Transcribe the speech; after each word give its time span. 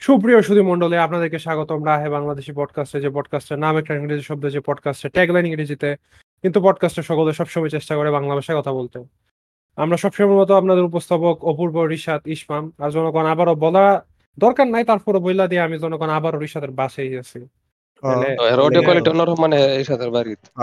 সুপ্রিয় 0.00 0.42
সুধী 0.42 0.60
মন্ডলী 0.60 0.96
আপনাদেরকে 0.96 1.38
স্বাগতম। 1.38 1.80
রাহে 1.86 2.08
বাংলাদেশি 2.08 2.52
পডকাস্টে 2.52 3.00
যে 3.00 3.10
পডকাস্টের 3.10 3.58
নাম 3.58 3.74
একটা 3.76 3.92
ইংরেজি 3.94 4.22
শব্দ 4.22 4.44
যে 4.50 4.60
পডকাস্টের 4.60 5.10
ট্যাগলাইন 5.10 5.46
ইংরেজিতে 5.46 5.96
কিন্তু 6.42 6.58
পডকাস্টে 6.60 7.02
সকলে 7.02 7.32
সবসময় 7.32 7.68
চেষ্টা 7.68 7.96
করে 7.96 8.10
বাংলা 8.10 8.34
ভাষায় 8.34 8.58
কথা 8.60 8.72
বলতে। 8.72 8.98
আমরা 9.76 9.96
সবসময় 9.96 10.36
মতো 10.40 10.52
আপনাদের 10.54 10.84
উপস্থাপক 10.84 11.44
অপূর্ব 11.44 11.76
রিশাদ 11.84 12.20
ইসমাম। 12.26 12.64
আর 12.78 12.90
জনগণ 12.90 13.26
আবারও 13.26 13.54
বলা 13.54 13.84
দরকার 14.38 14.66
নাই 14.66 14.84
তারপরে 14.84 15.18
বইলা 15.18 15.46
দিয়ে 15.46 15.60
আমি 15.60 15.78
জনগণ 15.78 16.08
আবারও 16.08 16.38
রিশাদের 16.38 16.70
বাসেই 16.70 17.18
আছি। 17.18 17.38
মানে 18.02 18.28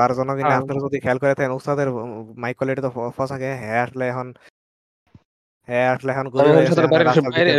আর 0.01 0.13
জনগণ। 0.13 0.43
আপনারা 0.43 0.79
যদি 0.85 0.97
খেয়াল 0.99 1.17
করে 1.17 1.33
থাকেন 1.35 1.51
উস্তাদের 1.51 1.87
মাইক 2.35 2.55
কোয়ালিটি 2.57 2.81
তো 2.81 2.89
ফসাকে 3.17 3.49
হ্যাঁ 3.53 3.83
আসলে 3.83 4.07
এখন 4.07 4.27
হ্যাঁ 5.67 5.87
আসলে 5.93 6.09
এখন 6.13 6.27
গরিব 6.33 6.53
হয়ে 6.55 6.65
গেছে, 6.67 6.81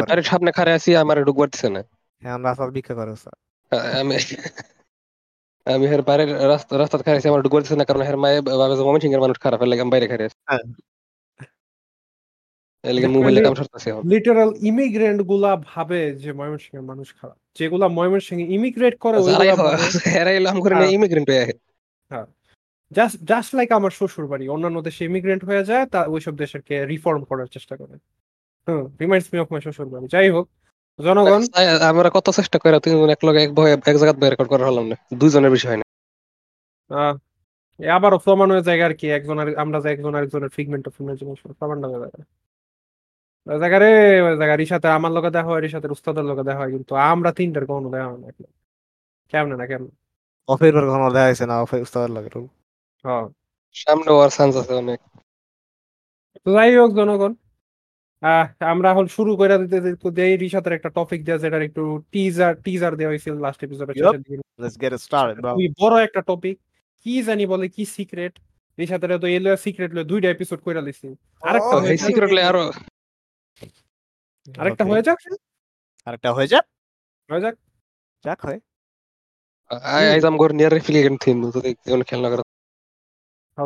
বাড়ির 0.08 0.28
সামনে 0.30 0.50
খারে 0.58 0.72
আছি 0.76 0.90
আমার 1.02 1.16
ঢুক 1.28 1.36
পারতেছে 1.40 1.68
না। 1.74 1.80
এখন 2.22 2.40
রাস্তায় 2.46 2.70
ভিক্ষা 2.76 2.94
করে। 2.98 3.12
আমি 4.00 4.14
আমি 5.66 5.84
হের 5.92 6.02
বাইরের 6.08 6.30
রাস্তা 6.52 6.72
রাস্তাতে 6.82 7.02
খারে 7.06 7.18
আছি 7.18 7.28
আমার 7.32 7.42
ঢুক 7.44 7.52
পারতেছে 7.54 7.76
না 7.80 7.84
কারণ 7.88 8.02
হের 8.08 8.18
মায়ে 8.22 8.38
মমিন 8.88 9.00
সিংহের 9.04 9.22
মানুষ 9.24 9.36
খারাপ 9.44 9.60
এর 9.62 9.68
লাগে 9.70 9.82
আমি 9.84 9.92
বাইরে 9.94 10.06
খারে 10.12 10.24
আছি। 10.28 10.38
হ্যাঁ। 10.50 10.64
এর 12.84 12.94
মোবাইলে 13.16 13.40
কাম 13.44 13.54
সারতেছি 13.58 13.88
লিটারাল 14.12 14.50
ইমিগ্রেন্টগুলা 14.70 15.52
ভাবে 15.70 16.00
যে 16.22 16.30
ময়মনসিংহের 16.38 16.86
মানুষ 16.90 17.08
খারাপ। 17.18 17.36
যেগুলা 17.58 17.86
ময়মনসিংহে 17.98 18.46
ইমিগ্রেট 18.56 18.94
করে 19.04 19.16
হেরাই 20.14 20.38
হ্যাঁ। 20.72 20.90
ইমিগ্রেন্ট 20.96 21.28
হয়ে। 21.32 21.46
জাস্ট 22.92 23.16
জাস্ট 23.30 23.50
লাইক 23.54 23.68
আমার 23.78 23.92
শ্বশুর 23.98 24.26
বাড়ি 24.32 24.44
অন্যান্য 24.54 24.78
দেশে 24.88 25.02
ইমিগ্রেন্ট 25.08 25.42
হয়ে 25.48 25.62
যায় 25.70 25.84
তা 25.92 26.00
ওইসব 26.14 26.34
দেশকে 26.42 26.74
রিফর্ম 26.92 27.22
করার 27.30 27.48
চেষ্টা 27.54 27.74
করে। 27.80 27.94
Hmm 28.66 28.82
reminds 29.02 29.28
me 29.32 29.38
of 29.42 29.48
my 29.52 29.60
শ্বশুর 29.66 29.88
বাড়ি 29.92 30.06
যাই 30.14 30.28
হোক 30.34 30.46
জনগণ 30.98 31.42
আমরা 31.90 32.08
কত 32.16 32.26
চেষ্টা 32.38 32.56
করে 32.62 32.76
তুই 32.84 32.92
এক 33.14 33.20
লগে 33.26 33.40
এক 33.44 33.50
ভয়ে 33.58 33.72
এক 33.90 33.96
জায়গায় 34.00 34.16
বই 34.20 34.28
রেকর্ড 34.30 34.50
করা 34.52 34.64
হলাম 34.68 34.84
না। 34.90 34.96
দুইজনের 35.20 35.52
বিষয় 35.56 35.76
না। 35.80 35.84
আবারও 37.80 38.18
প্রমাণ 38.26 38.48
হয়ে 38.52 38.64
যায় 38.68 38.80
আর 38.86 38.94
কি 39.00 39.06
একজনের 39.18 39.48
আমরা 39.62 39.78
যে 39.84 39.88
একজন 39.94 40.12
আরেকজনের 40.18 40.50
ফিগমেন্ট 40.56 40.84
অফ 40.88 40.94
ইমাজিনেশন 41.02 41.48
প্রমাণটা 41.58 41.86
হয়ে 41.90 42.00
যায় 42.02 42.24
ওই 43.46 43.58
জায়গা 43.62 43.78
রে 43.82 43.90
জায়গা 44.40 44.54
রিসাতে 44.56 44.88
আমার 44.98 45.12
লগে 45.16 45.30
দেখা 45.36 45.48
হয় 45.50 45.60
রিসাতের 45.66 45.92
উস্তাদের 45.96 46.24
লগে 46.30 46.42
দেখা 46.48 46.60
হয় 46.62 46.72
কিন্তু 46.74 46.92
আমরা 47.12 47.30
তিনটার 47.38 47.64
কখনো 47.70 47.88
দেখা 47.94 48.08
হয় 48.10 48.20
না। 48.22 48.28
কেমনে 49.32 49.56
না 49.60 49.64
কেমন? 49.70 49.90
অফের 50.48 50.72
কখনো 50.90 51.08
দেখা 51.14 51.26
হয়েছে 51.28 51.44
না 51.50 51.54
অফে 51.64 51.76
উস্তাদের 51.86 52.10
লাগে। 52.16 52.30
হ্যাঁ। 53.04 53.24
সামনে 53.76 54.10
ওয়ার 54.12 54.30
চান্স 54.30 54.54
আছে 54.56 54.72
অনেক। 54.74 55.00
তো 56.44 56.50
যাই 56.52 56.72
হোক 56.76 56.90
জনগণ 56.94 57.32
আহ, 58.22 58.44
আমরা 58.72 58.88
এখন 58.90 59.06
শুরু 59.16 59.32
করে 59.36 59.54
দিতে 59.62 59.78
দিতে 59.86 60.08
দেই 60.18 60.32
রিসাতের 60.36 60.74
একটা 60.74 60.90
টপিক 60.96 61.20
দেওয়া 61.24 61.40
যেটার 61.44 61.62
একটু 61.62 61.82
টিজার 62.12 62.52
টিজার 62.64 62.92
দেওয়া 62.96 63.12
হয়েছিল 63.12 63.34
লাস্ট 63.38 63.60
এপিসোডের 63.62 63.94
Yup. 63.96 64.14
লেটস 64.58 64.76
গেট 64.82 64.92
স্টার্টেড 64.98 65.36
বড় 65.80 65.94
একটা 66.06 66.20
টপিক 66.30 66.56
কি 67.06 67.14
জানি 67.22 67.44
বলে 67.46 67.66
কি 67.68 67.82
সিক্রেট 67.96 68.34
রিসাতের 68.78 69.10
তো 69.22 69.28
এলো 69.28 69.50
সিক্রেট 69.64 69.90
লয়ে 69.94 70.10
দুইটা 70.12 70.28
এপিসোড 70.30 70.58
কইরা 70.64 70.82
লিছি 70.82 71.08
আরেকটা 71.42 71.74
Oh, 71.76 71.82
এই 71.82 71.88
যাক। 71.92 72.06
সিক্রেটলি 72.06 72.42
আরও। 72.42 72.64
আরেকটা 74.54 74.84
হয়ে 74.84 75.02
যাক। 75.02 75.18
আরেকটা 76.06 76.28
হয়ে 76.32 76.48
যাক? 76.48 76.64
হয়ে 77.28 77.42
যাক। 77.44 77.54
যাক 78.24 78.38
হয়। 78.44 78.58
আইজ 80.10 80.24
আম 80.24 80.36
গর 80.36 80.50
নিয়ার 80.52 80.72
রিফিলিগেন্ট 80.74 81.18
থিম 81.20 81.36
তো 81.46 81.58
কোন 81.86 82.00
খেলনা 82.02 82.28
করে। 82.32 82.42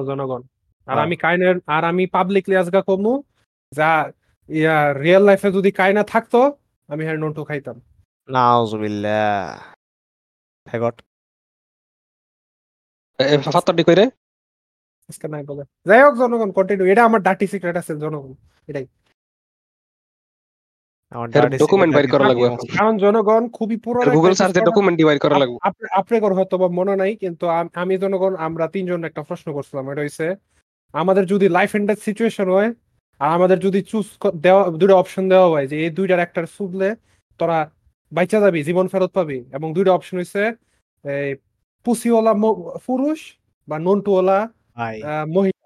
জনগণ 0.09 0.43
আর। 0.89 0.97
আমি 1.05 1.17
কাইনের 1.25 1.57
আর 1.75 1.83
আমি 1.91 2.05
পাবলিকলি 2.17 2.55
আজগা 2.63 2.83
কমু 2.89 3.13
যা 3.73 3.91
ইয়া 4.49 4.77
রিয়েল 5.05 5.23
লাইফে 5.29 5.49
যদি 5.57 5.71
কাইনা 5.81 6.03
থাকতো 6.13 6.41
আমি 6.93 7.03
হ্যাঁ 7.07 7.19
নন্টু 7.23 7.43
খাইতাম। 7.49 7.77
নাউজুবিল্লাহ। 8.29 9.59
ফেগট 10.67 10.97
ফাত্তারটি 13.55 13.83
কইরে? 13.89 14.05
আজকে 15.11 15.27
নাই 15.35 15.43
বলে। 15.51 15.63
যাই 15.89 16.01
হোক 16.05 16.15
জনগণ 16.21 16.51
কন্টিনিউ 16.59 16.87
এটা 16.93 17.03
আমার 17.09 17.21
ডাটি 17.27 17.47
সিক্রেট 17.53 17.77
আছে 17.81 17.93
জনগণ। 18.05 18.33
এটাই। 18.69 18.87
আমার 21.15 21.29
এর 21.29 21.35
dirty 21.37 21.59
document 21.63 21.91
secret 21.91 21.97
বাইর 21.97 22.07
করা 22.15 22.27
লাগবে। 22.31 22.47
কারণ 22.77 22.95
জনগণ 23.05 23.43
খুবই 23.49 23.77
পুরো 23.85 23.99
গুগল 24.17 24.33
সার্চে 24.41 24.61
ডকুমেন্ট 24.69 24.97
ডিভাইড 25.01 25.19
করা 25.25 25.37
লাগবে। 25.43 25.59
আপনার 26.01 26.33
হয়তো 26.39 26.55
বা 26.63 26.69
মনে 26.79 26.95
নাই 26.97 27.13
কিন্তু 27.23 27.45
আমি 27.83 27.95
জনগণ 27.99 28.33
আমরা 28.47 28.65
তিনজন 28.75 29.01
একটা 29.09 29.23
প্রশ্ন 29.23 29.49
করছিলাম। 29.57 29.85
এটা 29.93 30.03
হইছে 30.03 30.27
আমাদের 30.95 31.25
যদি 31.33 31.47
লাইফ 31.49 31.71
এন্ড 31.77 31.87
ডেথ 31.89 32.01
সিচুয়েশন 32.09 32.49
হয় 32.57 32.71
আর 33.21 33.29
আমাদের 33.37 33.59
যদি 33.67 33.81
চুজ 33.91 34.07
দেওয়া 34.43 34.63
দুটো 34.81 34.95
অপশন 34.97 35.25
দেওয়া 35.29 35.49
হয় 35.53 35.67
যে 35.71 35.77
এই 35.85 35.91
দুইটার 35.99 36.21
একটা 36.27 36.41
চুজলে 36.57 36.89
তোরা 37.41 37.59
বাইচা 38.13 38.39
যাবি 38.45 38.61
জীবন 38.69 38.87
ফেরত 38.93 39.11
পাবি। 39.19 39.39
এবং 39.57 39.69
দুইটা 39.77 39.93
অপশন 39.95 40.17
হইছে 40.21 40.43
এই 41.05 41.29
পুসিওয়ালা 41.87 42.33
পুরুষ 42.87 43.19
বা 43.69 43.77
নন্টুওয়ালা 43.87 44.39
আহ, 45.05 45.25
মহিলা 45.37 45.62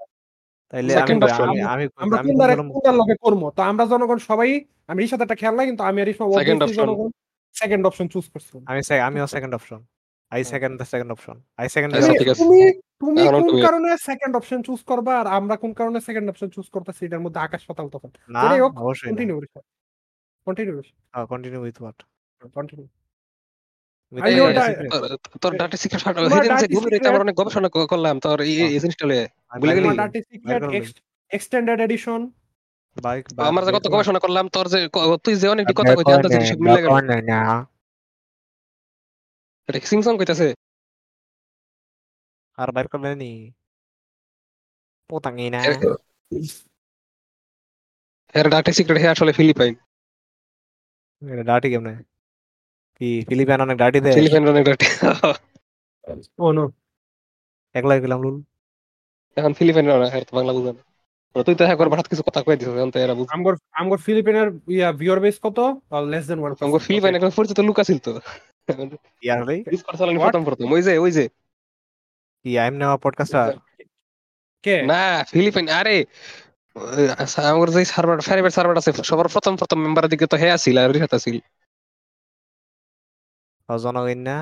তাইলে 0.72 0.92
আমি 0.94 1.12
আমি 1.44 1.58
আমি 1.66 1.84
আমরা 1.96 2.18
কোনটার 2.22 2.50
কোনটার 2.74 2.94
লগে 2.94 3.16
করব 3.20 3.42
তো 3.50 3.62
আমরা 3.62 3.84
জনগণ 3.86 4.18
সবাই 4.20 4.50
আমি 4.86 5.00
এর 5.02 5.08
সাথে 5.08 5.22
একটা 5.22 5.34
খেয়াল 5.34 5.54
নাই 5.56 5.66
কিন্তু 5.66 5.82
আমি 5.82 5.98
আর 6.02 6.08
Second 6.40 6.60
option. 6.62 6.88
Second 7.54 7.82
option 7.86 8.06
choose 8.08 8.26
করছিলাম 8.32 8.62
আমি 8.66 8.80
আমিও 9.00 9.26
second 9.26 9.54
option 9.54 9.80
I 10.32 10.40
second 10.44 10.76
second 10.82 11.10
option 11.12 11.36
I 11.56 11.66
second. 11.68 11.90
তুমি 12.36 12.60
তুমি 13.00 13.20
কোন 13.44 13.60
কারণে 13.62 13.90
সেকেন্ড 14.00 14.32
অপশন 14.36 14.58
চুজ 14.62 14.80
করবা 14.82 15.12
আর 15.20 15.26
আমরা 15.38 15.54
কোন 15.56 15.72
কারণে 15.72 15.98
সেকেন্ড 16.00 16.26
অপশন 16.30 16.48
চুজ 16.50 16.66
করতেছি 16.70 17.00
এটার 17.06 17.20
মধ্যে 17.20 17.40
আকাশ 17.40 17.62
পাতাল 17.66 17.86
তখন 17.88 18.10
না 18.28 18.40
হোক, 18.62 18.72
অবশ্যই 18.80 19.08
continue 19.08 19.36
continue 20.46 20.74
continue 21.28 21.60
with 21.62 21.76
what 21.80 21.98
continue 22.54 22.84
with 22.84 22.92
Are 22.92 22.92
এই- 22.92 22.92
you 22.92 22.92
এই- 22.92 22.92
di- 22.92 22.94
তোর- 24.12 25.56
ডাটা 25.56 25.76
সিক্রেট 25.76 27.06
আমরা 27.06 27.20
অনেক 27.20 27.34
গবেষণা 27.34 27.68
ক- 27.68 27.86
করলাম 27.86 28.20
তোর 28.20 28.40
এই 28.40 28.56
এই 28.64 28.80
জিনিসটা 28.80 29.04
ভুলে 29.06 29.74
গেলি? 29.74 29.82
তোমার 29.82 29.96
ডাটি 29.96 30.20
সিক্রেট 30.22 31.00
এক্সটেন্ডেড 31.30 31.80
এডিশন 31.80 32.20
আমরা 33.38 33.64
যে 33.64 33.72
কত 33.72 33.86
গবেষণা 33.88 34.18
করলাম 34.18 34.48
তোর 34.48 34.66
যে 34.68 34.88
তুই 35.24 35.34
যে 35.36 35.48
কথা 35.76 35.94
কইতে 35.96 36.12
আনতে 36.12 36.46
সব 36.46 36.56
মিলে 36.56 36.80
গেল 36.82 36.94
এটা 39.68 39.86
সিমসন 39.86 40.14
কইতাছে? 40.18 40.48
আর 42.58 42.68
বাইর 42.72 42.88
করবে 42.88 43.10
নি। 43.14 43.52
পোতাঙ্গি 45.10 45.50
না। 45.50 45.60
এর 48.34 48.46
ডাটা 48.50 48.72
সিক্রেট 48.72 48.98
হে 48.98 49.08
আসলে 49.08 49.32
ফিলিপাইন 49.32 49.74
ডাটি 51.44 51.68
কেমনে? 51.70 51.94
কি 53.00 53.08
ফিলিপাইন 53.28 53.60
অনেক 53.66 53.76
ডাটি 53.82 53.98
দেয় 54.04 54.14
ফিলিপাইন 54.18 54.42
অনেক 54.52 54.64
ডাটা 54.68 54.86
ও 56.44 56.46
নো 56.56 56.64
একলা 57.74 57.94
গেলাম 58.04 58.20
লুল। 58.24 58.36
এখন 59.36 59.52
ফিলিপাইন 59.58 59.86
হ্যাঁ 60.12 60.24
বাংলা 60.36 60.52
বুঝে 60.56 60.72
না। 60.76 60.82
তুই 61.46 61.54
তো 61.58 61.62
করে 61.78 61.88
হঠাৎ 61.92 62.06
কিছু 62.10 62.22
কথা 62.28 62.40
কই 62.46 62.56
দিছিস 62.58 62.74
এখন 62.80 62.90
তো 62.94 62.98
এরা 63.04 63.14
বুঝ 63.18 63.26
আমগর 63.34 63.54
আমগর 63.80 63.98
ফিলিপিনের 64.06 64.48
ইয়া 64.76 64.88
ভিউয়ার 65.00 65.18
বেস 65.24 65.36
কত? 65.44 65.58
লেস 66.12 66.24
দেন 66.30 66.38
1 66.44 66.62
আমাকে 66.64 66.80
ফিলিপাইন 66.86 67.12
এখন 67.18 67.30
পরিচিত 67.38 67.58
লোক 67.68 67.76
আছিল 67.82 67.98
তো। 68.06 68.12
ইয়ারলি 69.26 69.56
ডিসকর্ড 69.72 69.96
চালানি 70.00 70.18
প্রথম 70.26 70.42
প্রথম 70.48 70.66
ওই 70.76 70.82
যে 70.86 70.92
ওই 71.04 71.10
যে। 71.16 71.24
কি 72.44 72.50
আইম 72.62 72.74
নেওয়া 72.80 72.96
পডকাস্টার 73.04 73.48
কে? 74.64 74.76
না 74.90 75.00
ফিলিপাইন 75.32 75.66
আরে 75.80 75.96
আচ্ছা, 77.22 77.40
আমার 77.52 77.68
যে 77.74 77.80
সার্ভার 77.94 78.18
প্রাইভেট 78.26 78.52
সার্ভার 78.56 78.76
আছে 78.80 78.90
সবার 79.10 79.28
প্রথম 79.34 79.52
প্রথম 79.60 79.78
মেম্বারের 79.84 80.10
দিকে 80.12 80.26
তো 80.32 80.36
হে 80.42 80.48
আছিল 80.56 80.76
আর 80.82 80.88
রিহাত 80.96 81.12
আছিল। 81.18 81.36
জনগণ 83.68 84.18
না 84.18 84.36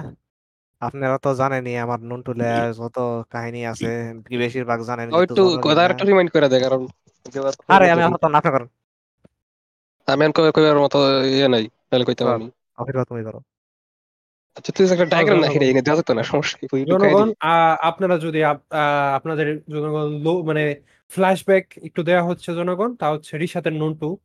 আপনারা 0.80 1.18
তো 1.18 1.34
জানেনই 1.34 1.76
আমার 1.76 2.00
নুন 2.00 2.08
নুনটুলে 2.08 2.44
যত 2.72 2.98
কাহিনী 3.30 3.66
আছে 3.66 3.90
বেশিরভাগ 4.38 4.82
জানেন 4.82 5.14
ওই 5.14 5.22
একটু 5.22 5.34
জনগণ 5.34 5.60
কথা 5.60 5.84
একটু 5.84 6.04
রিমাইন্ড 6.06 6.32
করে 6.32 6.48
দে 6.48 6.60
কারণ 6.60 6.86
আরে 7.68 7.90
আমি 7.90 8.02
এখন 8.02 8.16
তো 8.16 8.28
নাটক 8.28 8.50
করেন 8.50 8.68
আমি 10.08 10.32
কই 10.32 10.52
কইবার 10.52 10.78
মতো 10.80 10.98
ইয়ে 11.24 11.48
নাই 11.48 11.68
তাহলে 11.90 12.04
কইতাম 12.04 12.28
আমি। 12.28 12.50
তুমি 13.04 13.24
করো। 13.24 13.40
আচ্ছা 14.56 14.72
তুই 14.72 14.86
একটা 14.86 15.04
ডায়াগ্রাম 15.04 15.40
না 15.40 15.46
জনগণ। 15.46 15.52
হিরে 15.54 15.70
এনে 15.70 15.82
দেওয়া 15.82 15.96
যেত 15.96 16.10
না 16.10 16.22
সমস্যা 16.22 16.58
কি? 16.58 16.84
জনগণ 16.84 17.32
আপনারা 17.80 18.18
যদি 18.18 18.44
আপ- 18.44 18.74
আহ, 18.74 19.16
আপনাদের 19.16 19.60
জনগণ 19.70 20.22
লো 20.22 20.42
মানে 20.42 20.80
ফ্ল্যাশব্যাক 21.08 21.64
একটু 21.82 22.02
দেওয়া 22.02 22.22
হচ্ছে 22.22 22.54
জনগণ 22.54 22.96
তা 22.96 23.10
হচ্ছে 23.10 23.38
রিসাতের 23.38 23.72
নন্টু। 23.72 24.18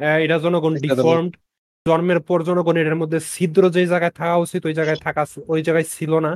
আহ, 0.00 0.18
এটা 0.18 0.38
জনগণ 0.38 0.74
ডিফর্মড 0.74 1.32
জন্মের 1.86 2.20
পর 2.20 2.38
জনগণ 2.42 2.76
এর 2.82 2.96
মধ্যে 2.96 3.18
ছিদ্র 3.32 3.62
যে 3.70 3.82
জায়গায় 3.86 4.14
থাকা 4.14 4.36
উচিত 4.36 4.62
ওই 4.64 4.74
জায়গায় 4.74 5.00
থাকা 5.06 5.22
ওই 5.48 5.60
জায়গায় 5.62 5.86
ছিল 5.94 6.12
না। 6.18 6.32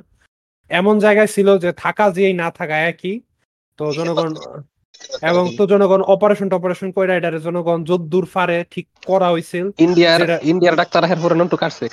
এমন 0.71 0.95
জায়গায় 0.99 1.31
ছিল 1.35 1.49
যে 1.59 1.71
থাকা 1.77 2.05
যেই 2.11 2.35
না 2.43 2.49
থাকা 2.51 2.77
একই। 2.91 3.15
তো 3.79 3.85
জনগণ 3.99 4.31
এবং 5.23 5.45
তো 5.59 5.63
জনগণ 5.67 6.01
অপারেশন 6.15 6.49
টপারেশন 6.49 6.89
করে 6.93 7.13
এটারে 7.17 7.39
জনগণ 7.41 7.79
যদ্দূর 7.85 8.27
পারে 8.35 8.57
ঠিক 8.73 8.87
করা 9.07 9.29
হয়েছিল 9.31 9.65
ইন্ডিয়ার 9.79 10.21
ইন্ডিয়ার 10.51 10.77
ডাক্তার 10.77 11.03
হের 11.11 11.21
পরে 11.23 11.35
নন্টু 11.35 11.57
কাটছে 11.57 11.85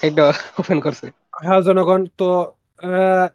ওপেন 0.58 0.78
করছে। 0.86 1.06
হ্যাঁ 1.44 1.62
জনগণ 1.62 2.02
তো 2.20 2.28
আহ, 2.80 3.28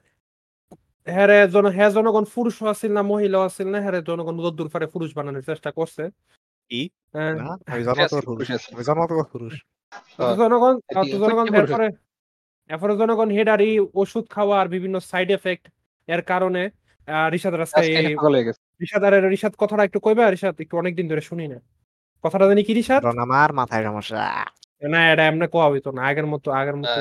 হ্যারে 1.06 1.38
জন 1.54 1.64
হ্যাঁ 1.76 1.90
জনগণ 1.90 2.24
পুরুষ 2.34 2.56
আছিল 2.72 2.90
না 2.92 3.02
মহিলা 3.12 3.38
আছিল 3.48 3.66
না 3.70 3.78
হ্যারে 3.84 4.00
জনগণ 4.02 4.34
যদ্দূর 4.44 4.68
পারে 4.68 4.86
পুরুষ 4.86 5.10
বানানোর 5.14 5.44
চেষ্টা 5.50 5.70
করছে। 5.70 6.02
কি? 6.70 6.80
আহ, 7.14 7.20
আমি 7.68 7.82
তো 8.12 8.16
পুরুষ 8.28 8.48
আমি 8.50 9.02
তো 9.12 9.24
পুরুষ। 9.32 9.54
হ্যাঁ। 9.54 9.76
জনগণ 10.40 10.74
জনগণ 11.22 11.46
এরপরে 11.54 11.86
এরপরে 12.70 12.92
জনগণ 12.96 13.28
হেডারি 13.30 13.70
ওষুধ 13.94 14.24
খাওয়া 14.30 14.56
আর 14.60 14.68
বিভিন্ন 14.68 14.96
সাইড 15.10 15.28
এফেক্ট 15.30 15.64
এর 16.08 16.22
কারণে 16.22 16.62
হয়ে 18.24 18.44
গেছে। 18.46 18.60
রিশাদ 18.82 19.02
আর 19.04 19.14
রিশাদ 19.34 19.52
কথাটা 19.58 19.82
একটু 19.84 19.98
কইবা? 20.00 20.24
রিশাদ 20.30 20.54
একটু 20.60 20.74
অনেকদিন 20.78 21.06
ধরে 21.08 21.20
শুনি 21.20 21.44
না। 21.48 21.58
কথাটা 22.24 22.44
জানি 22.46 22.62
কি 22.64 22.72
রিশাদ? 22.74 23.00
আমার 23.26 23.50
মাথায় 23.52 23.84
সমস্যা। 23.84 24.20
না 24.92 25.00
এটা 25.12 25.22
এমনি 25.26 25.46
কোয়া 25.54 25.68
হইতো 25.72 25.88
না। 25.92 26.00
আগের 26.10 26.26
মতো 26.26 26.48
আগের 26.50 26.76
মতো 26.80 26.98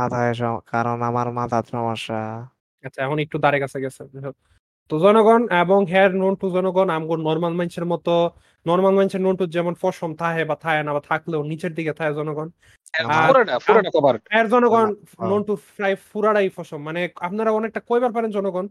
মাথায় 0.00 0.32
কারণ 0.72 0.98
আমার 1.02 1.26
মাথার 1.32 1.64
সমস্যা। 1.74 2.20
আচ্ছা 2.84 3.00
এখন 3.06 3.18
একটু 3.18 3.36
দাঁড়ে 3.38 3.58
কাছে 3.60 3.78
গেছে। 3.84 4.02
তো 4.88 4.98
জনগণ 4.98 5.48
এবং 5.48 5.86
হেয়ার 5.86 6.14
নোন 6.14 6.34
টু 6.34 6.50
জনগণ 6.50 6.90
আমগো 6.90 7.16
নর্মাল 7.16 7.52
মানুষের 7.52 7.84
মতো 7.84 8.30
নর্মাল 8.66 8.94
মানুষের 8.94 9.20
নোন 9.20 9.36
টু 9.36 9.46
যেমন 9.46 9.74
ফসম 9.74 10.14
থাহে 10.14 10.44
বা 10.44 10.56
থাহে 10.56 10.82
না 10.82 10.92
বা 10.92 11.00
থাকলেও 11.00 11.42
নিচের 11.42 11.74
দিকে 11.74 11.92
থাকে 11.92 12.14
জনগণ। 12.14 12.48
আর- 13.04 13.90
কভার 13.92 14.14
এর 14.30 14.48
জনগণ 14.48 14.94
হ্যাঁ। 14.94 15.28
নোন 15.28 15.42
টু 15.42 15.56
প্রায় 15.76 15.96
ফুরারাই 16.12 16.48
ফসম 16.48 16.82
মানে 16.82 17.08
আপনারা 17.16 17.50
অনেকটা 17.50 17.80
কইবার 17.80 18.12
পারেন 18.12 18.30
জনগণ। 18.30 18.68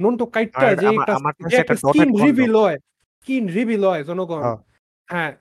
নোন 0.00 0.16
টু 0.16 0.26
কাইটটা 0.26 0.74
যে 0.74 0.86
একটা 0.86 1.14
যে 1.48 1.56
একটা 1.56 1.58
একটা 1.58 1.74
স্কিন 1.74 2.24
রিভিল 2.24 2.56
হয় 2.56 2.78
স্কিন 3.18 3.48
রিভিল 3.48 3.84
হয় 3.84 4.04
জনগণ। 4.04 4.42
হ্যাঁ। 4.42 4.56
হ্যাঁ 5.06 5.32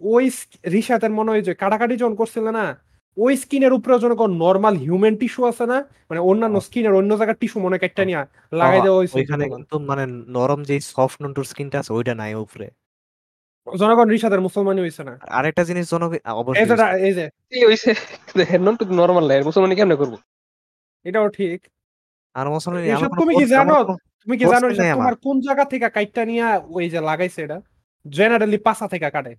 ওই 0.00 0.30
রিসাতের 0.66 1.10
মনে 1.10 1.30
হয় 1.30 1.42
যে 1.42 1.54
কাটাকাটি 1.54 1.96
যখন 1.96 2.14
করছিল 2.14 2.50
না 2.50 2.85
ওই 3.16 3.36
স্কিনের 3.36 3.72
উপরে 3.72 3.98
জনগণ 3.98 4.32
নর্মাল 4.32 4.76
হিউম্যান 4.76 5.16
টিস্যু 5.16 5.44
আছে 5.44 5.66
না 5.66 5.74
মানে 6.10 6.20
অন্যান্য। 6.20 6.60
স্কিনের 6.60 6.92
অন্য 6.92 7.16
জায়গার 7.16 7.36
টিস্যু 7.36 7.60
মনে 7.60 7.78
কাটটা 7.78 8.04
নিয়ে 8.04 8.18
লাগাই 8.52 8.82
দেওয়া 8.82 8.98
হয়েছে। 8.98 9.18
ওইখানে 9.18 9.44
কিন্তু 9.44 9.78
মানে 9.78 10.06
নরম 10.06 10.62
যে 10.62 10.80
সফট 10.80 11.22
নন্টুর 11.22 11.44
স্কিনটা 11.44 11.80
আছে 11.80 11.92
ওইটা 11.92 12.14
নাই 12.14 12.34
উপরে। 12.34 12.70
জনগণ 13.78 14.08
রিসাদের 14.08 14.40
মুসলমানই 14.40 14.80
হয়েছে 14.80 15.04
না। 15.04 15.18
আরেকটা 15.28 15.64
জিনিস 15.64 15.90
জনক 15.90 16.12
এই 16.12 16.20
অবশ্যই 16.24 16.66
যে 16.66 17.06
এই 17.06 17.12
যে। 17.12 17.30
কি 17.30 17.66
হইছে? 17.66 17.94
নন 18.58 18.76
টু 18.76 18.84
নরমাল 18.84 19.24
লাই 19.24 19.42
মুসলমানি 19.42 19.76
কেমনে 19.76 19.96
করব? 19.96 20.16
এটাও 21.04 21.28
ঠিক। 21.28 21.66
আর 22.34 22.50
মুসলমান 22.50 22.82
তুমি 23.18 23.36
কি 23.36 23.46
জানো? 23.46 23.84
তুমি 24.24 24.38
কি 24.38 24.44
জানো 24.44 24.66
আমার। 24.66 24.94
তোমার 24.94 25.14
কোন 25.14 25.40
জায়গা 25.40 25.64
থেকে 25.64 25.90
কাইটটা 25.90 26.24
নিয়ে 26.24 26.44
ওই 26.68 26.90
যে 26.90 27.00
লাগাইছে 27.00 27.42
এটা? 27.42 27.60
জেনারেলি 28.08 28.58
পাশা 28.58 28.88
থেকে 28.88 29.10
কাটে। 29.10 29.36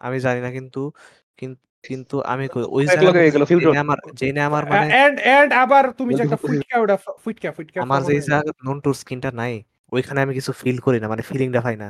আমি 0.00 0.20
জানি 0.20 0.40
না 0.40 0.50
কিন্তু 0.50 0.92
কিন- 1.36 1.65
কিন্তু 1.86 2.16
আমি 2.24 2.44
কই- 2.48 2.68
ওই 2.68 2.84
এক 2.84 2.90
জায়গা 2.94 3.10
গেল, 3.26 3.42
field 3.42 3.62
জেনে 3.62 3.66
road। 3.68 3.78
আমার 3.78 3.98
জেনে 4.14 4.40
আমার 4.40 4.62
মানে 4.66 4.86
এন্ড 4.96 5.16
এন্ড 5.34 5.50
আবার 5.54 5.84
তুমি 5.92 6.12
যে 6.14 6.22
একটা 6.22 6.38
ফুটকা 6.42 6.76
ওটা 6.80 6.96
ফুটকা 7.24 7.48
ফুটকা 7.52 7.78
আমার 7.82 8.00
যে 8.04 8.14
জায়গা 8.22 8.50
নন্টুর 8.64 8.94
স্কিনটা 8.94 9.30
নাই 9.32 9.54
ওইখানে 9.92 10.18
আমি 10.20 10.32
কিছু 10.34 10.50
ফিল 10.52 10.78
করি 10.78 10.98
না 11.00 11.06
মানে 11.08 11.22
ফিলিংটা 11.22 11.60
পাই 11.60 11.76
না। 11.76 11.88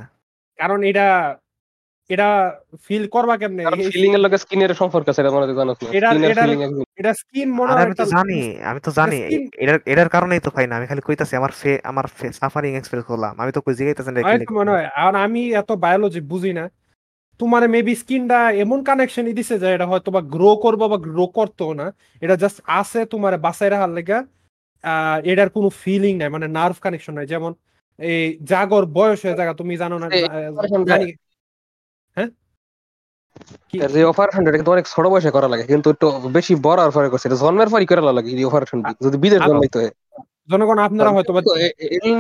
কারণ 0.59 0.81
এটা 0.83 1.07
এটা 2.11 2.29
ফিল 2.85 3.05
করবা 3.09 3.35
কেমনে? 3.37 3.63
ফিলিং 3.91 4.11
এর 4.13 4.21
লগে 4.21 4.39
স্কিনের 4.39 4.73
সম্পর্ক 4.75 5.07
আছে 5.09 5.21
এটা 5.23 5.31
মনে 5.31 5.47
জানোস 5.55 5.79
না 5.83 5.89
এটার- 5.91 6.17
এটার- 6.25 6.47
ফিলিং 6.47 6.59
এটা 6.97 7.13
স্কিন 7.15 7.49
মনে 7.53 7.71
আমি 7.75 7.95
তো 7.95 8.05
জানি 8.07 8.39
আমি 8.63 8.81
তো 8.81 8.91
জানি 8.91 9.19
skin- 9.23 9.49
এটার 9.57 9.79
এটার 9.87 10.09
কারণেই 10.09 10.41
তো 10.41 10.51
পাই 10.51 10.67
না 10.67 10.75
আমি 10.77 10.87
খালি 10.87 11.01
কইতাছি 11.01 11.35
আমার 11.37 11.53
ফে 11.53 11.73
আমার 11.85 12.05
সাফারিং 12.33 12.73
এক্সপ্রেস 12.77 13.05
করলাম 13.05 13.33
আমি 13.39 13.51
তো 13.53 13.61
কই 13.61 13.75
জিগাইতাছি 13.75 14.11
না 14.11 14.21
মনে 14.53 14.71
হয় 14.71 14.87
আর 14.97 15.13
আমি 15.17 15.43
এত 15.53 15.71
বায়োলজি 15.77 16.21
বুঝি 16.23 16.53
না 16.53 16.65
তোমার 17.41 17.63
মেবি 17.69 17.95
স্কিনটা 17.95 18.39
এমন 18.57 18.79
কানেকশনই 18.85 19.33
দিছে 19.33 19.55
যে 19.59 19.67
এটা 19.75 19.87
হয়তো 19.87 20.09
বা 20.11 20.21
গ্রো 20.27 20.51
করব 20.57 20.81
বা 20.89 20.99
গ্রো 21.07 21.27
করতো 21.29 21.65
না। 21.75 21.87
এটা 22.23 22.35
জাস্ট 22.37 22.59
আছে 22.81 23.01
তোমার 23.05 23.33
বাসায় 23.39 23.71
রাখার 23.71 23.91
লেগা। 23.91 24.19
আহ, 24.85 25.17
এটার 25.25 25.49
কোনো 25.49 25.69
ফিলিং 25.83 26.13
নাই 26.17 26.29
মানে 26.29 26.47
নার্ভ 26.49 26.77
কানেকশন 26.81 27.15
নাই। 27.15 27.27
যেমন 27.27 27.53
এই 27.99 28.39
জাগর 28.43 28.85
বয়স 28.87 29.19
হয়ে 29.25 29.37
জায়গা 29.37 29.55
তুমি 29.55 29.75
জানো 29.77 29.97
না 29.99 30.07
হ্যাঁ। 32.17 32.29
কি? 33.71 33.77
এর 33.79 33.91
যে 33.93 34.01
অপারেশন 34.05 34.43
এটা 34.43 34.59
কিন্তু 34.59 34.73
অনেক 34.73 34.87
ছোট 34.89 35.05
বয়সে 35.07 35.31
করা 35.31 35.49
লাগে 35.49 35.65
কিন্তু 35.65 35.89
একটু 35.91 36.07
বেশি 36.29 36.53
বড় 36.63 36.81
পরে 36.91 37.09
করছে। 37.09 37.29
জন্মের 37.37 37.69
পরই 37.69 37.87
করা 37.87 38.13
লাগে 38.13 38.31
এই 38.33 38.45
অপারেশন 38.45 38.79
যদি 39.03 39.17
বিদেশ 39.19 39.41
জন্মাইতে 39.41 39.79
হয়। 39.79 39.93
জনগণ 40.49 40.79
আপনারা 40.79 41.11
হয়তো 41.11 41.33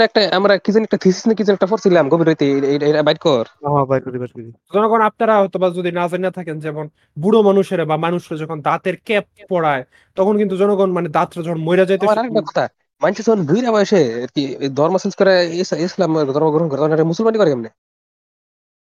একটা 0.00 0.20
আমরা 0.37 0.55
কি 0.58 0.70
জানি 0.73 0.84
একটা 0.84 0.99
থিসিস 0.99 1.25
না 1.26 1.34
কি 1.34 1.43
জানি 1.44 1.55
একটা 1.55 1.67
পড়ছিলাম 1.67 2.05
গভীর 2.08 2.26
রাতে 2.26 2.46
এটা 2.88 3.02
বাইট 3.02 3.19
কর। 3.19 3.44
বাই 3.87 4.00
করি 4.00 4.17
বাই 4.19 4.28
করি। 4.28 4.43
জনগণ 4.75 5.00
আপনারা 5.00 5.34
হয়তো 5.38 5.58
বা 5.58 5.69
যদি 5.70 5.90
না 5.93 6.05
জানিয়ে 6.08 6.31
থাকেন 6.31 6.56
যেমন 6.61 6.87
বুড়ো 7.17 7.40
মানুষের 7.43 7.81
বা 7.84 7.96
মানুষরা 7.96 8.37
যখন 8.37 8.58
দাঁতের 8.61 8.96
ক্যাপ 9.05 9.25
পড়ায় 9.49 9.82
তখন 10.17 10.34
কিন্তু 10.38 10.55
জনগণ 10.56 10.90
মানে 10.93 11.08
দাঁতটা 11.08 11.40
যখন 11.43 11.61
মইরা 11.61 11.84
যাইতে 11.84 12.06
কথা 12.06 12.64
মানুষ 13.00 13.17
যখন 13.20 13.40
বুড়া 13.46 13.70
বয়সে 13.73 14.00
আর 14.23 14.28
কি 14.34 14.43
ধর্ম 14.76 14.94
চেঞ্জ 14.99 15.14
করে 15.17 15.32
ইসলাম 15.81 16.11
ধর্ম 16.26 16.49
গ্রহণ 16.50 16.69
করে 16.69 16.81
তখন 16.81 16.93
এটা 16.93 17.05
মুসলমানি 17.05 17.38
করে 17.38 17.50
কেমনে? 17.50 17.70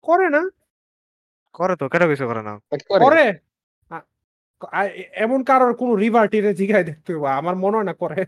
করে 0.05 0.29
না। 0.31 0.43
করে 1.55 1.75
তো 1.77 1.85
কেন 1.89 2.03
কিছু 2.09 2.25
করে 2.27 2.43
না? 2.43 2.53
করে। 3.03 3.25
এমন 5.17 5.41
কারোর 5.45 5.73
কোন 5.75 5.91
রিভার্টিরে 5.95 6.51
জিগাই 6.55 6.85
দেখতে 6.85 7.11
হবে 7.15 7.29
আমার 7.31 7.55
মনে 7.57 7.77
হয় 7.77 7.85
না 7.85 7.95
করে। 7.95 8.21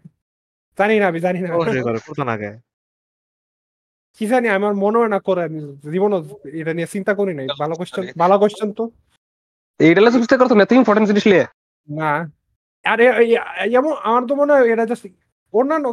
জানি 0.78 0.94
না 1.00 1.06
আমি 1.10 1.20
জানি 1.26 1.38
না 1.44 1.48
করে 1.56 2.00
কত 2.08 2.20
না 2.30 2.34
কি 4.18 4.24
জানি 4.32 4.46
আমার 4.58 4.74
মনে 4.84 4.96
হয় 5.00 5.12
না 5.14 5.20
করে 5.28 5.40
আমি 5.48 5.58
জীবনও 5.92 6.18
এটা 6.60 6.72
নিয়ে 6.76 6.88
চিন্তা 6.94 7.12
করি 7.18 7.32
নাই। 7.38 7.46
ভালো 7.62 7.74
কোশ্চেন 7.78 8.04
ভালো 8.22 8.34
কোশ্চেন 8.42 8.68
তো। 8.78 8.84
এইটা 9.80 10.00
বুঝতে 10.22 10.36
করতো 10.40 10.54
না 10.58 10.64
তুই 10.70 10.78
ইম্পর্টেন্ট 10.82 11.06
জিনিস 11.10 11.24
লিয়ে। 11.30 11.44
না। 11.88 12.12
আরে 12.84 13.04
এমন 13.78 13.92
আমার 14.08 14.22
তো 14.28 14.32
মনে 14.40 14.52
হয় 14.52 14.66
এটা 14.72 14.84
জাস্ট 14.90 15.04
অন্যান্য 15.54 15.86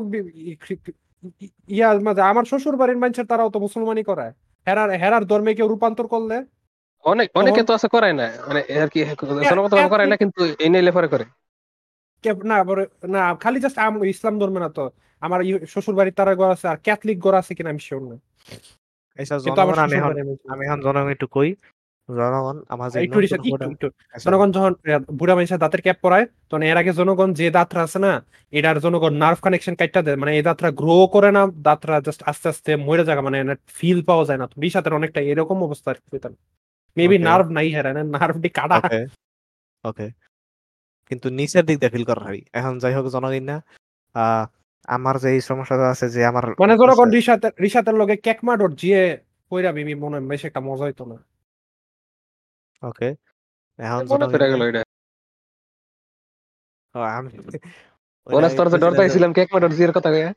ইয়া 1.77 1.87
মানে 2.05 2.21
আমার 2.31 2.45
শ্বশুর 2.49 2.75
বাড়ির 2.81 2.99
মানুষের 3.03 3.27
তারাও 3.31 3.49
তো 3.53 3.57
মুসলমানই 3.65 4.05
করায়। 4.09 4.33
হেরার 4.67 4.89
হেরার 5.01 5.23
ধর্মে 5.31 5.51
কেউ 5.57 5.67
রূপান্তর 5.71 6.05
করলে? 6.13 6.37
অনেক 7.05 7.27
অনেকে 7.39 7.61
তো 7.67 7.71
আছে 7.77 7.87
করায় 7.95 8.15
না। 8.19 8.25
মানে 8.47 8.61
আর 8.83 8.89
কি 8.93 8.99
করায় 9.93 10.09
না 10.11 10.15
কিন্তু 10.21 10.41
এই 10.63 10.69
নিয়ে 10.69 10.95
পরে 10.97 11.07
করে। 11.13 11.25
না 12.51 12.55
না 13.15 13.21
খালি 13.43 13.57
জাস্ট 13.63 13.77
ইসলাম 14.13 14.35
ধর্মে 14.41 14.59
না 14.65 14.69
তো। 14.69 14.83
আমার 15.21 15.39
শ্বশুর 15.71 15.95
বাড়ির 15.97 16.15
তারা 16.19 16.33
ঘর 16.39 16.49
আছে 16.55 16.65
আর 16.71 16.77
ক্যাথলিক 16.85 17.17
ঘর 17.25 17.33
আছে 17.41 17.51
কিনা 17.57 17.69
আমি 17.73 17.81
শিওর 17.87 18.01
না। 18.09 18.15
জনগণ 19.45 19.79
আমি 20.53 20.63
এখন 20.67 20.79
জনগণ 20.85 21.09
একটু 21.15 21.27
কই। 21.37 21.49
জনগণ 22.09 22.57
আমার 22.73 22.87
আচ্ছা, 22.87 24.25
জনগণ 24.25 24.49
যখন 24.55 24.73
বুড়া 25.19 25.33
মানুষের 25.35 25.61
দাঁতের 25.63 25.81
ক্যাপ 25.81 25.97
পরায় 26.01 26.25
তখন 26.49 26.63
এর 26.63 26.77
আগে 26.81 26.91
জনগণ 26.93 27.29
যে 27.39 27.47
দাঁতরা 27.51 27.81
আছে 27.83 27.99
না 27.99 28.13
এটার 28.53 28.77
জনগণ 28.79 29.13
নার্ভ 29.23 29.39
কানেকশন 29.45 29.75
কাটটা 29.75 30.01
দেয়। 30.01 30.17
মানে 30.21 30.31
এই 30.37 30.43
দাঁতরা 30.43 30.69
গ্রো 30.71 30.97
করে 31.07 31.29
না 31.37 31.41
দাঁতরা 31.67 31.95
জাস্ট 32.05 32.21
আস্তে 32.31 32.47
আস্তে 32.49 32.71
মরে 32.87 33.03
জায়গা 33.07 33.21
মানে 33.21 33.37
ফিল 33.77 33.99
পাওয়া 34.09 34.23
যায় 34.29 34.39
না। 34.41 34.45
রিসাতের 34.63 34.93
অনেকটা 34.93 35.19
এরকম 35.31 35.57
অবস্থা 35.63 35.89
আর 35.91 35.97
মেবি 36.97 37.17
নার্ভ 37.27 37.47
নাই 37.57 37.67
হেরা 37.75 37.91
নার্ভটি 38.15 38.49
কাটা। 38.49 38.77
ওকে 39.83 40.05
কিন্তু 41.11 41.27
নিচের 41.39 41.63
দিক 41.67 41.77
দিয়ে 41.81 41.93
ফিল 41.93 42.05
করা 42.09 42.23
হয় 42.27 42.41
এখন 42.59 42.73
যাই 42.81 42.93
হোক 42.97 43.05
জনগণ 43.15 43.43
না 43.51 43.57
আমার 44.87 45.15
যে 45.23 45.29
এই 45.35 45.41
সমস্যাটা 45.49 45.85
আছে 45.93 46.05
যে 46.15 46.21
আমার 46.31 46.43
মানে 46.61 46.73
জনগণ 46.81 47.09
রিসাতের 47.17 47.53
রিসাতের 47.63 47.95
লগে 48.01 48.15
কেকমা 48.25 48.53
ডট 48.59 48.73
জিয়ে 48.81 49.01
কইরা 49.51 49.71
বিমি 49.77 49.93
মনে 50.03 50.17
বেশ 50.31 50.41
একটা 50.49 50.61
মজা 50.67 50.83
হইতো 50.87 51.03
না। 51.11 51.17
ওকে 52.81 53.09
এখন 53.79 54.01
মনে 54.01 54.07
জনগণ 54.11 54.29
পড়ে 54.33 54.47
গেল 54.51 54.61
এটা। 54.69 54.81
ও, 56.95 56.99
আমি 57.17 57.29
মনে 58.27 58.47
তোর 58.57 58.67
ডরতাইছিলাম 58.83 59.31
ডর 59.31 59.33
ওইটা 59.33 59.37
কেক 59.37 59.49
মাটার 59.53 59.71
জিয়ার 59.77 59.93
কথা 59.97 60.09
না, 60.15 60.31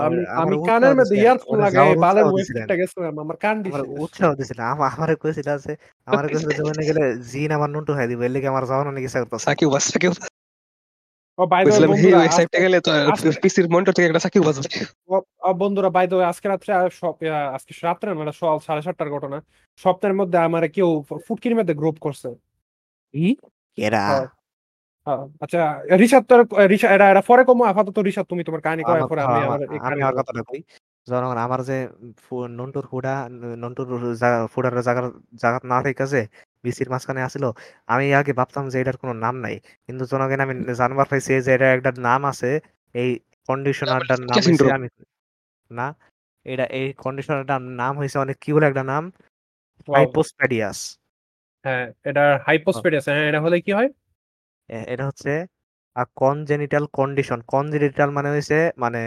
আমি 0.00 0.16
ওরে- 0.16 0.28
আমার 0.30 0.42
আমি 0.42 0.54
উৎসাহ 0.54 0.68
কানের 0.70 0.94
মধ্যে 0.98 1.16
ইয়ারফোন 1.16 1.56
লাগাই 1.64 1.90
বালের 1.96 2.24
উৎসাহ 2.24 2.26
ওয়েব 2.26 2.36
দিছিলেন। 2.40 2.62
একটা 2.62 2.76
গেছিলাম 2.80 3.14
আমার 3.18 3.36
কান 3.36 3.56
দিছে 3.62 3.82
উৎসাহ 3.98 4.30
দিছিল 4.34 4.58
আমারে 4.72 5.14
কইছিল 5.22 5.48
আছে 5.50 5.72
আমারে 6.08 6.26
কইছিল 6.28 6.50
যে 6.50 6.62
গেলে 6.88 7.02
জিন 7.30 7.50
আমার 7.52 7.70
নুনটু 7.70 7.92
খাই 7.92 8.06
দিবে 8.10 8.24
এর 8.28 8.46
আমার 8.46 8.64
যাওয়ার 8.66 8.86
অনেক 8.88 9.02
ইচ্ছা 9.04 9.20
করতেছে 9.22 9.44
সাকিব 9.46 9.68
বাস 9.70 9.84
সাকিব 9.88 10.12
ও 11.38 11.44
বাই 11.46 11.62
দ্য 11.62 11.68
কইছিলাম 11.68 11.90
হি 11.92 12.08
বন্ধুরা 12.10 12.80
তো 12.80 12.90
আজকে- 13.12 13.40
পিসির 13.42 13.66
মনিটর 13.70 13.94
থেকে 13.96 14.06
একটা 14.06 14.22
সাকিব 14.26 14.42
বাজবে 14.46 14.68
ও- 15.08 15.26
ও 15.42 15.50
বন্ধুরা 15.54 15.90
বাই 15.90 16.06
দ্য 16.06 16.16
আজকে 16.30 16.46
রাত্রে 16.48 16.70
আর 16.78 16.90
সব 16.94 17.14
আজকে 17.56 17.72
রাত্রে 17.82 18.06
না 18.08 18.22
এটা 18.22 18.34
সকাল 18.40 18.58
সাড়ে 18.58 18.82
সাতটার 18.82 19.08
ঘটনা 19.10 19.38
সপ্তাহের 19.80 20.16
মধ্যে 20.16 20.38
আমার 20.38 20.62
কেউ 20.68 20.88
ফুটকির 21.26 21.54
মধ্যে 21.56 21.74
গ্রুপ 21.74 21.96
করছে 22.00 22.28
এরা 23.78 24.02
আচ্ছা 25.40 25.60
রিসাদ 25.96 26.22
তোর 26.24 26.40
রিসা 26.68 26.88
এরা 26.90 27.06
এরা 27.12 27.22
পরে 27.28 27.42
কমো 27.44 27.62
আপাতত 27.64 27.96
রিসাদ 28.00 28.26
তুমি 28.26 28.42
তোমার 28.44 28.62
কাহিনী 28.66 28.82
আমার- 28.84 29.10
পরে 29.10 29.20
আমি 29.22 29.38
আমার 29.46 29.60
আমি 29.62 29.78
কাহিনী 29.78 30.02
আমার 30.02 30.14
বলব। 30.14 30.20
কথাটা 30.20 30.42
কই। 30.42 30.60
জনগণ 31.06 31.38
আমার 31.38 31.60
যে 31.62 31.76
নন্টুর 32.58 32.86
হুডা 32.92 33.14
নন্টুর 33.62 33.86
ফুডার 34.52 34.72
জায়গার 34.78 35.06
জায়গা 35.42 35.58
না 35.64 35.78
থেকে 35.86 36.04
যে 36.06 36.20
বিসির 36.64 36.88
মাঝখানে 36.90 37.20
আসিল 37.22 37.44
আমি 37.88 38.06
আগে 38.14 38.32
ভাবতাম 38.32 38.64
যে 38.68 38.78
এটার 38.80 38.96
কোনো 38.96 39.14
নাম 39.24 39.34
নাই। 39.44 39.54
কিন্তু 39.86 40.02
জনগণ 40.12 40.40
আমি 40.46 40.54
জানবার 40.80 41.06
পাইছি 41.10 41.32
যে 41.46 41.50
এটা 41.56 41.66
একটা 41.76 41.90
নাম 42.00 42.20
আছে 42.24 42.50
এই 42.94 43.10
কন্ডিশনারটার 43.48 44.20
নাম 44.22 44.36
হইছে 44.42 44.66
আমি 44.78 44.88
না 45.70 45.86
এটা 46.46 46.64
এই 46.78 46.86
কন্ডিশনারটার 47.04 47.48
নাম 47.80 47.92
হইছে 48.00 48.16
অনেক 48.18 48.36
কি 48.40 48.50
বলে 48.54 48.66
একটা 48.68 48.84
নাম? 48.92 49.04
Wow. 49.88 49.94
হাইপোস্প্যাডিয়াস 49.96 50.78
হ্যাঁ 51.64 51.86
এটা 52.04 52.24
হাইপোস্পেডিয়াস 52.46 53.04
হ্যাঁ 53.08 53.24
এটা 53.30 53.40
হলে 53.40 53.56
কি 53.60 53.72
হয়? 53.72 53.88
এটা 54.92 55.04
হচ্ছে 55.06 55.32
কনজেনিটাল 56.22 56.84
কন্ডিশন 56.92 57.38
কনজেনিটাল 57.52 58.08
মানে 58.16 58.28
হয়েছে 58.28 58.58
মানে 58.78 59.02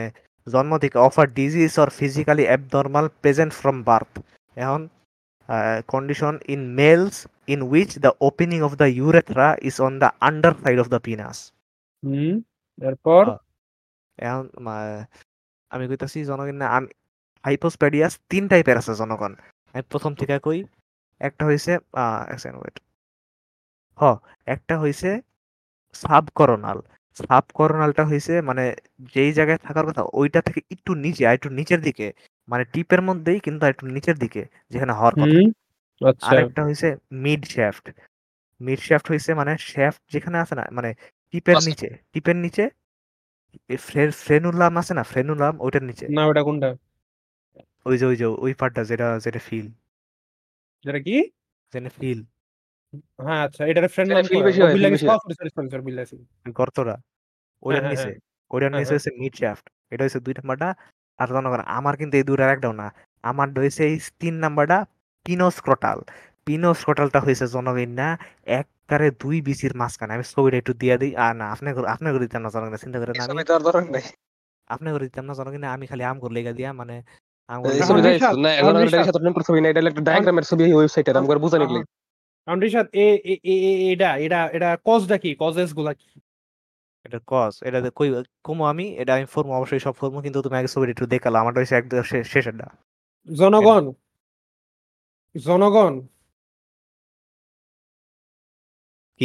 জন্ম 0.48 0.72
থেকে 0.84 0.98
offer 1.08 1.28
disease 1.40 1.72
or 1.80 1.90
physically 2.00 2.44
abnormal 2.50 3.06
present 3.22 3.52
from 3.60 3.78
birth 3.84 4.12
এখন 4.58 4.82
condition 5.94 6.34
in 6.54 6.62
males 6.80 7.16
in 7.48 7.60
which 7.72 7.92
the 8.06 8.12
opening 8.22 8.60
of 8.68 8.72
the 8.82 8.88
urethra 9.00 9.48
is 9.70 9.76
on 9.88 9.94
the 10.04 10.10
under 10.28 10.54
side 10.64 10.78
of 10.84 10.88
the 10.94 11.00
penis 11.08 11.38
hmm 12.04 12.36
এরপর? 12.80 13.24
এখন 14.20 14.46
আমি 15.72 15.84
কইতাছি 15.90 16.20
জনগণ 16.32 16.58
না 16.62 16.68
আমি 16.78 16.88
হাইপোস্পেডিয়াস 17.44 18.14
তিন 18.32 18.44
টাইপের 18.52 18.76
আছে 18.82 18.94
জনগণ। 19.02 19.34
আমি 19.74 19.84
প্রথম 19.92 20.12
থেকে 20.20 20.36
কই 20.48 20.60
একটা 21.22 21.44
এক 22.32 22.40
সেকেন্ড 22.42 22.58
ওয়েট 22.62 22.76
হ 23.98 24.02
একটা 24.48 24.76
হইছে 24.84 25.10
সাবকরোনাল 25.96 26.80
সাবকরোনালটা 27.18 28.04
হইছে 28.06 28.34
মানে 28.42 28.64
যেই 29.14 29.32
জায়গায় 29.34 29.60
থাকার 29.66 29.86
কথা 29.90 30.02
ওইটা 30.14 30.40
থেকে 30.42 30.60
একটু 30.72 30.92
নিচে 30.96 31.22
আর 31.28 31.34
একটু 31.34 31.50
নিচের 31.50 31.80
দিকে। 31.82 32.08
মানে 32.48 32.64
টিপের 32.74 33.02
মধ্যেই 33.02 33.40
কিন্তু 33.40 33.62
আর 33.66 33.72
একটু 33.72 33.86
নিচের 33.88 34.18
দিকে 34.18 34.42
যেখানে 34.72 34.94
হওয়ার 34.94 35.16
কথা। 35.16 35.38
আচ্ছা। 36.02 36.28
আরেকটা 36.30 36.62
হইছে 36.64 36.88
মিড 37.24 37.42
শ্যাফট 37.46 37.86
মিড 38.62 38.80
শ্যাফট 38.80 39.08
হইছে 39.12 39.32
মানে 39.34 39.52
শ্যাফট 39.72 40.02
যেখানে 40.14 40.38
আছে 40.44 40.54
না 40.56 40.64
মানে 40.72 40.90
টিপের 41.34 41.56
আচ্ছা। 41.56 41.68
নিচে 41.70 41.88
টিপের 42.14 42.38
নিচে 42.46 42.64
ফ্রেনুলাম 44.22 44.74
আছে 44.82 44.94
না 44.94 45.04
ফ্রেনুলাম 45.12 45.54
ওইটার 45.60 45.84
নিচে। 45.90 46.06
না 46.18 46.22
ওটা 46.30 46.42
কোনটা? 46.44 46.70
ওই 47.86 47.96
যে 48.00 48.06
ওই 48.06 48.16
যে 48.22 48.26
ওই 48.46 48.52
পার্টটা 48.60 48.82
যেটা 48.84 49.08
যেটা 49.26 49.42
ফিল 49.48 49.68
যেটা 50.86 51.00
কি? 51.00 51.18
যেটা 51.74 51.92
ফিল 52.00 52.20
হ্যাঁ 53.18 53.42
আচ্ছা 53.46 53.62
এটার 53.70 53.86
ফ্রেন্ড 53.94 54.10
বেশি 54.14 54.34
হয়। 54.60 54.74
সরি 55.22 55.38
সরি 55.40 55.50
সরি 55.68 55.84
বিল্লাসি 55.84 56.16
গর্তটা 56.60 56.96
ওইটার 57.64 57.84
হ্যাঁ, 57.84 57.92
নিচে। 57.92 58.04
হ্যাঁ। 58.04 58.18
ওইটার 58.52 58.70
হ্যাঁ, 58.70 58.80
নিচে। 58.82 58.94
হচ্ছে 58.96 59.12
মিড 59.20 59.34
শ্যাফট 59.36 59.66
এটা 59.92 60.02
হচ্ছে 60.06 60.20
দুই 60.20 60.34
নাম্বারটা 60.40 60.70
আর 61.20 61.28
জনগণ 61.30 61.62
আমার 61.78 61.94
কিন্তু 62.02 62.16
এই 62.20 62.26
দুইটার 62.30 62.50
একটাও 62.50 62.74
না। 62.74 62.88
আমার 63.24 63.48
হয়েছে 63.56 63.82
এই 63.90 63.96
তিন 64.22 64.36
নাম্বারটা 64.44 64.78
পিনোস্ক্রোটাল 65.26 66.00
পিনোস্ক্রোটালটা 66.48 67.20
হয়েছে 67.20 67.46
জনগণ 67.48 67.92
না 68.02 68.08
একবারে 68.58 69.08
দুই 69.22 69.38
বিসির 69.48 69.74
মাঝখানে। 69.82 70.12
আমি 70.14 70.26
ছবিটা 70.34 70.58
একটু 70.58 70.74
দিয়ে 70.82 70.96
দিই। 71.02 71.12
আর 71.24 71.34
না 71.40 71.46
আপনি 71.54 71.68
আপনি 71.88 72.08
করে 72.14 72.24
দিতাম 72.26 72.42
না 72.46 72.50
জনগণ 72.56 72.76
চিন্তা 72.84 72.98
করে 73.02 73.12
না 73.12 73.22
আমি। 73.24 73.30
এসবে 73.30 73.44
তো 73.44 73.54
আর 73.54 73.62
দরকার 73.68 73.84
নাই। 73.92 74.04
আপনি 74.70 74.88
করে 74.94 75.06
দিতাম 75.08 75.26
না 75.26 75.34
জনগণ 75.34 75.64
আমি 75.76 75.86
খালি 75.92 76.04
আম 76.04 76.18
করে 76.20 76.34
লেগা 76.38 76.54
দিয়া 76.60 76.70
মানে 76.74 76.96
আম 77.50 77.60
এই 77.60 77.80
করে 77.82 77.84
ছবি 77.90 78.02
না 78.38 78.50
এখন 78.60 78.74
এটা 78.78 78.98
সাথে 79.08 79.20
না 79.64 79.68
এটা 79.72 79.80
একটা 79.84 80.04
ডায়াগ্রামের 80.08 80.46
ছবি 80.50 80.62
এই 80.64 80.74
ওয়েবসাইটে 80.74 81.10
আমি 81.12 81.28
করে 81.32 81.40
বুঝানি 81.40 81.66
লাগি 81.68 81.82
কারণ 82.48 82.60
রিশাদ 82.60 82.88
এ 82.94 83.18
এ- 83.24 83.38
এ- 83.44 83.62
এ- 83.62 83.94
এটা 83.94 84.18
এটা 84.18 84.48
এটা 84.48 84.78
কজটা 84.86 85.18
কি? 85.18 85.36
কজেসগুলা 85.40 85.94
কি? 85.94 86.20
এটা 87.04 87.20
কস 87.28 87.64
এটা 87.64 87.90
কই 87.96 88.24
কমো 88.44 88.66
আমি 88.66 88.96
এটা 88.96 89.16
আমি 89.16 89.26
ফর্ম 89.26 89.52
অবশ্যই 89.52 89.80
সব 89.80 89.92
ফর্ম 89.92 90.22
কিন্তু 90.22 90.42
তুমি 90.42 90.58
আগে 90.58 90.68
ছবিটা 90.68 90.92
একটু 90.92 91.06
দেখাল 91.06 91.36
আমারটা 91.36 91.60
হচ্ছে 91.60 91.76
একদম 91.76 92.02
শেষেরটা। 92.02 92.68
জনগণ 93.36 93.94
জনগণ। 95.38 96.08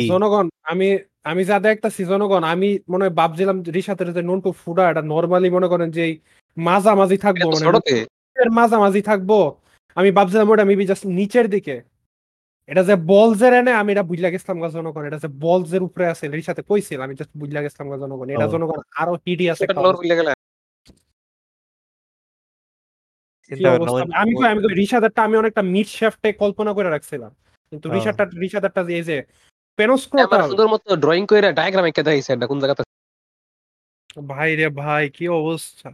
জনগণ 0.09 0.49
আমি 0.63 0.99
আমি 1.25 1.45
যা 1.45 1.61
দেখতাছি 1.61 2.05
জনগণ 2.05 2.43
আমি 2.45 2.79
মনে 2.89 3.05
হয় 3.05 3.15
ভাবছিলাম 3.15 3.63
যে 3.63 3.73
রিশাতের 3.73 4.15
যে 4.15 4.23
নন্টু 4.23 4.53
ফুডা 4.53 4.91
এটা 4.91 5.03
নর্মালি 5.03 5.51
মনে 5.51 5.69
করেন 5.69 5.91
যে 5.91 6.19
মাঝামাঝি 6.57 7.19
থাকব 7.19 7.47
মানে 7.47 8.05
মাঝামাঝি 8.51 9.03
থাকব। 9.03 9.55
আমি 9.95 10.11
ভাবছিলাম 10.11 10.49
ওটা 10.49 10.65
মেবি 10.65 10.87
জাস্ট 10.87 11.07
নিচের 11.07 11.51
দিকে। 11.51 11.92
এটা 12.69 12.83
যে 12.89 12.95
বলজের 13.13 13.53
এনে 13.53 13.73
আমি 13.81 13.91
এটা 13.95 14.05
বুঝলা 14.11 14.29
গেছিলাম 14.33 14.57
গা 14.63 14.69
জনগণ 14.77 15.03
এটা 15.09 15.19
যে 15.19 15.29
বলজের 15.45 15.83
উপরে 15.83 16.05
আছে 16.13 16.25
এর 16.29 16.45
সাথে 16.49 16.63
কইছিল 16.71 16.99
আমি 17.07 17.15
জাস্ট 17.19 17.33
বুঝলা 17.43 17.61
গেছিলাম 17.65 17.87
গা 17.93 17.97
জনগণ। 18.03 18.27
এটা। 18.29 18.47
জনগণ 18.55 18.79
আরও 19.01 19.15
হিডি 19.25 19.47
আছে 19.53 19.65
আমি 24.21 24.33
কই 24.33 24.47
আমি 24.53 24.61
কই 24.65 24.73
রিশাদারটা 24.81 25.21
আমি 25.27 25.35
অনেকটা 25.37 25.63
মিড 25.73 25.89
শেফটে 25.99 26.29
কল্পনা 26.43 26.71
করে 26.77 26.89
রাখছিলাম। 26.91 27.33
কিন্তু। 27.73 27.87
রিশাদারটা 27.89 28.37
রিশাদারটা 28.45 28.81
যে 28.89 28.93
এই 28.99 29.05
যে 29.11 29.17
আমার 30.27 30.43
সুন্দর 30.51 30.67
মতো 30.75 30.89
ড্রয়িং 31.05 31.25
করে 31.31 31.41
ডায়াগ্রাম 31.59 31.87
এঁকে 31.89 32.03
দেখাইছে 32.07 32.31
এটা 32.33 32.47
কোন 32.51 32.59
জায়গাতে 32.63 32.83
ভাই 34.31 34.51
রে 34.59 34.67
ভাই 34.83 35.05
কি 35.17 35.25
অবস্থা? 35.41 35.89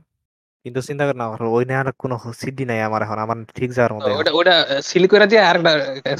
কিন্তু 0.64 0.80
চিন্তা 0.88 1.04
কর 1.08 1.16
না 1.20 1.26
ওই 1.56 1.64
নেওয়ার 1.70 1.88
কোনো 2.02 2.14
সিদ্ধি 2.42 2.64
নাই 2.70 2.80
আমার 2.88 3.00
এখন 3.06 3.18
আমার 3.24 3.38
ঠিক 3.58 3.70
যাওয়ার 3.76 3.92
মতো 3.96 4.08
ওটা 4.20 4.32
ওটা 4.40 4.54
সিল 4.88 5.04
করে 5.12 5.26
দিয়ে 5.30 5.42
আরেকটা 5.48 5.72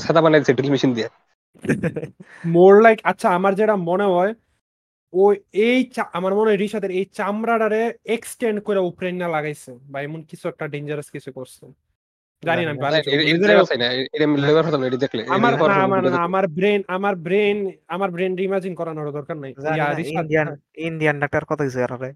সাদা 0.05 0.21
বানাই 0.25 0.41
দিছে 0.41 0.53
ড্রিল 0.57 0.71
মেশিন 0.75 0.91
দিয়ে। 0.97 1.09
মোর 2.57 2.75
লাইক 2.85 2.99
আচ্ছা 3.11 3.29
আমার 3.39 3.53
যেটা 3.61 3.75
মনে 3.91 4.07
হয় 4.15 4.33
ওই 5.13 5.35
এই 5.67 5.79
আমার 6.19 6.33
মনে 6.39 6.49
হয় 6.51 6.61
রিশাদের 6.63 6.91
এই 6.99 7.05
চামড়াটারে 7.19 7.83
এক্সটেন্ড 8.17 8.59
করে 8.67 8.81
উপরে 8.91 9.09
না 9.13 9.29
লাগাইছে 9.37 9.71
বা 9.93 9.99
এমন 10.07 10.21
কিছু 10.31 10.45
একটা 10.49 10.65
ডেঞ্জারাস 10.75 11.09
কিছু 11.15 11.31
করছে। 11.39 11.65
জানি 12.43 12.63
না 12.65 12.73
আমার 15.37 15.53
আমার 15.87 16.03
আমার 16.27 16.45
ব্রেন 16.57 16.81
আমার 16.97 17.15
ব্রেন 17.27 17.57
আমার 17.95 18.11
ব্রেন 18.15 18.33
ইমাজিন 18.49 18.73
করানোর 18.81 19.09
দরকার 19.19 19.37
নাই। 19.43 19.53
ইন্ডিয়ান 20.13 20.49
ইন্ডিয়ান 20.89 21.17
ডাক্তার 21.23 21.45
কত 21.51 21.61
কিছু 21.67 21.79
এরারে 21.87 22.11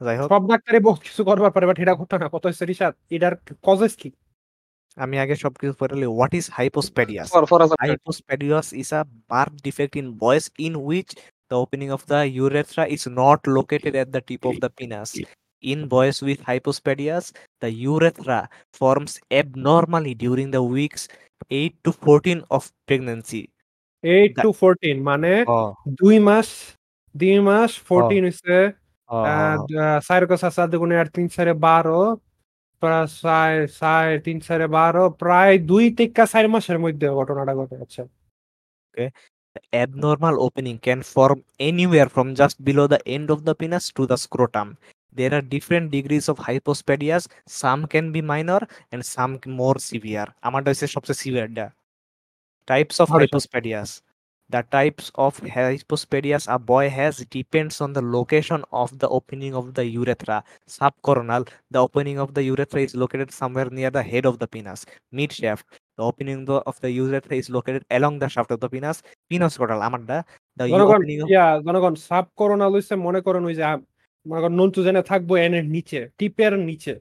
যাই 0.00 0.16
হোক 0.18 0.28
সব 0.32 0.42
ডাক্তারে 0.50 0.78
বহুত 0.86 1.00
কিছু 1.06 1.22
করবার 1.28 1.52
পারে 1.54 1.66
বাট 1.68 1.76
এটা 1.82 1.94
ঘটনা 1.94 2.26
কত 2.34 2.42
হচ্ছে 2.46 2.64
রিসার্চ 2.64 2.94
এটার 3.10 3.34
কজেস 3.66 3.94
কি? 4.02 4.10
আমি 4.96 5.16
আগে 5.18 5.34
সব 5.44 5.52
কিছু 5.60 5.74
পড়ে 5.80 5.94
লি 6.02 6.08
what 6.10 6.32
is 6.34 6.46
hypospadias 6.58 7.28
hypospadias 7.84 8.66
is 8.72 8.88
a 9.00 9.02
birth 9.32 9.52
defect 9.66 9.94
in 10.00 10.06
boys 10.22 10.44
in 10.66 10.74
which 10.84 11.08
the 11.50 11.56
opening 11.64 11.88
of 11.96 12.00
the 12.12 12.20
urethra 12.38 12.84
is 12.94 13.02
not 13.20 13.40
located 13.56 13.94
at 14.02 14.08
the 14.16 14.22
tip 14.28 14.40
of 14.50 14.54
the 14.64 14.70
penis 14.78 15.08
in 15.64 15.80
boys 15.94 16.16
with 16.26 16.38
hypospadias 16.48 17.24
the 17.62 17.68
urethra 17.84 18.38
forms 18.80 19.12
abnormally 19.30 20.12
during 20.22 20.46
the 20.56 20.62
weeks 20.70 21.02
eight 21.50 21.74
to 21.84 21.90
fourteen 22.02 22.38
of 22.50 22.62
pregnancy 22.86 23.42
eight 24.04 24.32
to 24.44 24.50
fourteen 24.52 24.96
মানে 25.02 25.32
দুই 26.00 26.16
মাস 26.28 26.48
দুই 27.14 27.36
মাস 27.48 27.70
fourteen 27.88 28.22
হয়েছে 28.26 28.56
প্রায় 35.20 35.54
দুই 35.62 35.84
তিক্কা 35.90 36.24
সাড়ে 36.26 36.48
মাসের 36.48 36.78
মধ্যে 36.78 37.06
ঘটনাটা 37.10 37.52
ঘটে 37.54 37.76
যাচ্ছে 37.76 38.02
abnormal 39.72 40.36
opening 40.38 40.74
can 40.82 41.00
form 41.14 41.38
anywhere 41.58 42.08
from 42.08 42.28
just 42.34 42.56
end 43.06 43.28
of 43.30 43.38
the 43.40 43.54
penis 43.54 43.84
to 43.94 44.02
the 44.06 44.16
scrotum 44.16 44.68
there 45.16 45.30
are 45.34 45.42
different 45.42 45.86
degrees 45.90 46.24
of 46.30 46.36
hypospadias 46.40 47.22
some 47.48 47.78
can 47.86 48.06
be 48.12 48.22
minor 48.22 48.62
and 48.66 49.04
some 49.04 49.30
more 49.50 49.74
severe 49.78 50.28
আমারটা 50.42 50.68
হচ্ছে 50.70 50.86
সবচেয়ে 50.86 51.20
সিভিয়ারটা 51.22 51.66
types 52.68 52.96
of 53.00 53.08
hypospadias 53.10 53.90
The 54.50 54.62
types 54.68 55.12
of 55.14 55.40
hypospadias 55.42 56.52
a 56.52 56.58
boy 56.58 56.88
has 56.90 57.18
depends 57.26 57.80
on 57.80 57.92
the 57.92 58.02
location 58.02 58.64
of 58.72 58.98
the 58.98 59.08
opening 59.08 59.54
of 59.54 59.74
the 59.74 59.84
urethra. 59.86 60.42
Subcoronal, 60.68 61.46
the 61.70 61.78
opening 61.78 62.18
of 62.18 62.34
the 62.34 62.42
urethra 62.42 62.80
is 62.80 62.96
located 62.96 63.30
somewhere 63.30 63.70
near 63.70 63.90
the 63.90 64.02
head 64.02 64.26
of 64.26 64.40
the 64.40 64.48
penis. 64.48 64.86
Mid 65.12 65.30
shaft, 65.32 65.66
the 65.96 66.02
opening 66.02 66.48
of 66.48 66.80
the 66.80 66.90
urethra 66.90 67.36
is 67.36 67.48
located 67.48 67.84
along 67.92 68.18
the 68.18 68.28
shaft 68.28 68.50
of 68.50 68.58
the 68.58 68.68
penis. 68.68 68.96
Pinoscrotal, 69.30 69.80
আমারটা 69.88 70.16
the 70.56 70.64
জনগণ 70.72 71.00
opening 71.00 71.20
of 71.22 71.28
yeah 71.30 71.46
জনগণ 71.66 71.94
corona 72.38 72.66
লইছে 72.72 72.94
মনে 73.06 73.20
করেন 73.26 73.42
ওই 73.48 73.54
যে 73.58 73.64
মনে 74.26 74.40
করেন 74.42 74.54
নন্টু 74.60 74.80
জেনে 74.86 75.02
থাকব 75.10 75.30
এনের 75.46 75.66
নিচে 75.74 76.00
টিপের 76.18 76.52
নিচে 76.68 76.94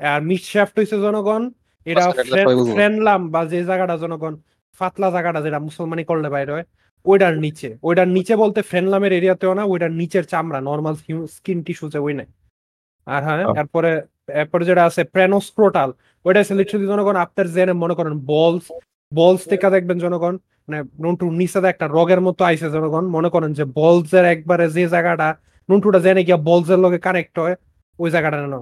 আর 0.00 0.20
মিড 0.28 0.42
শ্যাফট 0.52 0.74
হইছে 0.78 0.96
জনগণ 1.06 1.42
এটা 1.86 2.04
আচ্ছা। 2.10 2.42
ফ্রেনলাম 2.74 3.20
বা 3.32 3.40
যে 3.52 3.60
জায়গাটা 3.68 3.96
জনগণ 4.04 4.34
পাতলা 4.80 5.08
জায়গাটা 5.10 5.40
যেটা 5.42 5.58
মুসলমানি 5.58 6.04
করলে 6.04 6.28
বাইরে 6.30 6.52
হয় 6.52 6.66
ওইটার 7.06 7.34
নিচে। 7.38 7.68
ওইটার 7.82 8.08
নিচে 8.08 8.34
বলতে 8.36 8.60
ফ্রেনলামের 8.62 9.12
এরিয়াতেও 9.12 9.52
না 9.54 9.62
ওইটার 9.64 9.92
নিচের 9.92 10.24
চামড়া 10.24 10.58
নর্মাল 10.60 10.94
স্কিন 11.36 11.58
টিস্যুতে 11.66 11.98
ওই 11.98 12.14
নাই 12.14 12.28
আর 13.06 13.20
হ্যাঁ 13.26 13.38
আহ। 13.42 13.54
এরপরে 13.60 13.90
এরপরে 14.34 14.64
যেটা 14.64 14.82
আছে 14.84 15.02
প্রেনোস্ক্রোটাল 15.14 15.90
ওইটা 16.24 16.38
আছে 16.40 16.54
লিটারালি 16.54 16.86
জনগণ 16.86 17.16
আপনার 17.16 17.46
জেনে 17.48 17.74
মনে 17.74 17.94
করেন 17.94 18.14
বলস 18.26 18.66
বলস 19.12 19.42
থেকে 19.50 19.66
দেখবেন 19.70 19.98
জনগণ 19.98 20.34
মানে 20.68 20.78
নন্টুর 20.98 21.32
নিচে 21.32 21.58
একটা 21.68 21.86
রগের 21.88 22.20
মতো 22.20 22.42
আইছে 22.44 22.66
জনগণ 22.70 23.04
মনে 23.06 23.28
করেন 23.28 23.50
যে 23.52 23.64
বলসের 23.76 24.24
একবারে 24.24 24.64
যে 24.70 24.84
জায়গাটা 24.88 25.28
নন্টুটা 25.68 25.98
জেনে 25.98 26.22
গিয়া 26.24 26.38
বলসের 26.48 26.78
লগে 26.78 26.98
কানেক্ট 26.98 27.34
হয় 27.38 27.54
ওই 27.98 28.08
জায়গাটা 28.10 28.38
না। 28.44 28.58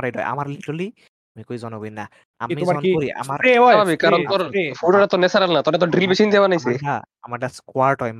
হয়। 0.00 0.22
আমার 0.22 0.48
লিটারালি 0.48 0.92
আমি 1.38 1.44
কই 1.44 1.58
জনগণ 1.58 1.92
না 1.92 2.08
আমি 2.38 2.54
যখন 2.56 2.74
করি 2.74 3.12
আমার 3.12 3.38
স্বাভাবিক 3.70 4.00
কারণ 4.00 4.24
তোর 4.28 4.52
ফুডটা 4.76 5.06
তো 5.06 5.16
ন্যাচারাল 5.16 5.52
না 5.52 5.62
তোর 5.62 5.78
তো 5.78 5.86
ড্রিল 5.86 6.08
মেশিন 6.08 6.30
দিয়ে 6.30 6.40
বানাইছে। 6.40 6.68
আমারটা 6.68 7.02
আমারটা 7.22 7.48
স্কোয়াট 7.48 8.02
হয় 8.02 8.12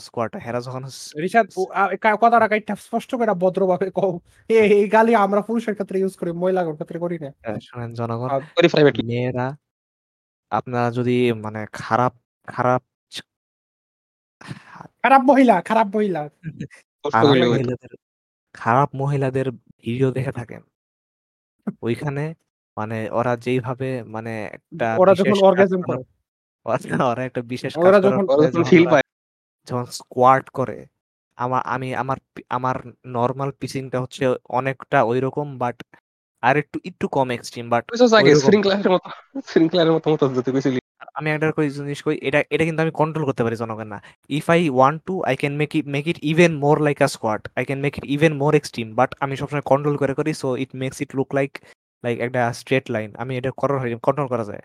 স্কোয়াট 0.00 0.36
হেরা 0.36 0.60
যখন 0.60 0.84
রিশাদ 1.22 1.46
ও, 1.56 1.66
আ, 1.74 1.96
কা- 1.96 2.16
কথাটা 2.16 2.48
কাইটা 2.48 2.76
স্পষ্ট 2.76 3.14
করে 3.14 3.32
ভদ্রভাবে 3.32 3.90
কও। 3.90 4.20
এই 4.48 4.88
গালি 4.88 5.14
আমরা 5.14 5.40
পুরুষের 5.40 5.74
ক্ষেত্রে 5.74 5.98
ইউজ 5.98 6.16
করি 6.16 6.32
মহিলাদের 6.32 6.74
ক্ষেত্রে 6.74 6.98
করি 6.98 7.18
না। 7.18 7.26
আহ, 7.26 7.92
জনগণ 7.92 8.28
আর 8.28 8.40
করি 8.40 8.68
প্রাইভেটলি 8.68 9.02
মেয়েরা 9.02 9.56
আপনারা 10.50 10.90
যদি 10.90 11.32
মানে 11.32 11.66
খারাপ 11.72 12.12
খারাপ 12.46 12.82
খারাপ 15.02 15.22
মহিলা 15.22 15.60
খারাপ 15.60 15.96
মহিলা। 15.96 16.28
খারাপ 18.52 18.90
মহিলাদের 18.94 19.50
ভিডিও 19.52 20.10
দেখে 20.10 20.32
থাকেন। 20.32 20.62
ওইখানে 21.82 22.34
মানে 22.76 22.96
ওরা 23.10 23.32
যেইভাবে 23.36 23.88
মানে 24.06 24.32
একটা 24.56 24.86
ওরা 24.98 25.12
বিশেষ 25.12 25.20
যখন 25.22 25.36
কাজ 25.36 25.46
অর্গাজম 25.48 25.80
করে 25.82 26.02
ওরা 26.66 26.76
ওরা 27.10 27.22
একটা 27.24 27.40
বিশেষ 27.44 27.72
কাজ 27.74 27.80
ওরা 27.80 27.90
করার 27.90 28.02
যখন- 28.06 28.26
পরে 28.30 28.44
যখন 28.46 28.64
ফিল 28.64 28.84
ওরা- 28.84 28.92
পায়। 28.92 29.04
যখন 29.68 29.86
স্কোয়াট 29.90 30.46
করে 30.50 30.78
আমার 31.38 31.62
আমি 31.66 31.88
আমার 31.94 32.18
পি- 32.32 32.46
আমার 32.50 32.76
নর্মাল 33.08 33.50
পিচিংটা 33.60 33.98
হচ্ছে 34.00 34.22
অনেকটা 34.50 34.98
ওইরকম 35.02 35.46
বাট 35.58 35.76
আর 36.42 36.54
একটু 36.56 36.76
একটু 36.84 37.06
কম 37.08 37.28
এক্সট্রিম 37.30 37.66
বাট 37.70 37.84
আগে 38.12 38.30
ওইরকম। 38.30 38.40
স্প্রিংক্লারের 38.40 38.90
মতো 38.90 39.08
স্প্রিংক্লারের 39.44 39.92
মতো 39.92 40.06
মতো 40.10 40.24
যদি 40.28 40.50
কইছিলি 40.52 40.78
আমি 41.14 41.28
একটা 41.30 41.48
কই 41.52 41.68
জিনিস 41.70 41.98
কই 42.02 42.16
এটা 42.22 42.38
এটা 42.50 42.64
কিন্তু 42.64 42.80
আমি 42.82 42.92
কন্ট্রোল 42.92 43.24
করতে 43.24 43.42
পারি 43.42 43.56
জনগণ 43.56 43.88
না। 43.88 43.98
If 44.30 44.46
I 44.50 44.60
want 44.68 44.98
to 45.04 45.14
I 45.22 45.34
can 45.36 45.54
make 45.56 45.70
it 45.74 45.86
make 45.86 46.04
it 46.06 46.18
even 46.22 46.52
more 46.56 46.76
like 46.80 46.98
a 47.02 47.08
squad 47.08 47.42
I 47.56 47.64
can 47.64 47.80
make 47.80 47.94
it 47.98 48.04
even 48.06 48.32
more 48.34 48.52
extreme 48.54 48.88
but 48.94 49.10
আমি 49.20 49.34
সবসময় 49.36 49.64
কন্ট্রোল 49.64 49.96
করে 49.96 50.14
করি 50.14 50.32
so 50.34 50.48
it 50.56 50.70
makes 50.74 50.96
it 51.00 51.10
look 51.16 51.30
like 51.34 51.52
like 52.04 52.16
একটা 52.20 52.52
straight 52.52 52.90
line 52.90 53.10
আমি 53.16 53.32
এটা 53.36 53.50
করার 53.56 53.78
control 54.02 54.28
করা 54.28 54.44
যায় 54.44 54.62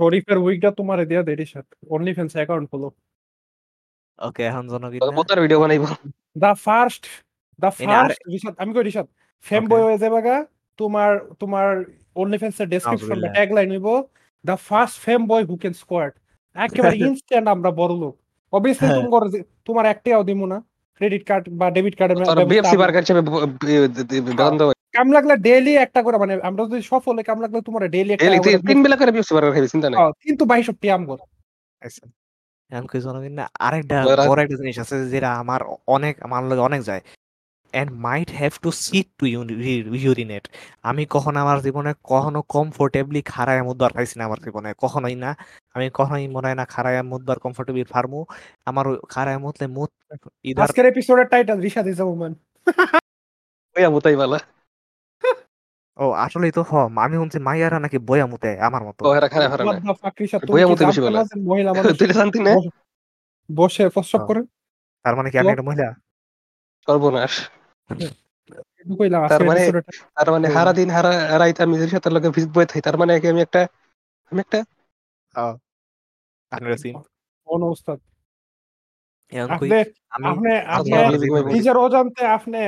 শরীফের 0.00 0.38
উইকটা 0.38 0.70
তোমার 0.70 0.98
দিয়া 1.06 1.22
দেয় 1.22 1.36
রিশাদ 1.36 1.66
অনলি 1.90 2.12
ফ্যান্স 2.14 2.32
অ্যাকাউন্ট 2.34 2.68
হলো 2.74 2.88
ওকে 4.18 4.42
এখন 4.44 4.64
জনগণ 4.68 5.10
বোতার 5.14 5.38
video 5.40 5.60
বানাইবো। 5.60 5.86
The 6.38 6.54
first 6.66 7.04
the 7.58 7.70
first 7.78 8.20
Rishad 8.32 8.54
আমি 8.58 8.72
কই 8.74 8.82
রিশাদ? 8.82 9.06
ফেম 9.46 9.62
বয় 9.68 9.82
হয়ে 9.82 9.98
যাবে 9.98 10.22
গা 10.22 10.36
তোমার 10.78 11.10
তোমার 11.38 11.66
অনলি 12.14 12.38
ফ্যান্সের 12.38 12.68
ডেসক্রিপশন 12.68 13.08
বা। 13.20 13.28
ট্যাগলাইন 13.32 13.68
হইব 13.70 13.88
the 14.44 14.56
first 14.68 14.96
fame 15.00 15.20
boy 15.26 15.44
who 15.44 15.54
can 15.56 15.72
squad 15.72 16.12
একেবারে 16.56 16.96
ইনস্ট্যান্ট 17.08 17.46
আমরা 17.48 17.70
বড় 17.70 17.94
লোক। 17.94 18.14
অবভিয়াসলি 18.52 18.86
হ্যাঁ। 18.88 19.02
তোমার 19.02 19.22
তোমার 19.64 19.84
একটাও 19.86 20.22
দিব 20.24 20.40
না। 20.46 20.58
ক্রেডিট 21.00 21.24
কার্ড 21.26 21.44
বা 21.50 21.66
ডেবিট 21.70 21.94
কার্ডের 21.96 22.16
বিএফসি 22.46 22.76
বার্গার 22.76 23.02
হিসেবে 23.02 23.22
ব- 23.22 23.30
ব- 23.30 23.58
বেতন 24.26 24.54
দেওয়া 24.58 24.74
কাম 24.98 25.08
লাগলে 25.16 25.34
ডেইলি 25.46 25.72
একটা 25.84 26.00
করে 26.06 26.16
মানে 26.22 26.34
আমরা 26.48 26.62
যদি 26.70 26.82
সফল 26.92 27.14
হই, 27.18 27.24
কাম 27.30 27.38
লাগলে 27.44 27.58
তোমার 27.68 27.82
ডেইলি 27.94 28.10
একটা 28.14 28.30
তিন 28.70 28.78
বেলা 28.84 28.96
করে 29.00 29.10
চিন্তা 29.74 29.86
নাই। 29.90 29.98
কিন্তু 30.26 30.42
বাইশ 30.50 30.66
টিয়াম 30.82 31.02
কর। 31.08 31.18
এখন 32.70 32.86
কি 32.90 32.98
জনগণ 33.06 33.34
না 33.40 33.44
আরেকটা 33.66 33.96
বড় 34.30 34.40
একটা 34.44 34.56
জিনিস 34.60 34.76
আছে 34.82 34.96
যেটা 35.12 35.30
আমার 35.42 35.60
অনেক 35.96 36.14
আমার 36.26 36.40
লগে 36.48 36.62
অনেক 36.68 36.80
যায়। 36.88 37.02
And 37.80 37.90
might 38.06 38.28
have 38.38 38.52
to 38.64 38.70
sit 38.84 39.06
to 39.18 39.24
urinate 40.04 40.44
আমি 40.90 41.02
কখনো 41.14 41.38
আমার 41.44 41.58
জীবনে 41.66 41.92
কখনো 42.12 42.40
কমফোর্টেবলি 42.56 43.20
খাড়ায় 43.32 43.62
মুদ্বার 43.68 43.90
পাইছি 43.96 44.14
না 44.18 44.22
আমার 44.28 44.40
জীবনে 44.46 44.68
কখনোই 44.84 45.16
না। 45.24 45.30
আমি 45.74 45.86
কখনোই 45.98 46.26
মনে 46.34 46.46
হয় 46.48 46.58
না 46.60 46.64
খাড়ায় 46.74 46.98
মুদ্বার 47.12 47.36
কমফোর্টেবলি 47.44 47.84
ফার্মু। 47.92 48.20
আমার 48.68 48.84
ওই 48.90 48.96
মুতলে 49.44 49.66
মুত 49.76 49.90
ইদার 50.48 50.64
আজকের 50.66 50.86
এপিসোডের 50.92 51.26
title 51.32 51.58
Rishad 51.66 51.86
is 51.92 51.98
a 52.04 52.06
woman 52.12 52.32
ওইয়া 53.76 53.90
মুতাই 53.96 54.16
বালা 54.22 54.38
ও 55.98 56.10
আসলেই 56.12 56.52
তো 56.52 56.62
হ 56.62 56.76
আমি 56.98 57.16
শুনছি 57.16 57.38
মাইয়ারা 57.38 57.78
নাকি 57.78 57.98
বয়া 57.98 58.26
মুতে 58.26 58.60
আমার 58.60 58.82
মতো। 58.84 59.04
ও 59.04 59.14
কি 60.76 60.84
বেশি 60.86 61.00
বলে। 61.00 61.18
মহিলা 61.42 61.72
মানুষ? 61.72 61.98
তুই 61.98 62.12
শান্তি 62.12 62.38
না? 62.38 62.54
বসে- 63.54 63.90
প্রস্রাব। 63.90 64.26
করে। 64.26 64.42
তার 65.02 65.16
মানে 65.16 65.30
কি 65.30 65.38
আমি 65.38 65.48
একটা 65.48 65.62
মহিলা? 65.62 65.94
সর্বনাশ। 66.86 67.50
তার 69.28 69.44
মানে- 69.44 69.80
তার 70.14 70.30
মানে 70.30 70.48
হারা 70.48 70.72
দিন 70.72 70.90
হারা 70.90 71.38
রাইত 71.38 71.60
আমি 71.60 71.72
নিজের 71.72 71.88
সাথে 71.88 72.10
লোকে 72.10 72.30
ভিজিট 72.30 72.50
বই 72.50 72.66
থাকি 72.66 72.80
তার 72.80 72.98
মানে 72.98 73.20
কি 73.20 73.28
আমি 73.28 73.40
একটা 73.40 73.66
আমি 74.30 74.40
একটা 74.40 74.64
আপনারা 76.50 76.74
see? 76.74 76.98
কোন 77.44 77.62
ওস্তাদ 77.62 78.00
আপনি 79.48 79.74
আপনি 80.10 80.52
আপনি. 80.52 81.54
নিজের 81.54 81.76
অজান্তে 81.76 82.26
আপনি 82.26 82.58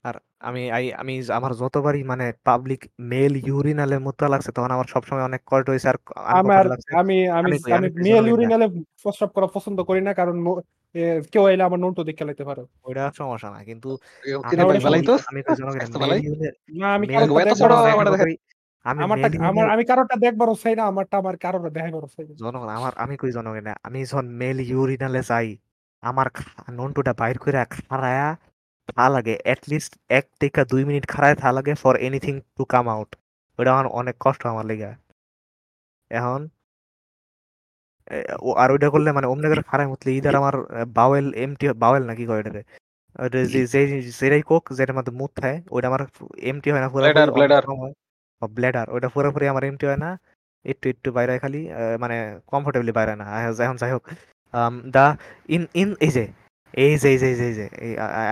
আর 0.03 0.13
আমি 0.39 0.71
আই 0.71 0.93
আমি 0.93 1.23
আমার 1.29 1.53
যতবারই 1.55 2.03
মানে 2.03 2.33
পাবলিক 2.43 2.91
মেল 2.99 3.37
ইউরিনালে 3.47 3.99
মতো 3.99 4.27
লাগছে 4.27 4.51
তখন 4.51 4.71
আমার 4.71 4.85
সবসময় 4.85 5.23
অনেক 5.23 5.41
কল্ট 5.45 5.69
হয়েছে 5.69 5.89
আর 5.89 5.95
আমার 6.15 6.71
আমি 6.95 7.27
আমি 7.27 7.51
মেল। 7.89 8.27
ইউরিনালে 8.27 8.67
করা 9.27 9.47
পছন্দ 9.47 9.83
করি 9.83 10.01
না 10.01 10.13
কারণ 10.13 10.61
কেউ 11.33 11.43
এলে 11.53 11.63
আমার 11.67 11.79
নোটও 11.83 12.03
দেখে 12.09 12.23
লাইতে 12.27 12.43
পারে। 12.49 12.61
ওইটা 12.87 13.03
সমস্যা 13.19 13.49
না 13.55 13.59
কিন্তু 13.69 13.89
আমি 16.89 17.05
আমি 17.25 17.35
না 17.39 17.53
চাই 17.59 17.91
আমার 17.95 18.05
না। 18.07 18.11
আমারটা 19.03 19.27
আমার 19.49 19.65
আমি 19.73 19.83
কারোরটা 19.89 20.15
দেখবারও 20.25 20.55
চাই 20.63 20.73
না 20.79 20.83
আমারটা 20.91 21.15
আমার 21.21 21.35
কারোর 21.43 21.63
দেখাবারও 21.77 22.09
চাই 22.15 22.23
জনগণ 22.43 22.69
আমার 22.79 22.93
আমি 23.03 23.15
কই 23.21 23.31
জনগণ 23.37 23.67
আমি 23.87 23.99
যখন 24.03 24.25
মেল 24.41 24.57
ইউরিনালে 24.71 25.21
যাই 25.31 25.47
আমার 26.03 26.27
নন্টুটা 26.77 27.13
বাইর 27.19 27.37
করে 27.43 27.57
খাড়ায়া 27.75 28.27
থা 28.89 29.05
লাগে 29.15 29.35
লিস্ট 29.71 29.91
এক 30.09 30.25
থেকে 30.41 30.61
দুই 30.71 30.83
মিনিট 30.89 31.05
খাড়ায় 31.13 31.35
থা 31.41 31.49
লাগে 31.57 31.73
for 31.83 31.93
anything 32.07 32.35
to 32.57 32.63
come 32.73 32.85
out 32.93 33.09
ওটা 33.59 33.69
আমার 33.73 33.87
অনেক 33.99 34.15
কষ্ট 34.19 34.41
আমার 34.53 34.65
লেগে। 34.65 34.91
এখন 36.11 36.39
ও 38.39 38.49
আর 38.53 38.69
ওইটা 38.71 38.87
করলে 38.89 39.09
মানে 39.11 39.27
অমনি 39.27 39.47
করে 39.47 39.63
খাড়ায় 39.63 39.89
মুতলে 39.89 40.09
ইদার 40.11 40.35
আমার 40.35 40.55
বাওয়েল 40.93 41.27
এমটি 41.35 41.65
বাওয়েল 41.73 42.03
নাকি 42.05 42.23
কয় 42.25 42.39
এটারে 42.39 42.63
যেটাই 44.19 44.43
কোক 44.43 44.63
যেটার 44.73 44.95
মধ্যে 44.97 45.11
মুখ 45.11 45.29
থাকে 45.41 45.57
ওইটা 45.71 45.87
আমার 45.87 46.01
এমটি 46.41 46.67
হয় 46.71 46.81
না 46.81 46.89
পুরো 46.89 47.03
bladder. 47.03 47.63
ব্লেডার 48.41 48.87
ওইটা 48.89 49.07
পুরোপুরি 49.09 49.45
আমার 49.47 49.63
এমটি 49.63 49.85
হয় 49.85 49.97
না 49.97 50.09
একটু 50.65 50.85
একটু 50.89 51.09
বাইরে 51.11 51.33
খালি 51.39 51.61
মানে 51.99 52.15
কমফোর্টেবলি 52.47 52.91
বাইরে 52.91 53.13
না 53.15 53.25
এখন 53.63 53.77
যাই 53.81 53.91
হোক 53.91 54.03
দা 54.91 55.05
ইন 55.49 55.63
ইন 55.73 55.89
এই 55.99 56.11
যে 56.11 56.25
এই 56.73 56.93
যে 56.97 57.07
এই 57.11 57.17
যে 57.19 57.27
এই 57.47 57.53
যে 57.53 57.65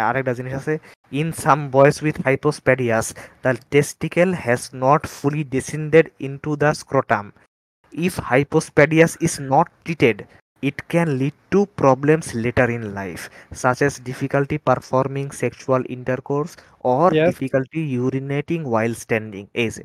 আরেকটা 0.08 0.34
জিনিস 0.34 0.54
আছে 0.54 0.74
in 1.12 1.30
some 1.44 1.60
boys 1.70 1.96
with 2.04 2.16
hypospadias 2.26 3.06
the 3.44 3.52
testicle 3.72 4.30
has 4.44 4.62
not 4.76 5.02
fully 5.18 5.44
descended 5.46 6.06
into 6.20 6.52
the 6.56 6.72
scrotum 6.74 7.26
if 8.00 8.14
hypospadias 8.22 9.12
is 9.22 9.34
not 9.54 9.68
treated 9.84 10.18
it 10.64 10.78
can 10.90 11.08
lead 11.22 11.38
to 11.52 11.60
problems 11.76 12.28
later 12.36 12.68
in 12.70 12.84
life 12.94 13.20
such 13.54 13.80
as 13.82 13.94
difficulty 14.02 14.58
performing 14.68 15.26
sexual 15.42 15.82
intercourse 15.90 16.52
or 16.96 17.08
difficulty 17.28 17.82
urinating 17.96 18.60
while 18.66 18.94
standing 18.94 19.44
as 19.66 19.76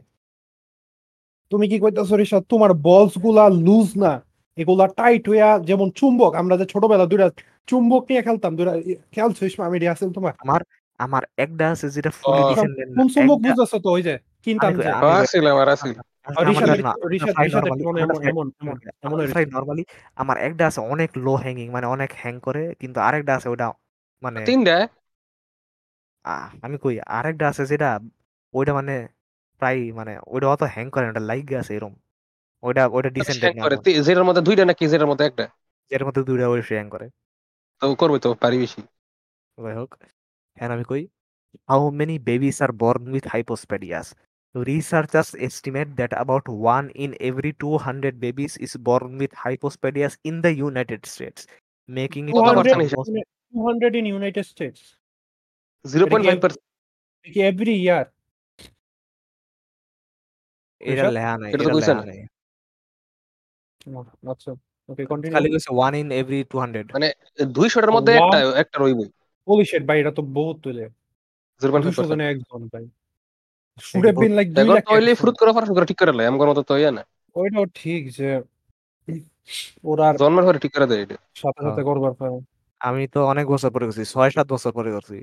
তুমি 1.52 1.64
কি 1.68 1.76
কইতা 1.78 2.02
sorry 2.04 2.24
তোমার 2.48 2.70
বলসগুলা 2.84 3.44
loose 3.66 3.88
না 3.96 4.12
এগুলা 4.58 4.86
tight 4.98 5.22
হইয়া 5.28 5.48
যেমন 5.68 5.88
চুম্বক 5.90 6.32
আমরা 6.34 6.54
যে 6.56 6.66
ছোটবেলা 6.66 7.04
দুইটা 7.06 7.26
চুম্বক 7.68 8.02
নিয়ে 8.10 8.22
খেলতাম 8.22 8.52
দুইটা 8.58 8.72
খেল 9.12 9.30
ছিস 9.38 9.52
আমি 9.60 9.76
রিয়াসেল 9.78 10.10
তোমার? 10.16 10.32
আমার 10.44 10.60
আমার 11.00 11.22
একটা 11.38 11.64
আছে 11.72 11.86
যেটা 11.90 12.10
ফুল 12.18 12.38
ডিসেন্ডেন্ট 12.50 12.90
চুম্বক 13.14 13.38
বুঝছ 13.44 13.72
তো 13.84 13.88
ওই 13.96 14.02
যে 14.02 14.14
কিনতাম 14.44 14.70
আছে 15.14 15.38
আছে 15.74 15.90
রিশাদ 16.26 16.80
না, 16.80 16.92
রিশাদ 17.10 17.34
fine 17.34 17.44
রিশাদ 17.44 17.64
normally, 17.64 18.12
এমন 18.28 19.24
আমরা 20.16 20.40
একটা 20.40 20.66
আছে 20.66 20.80
অনেক 20.80 21.10
লো 21.16 21.34
হ্যাঙ্গিং 21.34 21.70
মানে 21.70 21.86
অনেক 21.86 22.10
হ্যাং 22.14 22.40
করে 22.40 22.74
কিন্তু 22.74 23.00
আরেকটা 23.00 23.36
আছে 23.36 23.48
ওটা 23.48 23.72
মানে 24.22 24.40
তিনটা? 24.44 24.76
আমি 26.62 26.78
কই 26.78 27.00
আরেকটা 27.00 27.48
আছে 27.48 27.66
যেটা 27.66 28.00
ওইটা 28.54 28.74
মানে 28.74 29.08
প্রায় 29.58 29.92
মানে 29.92 30.12
ওইটা 30.26 30.48
অত 30.48 30.62
হ্যাং 30.62 30.90
করে 30.90 31.08
ওটা 31.08 31.20
লাইক 31.20 31.52
আছে 31.52 31.74
এরকম 31.76 31.94
ওইটা 32.62 32.86
ওইটা 32.86 33.10
ডিসেন্ট 33.10 33.38
check 33.44 33.56
করে। 33.62 33.76
যেটার 34.02 34.24
মধ্যে 34.24 34.42
দুইটা 34.42 34.64
নাকি 34.64 34.88
যেটার 34.88 35.06
মধ্যে 35.06 35.24
একটা? 35.26 35.44
এর 35.90 36.04
মধ্যে 36.04 36.22
দুইটা 36.22 36.48
ওই 36.48 36.60
হ্যাং 36.60 36.90
করে। 36.90 37.06
তো 37.80 37.94
করব 37.94 38.18
তো 38.18 38.34
পারি 38.34 38.58
বেশি। 38.58 38.80
যাই 39.58 39.74
হোক 39.74 39.94
হ্যাঁ 40.56 40.70
আমি 40.70 40.84
কই 40.84 41.02
how 41.68 41.90
many 41.90 42.18
babies 42.18 42.62
are 42.62 42.72
born 42.72 43.12
with 43.12 43.26
hypospadias 43.28 44.14
Researchers 44.55 45.29
estimate 45.39 45.89
that 45.97 46.11
about 46.15 46.45
one 46.47 46.87
in 46.95 47.15
every 47.21 47.51
200 47.53 48.19
babies 48.19 48.53
is 48.57 48.73
born 48.79 49.17
with 49.17 49.31
hypospadias 49.35 50.13
in 50.23 50.41
the 50.41 50.53
United 50.59 51.01
States, 51.05 51.41
making 51.89 52.29
it 52.29 52.33
কত 52.33 52.41
one 52.41 52.49
of 52.51 52.55
the 52.57 52.63
percent 52.63 52.83
হিসাব? 52.85 52.99
most 52.99 53.11
200 53.53 53.93
in 53.95 54.05
United 54.11 54.45
States. 54.45 54.79
Zero 55.85 56.05
point 56.05 56.25
five 56.29 56.39
percent 56.43 56.63
Every 57.49 57.75
year. 57.85 58.03
এটা 60.81 60.93
research? 60.93 61.13
লেহা 61.17 61.33
নাই 61.41 61.49
এটা 61.51 61.57
তো 61.57 61.63
এটা 61.63 61.73
কইছে 61.75 61.91
লেহা 61.91 61.99
না। 61.99 62.05
নাই 62.05 62.19
আচ্ছা 64.31 64.49
ওকে 64.89 65.03
কন্টিনিউ 65.11 65.35
খালি 65.35 65.49
কইছে 65.53 65.69
one 65.77 65.93
in 66.01 66.07
every 66.21 66.39
two 66.51 66.55
hundred 66.63 66.87
মানে 66.95 67.07
দুইশোটার 67.57 67.91
মধ্যে 67.95 68.13
One- 68.13 68.23
একটা 68.23 68.39
একটা 68.63 68.77
রইবই 68.83 69.07
হোলি 69.47 69.63
শিট 69.71 69.83
ভাই 69.89 69.97
এটা 70.01 70.11
তো 70.17 70.21
বহুত 70.37 70.57
তুলে 70.65 70.83
জিরো 71.61 71.69
পয়েন্ট 71.71 71.85
ফাইভ 71.87 71.95
200 71.97 72.11
জনে 72.11 72.25
একজন 72.33 72.61
ভাই 72.73 72.85
শুড 73.78 74.02
হ্যাভ 74.02 74.14
বহুত- 74.14 74.20
বিন 74.20 74.32
লাইক 74.34 74.48
2 74.48 74.62
এখন 74.62 74.74
লাখ 74.74 74.84
তো 74.84 74.94
হইলে 74.94 75.14
ফ্রুত 75.14 75.36
করে 75.36 75.50
অপারেশন 75.50 75.74
করে 75.74 75.86
ঠিক 75.86 75.98
করে 75.98 76.12
লাই 76.12 76.30
মতো 76.30 76.62
তো 76.62 76.76
ইয়া 76.76 76.90
না 76.90 77.02
ওইটাও 77.36 77.66
ঠিক 77.74 78.12
যে 78.12 78.42
ওরা 79.84 80.08
আর 80.08 80.14
জন্মের 80.16 80.44
পরে 80.44 80.58
ঠিক 80.58 80.72
করে 80.74 80.86
দেয় 80.86 81.02
এটা। 81.02 81.16
সাথে 81.34 81.60
সাথে। 81.62 81.82
করবার 81.82 82.12
পারে। 82.14 82.38
আমি 82.80 83.08
তো 83.08 83.24
অনেক 83.24 83.46
বছর 83.46 83.70
পরে 83.70 83.86
করছি 83.86 84.04
ছয় 84.04 84.30
সাত 84.30 84.52
বছর 84.52 84.72
পরে 84.72 84.90
করছি। 84.92 85.18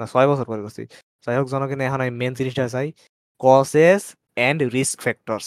না 0.00 0.06
ছয় 0.06 0.28
বছর 0.28 0.44
পরে 0.44 0.62
করছি। 0.62 0.82
যাই 1.26 1.36
হোক 1.36 1.46
জনগণে 1.48 1.84
এখন 1.84 2.00
আমি 2.00 2.10
মেন 2.10 2.34
জিনিসটা 2.34 2.68
চাই 2.68 2.92
causes 3.40 4.14
and 4.34 4.62
risk 4.72 5.00
factors 5.00 5.46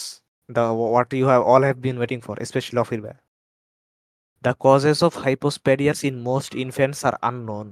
the 0.50 0.60
what 0.60 1.14
you 1.14 1.26
have 1.28 1.42
all 1.44 1.64
have 1.64 1.78
been 1.78 1.98
waiting 1.98 2.20
for 2.20 2.36
specially 2.46 2.80
of 2.80 2.94
ইরবা 2.94 3.14
the 4.44 4.54
causes 4.60 5.04
of 5.04 5.18
hypospadias 5.18 6.04
in 6.04 6.16
most 6.22 6.56
infants 6.56 7.06
are 7.06 7.14
unknown 7.22 7.68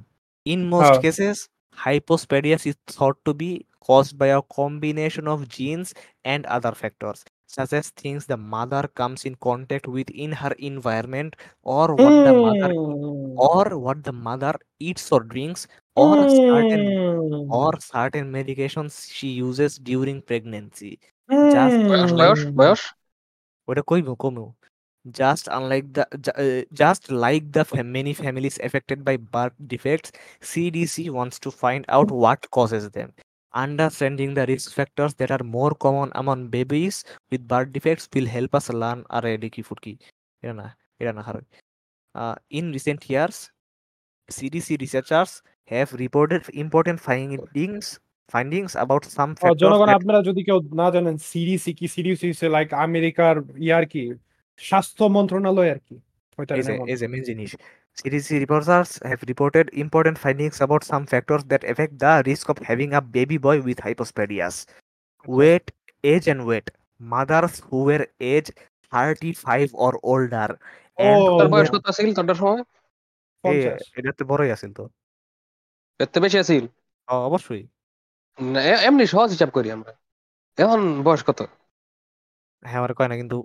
in 0.45 0.69
most. 0.69 1.01
Cases 1.01 1.37
hypospadias 1.77 2.61
is 2.65 2.75
thought 2.91 3.17
to 3.25 3.31
be 3.33 3.51
caused 3.88 4.14
by 4.20 4.28
a 4.38 4.42
combination 4.58 5.26
of 5.34 5.48
genes 5.56 5.88
and 6.32 6.46
other 6.56 6.72
factors 6.82 7.24
such 7.56 7.72
as 7.78 7.90
things 8.02 8.22
the 8.26 8.36
mother 8.54 8.82
comes 9.00 9.20
in 9.28 9.34
contact 9.48 9.86
with 9.96 10.08
in 10.24 10.32
her 10.42 10.52
environment 10.70 11.36
or 11.76 11.86
what 12.02 12.14
the 12.26 12.34
mother 12.46 12.70
Hmm. 12.74 13.32
or 13.50 13.64
what 13.84 13.98
the 14.08 14.14
mother 14.28 14.54
eats 14.88 15.04
or 15.14 15.20
drinks 15.34 15.62
or 16.04 16.14
certain 16.28 16.84
Hmm. 16.86 17.46
or 17.58 17.70
certain 17.94 18.26
medications 18.38 18.92
she 19.16 19.28
uses 19.46 19.72
during 19.90 20.18
pregnancy 20.30 20.92
Hmm. 21.30 21.46
just 21.56 21.78
বয়স 21.90 22.10
বয়স 22.20 22.40
বয়স 22.60 22.82
ওটা 23.68 23.82
কইব 23.90 24.08
কমু 24.22 24.46
just 25.20 25.44
unlike 25.56 25.86
the 25.96 26.04
ju- 26.24 26.36
uh, 26.44 26.62
just 26.82 27.02
like 27.24 27.44
the 27.56 27.64
fam- 27.70 27.92
many 27.98 28.12
families 28.22 28.56
affected 28.66 28.98
by 29.08 29.14
birth 29.34 29.56
defects 29.72 30.10
cdc 30.50 30.96
wants 31.18 31.36
to 31.44 31.50
find 31.62 31.82
out 31.96 32.08
what 32.22 32.40
causes 32.56 32.84
them 32.96 33.10
understanding 33.53 34.33
the 34.33 34.45
risk 34.45 34.73
factors 34.73 35.13
that 35.15 35.31
are 35.31 35.43
more 35.43 35.73
common 35.75 36.11
among 36.15 36.47
babies 36.47 37.03
with 37.31 37.47
birth 37.47 37.71
defects 37.71 38.07
will 38.13 38.25
help 38.27 38.55
us 38.55 38.69
learn 38.71 38.99
already 39.09 39.49
কি 39.49 39.61
ফুট 39.67 39.79
কি 39.85 39.93
এটা 40.43 40.53
না 40.61 40.67
এটা 41.01 41.11
না 41.17 41.21
হারে 41.27 41.41
in 42.59 42.65
recent 42.77 43.01
years 43.11 43.37
CDC 44.29 44.73
researchers 44.83 45.31
have 45.71 45.87
reported 46.03 46.41
important 46.63 46.99
findings 47.07 47.85
findings 48.33 48.71
about 48.77 49.03
some 49.17 49.29
জনগণ 49.63 49.89
আপনারা 49.97 50.19
যদি 50.29 50.41
কেউ 50.47 50.57
না 50.81 50.87
জানেন 50.95 51.15
সিডিসি 51.31 51.71
কি 51.79 51.85
সিডিসি 51.95 52.27
সে 52.39 52.47
লাইক 52.55 52.69
আমেরিকার 52.87 53.35
ইয়ার 53.65 53.83
কি 53.93 54.03
স্বাস্থ্য 54.59 55.05
মন্ত্রণালয় 55.15 55.69
আর 55.73 55.79
কি 55.87 55.95
ওইটা 56.37 56.53
এই 56.91 56.97
যে 57.01 57.07
জিনিস। 57.29 57.51
CDC 57.97 58.39
reporters 58.39 58.99
have 59.03 59.21
reported 59.27 59.69
important 59.73 60.17
findings 60.17 60.61
about 60.61 60.83
some 60.83 61.05
factors 61.05 61.43
that 61.45 61.63
affect 61.63 61.99
the 61.99 62.23
risk 62.25 62.49
of 62.49 62.57
having 62.59 62.93
a 62.93 63.01
baby 63.01 63.37
boy 63.37 63.61
with 63.61 63.77
hypospadias. 63.77 64.65
Weight, 65.25 65.71
age, 66.03 66.27
and 66.27 66.45
weight. 66.45 66.69
Mothers 66.99 67.61
who 67.67 67.83
were 67.83 68.07
age 68.21 68.49
35 68.91 69.69
or 69.75 69.93
older. 70.03 70.49
তোর 71.39 71.47
বয়স 71.53 71.69
কত 71.73 71.83
আছিল 71.91 72.09
তোরটার 72.17 72.37
সময় 72.41 72.61
এ, 72.61 72.65
পঞ্চাশ। 73.43 73.81
এটা 73.97 74.11
তো 74.19 74.23
বড়ই 74.31 74.49
আছিল 74.55 74.71
তো 74.77 74.83
এর 75.99 76.19
বেশি 76.23 76.37
আছিল 76.43 76.63
অবশ্যই 77.29 77.63
এমনি 78.87 79.05
সহজ 79.13 79.29
হিসাব 79.35 79.49
করি 79.57 79.69
আমরা 79.77 79.91
এখন 80.57 80.79
বয়স 81.05 81.21
কত 81.27 81.39
হ্যাঁ 82.63 82.79
আমার 82.81 82.91
কয় 82.97 83.09
না 83.11 83.15
কিন্তু 83.21 83.37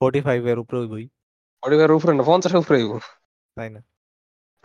45 0.00 0.42
এর 0.52 0.58
উপরে 0.62 0.78
হইবই 0.82 1.04
পরিবারের 1.62 1.96
উপরে 1.98 2.12
না 2.18 2.22
পঞ্চাশের 2.30 2.60
উপরে 2.62 2.76
হইবো। 2.80 2.96
তাই 3.58 3.70
না? 3.70 3.80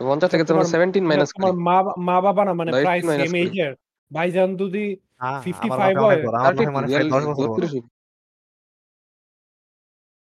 পঞ্চাশ 0.00 0.30
থেকে 0.30 0.44
তোমার 0.44 0.62
তোমার- 0.62 0.72
সেভেন্টিন 0.72 1.04
মাইনাস 1.06 1.30
তোমার 1.32 1.52
মা 1.66 1.76
মা 1.98 2.16
বাবা 2.20 2.42
না 2.44 2.52
মানে 2.52 2.70
প্রায় 2.76 3.00
সেম 3.00 3.30
করি। 3.30 3.40
এজের 3.40 3.72
ভাইজান 4.10 4.56
যদি 4.56 4.84
হ্যাঁ, 5.18 5.38
55 5.42 5.72
আমার 5.72 5.78
বাপে 5.78 5.84
অনেক 5.84 5.98
হয়, 6.00 6.66
আমার 6.66 6.82
বাপে 6.82 7.04
10 7.10 7.24
বছর 7.24 7.48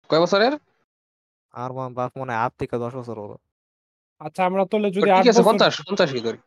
কয় 0.10 0.20
বছরের? 0.20 0.54
আমার 1.54 1.72
মা- 1.74 1.94
বাপ 1.94 2.12
মনে 2.18 2.34
আট 2.36 2.52
থেকে 2.58 2.78
দশ 2.78 2.96
বছর 2.96 3.16
বড়। 3.22 3.34
আচ্ছা 4.22 4.46
আমরা 4.46 4.64
তোলে 4.66 4.88
যদি 4.90 5.02
ঠিক 5.02 5.14
আট 5.14 5.20
আছে 5.20 5.32
বছর 5.32 5.44
পঞ্চাশ 5.44 5.74
পঞ্চাশই 5.82 6.22
করি। 6.22 6.38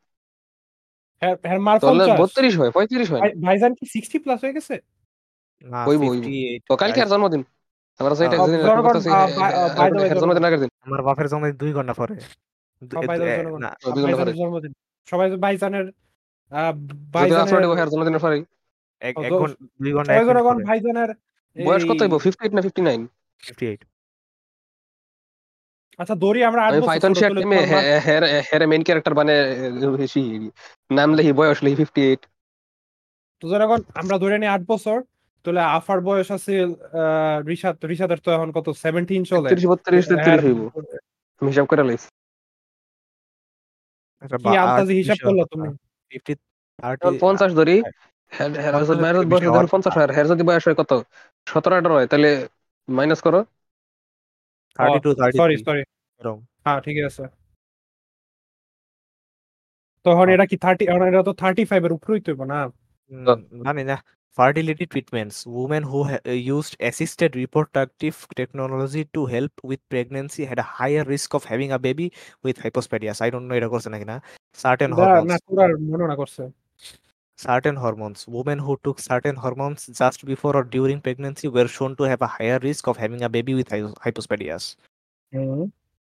হ্যাঁ 1.23 1.37
হ্যাঁ, 1.45 1.59
মার 1.59 1.79
50 1.81 2.55
হয় 2.57 2.71
পঁয়ত্রিশ 2.71 3.11
হয় 3.11 3.21
ভাইজান 3.43 3.73
কি 3.75 3.85
60 3.87 4.19
প্লাস 4.19 4.45
হয়ে 4.45 4.53
গেছে? 4.53 4.75
না 5.65 5.81
হইব, 5.85 6.01
হইব। 6.01 6.13
58 6.13 6.63
তো 6.69 6.73
কালকে 6.77 7.01
আর 7.03 7.09
জন্মদিন। 7.09 7.43
আমরা 7.99 8.15
যেদিন 8.15 8.61
করতেছি, 8.83 9.09
জন্মদিন। 10.21 10.45
আগের 10.45 10.61
দিন। 10.61 10.69
আমার 10.81 11.03
বাপের 11.03 11.29
ঘণ্টা 11.73 11.93
পরে। 11.93 12.15
সবাই। 12.93 13.19
না। 13.61 13.75
জন্মদিন 14.33 14.73
সবাই 15.07 15.31
ভাইজানের 15.31 15.87
ভাইজানের 17.13 17.91
জন্মদিনের 17.91 18.21
পরে 18.21 18.45
এক 19.01 19.19
ও, 19.19 19.23
এক 19.23 19.33
দশ- 19.33 19.55
ঘণ্টা 19.95 20.13
সবাই 20.15 20.55
পরে। 20.55 20.65
ভাইজানের 20.65 21.11
বয়স 21.65 21.85
কত 21.85 22.03
হইব? 22.03 22.19
না 22.55 22.63
ফিফটি 22.63 22.83
নাইন 22.83 23.07
58 23.41 23.85
আচ্ছা 25.99 26.15
আমরা 26.45 26.63
আট 26.63 26.73
বছর 26.75 26.87
পাইথন 26.87 27.09
ছোট 27.09 27.19
শেয়ার 27.19 27.33
তাহলে 27.33 27.57
টিমে 27.57 27.67
তোমার 27.67 27.85
মা- 27.85 28.03
হের 28.53 28.69
মেইন 28.69 28.83
ক্যারেক্টার 28.85 29.15
মানে 29.15 29.35
বেশি। 29.97 30.51
নাম 30.91 31.15
লেহি 31.15 31.33
বয়স 31.33 31.63
লেহি 31.63 31.77
তো 33.41 33.49
আমরা 33.95 34.19
ধরে 34.19 34.39
নিই 34.39 34.49
আট 34.49 34.61
বছর। 34.69 35.03
তাহলে 35.45 35.61
আফার 35.61 36.01
বয়স 36.01 36.31
আছে 36.31 36.63
আহ, 36.63 36.69
রিশাদ 37.47 37.85
রিশাদের 37.85 38.19
তো 38.19 38.31
এখন 38.31 38.53
কত 38.53 38.71
সেভেন্টিন 38.71 39.25
চলে? 39.25 39.49
তিরিশ 39.49 39.67
বত্রিশ 39.67 40.09
তেত্রিশ 40.09 40.45
হইব। 40.45 40.71
আমি 41.41 41.49
হিসাব 41.49 41.67
করে 41.67 41.85
লাইছি। 41.85 42.09
কি 44.23 44.43
বা- 44.43 44.57
আন্দাজে 44.59 44.93
হিসাব 44.93 45.17
করল 45.25 45.45
তুমি? 45.45 45.69
50 46.09 46.37
30 46.97 47.21
পঞ্চাশ 47.21 47.53
ধরি। 47.53 47.83
হ্যাঁ। 48.31 48.53
থেকে 50.29 50.43
বয়স 50.43 50.69
হয় 50.69 50.75
কত? 50.75 51.03
সতেরো 51.49 51.77
আঠারো 51.77 51.95
হয় 51.95 52.07
তাহলে 52.07 52.49
মাইনাস 52.89 53.21
করো। 53.21 53.45
32 54.79 55.17
সরি 55.17 55.33
33 55.33 55.65
সরি 55.65 55.81
এরকম। 56.19 56.41
হ্যাঁ 56.65 56.81
ঠিক 56.81 57.05
আছে। 57.05 57.23
তখন 60.05 60.29
এটা 60.29 60.47
কি 60.47 60.57
থার্টি 60.57 60.85
এটা 60.85 61.23
তো 61.23 61.33
থার্টি 61.33 61.65
ফাইভ 61.65 61.85
এর 61.85 61.93
উপরেই 61.93 62.21
তো 62.21 62.45
না? 62.45 62.69
জানি 63.65 63.85
না। 63.85 64.05
Fertility 64.39 64.87
treatments 64.93 65.37
women 65.47 65.83
who 65.91 66.03
ha- 66.05 66.19
uh, 66.27 66.31
used 66.33 66.77
assisted 66.81 67.37
reproductive 67.37 68.17
technology 68.41 69.05
to 69.17 69.27
help 69.27 69.53
with 69.63 69.81
pregnancy 69.89 70.45
had 70.45 70.59
a 70.59 70.69
higher 70.79 71.05
risk 71.05 71.35
of 71.35 71.45
having 71.53 71.73
a 71.73 71.79
baby 71.87 72.07
with 72.43 72.57
hypospadias 72.65 73.21
i 73.27 73.31
don't 73.35 73.47
know 73.49 73.57
এটা 73.61 73.69
করছে 73.75 73.89
নাকি 73.95 74.07
না 74.13 74.17
certain 74.65 74.93
hormones 74.99 75.29
না 75.33 75.37
করার 75.49 75.73
মনে 75.91 76.05
না 76.11 76.17
করছে 76.21 76.43
certain 77.39 77.77
hormones 77.85 78.21
women 78.39 78.59
who 78.67 78.73
took 78.85 78.99
certain 79.11 79.37
hormones 79.45 79.81
just 80.01 80.21
before 80.33 80.55
or 80.61 80.65
during 80.77 80.99
pregnancy 81.07 81.47
were 81.57 81.69
shown 81.77 81.93
to 81.99 82.05
have 82.13 82.23
a 82.29 82.31
higher 82.37 82.59
risk 82.69 82.85
of 82.91 82.97
having 83.05 83.23
a 83.29 83.31
baby 83.37 83.55
with 83.61 83.69
hy- 83.75 83.97
hypospadias 84.07 84.65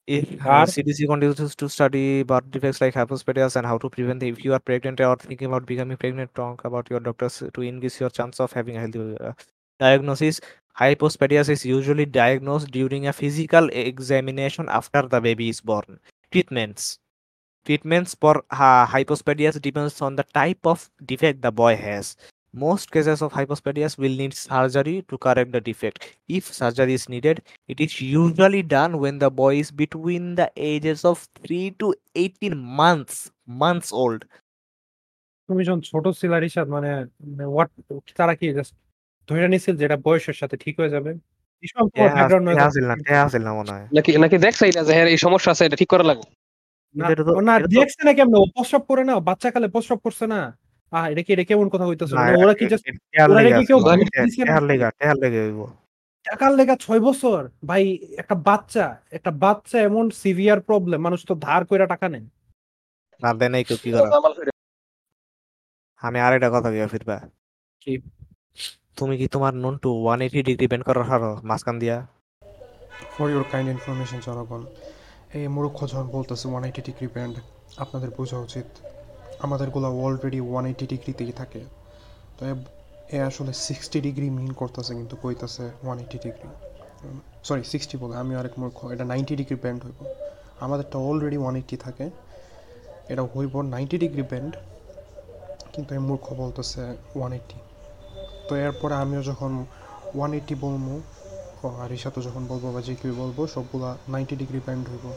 If 0.07 0.45
uh, 0.45 0.65
Are- 0.65 0.67
CDC 0.67 1.07
continues 1.07 1.55
to 1.55 1.69
study 1.69 2.23
birth 2.23 2.49
defects 2.51 2.81
like 2.81 2.93
hypospadias 2.95 3.55
and 3.55 3.65
how 3.65 3.77
to 3.77 3.89
prevent 3.89 4.19
them, 4.19 4.29
if 4.29 4.43
you 4.43 4.53
are 4.53 4.59
pregnant 4.59 4.99
or 4.99 5.15
thinking 5.15 5.47
about 5.47 5.65
becoming 5.65 5.97
pregnant, 5.97 6.33
talk 6.35 6.65
about 6.65 6.89
your 6.89 6.99
doctors 6.99 7.41
to 7.53 7.61
increase 7.61 7.99
your 7.99 8.09
chance 8.09 8.39
of 8.39 8.51
having 8.51 8.77
a 8.77 8.79
healthy 8.81 9.15
uh, 9.19 9.33
diagnosis. 9.79 10.41
Hypospadias 10.79 11.49
is 11.49 11.65
usually 11.65 12.05
diagnosed 12.05 12.71
during 12.71 13.07
a 13.07 13.13
physical 13.13 13.69
examination 13.69 14.67
after 14.69 15.03
the 15.03 15.21
baby 15.21 15.49
is 15.49 15.61
born. 15.61 15.99
Treatments. 16.31 16.99
Treatments 17.65 18.15
for 18.19 18.43
uh, 18.51 18.85
hypospadias 18.87 19.61
depends 19.61 20.01
on 20.01 20.15
the 20.15 20.23
type 20.23 20.65
of 20.65 20.89
defect 21.05 21.41
the 21.41 21.51
boy 21.51 21.75
has. 21.75 22.17
Most 22.53 22.91
cases 22.91 23.21
of 23.21 23.31
hypospadias 23.31 23.97
will 23.97 24.11
need 24.11 24.33
surgery 24.33 25.05
to 25.07 25.17
correct 25.17 25.53
the 25.53 25.61
defect. 25.61 26.17
If 26.27 26.53
surgery 26.53 26.95
is 26.95 27.07
needed, 27.07 27.43
it 27.69 27.79
is 27.79 28.01
usually 28.01 28.61
done 28.61 28.99
when 28.99 29.19
the 29.19 29.31
boy 29.31 29.59
is 29.59 29.71
between 29.71 30.35
the 30.35 30.51
ages 30.57 31.05
of 31.05 31.27
3 31.45 31.71
to 31.79 31.95
18 32.15 32.57
months 32.57 33.31
months 33.47 33.91
old. 33.93 34.21
তুমি 35.49 35.61
যখন 35.67 35.81
ছোট 35.91 36.05
ছিল 36.19 36.31
রিশাদ 36.43 36.67
মানে 36.75 36.89
what 37.53 37.69
তারা 38.19 38.33
কি 38.39 38.45
just 38.57 38.73
ধরে 39.29 39.47
নিছিল 39.53 39.73
যেটা 39.81 39.97
বয়সের 40.05 40.37
সাথে 40.41 40.55
ঠিক 40.63 40.75
হয়ে 40.79 40.93
যাবে। 40.95 41.11
নাকি 43.97 44.11
নাকি 44.23 44.37
দেখছে 44.45 44.63
এটা 44.69 44.81
যে 44.87 44.93
হের 44.97 45.07
এই 45.13 45.19
সমস্যা 45.25 45.49
আছে 45.53 45.63
এটা 45.67 45.77
ঠিক 45.81 45.89
করা 45.93 46.05
লাগবে 46.09 46.27
না 47.47 47.53
দেখছে 47.77 48.01
না 48.07 48.11
কেমন 48.17 48.33
প্রস্রাব 48.55 48.83
করে 48.89 49.03
না 49.09 49.13
বাচ্চা 49.29 49.49
কালে 49.53 49.67
প্রস্রাব 49.75 49.99
করছে 50.05 50.25
না 50.33 50.41
আহ 50.91 51.05
এটা 51.05 51.23
কি 51.23 51.33
এটা 51.33 51.43
কেমন 51.43 51.69
কথা 51.69 51.85
হইতেছে 51.85 52.15
মানে 52.15 52.43
ওরা 52.43 52.53
কি 52.53 52.65
এ- 52.65 52.67
just 52.67 52.83
এ- 52.85 52.97
টেহার 53.11 53.31
ওরা 53.31 53.41
কি 53.43 53.65
কেউ 53.65 53.79
টেহার- 53.79 53.97
বুদ্ধি 53.97 54.43
টেহার 54.43 54.63
নাকি? 54.63 54.67
লেগে 54.67 54.91
টেহার 54.99 55.17
লেগে 55.17 55.41
হইব। 55.43 55.67
টাকার 56.25 56.51
লেগা 56.51 56.75
ছয় 56.75 56.99
বছর? 56.99 57.49
ভাই 57.65 57.83
একটা 58.17 58.35
বাচ্চা 58.35 58.97
একটা 59.11 59.31
বাচ্চা 59.31 59.81
এমন 59.81 60.09
সিভিয়ার 60.11 60.61
প্রবলেম 60.61 61.01
মানুষ 61.01 61.25
তো 61.25 61.35
ধার 61.35 61.65
কইরা 61.65 61.85
টাকা 61.85 62.09
নেয়। 62.09 62.25
না 63.21 63.33
দেয় 63.33 63.49
নাই 63.49 63.63
কেউ 63.63 63.77
কি 63.83 63.91
করা। 63.91 64.51
আমি 66.01 66.19
আরেকটা 66.19 66.49
কথা 66.49 66.71
গিয়া 66.71 66.87
ফিরবা। 66.87 67.17
কি? 67.81 68.01
তুমি 68.97 69.17
কি 69.17 69.27
তোমার 69.27 69.53
নুন 69.53 69.77
to 69.77 70.03
one 70.03 70.21
eighty 70.21 70.43
degree 70.43 70.67
bend 70.67 70.85
করার 70.85 71.03
হারো 71.03 71.39
মাঝখান 71.43 71.79
দিয়া? 71.79 72.07
ফর 73.17 73.29
ইউর 73.29 73.43
কাইন্ড 73.51 73.69
ইনফরমেশন 73.69 74.19
জনগণ 74.25 74.61
এই 75.33 75.47
মূর্খ 75.47 75.87
যখন 75.87 76.07
বলতেছে 76.07 76.47
ওয়ান 76.47 76.63
এইটি 76.63 76.81
ডিগ্রি 76.81 77.07
ব্যান্ড 77.07 77.35
আপনাদের 77.77 78.09
বোঝা 78.09 78.37
উচিত। 78.37 78.65
আমাদেরগুলো 79.43 79.87
অলরেডি 79.97 80.39
ওয়ান 80.41 80.65
এইটি 80.65 80.87
ডিগ্রিতেই 80.87 81.31
থাকে। 81.31 81.61
তো 82.37 82.45
এ- 83.11 83.19
আসলে 83.19 83.53
সিক্সটি 83.53 84.01
ডিগ্রি 84.01 84.29
মিন 84.29 84.51
করতেছে 84.51 84.93
কিন্তু 84.93 85.15
কইতাছে 85.23 85.69
one 85.83 85.99
eighty 85.99 86.17
degree 86.17 86.49
sorry 87.43 87.63
sixty 87.63 87.97
বলে 87.97 88.15
আমি 88.15 88.35
আরেক 88.35 88.51
মূর্খ 88.57 88.85
এটা 88.85 89.03
নাইনটি 89.03 89.35
ডিগ্রি 89.35 89.55
ব্যান্ড 89.55 89.85
হইব। 89.85 90.05
আমাদেরটা 90.59 90.97
অলরেডি 90.99 91.37
ওয়ান 91.37 91.55
এইটি 91.55 91.77
থাকে 91.77 92.09
এটা 93.09 93.23
হইব 93.23 93.61
নাইনটি 93.61 93.97
ডিগ্রি 93.97 94.21
ব্যান্ড 94.21 94.55
কিন্তু 95.73 95.93
এই 95.93 95.99
মূর্খ 95.99 96.33
বলতেছে 96.33 96.97
ওয়ান 97.15 97.31
এইটি 97.31 97.59
তো 98.49 98.55
এরপরে 98.55 98.93
আমিও 98.93 99.23
যখন 99.23 99.65
ওয়ান 100.15 100.33
এইটি 100.33 100.55
বলব 100.55 101.01
আর 101.79 101.97
সাথে 101.97 102.21
যখন 102.21 102.45
বলব 102.45 102.71
বা 102.71 102.81
যে 102.81 102.95
কেউ 102.95 103.13
বলব 103.15 103.47
সবগুলা 103.47 103.97
নাইনটি 104.09 104.35
ডিগ্রি 104.35 104.59
ব্যান্ড 104.65 104.89
হইব। 104.89 105.11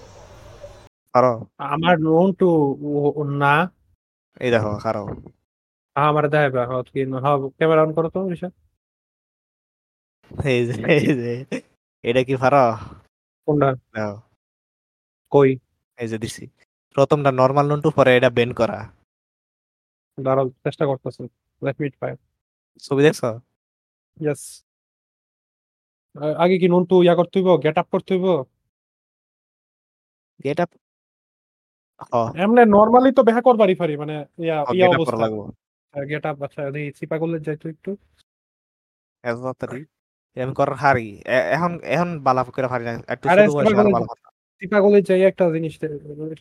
আমার 1.59 2.01
লোন 2.01 2.33
টু 2.33 2.49
না। 3.25 3.71
এই 4.41 4.51
দেখো 4.55 4.71
খারো 4.85 5.03
হ্যাঁ, 5.97 6.09
আমার 6.11 6.25
দেখাবে 6.33 6.61
হ্যাঁ 6.71 6.83
কি 6.87 7.01
ক্যামেরা 7.59 7.81
অন 7.85 7.91
করো 7.97 8.09
তো 8.15 8.19
রিশা 8.33 8.49
এই 10.51 10.61
যে 10.69 10.75
এই 10.95 11.07
যে 11.21 11.33
এটা 12.05 12.21
কি 12.29 12.35
পারো 12.43 12.65
কোনটা? 13.49 13.69
দেখো 13.95 14.17
কই? 15.33 15.51
এই 15.99 16.09
যে 16.11 16.17
দিছি। 16.23 16.45
প্রথমটা 16.95 17.31
নর্মাল 17.41 17.67
নুন 17.71 17.81
টু 17.85 17.89
পরে 17.99 18.11
এটা 18.19 18.31
বেন্ড 18.37 18.53
করা। 18.61 18.79
দাঁড়াও 20.19 20.47
চেষ্টা 20.65 20.85
করতেছে। 20.91 21.23
লেট 21.63 21.77
মি 21.81 21.87
ট্রাই 21.95 22.13
ছবি 22.85 23.03
দেখছ? 23.07 23.23
ইয়েস 24.17 24.43
আগে 26.43 26.57
কি 26.61 26.67
নোন 26.73 26.83
টু 26.91 26.97
ইয়া 27.07 27.15
করতে 27.21 27.37
হইব 27.39 27.49
গেট 27.65 27.77
আপ 27.83 27.89
করতে 27.95 28.11
হইব? 28.15 28.27
এটা 30.45 30.65
হ 30.65 30.84
এমনি 32.37 32.61
নরমালি 32.67 33.13
তো 33.13 33.23
দেখা 33.23 33.41
করবারই 33.41 33.75
পারি 33.75 33.97
মানে 33.97 34.25
ইয়া 34.39 34.65
ইয়া 34.73 34.89
অবস্থা। 34.89 36.05
গেট 36.05 36.27
আপ 36.27 36.43
আচ্ছা 36.43 37.19
করলে 37.19 37.41
যাই 37.41 37.57
তো 37.57 37.69
একটু। 37.69 37.97
এত 39.23 39.37
তাড়াতাড়ি 39.37 39.85
করার 40.55 40.75
হারি। 40.75 41.23
এখন 41.27 41.81
এখন 41.83 42.21
বালা 42.23 42.45
করে 42.45 42.67
হারি 42.67 42.85
না 42.85 43.03
একটু 43.09 43.29
ছোট 43.29 43.55
বয়সে 43.55 43.75
করলে-। 43.75 44.07
চিপা 44.61 44.81
করলে 44.81 45.03
যাই 45.03 45.23
একটা 45.23 45.51
জিনিস 45.51 45.79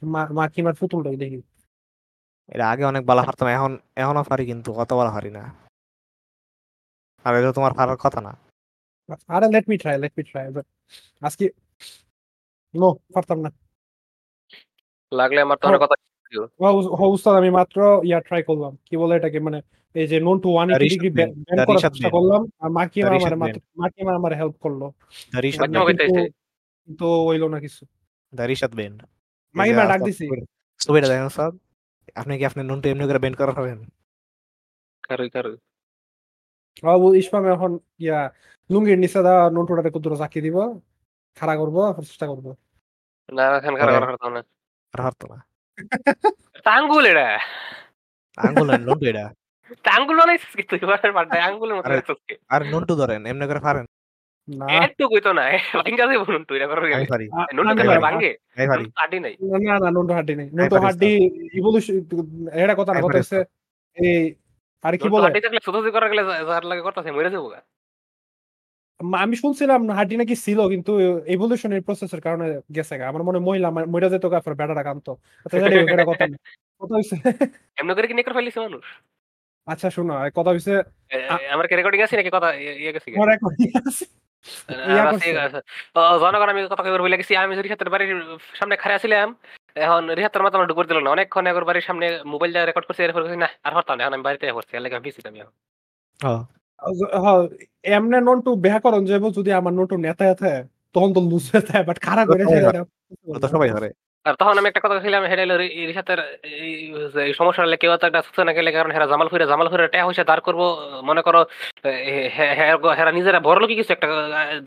মা- 0.04 0.34
মাকিমার 0.34 0.74
পুতুলটাই 0.74 1.16
দেখি। 1.16 1.42
এটা 2.48 2.70
আগে 2.70 2.84
অনেক 2.84 3.06
বালা 3.06 3.22
হারতাম 3.22 3.50
এখন 3.50 3.78
এখনও 3.96 4.24
পারি 4.24 4.46
কিন্তু 4.46 4.74
অত 4.74 4.94
বালা 4.94 5.10
হারি 5.10 5.32
না। 5.32 5.54
আর 7.24 7.36
এটা 7.36 7.54
তোমার 7.54 7.72
হারার 7.78 7.98
কথা 7.98 8.22
না। 8.22 8.38
আরে 9.28 9.48
let 9.52 9.70
me 9.70 9.78
try 9.78 10.00
let 10.00 10.14
me 10.18 10.24
try 10.24 10.54
আজকে 11.22 11.50
নো 12.76 12.94
পারতাম 13.14 13.40
না। 13.40 13.50
লাগলে 15.20 15.40
আমার 15.46 15.58
তো 15.62 15.66
অনেক 15.70 15.82
কথা 15.86 15.96
ও 16.62 16.66
ও 17.02 17.06
উস্তাদ 17.16 17.34
আমি 17.42 17.50
মাত্র 17.60 17.78
ইয়া 18.08 18.20
ট্রাই 18.28 18.42
করলাম। 18.50 18.74
কি 18.88 18.96
বলে 19.02 19.14
এটাকে? 19.20 19.40
মানে 19.48 19.60
এই 19.96 20.06
যে 20.12 20.18
known 20.26 20.38
to 20.44 20.50
one 20.56 20.68
degree 20.84 21.10
ban 21.18 21.30
করার 21.68 21.82
চেষ্টা 21.86 22.10
করলাম 22.16 22.42
আর 22.64 22.70
মাকিমা 22.78 23.10
আমার. 23.18 23.52
মাকিমা 23.82 24.12
আমার 24.20 24.32
হেল্প 24.40 24.56
করল। 24.64 24.82
কিন্তু 26.84 27.06
হইল 27.28 27.44
না 27.54 27.60
কিছু। 27.66 27.82
দারিশাদ 28.34 28.72
বেন্ড 28.80 29.00
মাকিমা 29.56 29.84
ডাক 29.92 30.00
দিছি। 30.08 30.26
দেখেন 31.06 31.30
সব 31.40 31.52
আপনি 32.20 32.34
কি 32.40 32.44
আপনি 32.50 32.62
নুন 32.70 32.78
টু 32.82 32.88
এমনি 32.92 33.06
করে 33.10 33.22
বেন্ড 33.24 33.38
করা 33.40 33.54
পারেন 33.58 33.80
কারুই 35.08 35.30
কারুই। 35.36 35.58
ও 36.84 37.08
ইসমাম 37.22 37.44
এখন 37.56 37.72
ইয়া 38.04 38.20
লুঙ্গির 38.70 39.00
নিচে 39.04 39.20
দা 39.28 39.34
নোন 39.56 39.64
টুটাতে 39.68 39.90
কুদুরা 39.96 40.18
চাকি 40.22 40.40
দিব। 40.46 40.58
খাড়া 41.38 41.56
করব 41.62 41.78
চেষ্টা 42.10 42.26
করব। 42.32 42.46
না 43.30 43.44
এখন 43.60 43.74
ওরে। 43.76 43.94
করার 43.96 44.14
কথা 44.16 44.30
না। 44.36 44.42
আঙ্গুল 46.78 47.06
এটা 47.06 47.28
তুই 50.70 51.40
এবার 51.58 51.74
মতো 51.74 51.86
আরে- 51.88 51.98
রাখছিস 52.00 52.40
আর 52.50 52.62
নুন 52.66 52.82
ধরেন 52.92 53.22
এমনি 53.26 53.46
করে 53.48 53.60
পারেন 53.60 53.86
না 54.48 54.66
একটু 54.80 55.04
কইতো 55.10 55.30
না 55.34 55.44
ভাঙ্গা 55.78 56.06
যাব 56.10 56.24
নুন 56.28 56.44
তুই 56.44 56.58
এটা 56.58 56.68
আমি 56.96 57.08
পারি 57.08 57.26
আ- 57.32 57.50
নুন 57.56 57.66
আমি। 57.94 58.04
ভাঙ্গে 58.04 58.32
আমি 58.58 58.68
পারি 58.68 58.86
আডি 58.96 59.18
নাই 59.20 59.34
না 59.64 59.74
না 59.80 59.90
নোন 59.90 60.06
টু 60.08 60.14
হাড্ডি 60.14 60.34
নেই 60.36 60.48
নোন 60.48 60.60
আমি 60.60 60.70
টু 60.72 60.78
হাড্ডি 60.86 61.12
ইভলিউশন 61.54 61.96
এটা 62.56 62.74
কথা 62.76 62.92
না 62.92 62.98
আমি 63.00 63.06
কথা 63.06 63.20
হচ্ছে 63.20 63.40
এই 63.98 64.22
আর 64.84 64.94
কি 64.94 65.06
নুন 65.06 65.14
বলে 65.16 65.28
আডি 65.28 65.40
থাকলে 65.42 65.60
গেলে 66.08 66.22
যার 66.48 66.64
লাগে 66.66 66.82
করতেছে 66.82 67.10
মরে 67.12 67.30
যাব 67.30 67.46
গা। 67.50 67.60
আমি 69.18 69.36
শুনছিলাম 69.36 69.90
হাড্ডি 69.92 70.16
নাকি 70.18 70.36
ছিল 70.38 70.60
কিন্তু 70.70 70.92
এভলিউশনের 71.28 71.82
প্রসেসের 71.82 72.22
কারণে 72.22 72.46
গেছে 72.76 72.96
গা। 72.98 73.06
আমার 73.08 73.24
মনে 73.24 73.40
মহিলা 73.40 73.70
মা- 73.72 73.88
মইরা 73.88 74.10
যেত 74.10 74.26
কান্ত 74.82 75.08
আচ্ছা 75.46 75.58
জানি 75.64 75.76
কথা 76.04 76.26
কথা 76.82 76.94
হইছে 76.96 77.16
এমনি 77.78 77.92
করে 77.94 78.08
কি 78.08 78.14
নেকর 78.14 78.34
ফেলিছে 78.34 78.60
মানুষ 78.60 78.84
আচ্ছা 79.68 79.88
শোনো 79.90 80.14
কথা 80.36 80.50
হইছে 80.50 80.74
আমার 81.54 81.66
কি 81.70 81.74
রেকর্ডিং 81.76 82.00
আছে 82.02 82.16
নাকি 82.16 82.32
কথা 82.32 82.50
ইয়ে- 82.56 82.94
গেছে? 82.96 83.08
আমার 83.14 83.30
ইয়ে 83.60 83.72
আছে। 83.82 84.06
ইয়া। 85.30 85.46
জনগণ 86.24 86.50
আমি 86.50 86.62
কথা 86.66 86.84
কইবার 86.84 87.02
বলে 87.02 87.20
গেছি 87.20 87.34
আমি 87.36 87.54
রিহাতের 87.58 87.90
বাড়ির 87.90 88.12
সামনে 88.54 88.76
খাড়া 88.78 88.98
ছিলাম 89.00 89.28
এখন 89.78 90.04
রিহাতের 90.12 90.42
মাথা 90.44 90.56
আমার 90.58 90.70
ঢুকুর 90.70 90.86
দিল 90.90 91.00
না 91.00 91.10
অনেকক্ষণ 91.10 91.46
একবার 91.48 91.66
বাড়ির 91.66 91.86
সামনে 91.88 92.06
মোবাইল 92.26 92.52
দিয়ে 92.52 92.66
রেকর্ড 92.66 92.86
করছি 92.88 93.02
এরপর 93.04 93.22
না 93.36 93.50
আর 93.64 93.72
না 93.90 94.04
এখন 94.04 94.14
আমি 94.14 94.24
বাড়িতে 94.24 94.46
করছি 94.52 94.72
এর 94.74 94.82
লাগে 94.84 94.96
আমি 94.96 95.06
বিসি 95.06 95.20
আমি 95.26 95.40
এখন। 95.40 95.54
হ্যাঁ, 97.16 97.42
এমনে 97.90 98.18
নোন 98.22 98.38
টু 98.42 98.52
বেহা 98.64 98.80
করন 98.80 99.02
যাব 99.06 99.24
যদি 99.38 99.52
আমার 99.54 99.74
নোন 99.74 99.86
নেতা 100.00 100.24
এতে 100.30 100.52
তখন 100.96 101.10
তো 101.16 101.22
লুজ 101.24 101.46
হতে 101.54 101.76
বাট 101.84 101.98
খারাপ 102.00 102.26
করে 102.28 102.44
সবাই 102.46 102.62
যায় 102.66 102.82
ও 103.28 103.48
সবাই 103.50 103.70
ধরে 103.72 103.90
আর 104.26 104.36
তখন 104.40 104.56
আমি 104.60 104.68
একটা 104.70 104.82
কথা 104.84 104.98
ছিলাম 105.06 105.22
হেরে 105.24 105.44
হলো 105.46 105.56
রি- 105.58 105.86
রিহাতের 105.90 106.20
এই 107.26 107.32
সমস্যা 107.40 107.62
হলে 107.64 107.78
কেউ 107.78 107.92
তো 107.94 108.06
একটা 108.08 108.22
সুস্থ 108.26 108.40
না 108.40 108.54
গেলে 108.58 108.70
কারণ 108.72 108.92
হেরা 108.92 109.08
জামাল 109.12 109.28
ফুরে 109.30 109.46
জামাল 109.46 109.68
ফুরে 109.70 109.84
টাকা 109.86 110.06
পয়সা 110.08 110.24
দাঁড় 110.24 110.42
করব 110.48 110.62
মনে 111.10 111.22
করো 111.28 111.42
এ, 111.86 111.92
হে- 112.30 112.54
হে- 112.60 112.96
হেরা 113.00 113.12
নিজেরা 113.12 113.40
বড় 113.40 113.62
কি 113.70 113.76
কিছু 113.76 113.92
একটা 113.94 114.08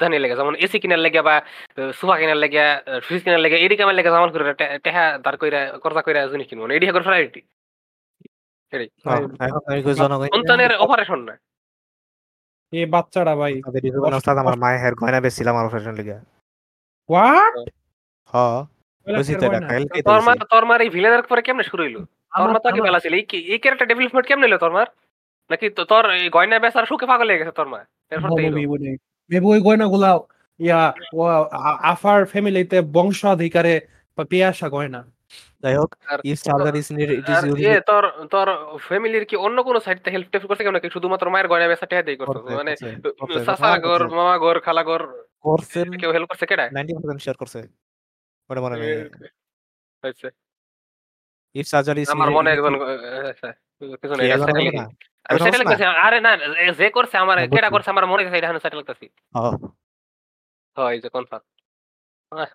ধানিয়ে 0.00 0.22
লেগে 0.22 0.38
যেমন 0.40 0.55
এসি 0.64 0.76
কিনার 0.83 1.00
লেগে 1.00 1.20
বা 1.22 1.35
সোফা 1.92 2.16
কিনার 2.20 2.38
লেগে 2.38 2.64
ফ্রিজ 3.05 3.20
কিনার 3.24 3.42
লেগে 3.44 3.57
এদিকে 3.64 3.83
আমার 3.83 3.96
লেগে 3.98 4.11
জামাল 4.11 4.31
ফুরে 4.33 4.44
টেহা 4.85 5.05
দাঁড় 5.24 5.37
কইরা 5.40 5.61
কর্জা 5.83 6.02
কইরা 6.02 6.20
জিনিস 6.33 6.46
কিনবো 6.48 6.64
এদিকে 6.70 6.92
করে 6.96 7.05
জনগণ 9.94 10.26
সন্তানের 10.33 10.72
অপারেশন 10.85 11.20
না 11.20 11.35
এই 12.77 12.87
বাচ্চাটা 12.87 13.35
ভাই 13.37 13.53
ওস্তাদ 14.11 14.37
আমার 14.39 14.57
মায়ের 14.57 14.81
হেয়ার 14.81 14.95
গয়না 14.95 15.21
বেচছিলাম 15.21 15.55
আমার 15.57 15.71
ফ্যাশন 15.71 15.95
লিগে। 15.95 16.17
হোয়াট 17.09 17.55
হ 18.33 18.35
বুঝি 19.07 19.35
তো 19.35 19.45
এটা 19.47 19.59
কালকে 19.69 19.99
তোর 20.03 20.21
মা 20.21 20.33
তোর 20.53 20.65
মার 20.65 20.81
এই 20.81 20.91
ভিলেনের 20.91 21.23
পরে 21.23 21.43
কেমনে 21.43 21.65
শুরু 21.65 21.83
হইল? 21.83 21.97
তোর 22.39 22.51
মা 22.53 22.59
তো 22.59 22.69
আগে 22.69 22.81
বেলা 22.81 23.01
ছিল। 23.01 23.15
এই 23.15 23.23
কি- 23.23 23.47
এই 23.47 23.59
ক্যারেক্টার 23.59 23.89
ডেভেলপমেন্ট 23.89 24.27
কেমনে 24.27 24.47
হলো 24.47 24.59
তোর 24.59 24.73
মার? 24.73 24.89
নাকি 25.51 25.67
তো- 25.71 25.85
তোর 25.85 26.05
এই 26.15 26.29
গয়না 26.31 26.59
বেচার 26.59 26.85
সুখে 26.87 27.07
পাগল 27.07 27.29
হয়ে 27.29 27.39
গেছে 27.39 27.53
তোর 27.53 27.69
মা? 27.69 27.81
এরপর 28.11 28.29
তো। 28.29 28.35
মেবি 29.31 29.47
ওই 29.47 29.61
গয়না 29.61 29.87
গুলা 29.87 30.11
ইয়া 30.61 30.81
আফার 31.85 32.21
ফ্যামিলিতে 32.25 32.77
বংশাধিকারে 32.93 33.75
বা 34.19 34.25
পেয়ে 34.25 34.45
আসা 34.45 34.67
গয়না। 34.69 35.01
যাই 35.62 35.75
হোক 35.77 35.91
if 36.25 36.39
charger 36.43 36.75
is 36.77 36.89
need 36.93 37.11
it 37.11 37.27
is 37.29 37.37
আর 37.37 37.45
ইয়ে 37.59 37.77
তোর 37.81 38.05
তোর 38.27 38.49
ফ্যামিলির 38.79 39.25
কি 39.25 39.37
অন্য 39.37 39.59
কোনো 39.62 39.79
সাইড 39.81 39.99
থেকে 39.99 40.15
হেল্প 40.17 40.29
টেল্প 40.33 40.47
করছে 40.47 40.62
নাকি 40.69 40.89
শুধুমাত্র 40.91 41.27
মায়ের 41.31 41.49
গয়না 41.49 41.67
বেচা 41.69 41.87
দেই 42.03 42.17
করছ? 42.17 42.37
মানে 42.51 42.73
চাচা 43.47 43.71
ঘর 43.79 44.01
মামা 44.09 44.35
ঘর 44.39 44.57
খালা 44.61 44.83
ঘর 44.83 45.01
করছেন 45.41 45.87
কেউ 46.01 46.11
হেল্প 46.12 46.29
করছে? 46.29 46.45
কেডা? 46.47 46.65
90% 46.69 47.19
শেয়ার 47.19 47.37
করছে। 47.37 47.59
ওটা 48.51 48.61
মনে 48.61 48.77
নেই। 48.77 48.91
হয়েছে। 50.03 50.29
ইফ 51.55 51.67
ইজ 51.97 52.09
আমার 52.09 52.31
মনে 52.31 52.49
একজন 52.51 52.75
আচ্ছা, 53.25 53.49
আমি 55.29 55.39
সেটেল? 55.41 55.62
করছি 55.65 55.85
আরে 56.07 56.19
না 56.21 56.31
যে 56.79 56.89
করছে 56.91 57.17
আমার 57.19 57.37
হ্যাঁ, 57.39 57.49
কেডা। 57.49 57.69
করছে 57.71 57.89
আমার 57.91 58.05
মনে 58.07 58.23
গেছে 58.25 58.37
এটা 58.39 58.49
সেটেল 58.59 58.83
করছি 58.83 59.07
হয় 60.77 60.97
যে 61.01 61.09
কনফার্ম 61.09 61.45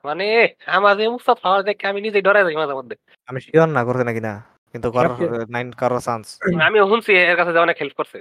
মানে 0.06 0.26
আমার 0.68 0.94
যে 0.98 1.06
মুস্তাদ 1.16 1.38
খাওয়ার 1.44 1.62
দেখে 1.64 1.86
আমি 1.88 2.00
নিজে 2.02 2.20
ডরে 2.22 2.42
যাই 2.46 2.58
মাঝে 2.62 2.76
মধ্যে 2.80 2.96
আমি 3.30 3.40
শিওর 3.46 3.70
না 3.78 3.82
করছে 3.84 4.04
নাকি 4.04 4.22
না 4.22 4.34
কিন্তু 4.74 4.88
করার 4.92 5.14
নাইন 5.50 5.68
করার 5.72 6.02
চান্স 6.08 6.26
আমি 6.68 6.78
শুনছি 6.92 7.12
এর 7.24 7.38
কাছে 7.40 7.52
যে 7.56 7.60
অনেক 7.60 7.78
হেল্প 7.82 7.96
করছে 8.00 8.18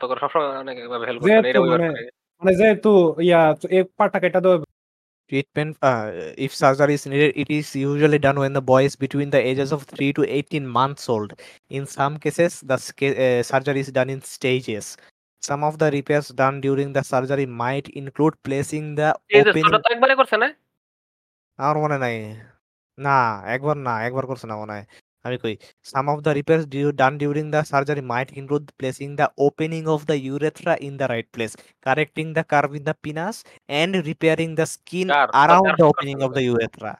তখন 0.00 0.16
সবসময় 0.22 0.48
অনেক 0.64 0.76
ভাবে 0.92 1.04
হেল্প 1.06 1.20
যেহেতু 1.22 1.42
করছে 1.42 1.50
এটা 1.50 1.60
মানে- 1.72 2.10
মানে 2.42 2.52
যেহেতু 2.60 2.92
ইয়া 3.18 3.40
এক 3.70 3.86
পার 3.98 4.08
টাকা 4.10 4.26
এটা 4.26 4.40
Treatment, 5.30 5.72
uh, 5.82 6.04
if 6.36 6.54
surgery 6.54 6.94
is 6.94 7.06
needed, 7.06 7.32
it 7.34 7.48
is 7.50 7.74
usually 7.74 8.18
done 8.18 8.38
when 8.38 8.52
the 8.52 8.60
boy 8.62 8.84
is 8.84 8.94
between 8.94 9.30
the 9.30 9.40
ages 9.40 9.72
of 9.72 9.80
3 9.84 10.12
to 10.12 10.22
18 10.22 10.66
months 10.68 11.08
old. 11.08 11.30
In 11.70 11.86
some 11.88 12.18
cases, 12.18 12.60
the 12.62 12.76
sca- 12.78 13.16
uh, 13.18 13.42
surgery 13.42 13.80
is 13.80 13.90
done 13.90 14.10
in 14.10 14.20
stages. 14.20 14.96
Some 15.42 15.64
of 15.64 15.78
the 15.78 15.90
repairs 15.90 16.28
done 16.28 16.60
during 16.60 16.92
the 16.92 17.02
surgery 17.02 17.46
might 17.46 17.88
include 17.92 18.34
placing 18.44 18.84
the 18.94 19.08
এই 19.30 19.42
যে 19.42 19.50
opening. 19.50 19.64
ছোট 19.64 19.74
তো 19.84 19.88
একবারে 19.92 20.14
করছে 20.14 20.36
না 20.36 20.48
আমার 21.58 21.76
মনে 21.84 21.96
নাই 22.04 22.16
না 22.98 23.16
একবার 23.54 23.76
না 23.86 23.92
একবার 24.06 24.24
করছে 24.30 24.46
না 24.50 24.54
মনে 24.62 24.72
হয় 24.76 24.86
আমি 25.26 25.36
কই 25.42 25.54
some 25.92 26.08
of 26.12 26.18
the 26.26 26.32
repairs 26.38 26.64
due, 26.74 26.90
done 27.00 27.16
during 27.22 27.46
the 27.54 27.60
surgery 27.72 28.02
might 28.12 28.30
include 28.40 28.64
placing 28.80 29.12
the 29.20 29.28
opening 29.46 29.84
of 29.94 30.00
the 30.10 30.16
urethra 30.34 30.74
in 30.86 30.92
the 31.00 31.06
right 31.12 31.28
place 31.34 31.54
correcting 31.86 32.28
the 32.36 32.44
curve 32.52 32.72
in 32.78 32.84
the 32.88 32.94
penis 33.04 33.36
and 33.80 33.92
repairing 34.10 34.52
the 34.60 34.66
skin 34.74 35.08
car 35.14 35.28
around 35.42 35.66
car 35.68 35.76
the 35.80 35.86
opening 35.92 36.18
of 36.26 36.30
the 36.36 36.44
urethra 36.52 36.92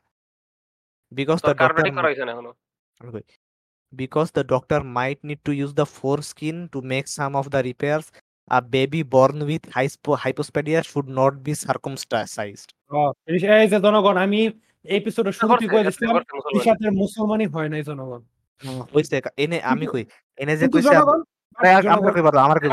because 1.13 1.41
তোর 1.43 1.49
the 1.49 1.55
doctor 1.63 1.63
কার্বেটিক 1.63 1.95
করা 1.99 2.09
হয়েছে 2.09 2.25
না 2.27 2.33
এখনও 2.35 2.53
আমি 3.01 3.11
কই, 3.17 3.25
because 3.93 4.29
the 4.39 4.45
doctor 4.55 4.81
might 4.99 5.19
need 5.29 5.41
to 5.49 5.53
use 5.65 5.73
the 5.81 5.89
foreskin 5.99 6.57
to 6.73 6.79
make 6.93 7.07
some 7.19 7.35
of 7.41 7.47
the 7.55 7.61
repairs 7.71 8.07
a 8.51 8.61
baby 8.61 9.03
born 9.05 9.37
with 9.43 9.65
hypo- 9.71 10.17
hypospadia 10.17 10.81
should 10.83 11.09
not 11.11 11.33
be 11.45 11.55
circumcised. 11.67 12.69
এই 13.27 13.39
যে- 13.39 13.81
জনগণ 13.81 14.17
আমি 14.17 14.41
এপিসোডে 14.85 15.31
করছে, 15.31 15.85
দিছিলাম 15.85 16.15
করছে 16.15 16.91
মুসলমানই 16.91 17.47
হয় 17.47 17.69
নাই 17.69 17.83
জনগণ। 17.83 18.21
হইছে 18.97 19.21
এনে 19.37 19.61
আমি 19.63 19.87
কই 19.87 20.05
এনে 20.37 20.57
যে 20.57 20.67
কইছে 20.69 20.97
আমার 20.97 21.19
কই 21.59 21.89
আমার 21.89 22.13
কই 22.15 22.23
আমার 22.39 22.59
কই 22.61 22.69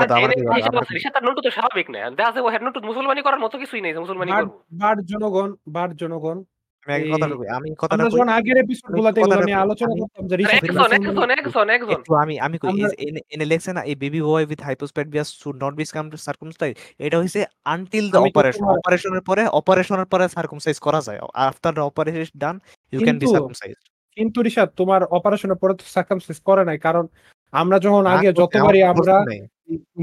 তো 1.41 1.51
স্বাভাবিক 1.51 1.89
না। 1.89 1.99
ও 2.41 2.47
হেড 2.47 2.61
মুসলমানি 2.83 3.21
করার 3.21 3.39
মতো 3.39 3.57
কিছুই 3.57 3.81
নেই 3.81 3.93
মুসলমানি 3.93 4.31
বার 4.73 4.95
জনগণ 5.05 5.55
বার 5.67 5.95
জনগণ 5.95 6.43
আমি 6.87 6.95
এক 6.97 7.11
কথাটা 7.13 7.35
আমি 7.57 7.69
কথাটা 7.75 8.03
যখন 8.05 8.29
আগের 8.37 8.57
এপিসোড 8.57 8.87
আমি 8.87 8.97
গুলাতে 8.97 9.17
কথাটা 9.17 9.35
এগুলো 9.35 9.47
নিয়ে 9.47 9.61
আলোচনা 9.65 9.93
করতাম 10.01 10.23
যে 10.29 10.35
একজন 10.57 10.89
একজন 10.91 11.29
একজন 11.31 11.67
একজন 11.69 11.91
একটু 11.95 12.11
আমি 12.23 12.35
আমি 12.39 12.57
কই 12.57 12.67
এই 12.67 12.73
আমরা- 12.73 12.91
যে 12.91 12.97
এনে 13.07 13.21
এনে 13.33 13.45
লেখছে 13.45 13.71
না 13.73 13.81
এই 13.83 13.95
baby 13.95 14.19
boy 14.23 14.45
with 14.49 14.61
hypospadias 14.67 15.29
should 15.41 15.57
not 15.63 15.73
be 15.75 15.83
circumcise 15.87 16.73
এটা 16.99 17.17
হইছে 17.17 17.39
আনটিল 17.65 18.05
দ্য 18.07 18.17
আমি 18.19 18.29
অপারেশন 18.29 18.63
অপারেশনের 18.75 19.23
পরে 19.29 19.41
অপারেশনের 19.59 20.07
পরে 20.11 20.25
সার্কামসাইজ 20.27 20.77
করা 20.79 20.99
যায়। 21.01 21.19
After 21.45 21.73
the 21.73 21.83
operation 21.89 22.25
done 22.35 22.55
you 22.93 22.99
can 22.99 23.15
be 23.15 23.19
কিন্তু- 23.19 23.33
সার্কামসাইজ 23.35 23.75
কিন্তু 24.17 24.37
রিশাদ 24.41 24.69
তোমার 24.77 25.01
অপারেশনের 25.17 25.57
পরে 25.57 25.73
তো 25.73 25.83
সার্কামসাইজ 25.95 26.37
করে 26.41 26.63
নাই 26.65 26.77
কারণ 26.79 27.05
আমরা 27.53 27.77
যখন 27.79 28.03
আগে 28.07 28.29
যতবারই 28.33 28.81
আমরা 28.83 29.15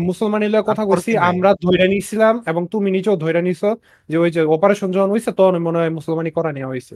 মুসলমান 0.03 0.43
এলাকার 0.43 0.67
কথা 0.71 0.85
বলছি 0.85 1.11
করছি 1.11 1.27
আমরা 1.31 1.51
ধইরা 1.63 1.87
নিছিলাম 1.87 2.35
এবং 2.47 2.63
তুমি 2.67 2.89
নিজেও 2.91 3.17
ধইরা 3.17 3.41
নিছো 3.41 3.69
যে 4.09 4.17
ওই 4.19 4.31
যে 4.31 4.41
অপারেশন 4.49 4.89
যখন 4.93 5.11
হইছে 5.11 5.31
তখন 5.33 5.55
মনে 5.59 5.79
হয় 5.79 5.91
মুসলমানি 5.91 6.31
করা 6.31 6.51
নেওয়া 6.53 6.69
হয়েছে 6.69 6.95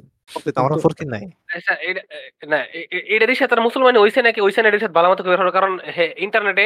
আমরা 0.56 0.76
ফোরকিন 0.76 1.08
নাই। 1.08 1.24
আচ্ছা 1.48 1.72
এটা 1.82 2.02
এ, 2.10 2.20
না 2.46 2.58
এ- 2.72 2.88
এ- 2.90 3.06
এটা 3.14 3.26
রিসাত 3.26 3.48
তার 3.50 3.60
মুসলমানি 3.60 3.98
হইছে 3.98 4.20
নাকি 4.22 4.40
হইছে 4.40 4.60
না 4.62 4.70
রিসাত 4.70 4.92
ভালো 4.92 5.08
মতো 5.10 5.20
করে 5.22 5.50
কারণ 5.50 5.72
হে 5.96 6.06
ইন্টারনেটে 6.16 6.64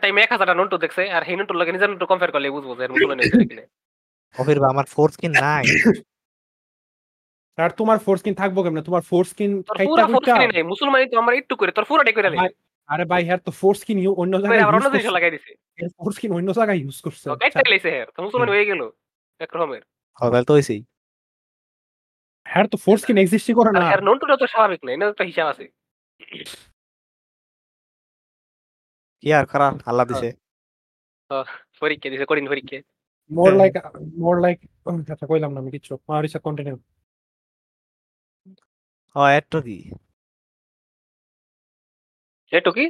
টাইমে 0.00 0.20
এক 0.22 0.30
হাজারটা 0.32 0.54
নন্টু 0.54 0.76
দেখছে 0.78 1.02
আর 1.10 1.22
সেই 1.24 1.36
নন্টুর 1.36 1.56
লগে 1.56 1.72
নিজের 1.72 1.90
নন্টু 1.90 2.06
কম্পেয়ার 2.06 2.32
করলে 2.32 2.48
বুঝব 2.50 2.70
যে 2.78 2.88
মুসলমানি 2.88 3.20
হইছে 3.22 3.38
নাকি 3.38 3.54
না। 3.54 3.64
অফির 4.34 4.58
বা 4.60 4.68
আমার 4.68 4.86
নাই। 5.40 5.64
আর 7.58 7.70
তোমার 7.70 7.98
ফোর্স 7.98 8.20
কিন 8.22 8.34
থাকব 8.34 8.56
কেমনে? 8.62 8.82
তোমার 8.82 9.02
ফোর্স 9.02 9.30
কিন 9.34 9.50
তোর 9.62 9.76
ফোর্স 10.06 10.28
কিনে 10.28 10.46
নাই 10.50 10.64
মুসলমানি 10.64 11.04
তো 11.06 11.16
আমরা 11.18 11.34
একটু 11.36 11.54
করে 11.56 11.70
তোর 11.72 11.84
পুরাটাই 11.84 12.14
করে 12.14 12.28
আরে 12.88 13.04
ভাই 13.12 13.22
হ্যার 13.28 13.40
তো 13.46 13.50
ফোর্স 13.60 13.80
কিন 13.86 13.96
অন্য 14.22 14.34
জায়গায় 14.42 14.62
আবার 14.62 14.74
অন্য 14.74 14.86
ইউজ 14.86 14.94
জিনিস 14.96 15.14
লাগাই 15.16 15.32
দিছে। 15.34 15.50
ফোর্স 15.98 16.16
কিন 16.20 16.30
অন্য 16.38 16.48
জায়গায় 16.58 16.78
ইউজ 16.82 16.98
করছে। 17.06 17.24
তো 17.26 17.36
কাইটা 17.42 17.70
লাইছে 17.72 17.90
হের 17.96 18.08
তো 18.14 18.18
মুসলমানি 18.24 18.50
হয়ে 18.54 18.68
গেল 18.70 18.80
এক 19.40 19.50
রকমের। 19.54 19.82
ও, 20.18 20.24
তাহলে 20.24 20.46
তো 20.48 20.52
হইছেই। 20.56 20.80
হ্যার 22.46 22.66
তো 22.72 22.76
ফোর্স 22.84 23.02
কিন 23.06 23.16
এক্সিস্টই 23.18 23.54
করে 23.58 23.68
আর 23.70 23.74
না 23.76 23.84
হের 23.90 24.02
নন্টুটা 24.08 24.36
তো 24.36 24.46
স্বাভাবিক 24.52 24.80
না 24.84 24.90
এটা 24.94 25.06
একটা 25.12 25.24
হিসাব 25.30 25.46
আছে। 25.52 25.64
কি 29.22 29.28
আর 29.38 29.44
করা 29.52 29.66
আল্লাহ 29.90 30.04
দিছে। 30.10 30.28
পরীক্ষা 31.82 32.08
দিছে 32.12 32.26
কঠিন 32.30 32.46
পরীক্ষা। 32.52 32.78
মোর 33.30 33.46
হ্যাঁ। 33.46 33.58
লাইক 33.60 33.72
মোর 34.22 34.36
লাইক 34.44 34.58
আচ্ছা 35.12 35.26
কইলাম 35.30 35.50
না 35.54 35.58
আমি 35.62 35.70
কিছু। 35.76 35.92
আমার 36.08 36.24
ইচ্ছা 36.26 36.40
কন্টিনিউ 36.46 36.76
ও 39.16 39.22
এত 39.38 39.54
কি? 39.66 39.78
এটো 42.52 42.70
কি? 42.72 42.84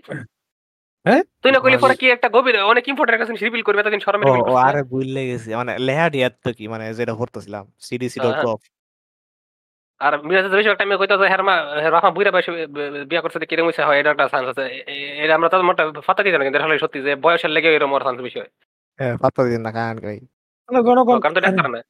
হ্যাঁ? 1.06 1.22
তুই 1.42 1.50
না 1.52 1.58
কইলি 1.58 1.70
মানে- 1.70 1.82
পরে 1.84 1.94
কি 1.96 2.06
একটা 2.10 2.28
গভীর 2.28 2.56
অনেক 2.64 2.84
ইম্পর্টেন্ট 2.88 3.18
কাছে 3.20 3.32
রিভিল 3.36 3.62
করবে 3.62 3.82
তখন 3.82 4.00
শরমে 4.00 4.24
রিভিল 4.24 4.42
ও, 4.46 4.54
আরে 4.60 4.82
বুঝলে 4.84 5.22
গেছি। 5.26 5.48
মানে 5.54 5.72
লেহাডি 5.78 6.18
এত 6.22 6.46
কি? 6.48 6.64
মানে 6.68 6.84
যেটা 6.94 7.14
পড়তেছিলাম 7.14 7.64
সিডিসি 7.80 8.18
ডট। 8.20 8.36
আর 10.00 10.12
মিরাজ 10.22 10.46
বেশি 10.50 10.68
একটা 10.68 10.80
টাইমে 10.80 10.96
কইতো 10.96 11.14
যে 11.18 11.26
হেরমা 11.28 11.54
রাহা 11.90 12.08
বুইরা 12.10 12.30
বয়সে 12.30 12.50
বিয়া 13.04 13.22
করছে 13.22 13.46
কিরম 13.46 13.66
হইছে 13.66 13.82
হয় 13.82 13.98
এটা 14.00 14.10
একটা 14.10 14.26
চান্স 14.28 14.46
আছে। 14.48 14.64
এটা 15.24 15.32
আমরা 15.34 15.48
তো 15.48 15.56
মোটা 15.62 15.82
ফাতা 16.00 16.22
দিতে 16.22 16.36
না 16.38 16.44
কিন্তু 16.44 16.58
এটা 16.58 16.78
সত্যি 16.78 16.98
যে 17.02 17.12
বয়সের 17.16 17.50
লেগে 17.50 17.68
এরকম 17.68 17.92
ওর 17.92 18.02
চান্স 18.02 18.18
বেশি 18.20 18.38
হয়। 18.38 18.50
না 19.58 19.70
মানে 20.68 20.80
জনগণ 20.82 21.16
কারণ 21.20 21.34
তো 21.34 21.40
ডাক্তার 21.40 21.68
না। 21.70 21.80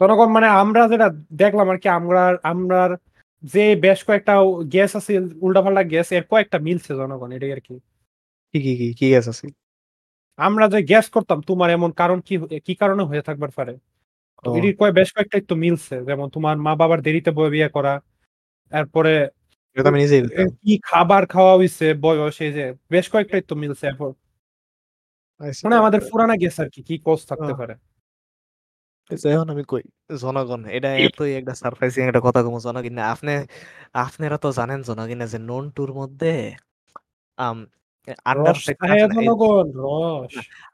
জনগণ 0.00 0.28
মানে 0.28 0.48
আমরা 0.54 0.82
যেটা 0.88 1.08
দেখলাম 1.34 1.66
আর 1.70 1.78
কি 1.78 1.88
আমরা 1.90 2.22
আমরা 2.42 2.78
যে 3.42 3.64
বেশ 3.76 3.98
কয়েকটা 4.04 4.32
গ্যাস 4.74 4.90
আছে 4.96 5.12
উল্টাপাল্টা 5.42 5.82
গ্যাস 5.92 6.08
এর 6.12 6.24
কয়েকটা 6.30 6.58
মিলছে 6.58 6.92
জনগণ 6.96 7.30
এটাই 7.32 7.52
আর 7.52 7.60
কি। 7.60 7.74
কি 8.54 8.58
কি 8.66 8.72
কি 8.80 8.86
কি 9.00 9.06
আছে। 9.14 9.30
আছে 9.30 9.46
আমরা 10.38 10.64
যে 10.72 10.78
গ্যাস 10.82 11.06
করতাম 11.14 11.38
তোমার 11.48 11.68
এমন 11.70 11.90
কারণ 11.92 12.18
কি 12.28 12.34
কি 12.66 12.72
কারণে 12.82 13.02
হয়ে 13.10 13.22
থাকবার 13.22 13.52
পারে? 13.58 13.72
এটির 14.44 14.74
কয় 14.80 14.92
বেশ 14.98 15.08
কয়েকটাই 15.14 15.42
তো 15.50 15.54
মিলছে 15.56 15.94
যেমন 16.08 16.26
তোমার 16.36 16.56
মা 16.66 16.72
বাবার 16.80 17.00
দেরিতে 17.06 17.30
বয় 17.30 17.50
বিয়ে 17.54 17.68
করা 17.68 17.92
তারপরে 18.72 19.12
কি 20.60 20.72
খাবার 20.84 21.22
খাওয়া 21.26 21.54
হইছে 21.56 21.86
বয়স 22.04 22.36
এই 22.40 22.52
যে 22.56 22.64
বেশ 22.90 23.06
কয়েকটাই 23.12 23.42
তো 23.50 23.54
মিলছে 23.62 23.84
এরপর 23.86 24.10
মানে 25.64 25.76
আমাদের 25.76 26.00
পুরানা 26.10 26.34
গ্যাস 26.42 26.56
আর 26.62 26.68
কি 26.74 26.80
কি 26.88 26.94
কজ 27.06 27.20
থাকতে 27.30 27.52
পারে। 27.60 27.74
এখন 29.10 29.48
আমি 29.50 29.64
কই? 29.64 29.84
জনগণ 30.22 30.60
এটা 30.76 30.90
এতই 31.00 31.32
একটা 31.34 31.52
সারপ্রাইজিং 31.54 32.02
একটা 32.04 32.20
কথা 32.26 32.40
কম 32.44 32.54
জনগণ 32.58 32.92
না 32.92 33.02
আপনি 33.14 33.32
আপনারা 34.02 34.36
তো 34.36 34.48
জানেন 34.52 34.80
জনগণ 34.82 35.20
যে 35.26 35.38
নন 35.40 35.64
টুর 35.76 35.90
মধ্যে 35.92 36.32
আম 37.38 37.58
আন্ডার 38.26 38.54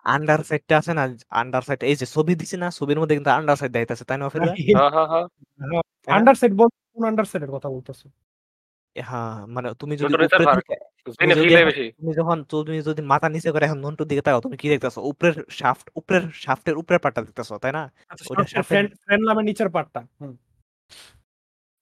আন্ডার 0.06 0.40
সাইডটা 0.42 0.74
আছে 0.80 0.92
না 0.98 1.04
আন্ডার 1.32 1.62
সাইড 1.62 1.80
এই 1.82 1.94
যে 2.00 2.06
ছবি 2.06 2.32
দিছে 2.40 2.56
না 2.56 2.68
ছবির 2.78 2.98
মধ্যে 3.00 3.14
কিন্তু 3.14 3.30
আন্ডার 3.30 3.56
সাইড 3.56 3.70
দেখাইতেছে 3.74 4.04
তাই 4.04 4.16
না 4.18 4.24
অফির 4.26 4.40
হ্যাঁ 4.42 4.90
হ্যাঁ 4.90 5.08
হ্যাঁ 5.12 5.26
আন্ডার 6.08 6.34
সাইড 6.34 6.52
বল 6.54 6.68
কোন 6.94 7.02
আন্ডার 7.04 7.26
সাইডের 7.30 7.50
কথা 7.50 7.68
বলতেছো? 7.68 8.06
হ্যাঁ 9.00 9.34
মানে 9.48 9.68
তুমি 9.74 9.94
যদি 9.94 10.04
নন্টু 10.04 10.16
উপরে 10.16 10.24
রিসার্ভার 10.26 10.56
থেকে- 10.60 10.80
জেনে 11.14 11.34
যদি 11.34 11.42
ফিল 11.42 11.54
এখন- 11.54 11.68
বেশি। 11.70 11.84
তুমি 11.98 12.12
যখন 12.14 12.36
তুমি 12.50 12.76
যদি 12.82 13.02
মাথা 13.04 13.28
নিচে 13.28 13.48
করে 13.50 13.64
এখন 13.64 13.78
নন্টুর 13.80 14.06
দিকে 14.06 14.22
তাকাও 14.22 14.40
তুমি 14.40 14.56
কি 14.56 14.66
দেখতেছো? 14.68 15.00
উপরের 15.10 15.34
শাফট 15.52 15.86
উপরের 15.94 16.24
শাফটের 16.36 16.74
উপরের 16.76 17.00
পাটটা 17.00 17.20
দেখতেছো 17.22 17.54
তাই 17.58 17.72
না? 17.72 17.82
ওইটা 18.30 18.44
সাথে- 18.44 18.66
ফ্রেন্ড 18.68 18.88
ফ্রেন্ড 19.02 19.22
নামের 19.24 19.44
নিচের 19.44 19.68
পার্টটা 19.68 20.00
হুম। 20.20 20.32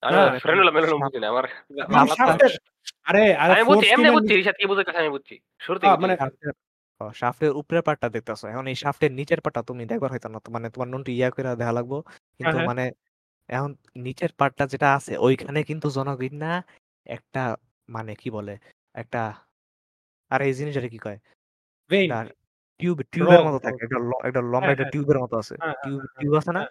আমি 0.03 0.15
হ্যাঁ, 0.15 0.31
ফ্রেন্ড 0.39 0.59
হলো 0.61 0.73
মেলন 0.73 0.91
বুঝি 0.99 1.19
না 1.19 1.29
আমার 1.29 1.45
আমি 1.93 2.09
শাফটের- 2.13 2.59
আরে 3.05 3.23
আরে 3.35 3.53
আমি 3.55 3.65
বুঝছি 3.65 3.87
এমনি 3.87 3.97
foreskin-এর 3.99 4.15
বুঝছি 4.17 4.33
রিসাত 4.35 4.57
কি 4.57 4.65
বুঝে 4.67 4.83
আমি 4.97 5.11
বুঝছি 5.11 5.35
শুরুতে 5.61 5.85
আহ, 5.87 5.97
মানে 5.99 6.15
শাফটের 6.17 6.51
ও, 7.01 7.13
শাফটের 7.13 7.53
উপরের 7.53 7.83
পাটটা 7.83 8.07
দেখতেছো 8.09 8.45
এখন 8.49 8.65
এই 8.67 8.77
শাফটের 8.77 9.13
নিচের 9.13 9.41
পাটটা 9.41 9.61
তুমি 9.63 9.83
দেখবার 9.85 10.11
হইতো 10.13 10.29
না 10.29 10.39
তো 10.41 10.51
মানে 10.51 10.67
তোমার 10.71 10.89
নন্টু 10.89 11.11
ইয়া 11.13 11.29
করে 11.31 11.51
দেখা 11.57 11.73
লাগবো 11.73 11.97
কিন্তু 12.37 12.57
হ্যাঁ। 12.57 12.69
মানে 12.71 12.85
এখন 13.49 13.71
নিচের 13.99 14.31
পাটটা 14.39 14.65
যেটা 14.67 14.89
আছে 14.95 15.13
ওইখানে 15.19 15.61
কিন্তু 15.63 15.87
জনগণ 15.91 16.35
না 16.37 16.53
একটা 17.07 17.43
মানে 17.89 18.13
কি 18.15 18.29
বলে 18.31 18.55
একটা 18.95 19.21
আর 20.31 20.41
এই 20.43 20.53
জিনিসটা 20.55 20.89
কি 20.89 20.99
কয় 20.99 21.19
একটা 21.91 22.19
টিউব 22.81 22.97
টিউবের 23.13 23.39
রড, 23.39 23.47
মতো 23.47 23.59
থাকে 23.61 23.77
রড। 23.77 23.85
একটা 23.87 23.99
ল- 24.03 24.23
একটা 24.29 24.41
লম্বা 24.43 24.61
হ্যাঁ, 24.61 24.73
একটা 24.73 24.85
হ্যাঁ। 24.85 24.93
টিউবের 24.93 25.19
মতো 25.19 25.35
আছে 25.37 25.55
হ্যাঁ, 25.63 25.75
টিউব 25.83 25.99
হ্যাঁ, 26.01 26.15
টিউব 26.19 26.35
আছে 26.35 26.51
না 26.53 26.63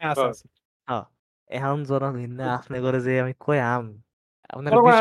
হ্যাঁ, 0.00 0.12
আছে, 0.14 0.24
আছে। 0.28 0.46
হ্যাঁ 0.88 1.04
এখন 1.50 1.78
জনগণ 1.84 2.16
না 2.32 2.44
আপনি 2.58 2.76
করে 2.80 2.98
যে 3.00 3.12
আমি 3.22 3.32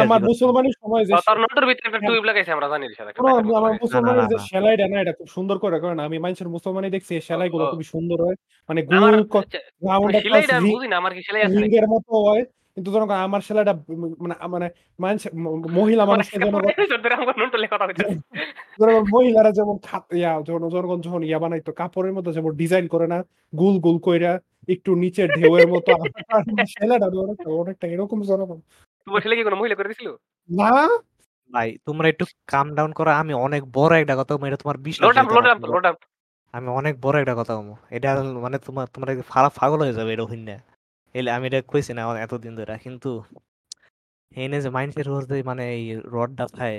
আমার 0.05 0.19
না। 0.21 0.27
মুসলমানের 0.29 0.75
সময় 0.81 1.03
যে 1.03 1.13
তার 1.19 1.37
নন্টুর 1.37 1.65
ভিতরে 1.69 1.87
একটা 1.89 1.99
টিউব 2.05 2.23
লাগাইছে 2.23 2.51
আমরা 2.51 2.67
জানি 2.73 2.85
রিসাত 2.85 3.07
একটা 3.07 3.19
কোনো 3.19 3.29
টাকার 3.29 3.43
মতো 3.43 3.55
আমার 3.55 3.65
লাগাইছে। 3.65 3.83
মুসলমানের 3.85 4.19
না, 4.19 4.31
যে 4.31 4.37
না। 4.37 4.45
সেলাইটা 4.47 4.85
না 4.87 4.97
এটা 5.03 5.13
খুব 5.13 5.27
সুন্দর 5.35 5.55
করে 5.59 5.75
আমি 6.01 6.17
মানুষের 6.19 6.49
মুসলমানি 6.55 6.87
দেখছি 6.95 7.11
এই 7.15 7.23
সেলাই 7.27 7.49
গুলো 7.53 7.63
ও। 7.65 7.71
খুবই 7.71 7.87
সুন্দর 7.93 8.17
হয় 8.21 8.37
মানে 8.69 8.79
আমার 8.89 9.13
গোল 9.25 9.41
আচ্ছা, 9.41 9.59
রাউন্ড 9.83 10.09
একটা 10.11 10.21
সেলাইটা 10.25 10.53
আমি 10.55 10.69
বুঝি 10.69 10.87
না 10.87 10.95
আমার 10.97 11.11
কি 11.13 11.21
সেলাই 11.23 11.41
আছে 11.41 11.51
নাকি? 11.51 11.63
রিংয়ের 11.63 11.87
মতো 11.93 12.11
হয় 12.25 12.43
কিন্তু 12.77 12.91
জনগণ 12.91 13.15
আমার 13.15 13.41
উম 13.89 14.15
মানে 14.19 14.35
মানে 14.49 14.69
মানুষ 14.99 15.27
মহিলা 15.69 16.05
মানে 16.05 16.23
ধরে 16.51 16.65
হইতেছে। 16.65 16.97
জনগণ 18.79 19.03
মহিলারা 19.09 19.51
যেমন 19.51 19.75
ইয়া 20.13 20.41
জন- 20.41 20.69
জনগণ 20.69 21.01
যখন 21.01 21.23
ইয়া 21.23 21.39
বানাইতো 21.39 21.71
কাপড়ের 21.71 22.13
মতো 22.13 22.31
যেমন 22.31 22.51
ডিজাইন 22.55 22.87
করে 22.87 23.07
না 23.07 23.23
গুল 23.57 23.79
গুল 23.79 23.99
কইরা 23.99 24.39
একটু 24.67 24.95
নিচে 24.95 25.27
ঢেউয়ের 25.27 25.67
মতো 25.67 25.91
সেলাইটা 26.69 27.07
অনেকটা 27.49 27.87
এরকম 27.87 28.21
জনগণ 28.21 28.59
তোমার 29.07 29.21
ছেলে 29.21 29.35
কি 29.35 29.43
কোনো 29.43 29.55
মহিলা 29.55 29.75
করে 29.75 29.87
দিছিল? 29.87 30.07
না 30.49 30.87
ভাই 31.51 31.77
তোমরা 31.85 32.09
একটু 32.09 32.25
কাম 32.47 32.75
ডাউন 32.75 32.91
করো 32.93 33.09
আমি 33.11 33.33
অনেক 33.33 33.63
বড় 33.73 34.01
একটা 34.01 34.15
কথা 34.15 34.37
বলব, 34.37 34.45
এটা 34.45 34.57
তোমার 34.57 34.75
আপ 35.85 35.95
আমি 36.51 36.67
অনেক 36.67 37.01
বড় 37.01 37.21
একটা 37.21 37.35
কথা 37.35 37.57
বলব। 37.57 37.75
এটা 37.89 38.23
মানে 38.23 38.57
তোমার 38.57 38.87
তোমরা 38.93 39.21
ফালা 39.27 39.49
পাগল 39.49 39.79
হয়ে 39.79 39.93
যাবে 39.93 40.13
এটা 40.13 40.23
হইন 40.23 40.39
না 40.39 40.76
এলে 41.15 41.29
আমি 41.31 41.45
এটা 41.49 41.59
কইছি 41.71 41.91
না 41.95 42.01
এতদিন 42.25 42.53
ধরে। 42.59 42.73
কিন্তু 42.85 43.07
এনে 44.31 44.57
যে 44.63 44.69
মাইন্ডসেট 44.71 45.07
করতে 45.13 45.35
মানে 45.49 45.63
এই 45.75 45.83
রডটা 46.13 46.45
খায় 46.53 46.77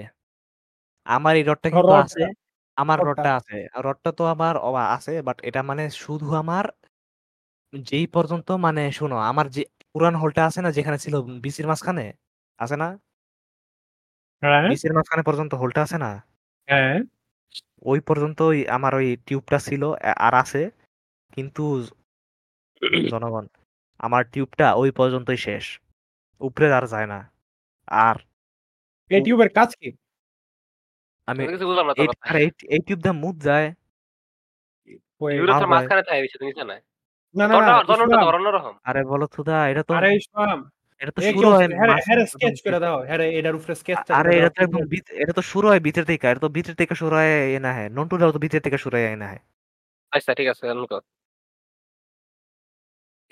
আমার 1.07 1.35
এই 1.37 1.45
রডটা 1.45 1.69
কিন্তু 1.75 1.93
আছে 2.03 2.23
আমার 2.77 2.99
রডটা। 3.01 3.31
আছে। 3.39 3.57
রডটা 3.85 4.11
তো 4.13 4.25
আমার 4.35 4.55
আছে 4.89 5.13
বাট 5.23 5.39
এটা 5.45 5.61
মানে 5.71 5.83
শুধু 5.99 6.27
আমার 6.43 6.65
যেই 7.73 8.07
পর্যন্ত 8.09 8.49
মানে 8.59 8.83
শোনো 8.93 9.17
আমার 9.31 9.47
যে 9.51 9.63
পুরান 9.93 10.15
হলটা 10.17 10.43
আছে 10.49 10.61
না 10.63 10.71
যেখানে 10.73 10.99
ছিল 11.01 11.15
বিসির 11.45 11.67
মাঝখানে 11.71 12.05
আছে 12.59 12.77
না? 12.77 12.87
হ্যাঁ। 14.43 14.69
বিসির 14.69 14.93
মাঝখানে 14.93 15.23
পর্যন্ত 15.23 15.53
হলটা 15.55 15.81
আছে 15.83 15.97
না? 15.99 16.11
হ্যাঁ। 16.69 16.99
ওই 17.85 18.01
পর্যন্ত 18.01 18.39
ওই 18.45 18.59
আমার 18.71 18.93
ওই 18.95 19.09
টিউবটা 19.27 19.59
ছিল 19.61 19.83
আর 20.21 20.35
আছে। 20.35 20.61
কিন্তু 21.33 21.63
জনগণ 23.05 23.45
আমার 24.01 24.23
টিউবটা 24.33 24.67
ওই 24.75 24.91
পর্যন্তই 24.99 25.41
শেষ। 25.47 25.67
উপরে 26.41 26.67
আর 26.73 26.85
যায় 26.89 27.09
না। 27.09 27.19
আর 28.03 28.17
এই 29.11 29.21
টিউবের 29.25 29.51
কাজ 29.59 29.71
কি? 29.81 29.89
আমি 31.29 31.43
এই 32.69 32.81
টিউব 32.87 33.01
দিয়ে 33.05 33.17
মুভ 33.23 33.35
যায়। 33.43 33.69
আরে 38.89 39.01
বলো 39.11 39.25
এটা 39.71 39.83
তো 39.83 39.93
আরে 39.99 40.09
ইসলাম। 40.21 40.59
এটা 41.01 41.13
তো 41.17 41.21
শুরু 41.29 41.49
হয় 41.51 41.67
স্কেচ 42.33 42.57
করে 42.65 42.79
দাও। 42.85 42.99
হ্যাঁ 43.09 43.19
এটার 43.39 43.55
উপরে 43.59 43.75
স্কেচ 43.75 43.99
আরে 44.19 44.31
এটা 44.39 44.51
তো 44.51 44.61
একদম 44.65 44.83
এটা 45.23 45.33
তো 45.33 45.43
শুরু 45.53 45.67
হয় 45.71 45.81
ভিতর 45.87 46.05
থেকে 46.11 46.25
এটা 46.29 46.41
তো 46.41 46.51
ভিতর 46.59 46.75
থেকে 46.81 46.95
শুরু 46.95 47.15
হয় 47.19 47.31
এ 47.49 47.59
না 47.59 47.71
হ্যাঁ। 47.77 47.89
নন্টুরাও 47.97 48.31
তো 48.35 48.41
ভিতর 48.45 48.61
থেকে 48.67 48.79
শুরু 48.85 48.97
হয় 48.99 49.17
না 49.17 49.27
হ্যাঁ। 49.27 49.43
আচ্ছা 50.13 50.33
ঠিক 50.35 50.49
আছে। 50.49 50.65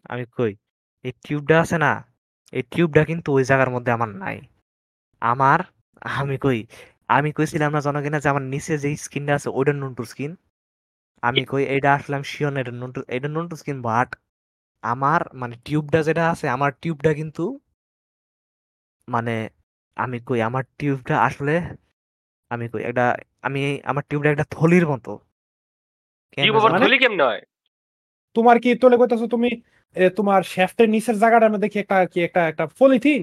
আমি 0.08 0.24
কই? 0.36 0.56
এই 1.04 1.12
টিউবটা 1.24 1.60
আছে 1.60 1.78
না 1.78 1.92
এই 2.52 2.62
টিউবটা 2.62 3.04
কিন্তু 3.04 3.32
ওই 3.32 3.44
জায়গার 3.44 3.70
মধ্যে 3.70 3.92
আমার 3.92 4.08
নাই। 4.08 4.40
আমার 5.20 5.60
আমি 6.00 6.38
কই? 6.38 6.66
আমি 7.08 7.32
কইছিলাম 7.32 7.72
না 7.72 7.80
জনগণে 7.80 8.20
যে 8.20 8.28
আমার 8.28 8.42
নিচে 8.42 8.78
যে 8.78 8.96
স্কিনটা 8.96 9.34
আছে 9.34 9.48
ওইটা 9.48 9.72
নন্টুর 9.72 10.04
স্কিন। 10.04 10.36
আমি 11.22 11.44
কই 11.44 11.64
এটা 11.64 11.94
আসলাম 11.94 12.22
শিওর 12.22 12.56
এটা 12.56 12.70
নন্টু 12.70 13.00
এটা 13.08 13.28
নন্টুর 13.28 13.58
স্কিন 13.58 13.82
বাট 13.82 14.16
আমার 14.82 15.20
মানে 15.34 15.56
টিউবটা 15.64 16.02
যেটা 16.02 16.30
আছে 16.30 16.48
আমার 16.48 16.72
টিউবটা 16.72 17.14
কিন্তু 17.14 17.60
মানে 19.08 19.48
আমি 19.96 20.20
কই 20.20 20.40
আমার 20.42 20.64
টিউবটা 20.78 21.14
আসলে 21.22 21.54
আমি 22.48 22.68
কই 22.68 22.82
একটা 22.82 23.16
আমি 23.42 23.80
আমার 23.84 24.04
টিউবটা 24.08 24.30
একটা 24.30 24.44
থলির 24.50 24.86
মতো। 24.86 25.18
টিউব 26.36 26.56
আবার 26.56 26.98
কেমনে 26.98 27.22
হয়? 27.22 27.40
তোমার 28.36 28.56
কি 28.62 28.70
তোলে 28.82 28.96
কইতাছো 29.00 29.26
তুমি 29.34 29.50
তোমার 30.18 30.40
শেফটের 30.54 30.88
নিচের 30.94 31.16
জায়গাটার 31.22 31.52
মধ্যে 31.52 31.68
কি 31.72 31.78
একটা 31.84 31.98
কি 32.12 32.18
একটা 32.28 32.40
একটা 32.50 32.64
পলিথিন 32.78 33.22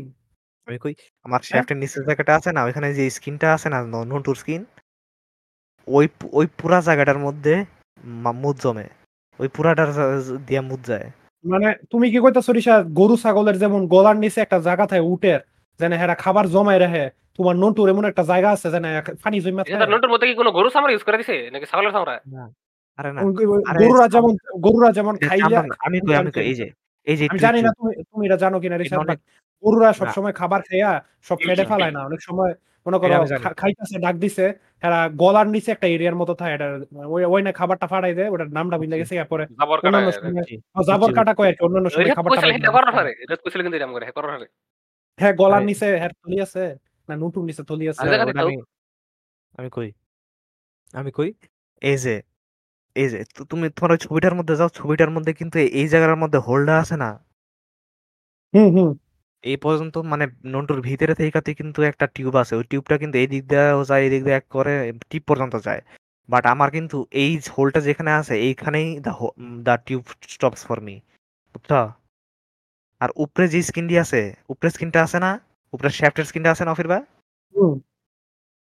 আমি 0.67 0.77
কই 0.83 0.93
আমার? 1.25 1.39
শ্যাফটের 1.49 1.77
নিচের 1.77 2.03
জায়গাটা 2.07 2.31
আছে 2.39 2.49
না? 2.55 2.61
ওইখানে 2.67 2.87
যে 2.97 3.03
স্কিনটা 3.17 3.47
আছে 3.55 3.67
না 3.73 3.77
নন্টুর 4.11 4.37
স্কিন? 4.41 4.61
ওই 5.87 6.05
ওই 6.39 6.45
পুরা 6.59 6.79
জায়গাটার 6.87 7.19
মধ্যে 7.25 7.53
মুদ 8.43 8.55
জমে। 8.63 8.87
ওই 9.39 9.47
পুরাটার 9.55 9.89
দিয়া 10.47 10.61
মুদ 10.69 10.81
যায়। 10.85 11.07
মানে 11.45 11.67
তুমি 11.91 12.05
কি 12.11 12.19
কইতাছো 12.23 12.51
রিসা 12.51 12.75
গরু 12.99 13.15
ছাগলের 13.23 13.57
যেমন 13.63 13.81
গলার 13.93 14.17
নিচে 14.23 14.39
একটা 14.41 14.57
জায়গা 14.67 14.85
থাকে 14.87 15.03
উটের 15.13 15.39
যেন 15.79 15.91
হেরা 16.01 16.15
খাবার 16.23 16.45
জমায় 16.53 16.81
রাখে 16.83 17.05
তোমার 17.37 17.55
নন্টুর 17.61 17.87
এমন 17.89 18.05
একটা 18.05 18.23
জায়গা 18.31 18.49
আছে 18.55 18.67
যেন 18.73 18.85
পানি 19.23 19.37
জমা 19.43 19.61
এটা 19.65 19.87
তার 19.93 20.11
মধ্যে 20.13 20.27
কি 20.29 20.35
কোনো 20.41 20.51
গরু 20.57 20.69
সামরা 20.69 20.91
ইউজ 20.93 21.03
করে 21.05 21.17
দিছে? 21.21 21.35
নাকি 21.53 21.65
ছাগলের 21.71 21.93
সামরা 21.95 22.15
আরে 22.99 23.09
না 23.11 23.19
আরে 23.69 23.77
গরুরা 23.81 24.05
যেমন 24.15 24.31
গরুরা 24.65 24.89
যেমন 24.91 25.13
আমি 25.85 25.97
আমি 26.17 26.29
এই 26.43 26.55
যে 26.59 26.65
এই 27.07 27.15
যে 27.19 27.25
জানি 27.45 27.59
না 27.61 27.71
তুমি 27.77 27.91
তুমি 28.11 28.23
এটা 28.27 28.37
জানো 28.43 28.57
কিনা 28.59 28.77
রিসাদ 28.77 28.99
গরুরা 29.63 29.89
সব 29.99 30.07
সময় 30.17 30.33
খাবার 30.33 30.61
খাইয়া 30.61 30.91
সব 31.27 31.37
কেটে 31.39 31.63
ফেলায় 31.71 31.93
না। 31.95 32.01
অনেক 32.09 32.21
সময় 32.21 32.51
মনে 32.85 32.97
করো 32.99 33.13
খাইতেছে 33.61 33.97
ডাক 34.05 34.15
দিছে 34.23 34.45
এরা 34.83 34.99
গলার 35.21 35.47
নিচে 35.53 35.69
একটা 35.71 35.87
এরিয়ার 35.87 36.19
মতো 36.21 36.33
থাকে 36.33 36.53
এটা 36.53 36.67
ওই 37.27 37.41
না 37.45 37.51
খাবারটা 37.59 37.87
ফাড়াই 37.87 38.13
দেয় 38.13 38.29
ওটার 38.33 38.49
নামটা 38.57 38.75
বুঝলে 38.81 38.97
গেছে 39.01 39.13
পরে 39.31 39.43
জাবর 39.53 39.79
কাটা 39.79 39.87
অন্যান্য 39.89 40.11
সময় 40.17 40.43
জি, 40.49 40.55
ও, 40.69 40.79
জাবর 40.89 41.09
জি, 41.09 41.15
কাটা 41.17 41.33
কয় 41.33 41.49
আর 41.49 41.55
কি, 41.57 41.61
অন্যান্য 41.65 41.87
সময় 41.89 42.09
খাবারটা 42.17 42.41
হ্যাঁ 45.19 45.33
গলার 45.39 45.63
নিচে 45.69 45.87
হ্যাঁ 46.01 46.11
থলি 46.19 46.37
আছে। 46.45 46.63
না 47.09 47.13
নুটুর 47.15 47.43
নিচে 47.45 47.63
থলি 47.69 47.85
আছে। 47.91 48.01
আমি 49.55 49.69
কই? 49.69 49.89
আমি 50.93 51.11
কই? 51.11 51.29
এই 51.81 51.97
যে 51.97 52.15
এই 52.95 53.07
যে 53.09 53.19
তু- 53.35 53.45
তুমি 53.45 53.65
তোমার 53.69 53.91
ওই 53.91 53.97
ছবিটার 53.97 54.35
মধ্যে 54.35 54.55
যাও 54.55 54.69
ছবিটার 54.69 55.09
মধ্যে 55.09 55.31
কিন্তু 55.33 55.57
এই- 55.59 55.89
জায়গার 55.89 56.15
মধ্যে 56.15 56.39
হোলডা 56.39 56.73
আছে 56.79 56.95
না? 56.97 57.09
হুম 58.53 58.69
হুম। 58.75 58.89
এই 59.43 59.57
পর্যন্ত 59.57 59.95
মানে 60.03 60.25
নন্টুর 60.45 60.79
ভিতরে 60.81 61.13
থেকে 61.15 61.53
কিন্তু 61.53 61.79
একটা 61.81 62.05
টিউব 62.07 62.33
আছে 62.35 62.53
ওই 62.55 62.63
টিউবটা 62.63 62.95
কিন্তু 62.97 63.15
এই 63.17 63.27
দিক 63.27 63.43
দিয়েও 63.47 63.81
যায় 63.85 64.01
এই 64.01 64.09
দিক 64.09 64.21
দিয়ে 64.23 64.37
এক 64.37 64.45
করে 64.49 64.73
টিপ 65.09 65.23
পর্যন্ত 65.27 65.55
যায়। 65.57 65.81
বাট 66.29 66.45
আমার 66.45 66.69
কিন্তু 66.71 66.97
এই 67.13 67.31
হোলটা 67.57 67.79
যেখানে 67.81 68.11
আছে 68.11 68.33
এইখানেই 68.39 68.99
the 68.99 69.11
the 69.63 69.73
tube 69.77 70.03
stops 70.27 70.61
for 70.65 70.79
me 70.81 70.95
বুঝছ? 71.55 71.71
আর 73.01 73.09
উপরে 73.15 73.45
যে 73.47 73.59
স্কিনটি 73.63 73.95
আছে 73.99 74.21
উপরে 74.49 74.69
স্কিনটা 74.69 74.99
আছে 75.03 75.17
না? 75.19 75.31
উপরে 75.73 75.89
শ্যাফটের 75.89 76.25
স্কিনটা 76.25 76.49
আছে 76.51 76.63
না 76.65 76.71
অফিরবা 76.71 76.97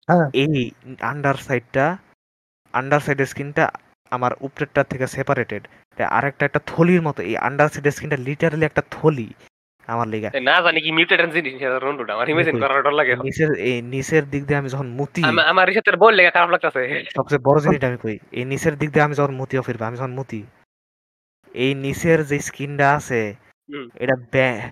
হ্যাঁ। 0.08 0.26
এই 0.34 0.54
আন্ডার 1.00 1.34
সাইডটা 1.46 1.84
আন্ডার 2.74 3.00
সাইডের 3.00 3.26
স্কিনটা 3.26 3.64
আমার 4.10 4.32
উপরেরটা 4.40 4.84
থেকে 4.84 5.06
সেপারেটেড 5.06 5.62
আরেকটা 5.98 6.46
একটা 6.46 6.60
থলির 6.66 7.02
মতো 7.02 7.22
এই 7.22 7.36
আন্ডার 7.38 7.68
সাইডের 7.68 7.92
স্কিনটা 7.92 8.16
লিটারালি 8.16 8.64
একটা 8.64 8.82
থলি 8.90 9.28
আমার 9.88 10.08
লিগা 10.08 10.28
না 10.40 10.60
জানি 10.60 10.80
কি 10.80 10.92
মিউটেটেড 10.92 11.30
জিনিস 11.32 11.52
রন্ডুটা 11.82 12.12
আমার 12.14 12.28
ইমেজিন? 12.28 12.60
করার 12.60 12.82
ডর 12.82 12.92
লাগে। 12.92 13.16
নিচের 13.16 13.50
এই 13.60 13.82
নিচের 13.82 14.30
দিক 14.30 14.44
দিয়ে 14.46 14.58
আমি 14.58 14.68
যখন 14.68 14.88
মুতি 14.88 15.22
আমা- 15.24 15.42
আমার 15.44 15.72
সাথে 15.72 15.96
বল 15.96 16.14
লেগে 16.14 16.30
খারাপ 16.30 16.50
লাগতেছে 16.50 16.82
সবচেয়ে 17.16 17.38
বড় 17.44 17.60
জিনিসটা 17.60 17.86
আমি 17.86 17.96
কই 17.96 18.18
এই 18.32 18.44
নিচের 18.44 18.78
দিক 18.78 18.90
দিয়ে 18.90 19.04
আমি 19.04 19.14
যখন 19.14 19.34
মুতিও 19.34 19.62
ফিরবে 19.62 19.84
আমি 19.84 19.96
যখন 19.96 20.10
মুতি 20.10 20.40
এই 21.54 21.74
নিচের 21.74 22.26
যে 22.26 22.38
স্কিনটা 22.38 22.94
আছে 22.94 23.20
এটা 23.94 24.16
ব্যাং- 24.32 24.70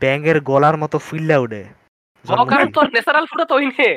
ব্যাঙের 0.00 0.40
গলার 0.40 0.76
মতো 0.76 0.96
উঠে 1.38 1.62
ও 2.24 2.44
কারণ 2.44 2.64
মুতি। 2.64 2.72
তোর 2.72 2.86
ন্যাচারাল 2.90 3.26
ফুডও 3.26 3.44
তো 3.44 3.54
হইনে 3.54 3.90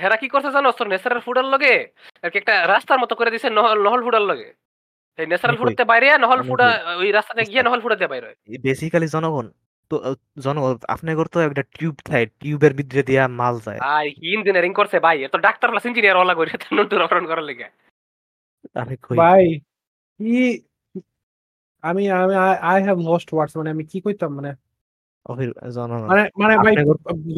হেরা 0.00 0.16
কি 0.22 0.28
করছে 0.34 0.50
জানো? 0.56 0.68
তোর 0.78 0.86
ন্যাচারাল 0.92 1.20
ফুডের 1.26 1.46
লগে? 1.52 1.74
আর 2.22 2.28
কি 2.32 2.36
একটা 2.42 2.54
রাস্তার 2.72 3.02
মতো 3.02 3.14
করে 3.18 3.30
দিছে 3.34 3.48
নহল 3.56 3.78
নহল 3.86 4.00
ফুডের 4.06 4.24
লগে। 4.30 4.48
এই 5.18 5.26
ন্যাচারাল 5.30 5.56
ফুডতে 5.60 5.82
বাইরে 5.92 6.06
নহল 6.24 6.40
ফুডা 6.48 6.66
ওই 7.02 7.10
রাস্তাতে 7.18 7.42
গিয়ে 7.50 7.62
নহল 7.66 7.80
ফুডা 7.84 7.96
দিয়ে 7.98 8.12
বাইরে 8.12 8.26
হয়। 8.28 8.38
বেসিক্যালি 8.66 9.08
জনগণ 9.16 9.46
তো 9.90 9.96
জনগণ 10.44 10.74
আপনার 10.94 11.28
তো 11.34 11.38
একটা 11.48 11.62
টিউব 11.76 11.96
থাকে 12.08 12.26
টিউবের 12.40 12.72
ভিতরে 12.78 13.02
দিয়া 13.08 13.22
মাল 13.40 13.54
যায়। 13.66 13.80
আর 13.94 14.04
ইঞ্জিনিয়ারিং 14.34 14.72
করছে 14.78 14.96
ভাই? 15.06 15.16
তো 15.34 15.38
ডাক্তার 15.46 15.68
প্লাস 15.70 15.84
ইঞ্জিনিয়ার 15.88 16.20
ওলা 16.22 16.34
করে 16.38 16.50
তার 16.62 16.72
নতুন 16.80 16.98
অপারেশন 17.04 17.26
করার 17.30 17.46
লেগে। 17.48 17.66
আমি 18.82 18.94
কই? 19.04 19.16
ভাই 19.22 19.44
কি 20.20 20.36
আমি 21.84 22.02
আমি 22.22 22.34
আই 22.70 22.78
হ্যাভ 22.86 22.98
লস্ট 23.08 23.28
ওয়ার্ডস 23.32 23.54
মানে 23.58 23.70
আমি 23.74 23.84
কি 23.90 23.98
কইতাম 24.04 24.30
মানে? 24.38 24.50
অফির 25.30 25.50
জনগণ। 25.76 26.06
মানে 26.10 26.22
মানে 26.42 26.54
ভাই 26.64 26.74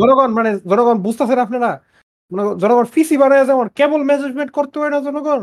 জনগণ 0.00 0.30
মানে 0.38 0.50
জনগণ 0.70 0.96
বুঝতেছেন 1.06 1.38
আপনারা? 1.46 1.70
মানে 2.30 2.42
জনগণ 2.58 2.84
ফিসি 2.84 3.16
বানায় 3.16 3.44
যেমন 3.44 3.66
কেবল 3.74 4.00
মেজারমেন্ট 4.04 4.50
করতে 4.52 4.76
হয় 4.78 4.90
না 4.90 4.98
জনগণ? 5.00 5.42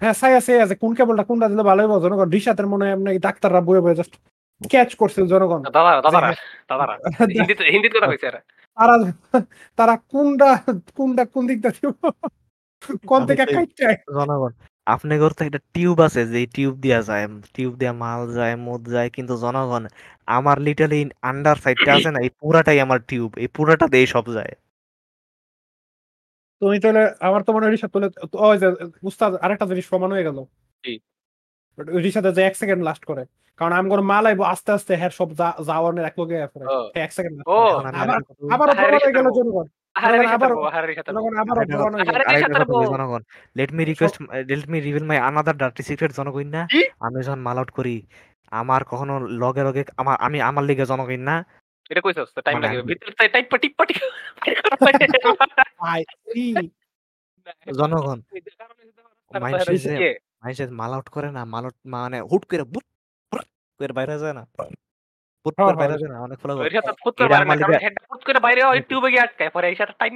হ্যাঁ 0.00 0.14
সাই 0.14 0.32
আছে 0.34 0.52
আছে 0.62 0.74
কোন 0.74 0.90
কেবলটা 0.94 1.24
কোনটা 1.24 1.46
দিলে 1.48 1.62
ভালো 1.62 1.80
হবে 1.84 1.96
জনগণ 2.04 2.28
রিসাতের 2.30 2.66
মনে 2.66 2.84
হয় 2.84 2.92
এমনি 2.92 3.10
ডাক্তাররা 3.18 3.60
বয়ে 3.60 3.80
বয়ে 3.80 3.94
জাস্ট 3.94 4.14
ক্যাচ 4.60 4.90
করছিল 4.94 5.24
জনগণ। 5.26 5.60
তারা 8.76 8.94
তারা 9.78 9.94
কোনটা 10.08 10.48
কোনটা 10.94 11.22
কোন 11.24 11.42
দিকটা 11.46 11.70
কোন 13.04 13.20
থেকে 13.26 13.42
তো- 13.46 14.14
জনগণ 14.14 14.52
আপনার 14.86 15.18
তো 15.30 15.42
একটা 15.44 15.60
টিউব 15.74 15.96
আছে 16.00 16.20
যে 16.26 16.40
টিউব 16.46 16.74
দিয়া 16.80 17.00
যায় 17.02 17.24
টিউব 17.54 17.72
দিয়া 17.76 17.92
মাল 17.92 18.20
যায় 18.32 18.54
মদ 18.56 18.82
যায় 18.88 19.08
কিন্তু 19.10 19.34
জনগণ 19.36 19.82
আমার 20.28 20.56
লিটালি 20.60 21.00
আন্ডার 21.22 21.56
সাইডটা 21.56 21.90
আছে 21.92 22.10
না 22.10 22.18
এই 22.20 22.30
পুরাটাই 22.40 22.78
আমার 22.80 22.98
টিউব 23.00 23.30
এই 23.36 23.48
পুরাটা 23.48 23.86
দিয়ে 23.86 24.06
সব 24.06 24.24
যায়। 24.32 24.52
তুমি 26.60 26.80
তাহলে 26.80 27.10
আমার 27.20 27.42
তো 27.42 27.52
মনে 27.52 27.66
হয় 27.66 27.76
তাহলে 27.76 28.10
ওই 28.32 28.58
যে 28.58 28.72
উস্তাদ 29.02 29.34
আরেকটা 29.34 29.66
জিনিস 29.66 29.88
প্রমাণ 29.88 30.12
হয়ে 30.12 30.24
গেল? 30.24 30.44
যে 32.32 32.42
এক 32.42 32.56
সেকেন্ড 32.56 32.84
লাস্ট 32.84 33.04
করে। 33.04 33.24
কারণ 33.56 33.72
আমি 33.72 33.90
কোনো 33.90 34.02
মাল 34.02 34.26
আইবো 34.26 34.44
আস্তে 34.44 34.72
আস্তে 34.72 34.96
হ্যাঁ 34.96 35.10
সব 35.10 35.34
যাওয়ার 35.34 35.98
এক 35.98 36.12
ও। 36.68 36.90
এক 36.94 37.12
সেকেন্ড 37.12 37.42
আবার- 38.50 38.72
হ্যাঁ, 38.72 38.88
প্রমাণ 38.88 39.08
হয়ে 39.12 39.12
গেল। 39.12 39.34
জনগণ 39.34 39.56
আমি 47.00 47.22
যখন 47.22 47.38
মাল 47.38 47.58
আউট 47.58 47.70
করি 47.70 48.06
আমার 48.50 48.84
কখনো 48.84 49.18
লগে 49.18 49.64
লগে 49.64 49.84
আমার 49.96 50.16
আমি 50.20 50.40
আমার 50.40 50.64
লিগে 50.64 50.86
জনগণ 50.86 51.20
না? 51.20 51.46
এটা 51.90 52.00
কইছস 52.00 52.28
টাইম 52.44 52.58
লাগে। 52.60 52.78
আমি- 52.78 53.28
টাইপ 53.28 53.56
টিপ 53.56 53.72
পাটি 53.76 53.94
আই 55.80 56.04
সি 56.26 56.44
জনগণ। 57.78 58.18
মাল 60.70 60.92
আউট 60.92 61.08
করে 61.08 61.30
না 61.30 61.44
মাল 61.44 61.64
আউট 61.64 61.74
মানে 61.86 62.20
হুট 62.20 62.44
করে 62.44 62.64
বুট 62.64 62.84
করে 63.80 63.92
বাইরে 63.92 64.18
যায় 64.18 64.32
না। 64.32 64.44
পুট 65.44 65.54
করে 65.56 65.76
বাইরে। 65.76 65.94
যায় 65.98 66.12
না 66.12 66.20
অনেক 66.20 66.38
ফলো 66.38 66.56
ওই 66.56 66.70
সাথে 66.70 66.92
ফুট 67.04 67.14
করে 67.16 67.26
এটা 67.26 67.44
না 67.44 67.56
কারণ 67.56 67.74
হেডটা 67.82 68.06
ফুট 68.08 68.24
করে 68.24 68.40
বাইরে 68.40 68.62
হয় 68.62 68.80
টিউবে 68.80 69.08
গিয়ে 69.10 69.20
আটকায় 69.20 69.50
পরে 69.50 69.68
এই 69.68 69.76
সাথে 69.76 69.92
টাইম 69.98 70.14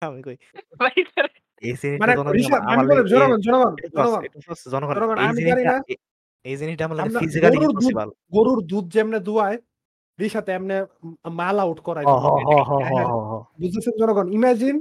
আমি 0.00 0.22
কই? 0.22 0.36
বাইরে 0.78 1.02
এই 1.62 1.72
জিনিসটা 1.72 1.98
মানে 1.98 2.12
জনগণ 2.16 2.34
ঋষাদ, 2.34 2.62
আমার 2.62 2.78
আমি 2.78 2.86
বলি, 2.88 3.10
জনগণ 3.10 3.40
জনগণ 3.40 3.74
জনগণ। 3.92 4.22
জনগণ। 4.70 4.94
জনগণ, 4.94 5.18
আমি 5.18 5.42
জানি 5.44 5.64
না। 5.64 5.76
এই 6.44 6.56
জিনিসটা 6.56 6.84
আমার 6.84 7.08
ফিজিক্যালি 7.20 7.56
দুধ- 7.56 8.10
গরুর 8.32 8.66
দুধ 8.66 8.88
যেমনে 8.88 9.18
দুয়ায় 9.18 9.58
এমনে 10.56 10.76
মাল 11.32 11.56
আউট 11.58 11.78
হ 11.80 12.26
হ্যাঁ, 12.88 13.06
হ 13.10 13.14
হ 13.30 13.32
বুঝতেছেন 13.60 13.94
জনগণ? 14.00 14.26
ইমাজিন 14.38 14.76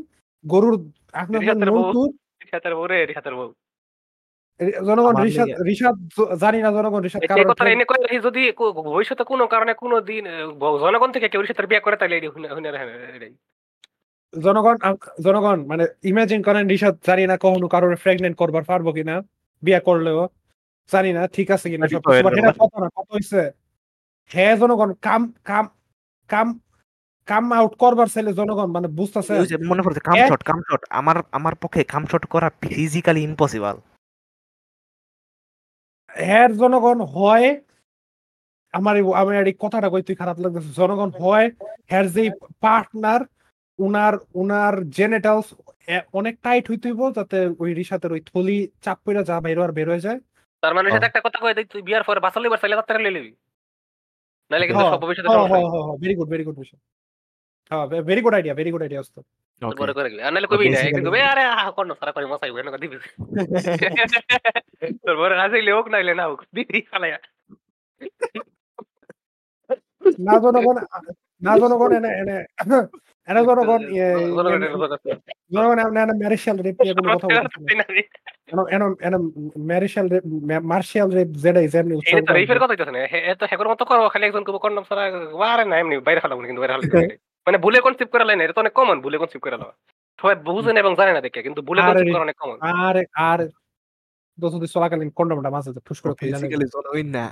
গরুর 0.45 0.75
আপনার 1.13 1.41
জনগণ 4.87 5.13
জানি 6.43 6.59
না 6.61 6.69
জনগণ 6.77 7.01
কারণ 7.31 7.45
কথা 7.51 7.63
এনে 7.73 7.85
রাখি 8.05 8.17
যদি 8.27 8.41
ভবিষ্যতে 8.87 9.23
কোনো 9.23 9.43
কারণে 9.53 9.73
কোনো 9.73 9.95
দিন 10.01 10.23
জনগণ 10.83 11.09
থেকে 11.15 11.27
কেউ 11.29 11.41
বিয়ে 11.71 11.85
করে 11.85 11.95
তাহলে। 11.97 12.15
জনগণ 14.33 14.75
জনগণ 15.25 15.59
মানে 15.71 15.83
ইমাজিন 16.03 16.39
করেন 16.47 16.63
ঋষাদ 16.75 16.95
জানি 17.07 17.23
না 17.25 17.35
কখনো 17.37 17.67
কারোর 17.67 17.93
প্রেগনেন্ট 18.03 18.35
করবার 18.37 18.63
পারব 18.63 18.87
কিনা 18.97 19.15
বিয়া 19.63 19.81
করলেও। 19.89 20.19
জানি 20.89 21.11
না 21.13 21.21
ঠিক 21.35 21.47
আছে 21.55 21.67
কিনা 21.71 21.85
কত 22.95 23.07
হইছে? 23.09 23.41
হ্যাঁ 24.31 24.53
জনগণ 24.61 24.89
কাম 25.07 25.21
কাম 25.43 25.65
কাম 26.29 26.47
কাম 27.27 27.43
আউট 27.53 27.73
করবার 27.75 28.07
ছেলে 28.15 28.31
জনগণ 28.33 28.69
মানে 28.71 28.87
বুঝতেছে? 28.99 29.33
মনে 29.71 29.81
পড়ছে 29.85 30.01
কাম 30.07 30.17
শট 30.29 30.41
কাম 30.49 30.59
শট 30.67 30.81
আমার 30.89 31.17
আমার 31.31 31.53
পক্ষে 31.55 31.81
কাম 31.83 32.03
শট 32.11 32.23
করা 32.25 32.47
ফিজিক্যালি 32.61 33.21
ইম্পসিবল 33.23 33.75
হ্যাঁ 36.11 36.47
জনগণ 36.61 36.97
হয় 37.15 37.47
আমার 38.73 38.95
আমার 39.21 39.33
এই 39.51 39.55
কথাটা 39.59 39.87
কইতে 39.89 40.11
খারাপ 40.15 40.37
লাগতেছে। 40.39 40.69
জনগণ 40.73 41.09
হয় 41.21 41.47
হ্যার 41.89 42.05
যে 42.15 42.23
পার্টনার 42.61 43.21
উনার 43.79 44.13
উনার 44.33 44.75
জেনেটালস 44.89 45.47
অনেক 46.13 46.35
টাইট 46.43 46.65
হইতে 46.71 46.87
হইব 46.89 47.01
যাতে 47.17 47.37
ওই 47.59 47.69
রিসাতের 47.73 48.11
ওই 48.11 48.21
থলি 48.21 48.57
চাপ 48.85 48.97
পইরা 49.05 49.21
যা 49.23 49.35
বাইরে 49.39 49.61
আর 49.63 49.71
বের 49.71 49.87
হয়ে 49.89 50.05
যায়। 50.07 50.19
তার 50.63 50.73
মানে 50.73 50.87
হ্যাঁ। 50.87 50.95
সাথে 50.95 51.07
একটা 51.09 51.21
কথা 51.21 51.39
কয়ে 51.43 51.55
দেই, 51.57 51.65
তুই 51.65 51.81
বিয়ার 51.81 52.03
পরে 52.03 52.19
বার 52.19 52.31
চাইলে 52.33 52.75
তার 52.81 53.01
নাহলে 54.51 54.65
কিন্তু 54.67 54.83
হ্যাঁ, 54.83 54.93
সব 54.93 55.01
ভবিষ্যতে 55.03 55.27
সমস্যা 55.35 55.59
ভেরি 56.01 56.13
গুড 56.17 56.29
ভেরি 56.33 56.43
গুড 56.47 56.57
বিষয়। 56.63 56.79
হ্যাঁ 57.71 57.85
very 58.09 58.21
good 58.25 58.33
idea 58.37 58.55
very 58.59 58.71
good 58.73 58.83
idea 58.85 59.01
আসতো 59.03 59.19
তোর 59.61 59.75
পরে 59.81 59.93
করে 59.97 60.07
গেলে। 60.11 60.21
নাহলে 60.23 60.47
কবি 60.51 60.65
না 60.73 60.79
কবি 61.07 61.19
আরে 61.31 61.43
কোন 61.77 61.87
সারা 61.99 62.11
করে 62.15 62.25
মশাই 62.31 62.51
এনে 62.61 62.79
দিবি। 62.83 62.97
তোর 65.05 65.15
পরে 65.21 65.33
হাসিলে 65.41 65.71
হোক 65.77 65.87
নাইলে 65.93 66.13
না 66.19 66.25
হোক 66.29 66.39
দিবি 66.55 66.79
খালায়া 66.89 67.19
না 70.27 70.33
জনগণ 70.43 70.77
না 71.45 71.51
জনগণ 71.61 71.91
এনে 71.99 72.11
এনে 72.21 72.37
জনগণ 73.39 73.81
কথা 74.83 74.97
জনগণ 75.53 75.79
ম্যারিশাল 76.23 76.57
রেপ 76.65 76.77
নিয়ে 76.79 76.95
কোনো 76.97 77.09
বলতেছে 77.09 77.73
না 77.77 77.83
ম্যারিশাল 79.69 80.07
রেপ 80.09 80.23
রেপ 83.47 83.69
মতো 83.71 83.83
করো 83.85 84.01
খালি 84.09 84.25
একজন 84.25 84.43
কব 84.43 84.57
কন্ডম 84.57 84.83
ছাড়া 84.89 85.03
আরে 85.53 85.63
না 85.65 85.75
এমনি 85.79 85.95
বাইরে 86.07 86.21
ফেলাবো 86.23 86.41
কিন্তু 86.41 86.61
বাইরে 86.63 86.73
মানে 87.47 87.57
ভুলে 87.57 87.79
কনসেপ্ট 87.81 88.11
করা 88.11 88.25
লাইন 88.25 88.41
এটা 88.41 88.53
তো 88.53 88.61
অনেক 88.61 88.73
কমন 88.73 88.97
ভুলে 89.01 89.17
কনসেপ্ট 89.17 89.43
করা 89.45 89.57
সবাই 90.19 90.35
বুঝে 90.47 90.71
না 90.73 90.79
এবং 90.79 90.93
জানে 90.95 91.11
না 91.13 91.21
দেখে 91.21 91.39
কিন্তু 91.41 91.61
ভুলে 91.61 91.81
কনসেপ্ট 91.81 92.13
করা 92.15 92.25
অনেক 92.27 92.37
কমন 92.37 92.57
আর 92.81 92.95
আর। 93.29 93.39
দোষ 94.37 94.53
চলাকালীন 94.75 95.09
কন্ডমটা 95.09 95.49
মাঝে 95.49 95.69
ফুস 95.87 95.99
করে 96.01 96.13
খুলে 96.13 96.31
জানে 96.31 96.41
ফিজিক্যালি 96.41 96.67
জনগণ 96.75 97.07
না। 97.17 97.25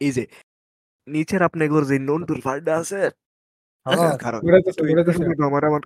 এই 0.00 0.12
যে 0.12 0.24
নিচের 1.06 1.42
আপনি 1.42 1.62
গোর 1.68 1.84
যে 1.84 1.96
নন্টুর 1.98 2.40
ফাড়টা 2.40 2.72
আছে 2.76 3.00
আমার 3.86 5.64
আমার 5.64 5.82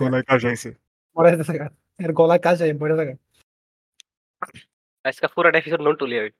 গলায় 0.00 0.24
কাজ 0.30 0.40
আইছে। 0.46 0.70
বেড়াইতেছে 1.16 1.52
এর 2.00 2.12
গলায় 2.12 2.42
কাজ 2.46 2.54
যায় 2.58 2.72
বেড়ে 2.72 2.96
থাকে 3.00 3.14
আজকে 5.04 5.26
পুরো 5.34 5.48
এপিসোড 5.50 5.80
নন 5.80 5.94
টুলি 6.00 6.16
হবে 6.18 6.30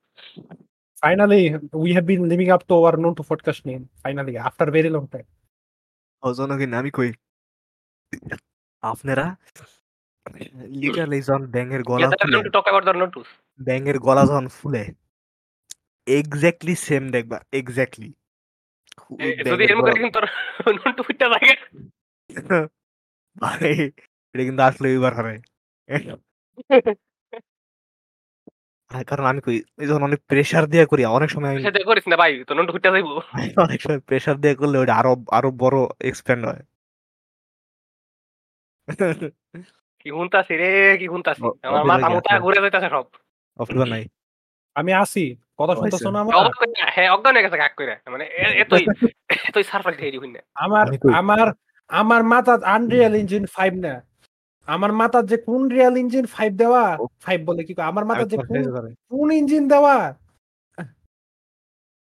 Finally, 1.03 1.43
we 1.75 1.91
have 1.93 2.07
been 2.07 2.23
living 2.29 2.51
up 2.51 2.63
to 2.69 2.75
our 2.79 2.97
known 2.97 3.15
to 3.15 3.23
podcast 3.23 3.63
name. 3.65 3.85
Finally, 4.05 4.35
after 4.39 4.67
very 4.71 4.91
long 4.97 5.07
time. 5.15 5.29
ও 6.23 6.29
জনগণ 6.33 6.73
আমি 6.75 6.91
কই? 6.91 7.11
আপনারা 8.83 9.27
লিটারালি 10.75 11.19
যখন 11.23 11.45
ব্যাঙের 11.47 11.83
গলা 11.83 12.09
ব্যাঙের 13.61 13.99
গলা 13.99 14.23
যখন 14.27 14.47
ফুলে 14.49 14.83
এক্স্যাক্টলি 16.07 16.75
সেম 16.87 17.03
দেখবা 17.11 17.39
এক্স্যাক্টলি 17.53 18.11
যদি 19.47 19.63
এর 19.65 19.75
মুখে 19.79 19.93
কিন্তু 19.97 20.19
নন 20.77 20.93
টু 20.97 21.03
লাগে 21.27 21.53
ভাই 23.37 23.73
এটা 24.35 24.43
কিন্তু 24.45 24.63
আসলে 24.63 24.87
এবার 24.97 25.13
হবে 25.19 25.35
কারণ 28.91 29.25
আমি 29.27 29.41
কই 29.41 29.57
যখন 29.89 30.03
অনেক 30.03 30.21
প্রেসার 30.31 30.65
দিয়ে 30.73 30.85
করি 30.87 31.03
অনেক 31.09 31.31
সময় 31.31 31.51
আমি 31.51 31.61
সেটা 31.61 31.81
করিস 31.89 32.05
না 32.11 32.17
ভাই 32.23 32.33
তো 32.45 32.53
নন 32.55 32.65
টু 32.69 32.73
যাইবো 32.87 33.15
অনেক 33.67 33.79
সময় 33.85 34.01
প্রেসার 34.09 34.37
দিয়ে 34.43 34.55
করলে 34.55 34.77
ওটা 34.79 34.95
আরও 35.01 35.13
আরও 35.39 35.49
বড় 35.63 35.79
এক্সপ্যান্ড 36.01 36.43
হয় 36.47 36.63
কি 40.01 40.09
হুনতাছি 40.11 40.55
রে 40.55 40.71
কি 41.01 41.07
হুনতাছি 41.13 41.43
আমার 41.69 41.83
মাথা 41.91 42.09
মোটা 42.09 42.33
ঘুরে 42.45 42.59
যাইতাছে 42.59 42.89
সব 42.95 43.07
অফিস 43.59 43.77
নাই 43.87 44.05
আমি 44.77 44.91
আসি 45.03 45.25
কথা। 45.59 45.73
শুনতেছো 45.79 46.11
না 46.15 46.19
আমার? 46.23 46.35
হ্যাঁ 46.95 47.09
অজ্ঞান 47.15 47.35
হয়ে 47.35 47.45
গেছে 47.47 47.59
কাক 47.63 47.73
করে 47.79 47.95
মানে 48.15 48.25
এতই 48.63 48.85
এতই 49.49 49.65
সারপ্রাইজ 49.71 49.99
হইনা 50.23 50.41
আমার 50.65 50.87
আমার 51.21 51.47
আমার 51.91 52.23
মাথার 52.33 52.61
আনরিয়াল 52.77 53.13
ইঞ্জিন 53.23 53.45
ফাইভ 53.57 53.73
না। 53.87 53.95
আমার 54.69 54.93
মাথার 55.01 55.25
যে 55.31 55.37
কোন 55.49 55.63
রিয়াল 55.69 55.95
ইঞ্জিন 56.03 56.25
ফাইভ 56.27 56.51
দেওয়া 56.63 56.85
ফাইভ 57.25 57.39
বলে 57.49 57.63
কি 57.67 57.73
আমার 57.91 58.05
মাথার 58.11 58.29
যে 58.33 58.37
কোন 58.49 58.57
কোন 59.11 59.29
ইঞ্জিন 59.41 59.65
দেওয়া? 59.69 59.97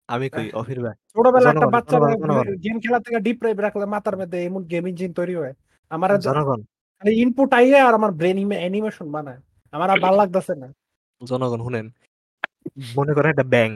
আমি 0.08 0.26
কই 0.34 0.46
অফির 0.60 0.78
ভাই। 0.84 0.94
ছোটবেলা 1.12 1.48
একটা 1.52 1.68
বাচ্চা। 1.74 1.96
গেম 2.64 2.76
খেলা 2.82 2.98
থেকে 3.04 3.18
ডিপ 3.26 3.36
ড্রাইভ 3.42 3.58
রাখলে 3.66 3.84
মাথার 3.94 4.16
মধ্যে 4.20 4.38
এমন 4.48 4.62
গেম 4.72 4.84
ইঞ্জিন 4.90 5.10
তৈরি 5.18 5.34
হয়। 5.40 5.54
আমার 5.90 6.10
জনগণ। 6.26 6.60
ইনপুট 7.22 7.50
আইয়ে 7.58 7.78
আর 7.88 7.94
আমার 7.98 8.12
ব্রেন 8.18 8.38
অ্যানিমেশন 8.62 9.06
বানায়। 9.14 9.40
আমার 9.72 9.88
আর 9.92 9.98
ভালো 10.04 10.16
লাগতেছে 10.22 10.54
না। 10.62 10.68
জনগণ 11.20 11.60
শুনেন। 11.66 11.86
মনে 12.96 13.12
করেন 13.14 13.30
একটা 13.30 13.46
ব্যাং 13.46 13.70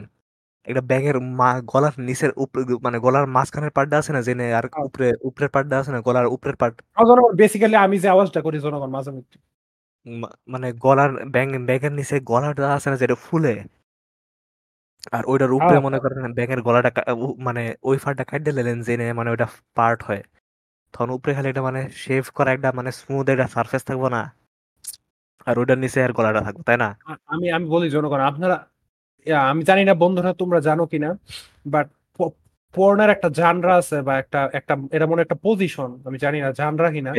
একটা 0.67 0.81
ব্যাঙের 0.81 1.17
মা 1.39 1.49
গলার 1.65 1.95
নিচের 1.99 2.31
উপরে 2.35 2.61
মানে 2.81 2.97
গলার 2.99 3.25
মাঝখানের 3.27 3.71
পার্টটা 3.71 3.95
আছে 3.97 4.11
না 4.13 4.21
জেনে 4.21 4.45
আর 4.53 4.65
হ্যাঁ। 4.65 4.85
উপরে 4.87 5.07
উপরের 5.21 5.49
পার্টটা 5.49 5.75
আছে 5.79 5.91
না 5.91 5.99
গলার 6.01 6.27
উপরের 6.27 6.55
পার্ট 6.55 6.75
জনগণ 7.01 7.33
বেসিক্যালি 7.35 7.75
আমি 7.75 7.95
যে 7.99 8.07
আওয়াজটা 8.09 8.39
করি 8.41 8.57
জনগণ 8.59 8.89
মাঝে 8.89 9.11
মধ্যে। 9.11 9.37
মানে 10.47 10.67
গলার 10.77 11.11
ব্যাং 11.25 11.47
ব্যাঙের 11.65 11.93
নিচে 11.93 12.15
গলাটা 12.21 12.65
আছে 12.73 12.87
না 12.89 12.97
যেটা 12.97 13.15
ফুলে। 13.15 13.53
আর 15.11 15.23
ওইটার 15.25 15.51
উপরে 15.51 15.69
হ্যাঁ, 15.69 15.85
মনে 15.87 15.97
করেন 15.99 16.19
ব্যাঙের 16.33 16.61
গলাটা 16.61 16.89
মানে 17.37 17.63
ওই 17.83 17.97
ফারটা 17.97 18.23
কাটতে 18.23 18.51
দিলেন 18.51 18.77
জেনে 18.81 19.07
মানে 19.13 19.29
ওইটা 19.29 19.47
পার্ট 19.75 19.99
হয়। 20.03 20.23
তখন 20.93 21.09
উপরে 21.09 21.31
খালি 21.33 21.47
এটা 21.49 21.61
মানে 21.61 21.81
শেভ 21.95 22.23
করা 22.35 22.49
একটা 22.51 22.69
মানে 22.71 22.91
স্মুথ 22.91 23.25
একটা 23.29 23.47
সারফেস 23.47 23.83
থাকব 23.83 24.03
না। 24.07 24.21
আর 25.47 25.55
ওইটার 25.59 25.77
নিচে 25.77 25.99
আর 26.03 26.11
গলাটা 26.13 26.41
থাকব 26.41 26.59
তাই 26.63 26.77
না? 26.77 26.89
আমি 27.27 27.45
আমি 27.51 27.65
বলি 27.65 27.87
জনগণ 27.89 28.21
আপনারা 28.21 28.57
আমি 29.45 29.61
জানি 29.63 29.81
না 29.83 29.93
বন্ধুরা 29.95 30.31
তোমরা 30.33 30.59
জানো 30.61 30.83
কিনা 30.87 31.09
বাট 31.67 31.87
পর্নের 32.73 33.09
একটা 33.09 33.29
জানরা 33.31 33.73
আছে 33.75 33.97
বা 34.01 34.13
একটা 34.17 34.39
একটা 34.53 34.73
এটা 34.91 35.05
মনে 35.07 35.21
একটা 35.21 35.37
পজিশন 35.43 35.89
আমি 36.05 36.17
জানি 36.17 36.37
না 36.39 36.49
জানরা 36.53 36.89
কিনা। 36.91 37.11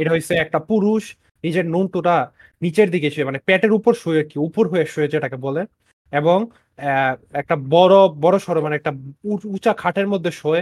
এটা 0.00 0.10
হচ্ছে 0.14 0.34
একটা 0.44 0.58
পুরুষ 0.68 1.02
নিজের 1.44 1.66
নুনটুটা 1.66 2.14
নিচের 2.62 2.88
দিকে 2.90 3.08
শুয়ে 3.10 3.26
মানে 3.26 3.40
পেটের 3.46 3.72
উপর 3.72 3.92
শুয়ে 3.94 4.22
কি 4.24 4.36
উপর 4.40 4.64
হয়ে 4.68 4.84
শুয়ে 4.86 5.08
যেটাকে 5.08 5.38
বলে 5.38 5.62
এবং 6.12 6.38
আহ, 6.78 7.12
একটা 7.32 7.54
বড় 7.70 7.94
বড় 8.20 8.36
সড়ো 8.38 8.60
মানে 8.60 8.76
একটা 8.76 8.90
উঁচা 9.48 9.72
খাটের 9.74 10.06
মধ্যে 10.08 10.30
শোয়ে 10.32 10.60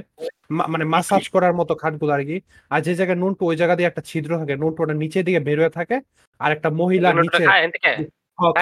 মা- 0.50 0.68
মানে 0.68 0.84
মাসাজ 0.94 1.24
করার 1.34 1.54
মতো 1.54 1.72
খাটগুলো 1.74 2.12
আর 2.12 2.22
কি 2.24 2.36
আর 2.70 2.80
যে 2.82 2.92
জায়গায় 2.94 3.18
নুনটু 3.18 3.42
ওই 3.46 3.56
জায়গা 3.56 3.74
দিয়ে 3.74 3.88
একটা 3.88 4.02
ছিদ্র 4.02 4.30
থাকে 4.40 4.54
নুনটু 4.56 4.80
ওটা 4.82 4.94
নিচের 4.94 5.24
দিকে 5.24 5.40
বের 5.40 5.58
হয়ে 5.60 5.72
থাকে 5.72 5.96
আর 6.40 6.50
একটা 6.52 6.68
মহিলা 6.80 7.08
নিচে? 7.26 7.44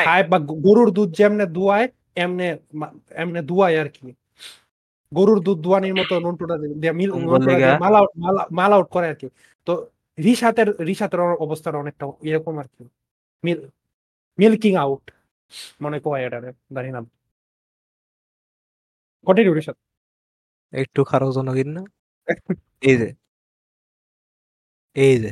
খায় 0.01 0.23
বা 0.25 0.39
গরুর 0.65 0.89
দুধ 0.91 1.11
যেমনে 1.13 1.47
দুয়ায় 1.49 1.87
এমনে 2.17 2.47
এমনে 3.23 3.41
দুয়ায় 3.49 3.77
আর 3.83 3.89
কি। 3.97 4.07
গরুর 5.13 5.39
দুধ 5.47 5.59
দুয়ানির 5.65 5.95
মতো 6.01 6.15
নন্টুটা 6.25 6.57
মিল 7.01 7.11
আউট 7.99 8.13
মাল 8.59 8.73
আউট 8.77 8.89
করে 8.95 9.07
আর 9.13 9.17
কি। 9.21 9.27
তো 9.67 9.73
রিসাতের 10.19 10.69
রিসাতের 10.89 11.21
অবস্থাটা 11.47 11.79
অনেকটা 11.83 12.05
এরকম 12.31 12.55
আর 12.63 12.69
কি। 12.75 12.83
মিল 13.45 13.59
মিল্কিং 14.39 14.73
আউট 14.85 15.05
মনে 15.85 15.99
কয় 16.07 16.23
এটা 16.27 16.39
জানি 16.77 16.91
না। 16.97 17.01
কন্টিনিউ 19.27 19.53
রিসাত। 19.59 19.77
একটু 20.73 21.01
খারাপ 21.11 21.31
জনগণ 21.37 21.69
না? 21.77 21.83
এই 22.91 22.97
যে। 23.01 23.09
এই 24.97 25.15
যে। 25.23 25.31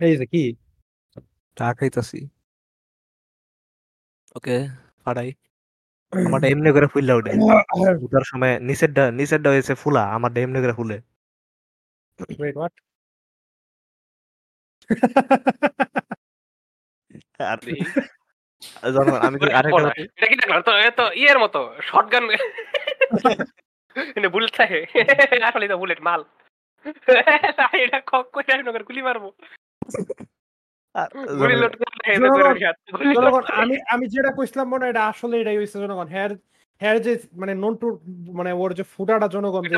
এই 0.00 0.14
যে 0.20 0.26
কি? 0.32 0.42
টাকাইতাছি 1.56 2.18
ওকে 4.36 4.54
পাড়াই 5.04 5.28
আমারটা 6.26 6.46
এমনি 6.52 6.70
করে 6.76 6.86
ফুললা 6.92 7.14
উঠে 7.18 7.32
উঠার 8.04 8.24
সময় 8.30 8.54
নিচেরটা 8.68 9.04
নিচেরটা 9.18 9.48
হয়েছে 9.52 9.72
ফুলা 9.82 10.02
আমারটা 10.16 10.38
এমনি 10.44 10.58
করে 10.64 10.74
ফুলে। 10.78 10.96
Wait, 12.42 12.56
what? 12.60 12.74
আমি 19.26 19.36
কি 19.40 19.46
আরেকটা 19.58 19.90
এটা 20.16 20.26
কি 20.30 20.36
দেখলাম? 20.40 20.60
তো 20.68 20.72
তো 20.98 21.04
ইয়ের 21.20 21.38
মতো 21.44 21.60
শটগান 21.88 22.24
বুলেট 24.34 24.52
থাকে। 24.60 24.80
আসলে 25.48 25.64
তো 25.72 25.76
বুলেট 25.82 26.00
মাল। 26.06 26.20
এটা 27.84 27.98
কক 28.10 28.26
করে 28.34 28.82
গুলি 28.88 29.02
মারবো। 29.08 29.28
আমি 33.62 33.74
আমি 33.94 34.04
যেটা 34.14 34.30
কইছিলাম 34.36 34.66
মনে 34.72 34.84
এটা 34.90 35.02
আসলে 35.10 35.34
এটাই 35.40 35.58
হইছে 35.60 35.76
জনগণ। 35.82 36.06
হ্যার 36.14 36.30
হ্যার 36.80 36.96
যে 37.06 37.12
মানে 37.40 37.52
নন্টুর 37.62 37.92
মানে 38.38 38.50
ওর 38.60 38.70
যে 38.78 38.84
ফুটাটা 38.92 39.28
জনগণ 39.34 39.62
যে। 39.70 39.76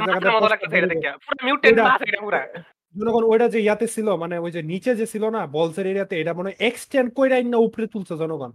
জনগণ 2.94 3.24
ওইটা 3.30 3.46
যে 3.54 3.58
ইয়াতে 3.66 3.86
ছিল 3.94 4.08
মানে 4.22 4.36
ওই 4.44 4.50
যে 4.56 4.60
নিচে 4.72 4.90
যে 5.00 5.06
ছিল 5.12 5.24
না 5.36 5.40
বলসের 5.56 5.86
এরিয়াতে 5.90 6.14
এটা 6.20 6.32
মানে 6.40 6.50
এক্সটেন্ড 6.68 7.08
কইরা 7.16 7.36
না 7.54 7.58
উপরে 7.66 7.86
তুলছে 7.94 8.14
জনগণ। 8.22 8.50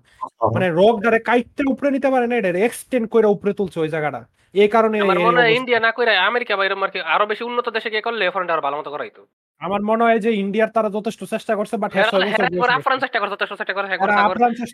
মানে 0.55 0.67
রক 0.79 0.95
ডারে 1.03 1.19
কাইটতে 1.29 1.63
উপরে 1.73 1.89
নিতে 1.95 2.09
পারে 2.13 2.25
না 2.27 2.35
এটা 2.37 2.49
এক্সটেন্ড 2.67 3.05
কইরা 3.13 3.29
উপরে 3.35 3.51
তুলছে 3.59 3.77
ওই 3.83 3.89
জায়গাটা। 3.95 4.21
এই 4.55 4.69
কারণে 4.75 4.95
আমার 5.03 5.19
মনে 5.27 5.41
হয় 5.41 5.53
ইন্ডিয়া 5.59 5.79
না 5.85 5.91
কইরা 5.97 6.13
আমেরিকা 6.29 6.53
বা 6.57 6.63
এরকম 6.65 6.83
আর 6.85 6.91
কি 6.93 6.99
আরও 7.15 7.25
বেশি 7.31 7.43
উন্নত 7.49 7.67
দেশে 7.75 7.89
গিয়ে 7.93 8.05
করলে 8.07 8.23
ফরেনটা 8.33 8.53
আরও 8.55 8.65
ভালো 8.67 8.77
মতো 8.79 8.89
করাইতো। 8.95 9.21
আমার 9.61 9.81
মনে 9.81 10.03
হয় 10.03 10.19
যে 10.19 10.31
ইন্ডিয়ার 10.35 10.69
তারা 10.69 10.89
যথেষ্ট 10.89 11.21
চেষ্টা 11.25 11.53
করছে 11.55 11.75
বাট 11.77 11.91
হ্যাঁ 11.93 12.09
ছয় 12.11 12.23
বছর 12.25 12.45
বয়সে 12.53 12.77
আফরান 12.77 12.99
চেষ্টা 13.03 13.19
করছে 13.19 13.35
তো 13.35 13.45
চেষ্টা 13.51 13.73
করে 13.73 13.87
হ্যাঁ। 13.87 13.99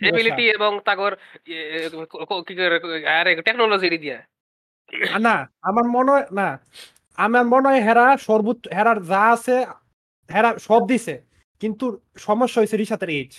এবিলিটি 0.10 0.44
এবং 0.50 0.72
তাগর 0.86 1.12
কি 2.48 2.54
আরে 3.14 3.32
টেকনোলজি 3.42 3.88
দিয়া। 3.98 4.18
না 5.20 5.36
আমার 5.62 5.86
মনে 5.96 6.10
হয় 6.12 6.26
না 6.32 6.48
আমার 7.18 7.44
মনে 7.46 7.66
হয় 7.70 7.82
হেরা 7.82 8.06
সর্বোচ্চ 8.20 8.64
হেরার 8.78 9.00
যা 9.04 9.22
আছে 9.32 9.56
হেরা 10.30 10.50
সব 10.60 10.82
দিছে 10.88 11.16
কিন্তু 11.62 11.86
সমস্যা 12.18 12.60
হয়েছে 12.60 12.78
রিসাতের 12.78 13.12
এজ 13.16 13.32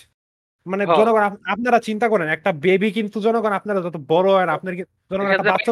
মানে 0.65 0.83
হ্যাঁ। 0.83 0.97
জনগণ 0.97 1.23
আপনারা 1.53 1.79
চিন্তা 1.79 2.07
করেন 2.09 2.27
একটা 2.27 2.51
বেবি 2.65 2.89
কিন্তু 2.91 3.17
জনগণ 3.19 3.53
আপনারা 3.53 3.79
যত 3.81 3.97
বড় 4.09 4.27
হয় 4.31 4.47
আপনার 4.47 4.73
জনগণ 5.11 5.31
একটা 5.31 5.51
বাচ্চা 5.51 5.71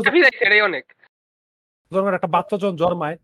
অনেক। 0.63 0.86
জনগণ 1.91 2.13
একটা 2.13 2.32
বাচ্চা 2.36 2.55
যখন 2.57 2.78
জন্মায় 2.78 3.17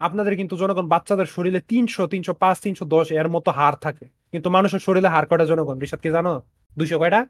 আপনাদের 0.00 0.34
কিন্তু 0.40 0.54
জনগণ 0.62 0.86
বাচ্চাদের 0.94 1.28
শরীরে 1.34 1.60
তিনশো 1.70 2.02
তিনশো 2.12 2.32
পাঁচ 2.42 2.56
তিনশো 2.64 2.84
দশ 2.94 3.06
এর 3.20 3.28
মতো 3.34 3.50
হার 3.58 3.74
থাকে। 3.84 4.04
কিন্তু 4.32 4.48
মানুষের 4.56 4.82
শরীরে 4.86 5.08
হার 5.14 5.24
কয়টা 5.30 5.46
জনগণ? 5.52 5.76
রিসাদ 5.82 6.00
কি 6.04 6.10
জানো? 6.16 6.32
দুইশো 6.76 6.96
কয়টা? 7.02 7.20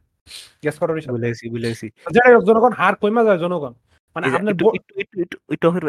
গেস 0.65 0.77
করো 0.81 0.93
রিসাদ 0.93 1.13
বুঝে 1.15 1.29
গেছি 1.65 1.87
যাই 2.17 2.31
হোক, 2.35 2.43
জনগণ 2.49 2.73
হার 2.81 2.95
কমে 3.03 3.23
যায় 3.29 3.41
জনগণ। 3.45 3.73
মানে 4.17 4.25
আপনার 4.37 4.55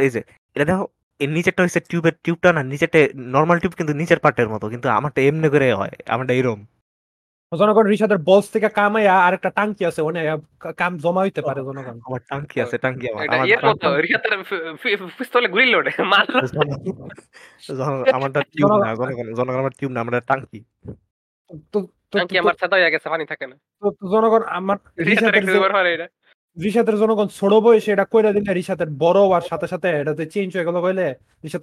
এই 0.05 0.11
যে 0.15 0.21
এটা 0.55 0.65
দেখো 0.69 0.85
এর 1.19 1.29
নিচেরটা 1.37 1.61
হচ্ছে 1.65 1.81
টিউবের 1.89 2.15
টিউবটা 2.23 2.49
না 2.57 2.61
নিচেরটা 2.71 2.99
নর্মাল 3.35 3.57
টিউব 3.61 3.73
কিন্তু 3.79 3.93
নিচের 4.01 4.19
পার্টের 4.23 4.49
মতো 4.53 4.65
কিন্তু 4.73 4.87
আমারটা 4.97 5.19
এমনি 5.29 5.47
করে 5.53 5.67
হয় 5.79 5.93
আমারটা 6.13 6.33
এরম। 6.39 6.59
জনগণ 7.55 7.83
রিসাদের 7.83 8.17
বলস 8.17 8.49
থেকে 8.49 8.69
কামাইয়া 8.69 9.25
আরেকটা 9.25 9.49
টাঙ্কি 9.49 9.85
আছে 9.85 10.01
ওনে 10.01 10.37
কাম 10.77 10.97
জমা 10.97 11.21
হইতে 11.21 11.41
পারে 11.41 11.61
জনগণ। 11.61 11.99
আমার 11.99 12.19
টাঙ্কি 12.29 12.61
আছে 12.61 12.77
টাঙ্কি 12.77 13.09
আমার 13.09 13.47
ইয়ের 13.47 13.65
মতো 13.65 13.87
টাঙ্কি- 13.87 15.07
পিস্তলে 15.17 15.47
গুলি 15.47 15.65
লোড 15.65 15.89
মাল 15.99 16.25
আমারটা 18.13 18.41
টিউব 18.41 18.77
না 18.77 18.95
জনগণ 18.95 19.33
জনগণ 19.33 19.59
আমার 19.59 19.71
টিউব 19.79 19.91
না 19.91 20.01
আমার 20.01 20.21
টাঙ্কি। 20.21 20.63
তো 21.71 21.87
তো- 22.11 22.27
কি 22.27 22.37
আমার 22.37 22.53
হয়ে 22.71 22.91
গেছে 22.91 23.09
পানি 23.09 23.25
থাকে 23.25 23.47
না। 23.47 23.55
তো- 23.81 24.11
জনগণ 24.11 24.43
আমার 24.43 24.77
রিসাদের 25.05 25.35
একটু 25.35 25.51
ব্যবহার 25.51 25.71
হয় 25.71 25.93
এটা। 25.93 26.07
জনগণ 26.97 27.27
ছোট 27.27 27.53
বয়সে 27.53 27.91
এটা 27.91 28.05
কইরা 28.05 28.33
দিলে 28.33 28.53
রিসাতের 28.53 28.87
বড় 28.89 29.19
হওয়ার 29.19 29.41
সাথে 29.41 29.67
সাথে 29.67 29.89
এটাতে 29.89 30.25
চেঞ্জ 30.25 30.55
হয়ে 30.55 30.65
গেল 30.65 30.81
কইলে 30.81 31.15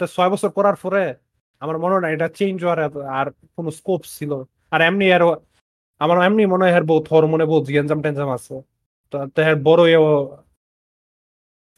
ছয় 0.07 0.30
বছর 0.30 0.51
করার 0.51 0.74
পরে 0.76 1.14
আমার 1.61 1.78
মনে 1.78 1.93
হয় 1.93 2.01
না 2.01 2.11
এটা 2.11 2.28
চেঞ্জ 2.28 2.64
হওয়ার 2.64 3.07
আর 3.07 3.30
কোনো 3.57 3.70
স্কোপ 3.70 4.01
ছিল। 4.05 4.43
আর 4.70 4.80
এমনি 4.80 5.12
আর 5.12 5.22
আমার 6.03 6.16
এমনি 6.26 6.42
মনে 6.53 6.64
হয় 6.66 6.84
বহুত 6.90 7.05
হরমোনে 7.12 7.44
বহুত 7.44 7.64
গেঞ্জাম 7.74 8.00
টেঞ্জাম 8.05 8.30
আছে। 8.36 8.55
তো 9.12 9.16
তো 9.34 9.40
বড় 9.66 9.82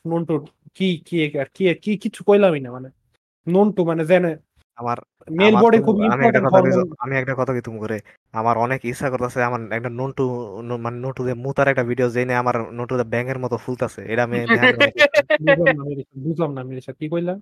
নন্টু 0.04 0.34
কি 0.76 0.88
কি 1.06 1.16
কি 1.54 1.62
কি 1.84 1.92
কিছু 2.04 2.20
কইলামই 2.28 2.60
না 2.64 2.70
মানে। 2.76 2.88
নন্টু 3.46 3.80
মানে 3.90 4.02
জেনে 4.10 4.32
আমার 4.78 4.98
মেল 5.30 5.54
বডি 5.62 5.78
খুব 5.86 5.96
আমি 7.02 7.14
একটা 7.16 7.34
কথা 7.38 7.52
তুমি 7.60 7.78
করে 7.78 7.96
আমার 8.34 8.54
অনেক 8.56 8.80
ইচ্ছা 8.84 9.06
করতেছে 9.12 9.38
আমার 9.48 9.60
একটা 9.72 9.90
নন্টু 9.90 10.24
মানে 10.84 10.96
নন্টু 11.04 11.20
যে 11.28 11.34
মুতার 11.44 11.66
একটা 11.68 11.84
ভিডিও 11.90 12.08
জেনে 12.10 12.34
আমার 12.42 12.56
নন্টু 12.76 12.94
ব্যাঙের 13.12 13.38
মতো 13.38 13.56
ফুলতাছে 13.56 14.00
এটা 14.12 14.22
আমি 14.22 14.36
বুঝলাম 16.24 16.50
না 16.56 16.60
কি 17.00 17.06
কইলা? 17.08 17.34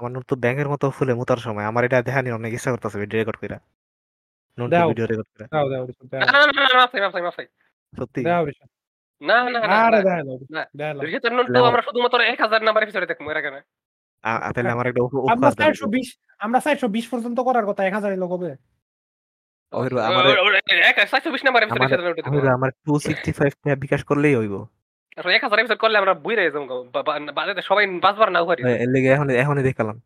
আমার 0.00 0.10
নন্টু 0.12 0.34
ব্যাঙের 0.36 0.68
মতো 0.68 0.86
ফুলে 0.90 1.12
মুতার 1.14 1.40
সময় 1.46 1.66
আমার 1.70 1.82
এটা 1.86 1.98
দেখানি 2.02 2.28
অনেক 2.38 2.50
ইচ্ছা 2.52 2.70
করতেছে 2.72 2.96
ভিডিও 3.02 3.18
রেকর্ড 3.18 3.38
করে 3.42 3.56
নন্টু 4.58 4.72
দাও। 4.72 4.86
ভিডিও 4.88 5.06
রেকর্ড 5.06 5.28
করে 5.30 5.44
দাও 5.46 5.66
দাও 5.68 5.82
রিসাত, 5.86 6.06
দাও 6.12 6.20
না 6.26 6.38
না 6.48 6.62
না 6.64 6.78
মাফাই 6.78 7.00
মাফাই 7.00 7.22
মাফাই 7.22 7.46
সত্যি 7.92 8.20
দাও 8.22 8.42
রিসাত। 8.44 8.68
না 9.22 9.36
না 9.44 9.58
না 9.62 9.76
আরে 9.80 10.00
দাও 10.00 10.20
দাও 10.20 10.36
না। 10.50 10.62
দাও 10.74 10.92
দাও। 10.94 11.02
রিহাতের 11.02 11.32
নোট 11.32 11.46
তো 11.54 11.58
আমরা 11.64 11.82
শুধুমাত্র 11.82 12.18
এক 12.24 12.38
হাজার 12.40 12.60
নাম্বার 12.62 12.82
এপিসোডে 12.82 13.06
দেখব 13.06 13.26
এর 13.30 13.38
আগে 13.38 13.50
না 13.50 13.60
আ- 14.24 14.40
আ, 14.40 14.52
তাহলে 14.52 14.70
আমার 14.70 14.86
একটা 14.86 15.02
উপ- 15.02 15.14
আমরা 15.24 15.34
উপহার 15.34 15.52
দেন 15.52 15.60
চারশো 15.62 15.86
বিশ 15.86 16.08
আমরা 16.40 16.58
চারশো 16.60 16.86
বিশ 16.88 17.06
পর্যন্ত 17.08 17.38
করার 17.40 17.64
কথা 17.66 17.82
এক 17.84 17.94
হাজার 17.94 18.10
লোক 18.18 18.30
হবে 18.30 18.50
ওই 19.72 19.86
রে, 19.88 19.96
আমারে- 20.00 20.36
ও- 20.36 20.46
ও- 20.46 20.54
এক 20.90 20.96
সাতশো 21.08 21.30
বিশ 21.30 21.42
নাম্বার 21.44 21.62
এপিসোড 21.62 21.78
আমার 21.78 21.88
রিহাতের 21.90 22.06
নোট 22.06 22.16
আমি 22.28 22.48
আমার 22.50 22.70
টু 22.84 22.92
সিক্সটি 22.98 23.30
বিকাশ 23.76 24.00
করলেই 24.04 24.34
হইব 24.36 24.54
এক 25.30 25.42
হাজার 25.42 25.58
এপিসোড 25.58 25.78
করলে 25.78 25.96
আমরা 25.98 26.14
বুঝে 26.16 26.44
যাব 26.46 26.56
বা- 26.94 27.04
বা- 27.04 27.32
বা- 27.32 27.62
সবাই 27.62 27.84
পাঁচবার 28.02 28.28
না 28.32 28.40
উহারি 28.40 28.62
এর 28.76 28.88
লেগে 28.88 29.08
এখন 29.08 29.26
এখনই 29.36 29.62
দেখালাম 29.62 29.96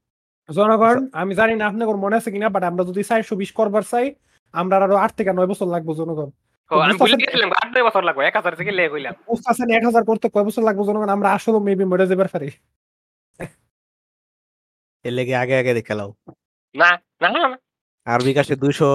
জনগণ 0.48 0.98
আমি 1.12 1.32
জানি 1.34 1.54
না 1.54 1.64
আপনার 1.66 1.96
মনে 1.96 2.16
আছে 2.16 2.30
কিনা 2.30 2.48
বাট 2.48 2.62
আমরা 2.62 2.82
যদি 2.84 3.00
চারশো 3.02 3.34
বিশ 3.36 3.50
করবার 3.52 3.84
চাই 3.84 4.06
আমরা 4.54 4.74
আরও 4.84 4.96
আট 5.04 5.12
থেকে 5.18 5.30
নয় 5.38 5.48
বছর 5.52 5.68
লাগবো 5.74 5.92
জনগণ। 6.00 6.30
বছর 7.88 8.02
লাগবে 8.08 8.22
এক 8.28 8.34
হাজার 8.38 8.54
থেকে 8.58 8.72
লেগে 8.78 8.90
কইলাম 8.94 9.14
বুঝতেছেন? 9.28 9.68
এক 9.78 9.84
হাজার 9.88 10.04
করতে 10.10 10.26
কয় 10.34 10.46
বছর 10.48 10.62
লাগবো 10.68 10.82
জনগণ? 10.88 11.10
আমরা 11.16 11.28
আসলে 11.36 11.58
মেবি 11.66 11.84
মরে 11.90 12.04
যাবার 12.10 12.28
পারি। 12.34 12.48
এর 15.04 15.12
লেগে 15.18 15.34
আগে 15.42 15.54
আগে 15.60 15.72
দেখালাও 15.78 16.10
না 16.74 16.90
না 17.22 17.28
না 17.34 17.40
না। 17.52 17.58
আর 18.06 18.20
বিকাশে 18.28 18.54
দুইশো 18.62 18.88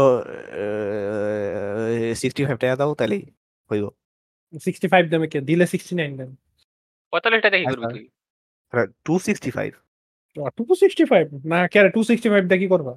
সিক্সটি 2.22 2.42
ফাইভ 2.48 2.58
টাকা 2.64 2.76
দাও 2.80 2.92
তাহলেই 3.00 3.24
হইব। 3.70 3.86
সিক্সটি 4.66 4.88
ফাইভ 4.94 5.04
দামে 5.12 5.28
কে? 5.32 5.40
দিলে 5.50 5.66
সিক্সটি 5.74 5.94
নাইন 6.00 6.12
করবি। 6.20 6.36
তুই 8.74 8.86
two 9.06 9.14
sixty 9.26 9.50
five 9.58 9.72
two 10.58 10.64
sixty 10.82 11.06
five 11.12 11.26
না 11.52 11.60
কে 11.72 11.80
টু 11.96 12.02
সিক্সটি 12.10 12.28
ফাইভ 12.34 12.44
কি 12.62 12.68
করবা? 12.74 12.94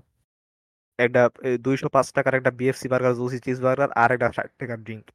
একটা 0.99 1.22
দুইশো 1.61 1.86
পাঁচ 1.88 2.07
টাকার 2.12 2.34
একটা 2.34 2.51
BFC 2.51 2.86
burger 2.88 3.14
juicy 3.14 3.38
cheese 3.40 3.59
burger 3.61 3.90
আর 3.92 4.11
একটা 4.12 4.28
ষাট 4.32 4.51
টাকার 4.59 4.78
ড্রিঙ্ক 4.82 5.07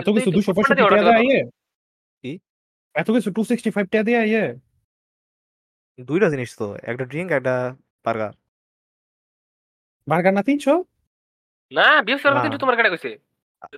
এত 0.00 0.08
কিছু 0.08 0.30
দুশো 0.30 0.50
পঁয়ষট্টি 0.54 0.82
টাকা 0.90 1.12
দিয়ে 1.20 1.40
ইয়ে 2.24 2.34
এত 2.94 3.08
কিছু 3.10 3.28
টু 3.32 3.42
সিক্সটি 3.44 3.70
ফাইভ 3.70 3.86
টাকা 3.88 4.04
দিয়ে 4.04 4.20
ইয়ে 4.26 4.46
দুইটা 5.98 6.26
জিনিস 6.30 6.50
তো 6.56 6.66
একটা 6.82 7.04
ড্রিঙ্ক 7.04 7.28
একটা 7.32 7.54
বার্গার 8.04 8.32
বার্গার 10.06 10.32
না 10.34 10.42
তিনশো? 10.42 10.74
না 11.72 11.86
বিএফসি 12.02 12.28
না। 12.28 12.42
কিন্তু 12.42 12.58
তোমার 12.58 12.76
কাছে 12.76 12.90
কইছে। 12.90 13.10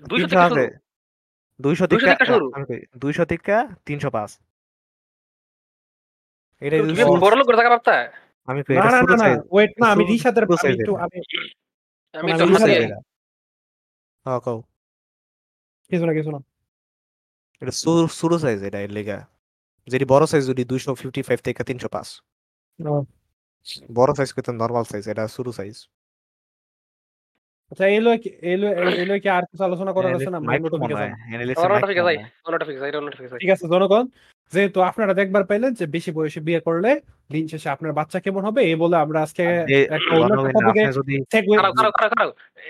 দুইশো 0.09 0.26
তিনশো 0.28 0.49
থেকে 0.51 0.53
শুরু। 0.53 0.66
দুইশো 1.61 1.84
200 1.86 2.01
থেকে 2.01 2.05
থেকে 2.11 2.26
শুরু। 2.32 2.47
দুইশো 2.99 3.24
থেকে 3.24 3.57
তিনশো 3.86 4.09
পাঁচ। 4.11 4.30
এটা 6.62 6.76
বড় 7.24 7.34
লোক 7.36 7.47
টাকা 7.51 7.70
পাবতা 7.74 7.97
আমি 8.49 8.61
তো 8.66 8.70
এটা 8.72 8.90
না 8.90 9.01
size, 9.22 9.43
ওয়েট 9.51 9.72
না 9.80 9.86
আমি 9.86 10.03
রিশাদের 10.05 10.45
আমি 10.45 10.68
একটু 10.74 10.93
আমি 11.01 11.18
আমি 12.14 12.30
তো 12.32 12.66
এটা। 12.76 12.99
হ্যাঁ 14.26 14.40
কও। 14.40 14.59
কিছু 15.90 16.05
না 16.07 16.12
কিছু 16.12 16.30
না। 16.30 16.40
এটা 17.62 17.72
শুরু 17.74 18.01
শুরু 18.12 18.34
সাইজ 18.38 18.59
এটা 18.62 18.78
এর 18.80 18.90
লেগা। 18.90 19.18
যেটি 19.88 20.05
বড় 20.05 20.24
সাইজ 20.26 20.43
যদি 20.47 20.62
দুইশো 20.64 20.90
ফিফটি 20.95 21.20
ফাইভ 21.22 21.38
থেকে 21.40 21.62
তিনশো 21.64 21.88
পাঁচ। 21.88 22.09
ও, 22.78 22.95
বড় 23.95 24.11
সাইজ 24.14 24.30
কিন্তু 24.32 24.51
নর্মাল 24.53 24.84
সাইজ 24.84 25.05
এটা 25.09 25.24
শুরু 25.28 25.51
সাইজ 25.53 25.76
আচ্ছা 27.73 27.87
এলো 27.91 28.11
কি 28.23 28.31
এলো 28.53 28.68
এলো 29.03 29.14
কি 29.23 29.29
আর 29.37 29.45
কিছু 29.51 29.62
আলোচনা 29.68 29.93
করার 29.93 30.12
আছে 30.16 30.31
না 30.31 30.39
নোটিফিকেশন 30.59 31.11
আমার 31.62 31.81
ঠিক 31.85 31.99
আছে 32.01 32.14
আমার 32.45 32.61
ঠিক 32.62 32.77
আছে 32.77 32.87
এটা 32.89 32.99
ঠিক 33.11 33.27
আছে 33.27 33.39
ঠিক 33.43 33.51
আছে 33.55 33.64
জনগণ 33.73 34.05
যেহেতু 34.53 34.79
আপনারা 34.91 35.12
দেখবার 35.20 35.45
পাইলেন 35.51 35.73
যে 35.81 35.85
বেশি 35.95 36.11
বয়সে 36.16 36.41
বিয়ে 36.47 36.61
করলে 36.66 36.91
দিন 37.31 37.45
শেষে 37.53 37.68
আপনার 37.75 37.93
বাচ্চা 37.99 38.18
কেমন 38.25 38.43
হবে 38.49 38.61
এই 38.70 38.77
বলে 38.83 38.97
আমরা 39.05 39.18
আজকে 39.25 39.43
একটা 39.97 40.14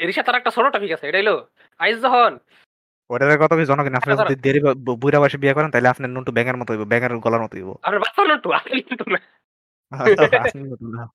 রিসা 0.01 0.23
তার 0.25 0.35
ছোট 0.49 0.67
টপিক 0.69 0.91
আছে 0.97 1.05
এটা 1.09 1.19
হলো 1.23 1.37
আইজ 1.81 1.97
যখন 2.05 2.33
ওটার 3.11 3.41
কথা 3.43 3.55
কি 3.59 3.65
জনগণ 3.71 3.95
আপনি 3.99 4.11
যদি 4.21 4.37
দেরি 4.45 4.61
বুড়া 5.03 5.19
বয়সে 5.23 5.39
বিয়ে 5.43 5.57
করেন 5.57 5.71
তাহলে 5.73 5.89
আপনার 5.89 6.11
নুনটু 6.15 6.31
ব্যাঙের 6.37 6.57
মতো 6.61 6.71
হইব 6.73 6.83
ব্যাঙের 6.85 7.13
গলার 7.25 7.43
মতো 7.45 7.55
হইব 7.57 7.71
আপনার 7.83 8.01
বাচ্চা 8.05 8.23
নটু 8.25 8.49
আপনি 8.59 8.73
কিন্তু 8.81 9.05
না 9.15 9.21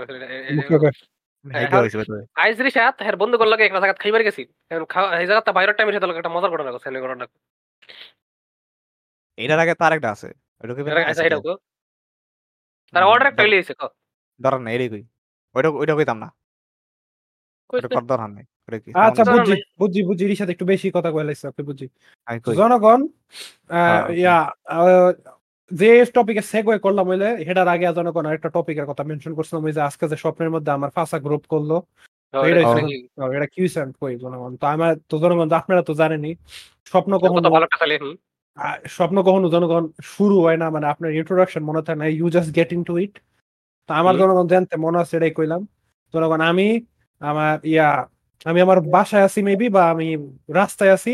করছিল 0.00 0.18
মুখে 0.54 0.78
কয়। 0.78 0.94
ভাগ্য 1.44 1.66
হ্যাঁ, 1.66 1.80
হয়েছে 1.80 1.96
ভাই 1.98 2.22
আইজ 2.34 2.62
রিসাত 2.62 3.02
হের 3.02 3.16
বন্ধু 3.16 3.38
করল 3.38 3.52
একটা 3.52 3.80
জায়গা 3.80 3.94
খাইবার 3.94 4.22
গেছি 4.22 4.42
এখন 4.70 4.84
খাওয়া- 4.84 5.20
এই 5.20 5.26
জায়গাটা 5.26 5.52
বাইরের 5.52 5.76
টাইমে 5.76 5.92
সাথে 5.92 6.16
একটা 6.16 6.28
মজার 6.28 6.50
ঘটনা 6.50 6.72
করছে 6.72 6.88
এই 6.88 7.02
ঘটনা। 7.02 7.24
এটার 9.38 9.58
আগে 9.58 9.74
তার 9.74 9.92
একটা 9.92 10.10
আছে 10.10 10.28
ওটা 10.60 10.74
কি 10.74 10.82
তার 12.94 13.02
অর্ডার 13.04 13.28
একটা 13.28 13.42
লিয়েছে 13.42 13.74
কো? 13.74 13.86
কই? 14.88 15.02
ওইটা 15.54 15.68
ওইটা 15.70 15.94
কইতাম 15.94 16.18
না। 16.18 16.28
ওইটা 17.70 17.88
কর 17.88 18.02
ধরার 18.02 18.30
নাই। 18.30 18.44
ওইটা 18.70 18.78
কি? 18.84 18.90
আচ্ছা? 18.98 19.22
বুঝছি 19.80 20.00
বুঝছি 20.08 20.24
এর 20.24 20.38
সাথে 20.40 20.52
একটু 20.52 20.66
বেশি 20.72 20.86
কথা 20.96 21.10
কইলাইছে 21.14 21.44
আপনি 21.46 21.62
বুঝছি। 21.68 21.86
আমি 22.26 22.38
তো 22.38 22.46
কই? 22.46 22.54
জনগণ 22.56 23.00
আহ, 23.02 23.74
হ্যাঁ, 23.74 24.00
ইয়া 24.16 24.36
যে 25.70 25.88
টপিকে 26.14 26.42
সেগওয়ে 26.52 26.78
করলাম 26.78 27.06
হইলে 27.10 27.28
এটার 27.42 27.68
আগে 27.74 27.86
জনগণ 27.98 28.24
আরেকটা 28.26 28.50
টপিকের 28.56 28.86
কথা 28.86 29.02
মেনশন 29.04 29.32
করছিলাম 29.34 29.62
ওই 29.64 29.72
যে 29.72 29.82
আজকে 29.88 30.04
যে 30.08 30.16
স্বপ্নের 30.16 30.50
মধ্যে 30.50 30.70
আমার 30.70 30.90
ফাঁসা 30.96 31.18
গ্রুপ 31.18 31.44
করল। 31.46 31.70
এটা। 32.34 32.62
কি? 33.48 33.62
আমি 33.80 33.94
কই 34.00 34.14
জনগণ? 34.16 34.52
তো 34.56 34.64
আমার 34.66 34.92
তো 35.10 35.14
জনগণ 35.18 35.48
আপনারা 35.52 35.82
তো 35.82 35.92
জানেনই 35.94 36.32
স্বপ্ন 36.92 37.12
কখনো 37.24 37.40
স্বপ্ন 38.96 39.16
কখনো 39.22 39.46
জনগণ 39.48 39.84
শুরু 40.14 40.36
হয় 40.44 40.58
না 40.62 40.66
মানে 40.70 40.86
আপনার 40.86 41.10
ইন্ট্রোডাকশন 41.12 41.62
মনে 41.68 41.80
থাকে 41.82 41.98
না 41.98 42.06
you 42.10 42.26
just 42.28 42.50
get 42.56 42.70
into 42.84 42.94
it 42.98 43.14
তো 43.88 43.94
আমার 43.94 44.14
জনগণ 44.20 44.46
জানতে 44.46 44.74
মনে 44.76 44.98
আছে 45.02 45.14
এটাই 45.16 45.32
কইলাম। 45.38 45.62
জনগণ 46.14 46.40
আমি 46.42 46.68
আমার 47.20 47.54
ইয়া 47.64 47.88
আমি 48.46 48.58
আমার 48.60 48.78
বাসায় 48.90 49.24
আছি 49.24 49.40
মেবি 49.42 49.66
বা 49.76 49.82
আমি 49.92 50.06
রাস্তায় 50.54 50.92
আছি। 50.92 51.10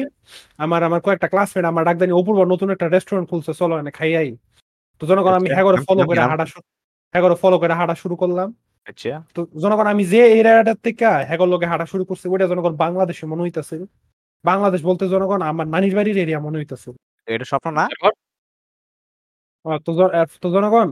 আমার 0.58 0.80
আমার 0.82 1.00
কয়েকটা 1.00 1.28
ক্লাসমেট 1.32 1.64
আমার 1.64 1.82
ডাকদানি 1.88 2.12
অপূর্ব 2.12 2.38
নতুন 2.52 2.68
একটা 2.70 2.86
রেস্টুরেন্ট 2.88 3.26
খুলছে 3.30 3.52
চলো 3.60 3.74
এনে 3.78 3.92
খাইয়াই 3.98 4.28
তো 5.00 5.04
জনগণ 5.10 5.34
আমি 5.34 5.48
আচ্ছা, 5.48 5.56
হ্যাঁ 5.56 5.66
ফলো 5.88 6.02
করে 6.08 6.20
হাঁটা 6.24 6.44
কি? 6.44 6.50
শুরু 6.52 6.64
হ্যাঁ 7.14 7.22
ফলো 7.44 7.56
করে 7.62 7.74
হাঁটা 7.80 7.94
শুরু 8.02 8.14
করলাম। 8.16 8.48
আচ্ছা। 8.86 9.14
তো 9.36 9.40
জনগণ 9.62 9.86
আমি 9.92 10.04
যে 10.12 10.20
এরিয়াটার 10.32 10.78
থেকে 10.86 11.04
হ্যাগর 11.28 11.48
লোকে 11.48 11.66
হাঁটা 11.72 11.86
শুরু 11.92 12.04
করছি 12.04 12.26
ওইটা 12.28 12.46
জনগণ 12.52 12.74
বাংলাদেশে 12.76 13.24
মনে 13.26 13.42
হইতেছে। 13.42 13.76
বাংলাদেশ 14.44 14.80
বলতে 14.82 15.04
জনগণ 15.08 15.40
আমার 15.42 15.66
নানির 15.66 15.94
বাড়ির 15.98 16.16
এরিয়া 16.18 16.40
মনে 16.40 16.56
হইতেছে। 16.58 16.88
এটা 17.28 17.46
স্বপ্ন 17.52 17.68
না? 17.78 17.84
তো 20.42 20.48
জনগণ 20.48 20.88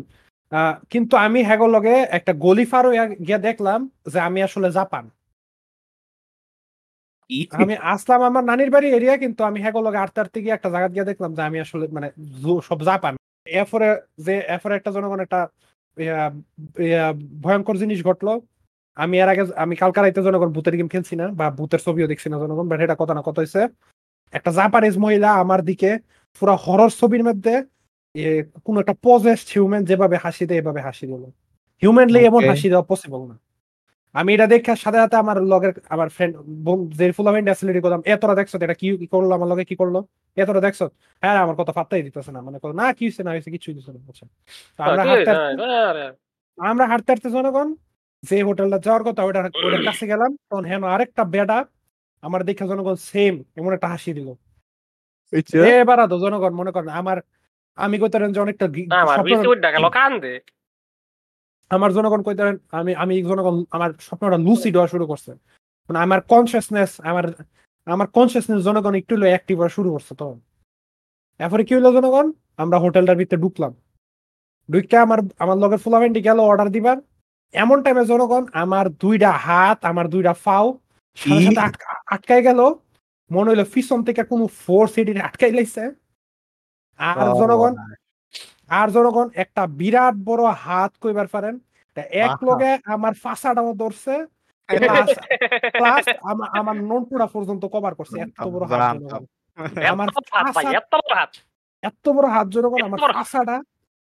আহ, 0.53 0.75
কিন্তু 0.93 1.15
আমি 1.17 1.41
হ্যাগর 1.43 1.71
লগে 1.77 1.95
একটা 2.11 2.33
গলি 2.45 2.65
ফারো 2.73 2.89
গিয়া 3.27 3.39
দেখলাম 3.39 3.81
যে 4.13 4.19
আমি 4.21 4.41
আসলে 4.43 4.69
জাপান। 4.71 5.05
আমি 7.61 7.75
আসলাম 7.93 8.21
আমার 8.31 8.45
নানির 8.51 8.71
বাড়ি 8.75 8.89
এরিয়া 8.97 9.15
কিন্তু 9.23 9.41
আমি 9.49 9.59
হ্যাগর 9.65 9.83
লগে 9.87 9.99
আটতে 10.05 10.19
আটতে 10.23 10.39
গিয়ে 10.43 10.55
একটা 10.57 10.69
জায়গা 10.75 10.89
গিয়ে 10.95 11.09
দেখলাম 11.11 11.31
যে 11.37 11.43
আমি 11.49 11.59
আসলে 11.65 11.85
মানে 11.97 12.09
সব 12.69 12.79
জাপান। 12.89 13.15
এরপরে 13.47 13.89
যে 14.27 14.35
এরপরে 14.55 14.73
একটা 14.77 14.91
জনগণ 14.97 15.21
একটা 15.27 15.41
ভয়ঙ্কর 17.45 17.77
জিনিস 17.83 18.01
ঘটলো। 18.09 18.33
আমি 18.97 19.15
এর 19.23 19.29
আগে 19.33 19.43
আমি 19.65 19.75
কালকা 19.83 20.01
রাইতে 20.01 20.21
জনগণ 20.27 20.51
ভূতের 20.57 20.75
গেম 20.79 20.89
খেলছি 20.95 21.15
না 21.21 21.27
বা 21.39 21.47
ভূতের 21.59 21.81
ছবিও 21.87 22.11
দেখছি 22.13 22.29
না 22.33 22.37
জনগণ 22.43 22.67
বাট 22.71 22.79
এটা 22.87 22.97
কথা 23.03 23.15
না 23.19 23.23
কথা 23.29 23.41
হয়েছে 23.43 23.61
একটা 24.35 24.51
জাপানিজ 24.59 24.95
মহিলা 25.05 25.31
আমার 25.43 25.61
দিকে 25.71 25.91
পুরো 26.43 26.55
হরর 26.65 26.91
ছবির 27.01 27.23
মধ্যে 27.29 27.55
কোন 28.67 28.75
একটা 28.83 28.95
পজেস্ট 29.07 29.47
হিউম্যান 29.55 29.83
যেভাবে 29.91 30.17
হাসি 30.25 30.45
দেয় 30.49 30.61
এভাবে 30.63 30.81
হাসি 30.87 31.05
দিল। 31.11 31.25
হিউম্যানলি 31.83 32.21
এমন 32.31 32.43
হাসি 32.51 32.67
দেওয়া 32.73 32.87
পসিবল 32.93 33.21
না। 33.31 33.37
আমি 34.15 34.31
এটা 34.37 34.47
দেখে 34.53 34.73
সাথে 34.85 34.99
সাথে 35.03 35.17
আমার 35.23 35.37
লগের 35.53 35.73
আমার 35.95 36.09
ফ্রেন্ড 36.17 36.33
যে 36.99 37.07
ফুলামেন্ট 37.19 37.47
অ্যাসিলিটি 37.49 37.81
করলাম 37.85 38.01
এতটা 38.13 38.35
দেখছ 38.41 38.53
এটা 38.67 38.77
কি 38.81 38.87
কি 39.01 39.07
করল 39.15 39.31
আমার 39.39 39.49
লগে 39.53 39.65
কি 39.71 39.75
করল? 39.83 39.97
এতটা 40.37 40.61
দেখছ? 40.67 40.81
হ্যাঁ 41.23 41.39
আমার 41.45 41.57
কথা 41.61 41.73
পাত্তাই 41.79 42.03
দিতেছে 42.07 42.31
না। 42.37 42.41
মানে 42.47 42.57
না 42.81 42.87
কি 42.97 43.05
হয়েছে 43.07 43.23
না 43.27 43.31
হয়েছে 43.35 43.51
কিছুই 43.55 43.75
দিচ্ছে 43.77 43.93
না। 43.95 44.01
বুঝছেন? 44.09 44.29
তো 44.77 44.81
আমরা 44.87 45.03
হাঁটতে 45.09 45.31
আমরা 46.59 46.85
হাঁটতে 46.91 47.09
হাঁটতে 47.13 47.29
জনগণ 47.37 47.69
যে 48.23 48.37
হোটেলটা 48.49 48.79
যাওয়ার 48.87 49.03
কথা 49.09 49.21
ওটার 49.29 49.45
ওটার 49.67 49.83
কাছে 49.89 50.05
গেলাম। 50.13 50.31
তখন 50.49 50.65
হেন 50.71 50.83
আরেকটা 50.95 51.23
বেডা 51.35 51.59
আমার 52.23 52.41
দেখে 52.49 52.65
জনগণ 52.71 52.97
সেম 53.11 53.35
এমন 53.59 53.71
একটা 53.77 53.89
হাসি 53.93 54.11
দিল। 54.19 54.29
আচ্ছা 55.33 55.57
এবার 55.83 55.99
জনগণ 56.25 56.53
মনে 56.61 56.71
করেন 56.75 56.91
আমার 57.01 57.19
আমি 57.79 57.97
কইতে 58.01 58.17
যে 58.37 58.41
অনেকটা 58.47 58.67
আমার 61.77 61.91
জনগণ 61.97 62.21
কইতে 62.27 62.43
পারেন 62.45 62.59
আমি 62.79 62.93
আমি 63.03 63.15
জনগণ 63.31 63.57
আমার 63.77 63.91
স্বপ্নটা 64.07 64.39
লুসিড 64.47 64.75
হওয়া 64.77 64.91
শুরু 64.93 65.05
করছে। 65.11 65.33
মানে 65.87 65.99
আমার 66.05 66.21
কনসিয়াসনেস 66.33 66.91
আমার 67.11 67.25
আমার 67.87 68.07
কনসিয়াসনেস 68.17 68.61
জনগণ 68.69 68.95
একটু 69.01 69.13
হলো 69.17 69.27
অ্যাক্টিভ 69.33 69.57
হওয়া 69.61 69.73
শুরু 69.77 69.89
করছে 69.95 70.13
তখন। 70.21 70.39
এরপরে 71.41 71.63
কি 71.67 71.73
হলো 71.79 71.91
জনগণ? 71.97 72.27
আমরা 72.63 72.77
হোটেলটার 72.85 73.19
ভিতরে 73.21 73.43
ঢুকলাম। 73.45 73.73
ঢুকে 74.69 74.97
আমার 75.07 75.21
আমার 75.43 75.57
লগের 75.63 75.81
ফুলাভেন্টি 75.85 76.21
গেল 76.29 76.39
অর্ডার 76.49 76.69
দিবার। 76.77 76.99
এমন 77.55 77.79
টাইমে 77.85 78.05
জনগণ 78.13 78.43
আমার 78.63 78.87
দুইটা 79.03 79.31
হাত 79.47 79.79
আমার 79.91 80.07
দুইটা 80.15 80.33
ফাও 80.45 80.67
আটকাই 82.15 82.43
গেল। 82.49 82.61
মনে 83.31 83.49
হইল 83.51 83.63
পিছন 83.75 83.99
থেকে 84.07 84.23
কোনো 84.31 84.45
ফোর্স 84.63 84.93
এটি 85.01 85.13
আটকাই 85.29 85.53
লাইছে। 85.59 85.83
আর 87.01 87.17
জনগণ 87.41 87.73
আর 88.71 88.91
জনগণ 88.91 89.29
একটা 89.35 89.67
বিরাট 89.67 90.15
বড় 90.25 90.45
হাত 90.59 90.93
কইবার 91.01 91.27
পারেন। 91.27 91.55
এক। 91.97 92.45
লগে 92.45 92.79
আমার 92.85 93.15
ফাঁসাটাও 93.15 93.75
ধরছে 93.75 94.15
আমার 96.61 96.77
নন্টুরা 96.83 97.27
পর্যন্ত 97.27 97.65
কভার 97.67 97.95
করছে 97.95 98.21
এত 98.21 98.41
বড় 98.49 98.65
হাত 98.67 98.97
জনগণ। 98.97 99.25
আমার 99.87 100.09
এত 100.75 100.95
বড় 100.95 101.15
হাত। 101.15 101.33
এত 101.83 102.09
বড় 102.09 102.29
হাত। 102.29 102.47
জনগণ 102.49 102.83
আমার 102.83 103.01
ফাঁসাটা 103.13 103.57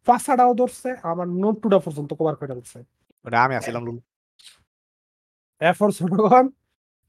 ফাঁসাটাও 0.06 0.54
ধরছে 0.54 0.88
আমার 1.02 1.28
নন্টুটা 1.28 1.78
পর্যন্ত 1.78 2.14
কভার 2.14 2.36
করে 2.36 2.48
ফেলছে। 2.48 2.78
আমি 3.38 3.54
আসছিলাম 3.56 3.82
লুল 3.84 3.98
এরপর 5.60 5.90
জনগণ 5.90 6.44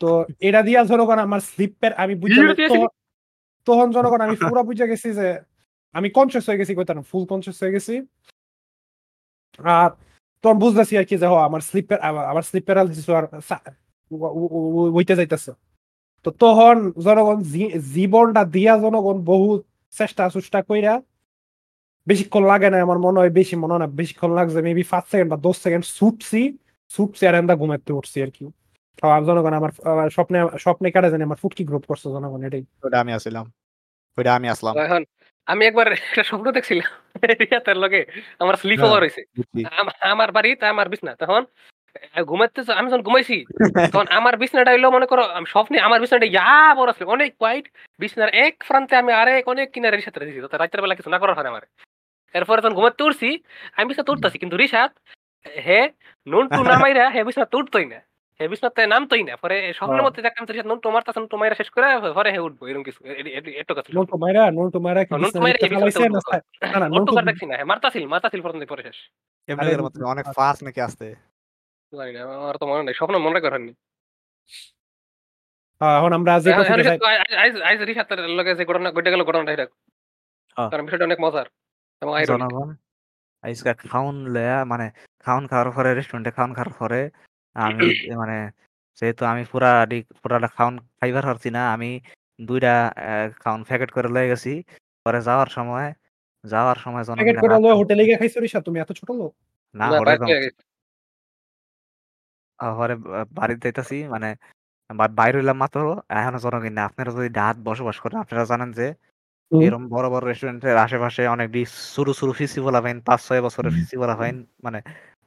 তো 0.01 0.09
এটা 0.39 0.61
দিয়া 0.61 0.83
জনগণ 0.83 1.19
আমার 1.19 1.39
স্লিপের 1.39 1.93
আমি 1.93 2.15
বুঝতে 2.15 2.41
তখন- 2.69 2.93
তখন 3.67 3.91
জনগণ 3.91 4.21
আমি 4.21 4.35
পুরো 4.41 4.63
বুঝে 4.63 4.87
গেছি 4.87 5.13
যে 5.13 5.27
আমি 5.93 6.09
কনসিয়াস 6.09 6.49
হয়ে 6.49 6.57
গেছি 6.57 6.75
কইতাম 6.75 7.01
ফুল 7.01 7.23
কনসিয়াস 7.25 7.63
হয়ে 7.63 7.71
গেছি। 7.71 7.95
আর 9.57 9.89
তখন 10.41 10.57
বুঝতেছি 10.59 10.97
আর 10.97 11.05
কি 11.09 11.17
যে 11.17 11.27
হ 11.27 11.33
আমার 11.47 11.61
স্লিপের 11.61 11.99
আমার 11.99 12.43
স্লিপ 12.43 12.65
প্যারালিসিস 12.65 13.09
আর 13.09 13.41
সা- 13.41 13.71
ও- 14.11 14.33
ও- 14.39 14.51
ও- 14.51 14.91
ওইতে 14.97 15.15
যাইতেছে। 15.15 15.51
তো 16.23 16.31
তখন 16.31 16.91
জনগণ 17.01 17.37
জীবনটা 17.93 18.45
দিয়া 18.45 18.77
জনগণ 18.77 19.17
বহুত 19.23 19.65
চেষ্টা 19.91 20.29
চুষ্টা 20.29 20.61
কইরা 20.61 21.01
বেশিক্ষণ 22.07 22.43
লাগে 22.45 22.69
না 22.69 22.77
আমার 22.81 22.99
মনে 22.99 23.19
হয় 23.19 23.29
বেশি 23.29 23.55
মনে 23.55 23.73
হয় 23.73 23.79
না 23.79 23.87
বেশিক্ষণ 23.87 24.31
লাগছে 24.31 24.61
মেবি 24.61 24.83
পাঁচ 24.83 25.05
সেকেন্ড 25.11 25.31
বা 25.31 25.37
দশ 25.37 25.57
সেকেন্ড 25.57 25.85
ছুটছি 25.85 26.57
ছুটছি 26.89 27.27
আর 27.27 27.35
এন্দা 27.35 27.55
ঘুমাতে 27.55 27.93
উঠছি 27.93 28.17
আর 28.21 28.31
কি। 28.31 28.45
জনগণ 29.27 29.53
আমার 29.53 30.09
স্বপ্নে 30.09 30.39
স্বপ্নে 30.59 30.91
কাটে 30.91 31.09
জানি 31.11 31.23
আমার 31.23 31.37
ফুটকি 31.37 31.63
গ্রুপ 31.65 31.83
করছে 31.85 32.09
জনগণ 32.09 32.41
এটাই। 32.43 32.63
ওটা 32.83 32.97
আমি 33.01 33.11
আসছিলাম 33.13 33.45
ওটা 34.17 34.35
আমি 34.35 34.49
আসলাম। 34.49 34.75
আমি 35.49 35.63
একবার 35.65 35.87
একটা 35.99 36.23
স্বপ্ন 36.29 36.47
দেখছিলাম 36.51 36.89
রিয়াতের 37.41 37.77
লগে 37.83 38.01
আমার 38.39 38.55
স্লিপ। 38.55 38.79
ওভার 38.85 39.01
হয়েছে 39.03 39.21
আমার 40.13 40.29
বাড়ি 40.31 40.49
তা 40.61 40.65
আমার 40.69 40.87
বিছনা। 40.93 41.11
তখন 41.21 41.41
ঘুমাতে 42.29 42.59
আমি 42.79 42.87
যখন 42.91 43.03
ঘুমাইছি 43.07 43.37
তখন 43.93 44.07
আমার 44.09 44.33
বিছনাটা 44.37 44.71
হইল 44.73 44.85
মনে 44.89 45.07
করো 45.11 45.23
আমি 45.37 45.47
স্বপ্নে 45.53 45.77
আমার 45.79 45.99
বিছনাটা 46.03 46.27
ইয়া 46.29 46.49
বড় 46.75 46.89
ছিল 46.97 47.05
অনেক 47.15 47.29
হোয়াইট 47.41 47.65
বিছনার 47.99 48.29
এক 48.45 48.53
প্রান্তে 48.67 48.93
আমি 48.95 49.11
আরেক 49.13 49.43
অনেক 49.47 49.67
কিনারের 49.73 50.01
সাথে 50.05 50.19
দিছি 50.19 50.39
তো 50.43 50.57
রাতের 50.57 50.81
বেলা 50.83 50.95
কিছু 50.95 51.09
না 51.09 51.17
করার 51.21 51.35
হয় 51.37 51.49
আমার। 51.53 51.63
এরপরে 52.35 52.59
তখন 52.61 52.75
ঘুমাতে 52.75 53.01
উঠছি 53.03 53.29
আমি 53.75 53.85
বিছনা 53.89 54.11
উঠতেছি 54.13 54.37
কিন্তু 54.43 54.55
রিসাত 54.57 54.91
হে 55.67 55.79
নুন 56.27 56.45
টু 56.55 56.61
নামাইরা 56.63 57.05
হে 57.15 57.21
বিছনা 57.27 57.45
উঠতোই 57.53 57.85
না। 57.85 57.99
হে 58.39 58.45
বিছনাতে 58.47 58.81
নামতোই 58.87 59.23
না 59.23 59.33
পরে 59.35 59.55
স্বপ্নের 59.73 59.95
হ্যাঁ। 59.95 60.05
মধ্যে 60.07 60.21
দেখলাম 60.21 60.43
তো 60.45 60.53
নুন 60.61 60.79
নুন 61.15 61.25
টমাইরা 61.27 61.55
শেষ 61.55 61.69
করে 61.69 61.87
পরে 62.13 62.29
হে 62.31 62.39
উঠবো 62.39 62.63
এরকম 62.67 62.83
কিছু 62.83 62.99
নন্টু 63.93 64.15
মাইরা 64.17 65.57
কি 65.57 65.65
বিছানাতে 65.65 65.91
ফালাইছে 65.91 65.99
না 66.05 66.19
উঠবো। 66.19 66.31
না 66.63 66.77
না 66.79 66.87
নন্টু 66.87 67.11
নন্টু 67.11 67.27
দেখছি 67.29 67.45
না 67.45 67.53
হ্যাঁ 67.55 67.67
মারতাছিল 67.71 68.03
মারতাছিল 68.07 68.41
পর্যন্ত 68.41 68.63
পরে 68.69 68.83
শেষ 68.87 68.97
অনেক 70.05 70.25
ফাস্ট 70.37 70.61
নাকি 70.63 70.79
আসতে 70.81 71.07
জানি 71.93 72.11
না 72.15 72.21
আমার 72.39 72.55
তো 72.57 72.65
মনে 72.67 72.83
নেই 72.83 72.95
স্বপ্ন 72.95 73.15
মনে 73.19 73.39
হ্যাঁ, 75.81 75.95
এখন 75.99 76.11
আমরা 76.13 76.33
যে 76.39 76.49
এখন 76.51 76.63
টপিকে 76.63 76.75
যাই 76.79 76.95
রিসাত- 76.95 77.07
আই- 77.11 77.21
আই- 77.43 77.63
আইজ 77.63 77.79
রিসাতের 77.81 78.19
লগে 78.37 78.51
যে 78.55 78.63
ঘটনা 78.65 78.89
ঘটে 78.91 79.09
গেল 79.11 79.21
ঘটনাটা 79.23 79.51
এটা 79.53 79.65
হ্যাঁ। 80.57 80.69
কারণ 80.71 80.83
বিষয়টা 80.85 81.05
অনেক 81.05 81.19
মজার 81.19 81.47
এবং 82.01 82.11
ironic। 82.15 82.29
জনগণ 82.33 82.69
খাউন 83.83 84.15
লয়া 84.27 84.57
মানে 84.65 84.85
খাউন 85.25 85.43
খাওয়ার 85.47 85.69
পরে 85.71 85.89
রেস্টুরেন্টে 85.91 86.31
খাউন 86.31 86.51
খাওয়ার 86.53 86.71
পরে 86.79 87.01
আমি 87.55 88.15
মানে 88.15 88.51
যেহেতু 88.95 89.25
আমি 89.25 89.45
পুরা 89.51 89.85
ডি- 89.85 90.13
পুরাটা 90.23 90.47
খাউন 90.47 90.79
খাইবার 90.79 91.23
পারছি 91.23 91.49
না 91.49 91.73
আমি 91.73 92.01
দুইটা 92.41 92.87
আহ, 92.87 93.29
খাউন 93.39 93.63
প্যাকেট 93.63 93.91
করে 93.91 94.07
লয়ে 94.07 94.27
গেছি। 94.27 94.63
পরে 95.03 95.21
যাওয়ার 95.21 95.47
সময় 95.47 95.93
যাওয়ার 96.45 96.75
সময় 96.75 97.03
প্যাকেট 97.05 97.39
করে 97.39 97.59
লয়ে 97.59 97.73
হোটেলে 97.73 98.05
গিয়ে 98.05 98.17
খাইছো 98.17 98.39
রিসা 98.39 98.61
তুমি? 98.61 98.79
এত 98.79 98.91
ছোট 98.91 99.11
লোক। 99.11 99.35
না 99.75 99.89
না, 99.89 100.15
গেছে। 100.15 100.63
পরে 102.77 102.95
বাড়িতে 103.31 103.61
যাইতাছি 103.61 104.03
মানে 104.03 104.35
বা- 104.95 105.07
বাইর 105.07 105.35
হইলাম 105.35 105.57
মাত্র 105.57 106.01
এখনও 106.09 106.39
জনগণ 106.39 106.69
না 106.69 106.85
আপনারা 106.85 107.11
যদি 107.11 107.29
ডাত 107.29 107.57
বসবাস 107.57 107.99
করেন 107.99 108.19
আপনারা 108.19 108.45
জানেন 108.45 108.71
যে 108.71 108.93
হুম। 109.51 109.61
এরকম 109.61 109.89
বড় 109.89 110.09
বড় 110.09 110.27
রেস্টুরেন্টের 110.27 110.77
আশেপাশে 110.77 111.27
অনেক 111.27 111.51
ডিস 111.51 111.95
শুরু 111.95 112.13
শুরু 112.13 112.31
ফিসি 112.33 112.61
বলা 112.61 112.81
ফাইন 112.81 113.01
পাঁচ 113.01 113.27
ছয় 113.27 113.41
বছরের 113.41 113.71
ফিসি 113.71 113.97
বলা 113.97 114.15
ফাইন 114.15 114.45
মানে 114.63 114.81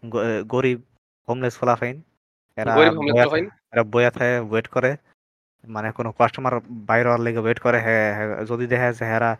গ- 0.08 0.42
গরিব 0.46 0.82
হোমলেস 1.28 1.58
ফলা 1.58 1.76
ফাইন 1.76 2.02
এরা 2.56 2.72
হয় 2.74 3.46
এরা 3.72 3.82
বইয়া 3.84 4.10
থাকে 4.10 4.38
ওয়েট 4.38 4.66
করে। 4.68 4.96
মানে 5.68 5.92
কোনো 5.92 6.12
কাস্টমার 6.12 6.60
বাইরে 6.68 7.04
হওয়ার 7.04 7.20
লেগে 7.20 7.38
ওয়েট 7.38 7.58
করে। 7.58 7.78
হ্যাঁ 7.80 8.44
যদি 8.44 8.66
দেখে 8.66 8.92
যে 8.92 9.04
হেরা 9.04 9.36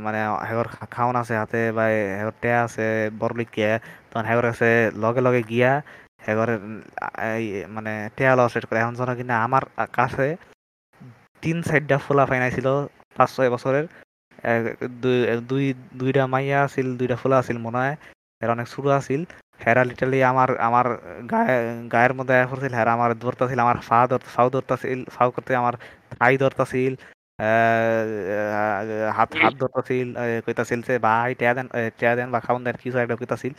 মানে 0.00 0.18
হেগর 0.48 0.66
খাওন 0.94 1.16
আছে 1.16 1.34
হাতে 1.36 1.72
বা 1.72 1.84
হেগর 2.18 2.32
টে 2.40 2.50
আছে 2.54 3.10
বড়লিক 3.18 3.48
কে 3.52 3.78
তখন 4.10 4.24
হেগর 4.26 4.42
কাছে 4.42 4.90
লগে 4.94 5.20
লগে 5.20 5.42
গিয়া 5.42 5.82
হেগর 6.28 6.48
মানে 7.68 8.08
টেয়া 8.16 8.36
লস 8.36 8.56
রেট 8.56 8.66
করে। 8.66 8.78
এখন 8.78 8.94
যেন 8.94 9.14
কিনা 9.16 9.44
আমার 9.44 9.62
কাছে 9.92 10.36
তিন 11.42 11.62
সাইডটা 11.62 11.98
ফোলা 11.98 12.26
ফাইনাইছিল 12.26 12.86
পাঁচ 13.16 13.36
ছয় 13.36 13.50
বছরের। 13.50 13.86
দুই- 15.02 15.40
দুই 15.40 15.74
দুইটা 15.94 16.26
মাইয়া 16.26 16.58
আছিল 16.62 16.96
দুইটা 16.98 17.16
ফোলা 17.16 17.36
আছিল 17.38 17.58
মনে 17.58 17.78
হয়। 17.78 17.96
এরা 18.40 18.52
অনেক 18.52 18.68
ছোট 18.68 18.86
আছিল। 18.86 19.24
হেরা 19.66 19.84
লিটারলি 19.84 20.24
আমার 20.24 20.58
আমার 20.58 20.86
গায়ে 21.30 21.88
গায়ের 21.88 22.14
মধ্যে 22.14 22.34
আয়া 22.34 22.46
পড়ছিল 22.46 22.74
হেরা 22.74 22.92
আমার 22.92 23.18
ধরতাছিল 23.18 23.58
আমার 23.58 23.76
ফা 23.80 24.06
ধর 24.06 24.18
ফাও 24.18 24.50
ধরতাছিল 24.50 25.04
ফাও 25.04 25.30
করতে 25.30 25.56
আমার 25.56 25.74
থাই 26.18 26.38
ধরতাছিল 26.38 26.94
হাত 29.12 29.30
হাত 29.42 29.54
ধরতাছিল 29.54 30.14
কইতাছিল 30.46 30.82
যে 30.82 30.98
ভাই 30.98 31.34
টেয়া 31.34 31.54
দেন 31.54 31.68
টেয়া 31.98 32.16
দেন 32.16 32.30
বা 32.30 32.40
খাওন 32.40 32.64
দেন 32.64 32.76
কিছু 32.82 32.98
একটা 32.98 33.16
কইতাছিল। 33.16 33.52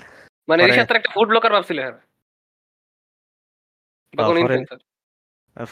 মানে 0.47 0.63
পরে- 0.63 0.71
রিসাতের 0.71 0.95
একটা 0.95 1.09
ফুড 1.13 1.27
ব্লকার 1.27 1.51
ভাবছিল 1.51 1.79
বা 4.13 4.23
কোন 4.23 4.25
পরে- 4.25 4.39
ইনফ্লুয়েন্সার 4.39 4.77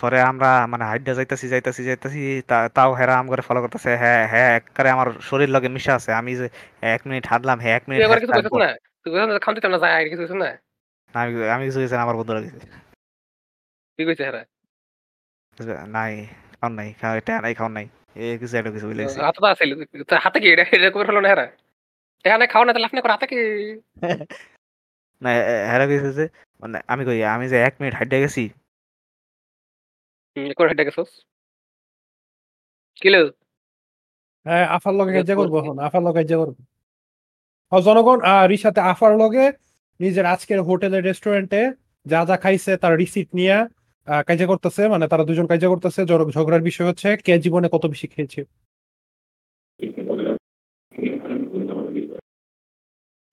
পরে 0.01 0.21
আমরা 0.21 0.67
মানে 0.67 0.85
হাইডা 0.85 1.13
যাইতাছি 1.13 1.47
যাইতাছি 1.47 1.83
যাইতাছি 1.83 2.41
তাও 2.73 2.93
হেরা 2.93 3.17
আম 3.17 3.27
করে 3.27 3.41
ফলো 3.41 3.61
করতেছে 3.61 3.97
হ্যাঁ 3.97 4.27
হ্যাঁ 4.27 4.55
একবারে 4.55 4.89
আমার 4.89 5.07
শরীর 5.21 5.49
লগে 5.49 5.69
মিশা 5.69 5.95
আছে 5.95 6.13
আমি 6.13 6.35
যে 6.35 6.49
এক 6.81 7.01
মিনিট 7.07 7.27
হাঁটলাম 7.27 7.59
হ্যাঁ 7.59 7.75
এক 7.75 7.83
মিনিট 7.87 8.90
তুই 9.05 9.09
কইছিস 9.11 9.27
না 9.29 9.39
খামতে 9.45 9.67
না 9.67 9.77
যায় 9.83 9.93
আর 9.97 10.03
কিছু 10.13 10.35
না? 10.35 10.49
আমি 11.13 11.31
আমি 11.55 11.63
কিছু 11.67 11.79
গেছি 11.81 11.95
আমার 11.97 12.15
বন্ধুরা 12.19 12.41
গেছে 12.45 12.59
কি 13.99 14.03
কইছে 14.07 14.23
হ্যাঁ 14.27 14.45
নাই 15.95 16.13
খাওয়ান 16.53 16.73
নাই 16.79 16.89
খাওয়া 16.99 17.15
এটা 17.19 17.33
নাই 17.45 17.53
খাওয়ান 17.59 17.73
নাই। 17.77 17.85
এ 18.15 18.25
কিছু 18.41 18.53
একটা 18.57 18.71
কিছু 18.71 18.85
বলে 18.89 19.01
হাতে 19.19 19.39
তো 19.39 19.47
আছিল 19.53 19.69
হাতে 20.25 20.37
কি? 20.43 20.47
এটা 20.53 20.63
এটা 20.77 20.89
করে 20.95 21.05
ফেলো 21.09 21.21
না 21.21 21.29
হ্যাঁ 21.31 21.49
এখানে 22.25 22.45
খাও 22.47 22.63
না 22.65 22.71
তাহলে 22.73 22.87
আপনি 22.89 22.99
করে 23.01 23.13
হাতে 23.15 23.27
কি? 23.31 23.39
না 25.21 25.29
হেরা 25.71 25.85
কইছে 25.89 26.09
যে 26.17 26.25
মানে 26.63 26.77
আমি 26.87 27.03
কই 27.07 27.19
আমি 27.35 27.45
যে 27.51 27.57
এক 27.67 27.73
মিনিট 27.79 27.93
হাইডা 27.99 28.17
গেছি। 28.23 28.43
কোন 30.57 30.65
হেডে 30.71 30.83
গেছস? 30.87 31.11
কিলো? 33.01 33.19
হ্যাঁ 34.45 34.65
আফার 34.75 34.93
লগে 34.93 35.11
কাজা 35.17 35.33
করব 35.39 35.53
এখন 35.61 35.75
আফার 35.79 36.01
লগে 36.01 36.17
কাজা 36.19 36.35
করব। 36.41 36.55
জনগণ 37.71 38.19
আহ, 38.23 38.43
রিসাতে 38.47 38.81
আফার 38.83 39.13
লগে 39.17 39.45
নিজের 39.99 40.25
আজকের 40.25 40.59
হোটেলের 40.61 41.03
রেস্টুরেন্টে 41.03 41.61
যা 42.05 42.19
যা 42.25 42.35
খাইছে 42.37 42.71
তার 42.77 42.93
রিসিট 42.97 43.27
নিয়ে 43.33 43.55
কাজা 44.27 44.45
করতেছে 44.45 44.81
মানে 44.87 45.05
তারা 45.07 45.23
দুজন 45.23 45.45
কাজা 45.47 45.67
করতেছে 45.67 46.01
ঝগড়ার 46.35 46.63
বিষয় 46.63 46.87
হচ্ছে 46.87 47.09
কে 47.25 47.33
জীবনে 47.39 47.67
কত 47.69 47.83
বেশি 47.85 48.07
খেয়েছে 48.07 48.41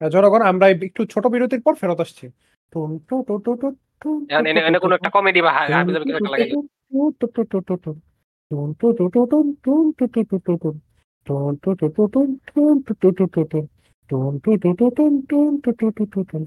জনগণ 0.01 0.43
আমরা 0.43 0.67
একটু 0.83 1.03
ছোট 1.05 1.25
বিরতির 1.27 1.63
পর 1.63 1.75
ফেরত 1.75 1.99
আসছি 2.01 2.25
toon 2.73 2.91
to 3.09 3.17
to 3.27 3.35
to 3.45 3.53
to 3.55 3.69
toon 4.03 4.19
to 4.31 4.37
এনে 4.37 4.51
টু 4.55 4.61
এনে 4.61 4.79
টু 4.79 4.81
কোনো 4.81 4.95
টু 4.95 4.95
টু 4.95 4.97
একটা 4.97 5.11
কমেডি 5.11 5.41
বা 5.41 5.53
টুন 13.47 13.78
টুন 14.11 14.33
টু 14.45 14.51
টু 14.63 14.71
টু 14.79 14.87
টুন, 14.97 15.13
টুন 15.31 15.51
টু 15.63 15.71
টু 15.81 15.87
টু 15.97 16.05
টু 16.13 16.21
টুন। 16.31 16.45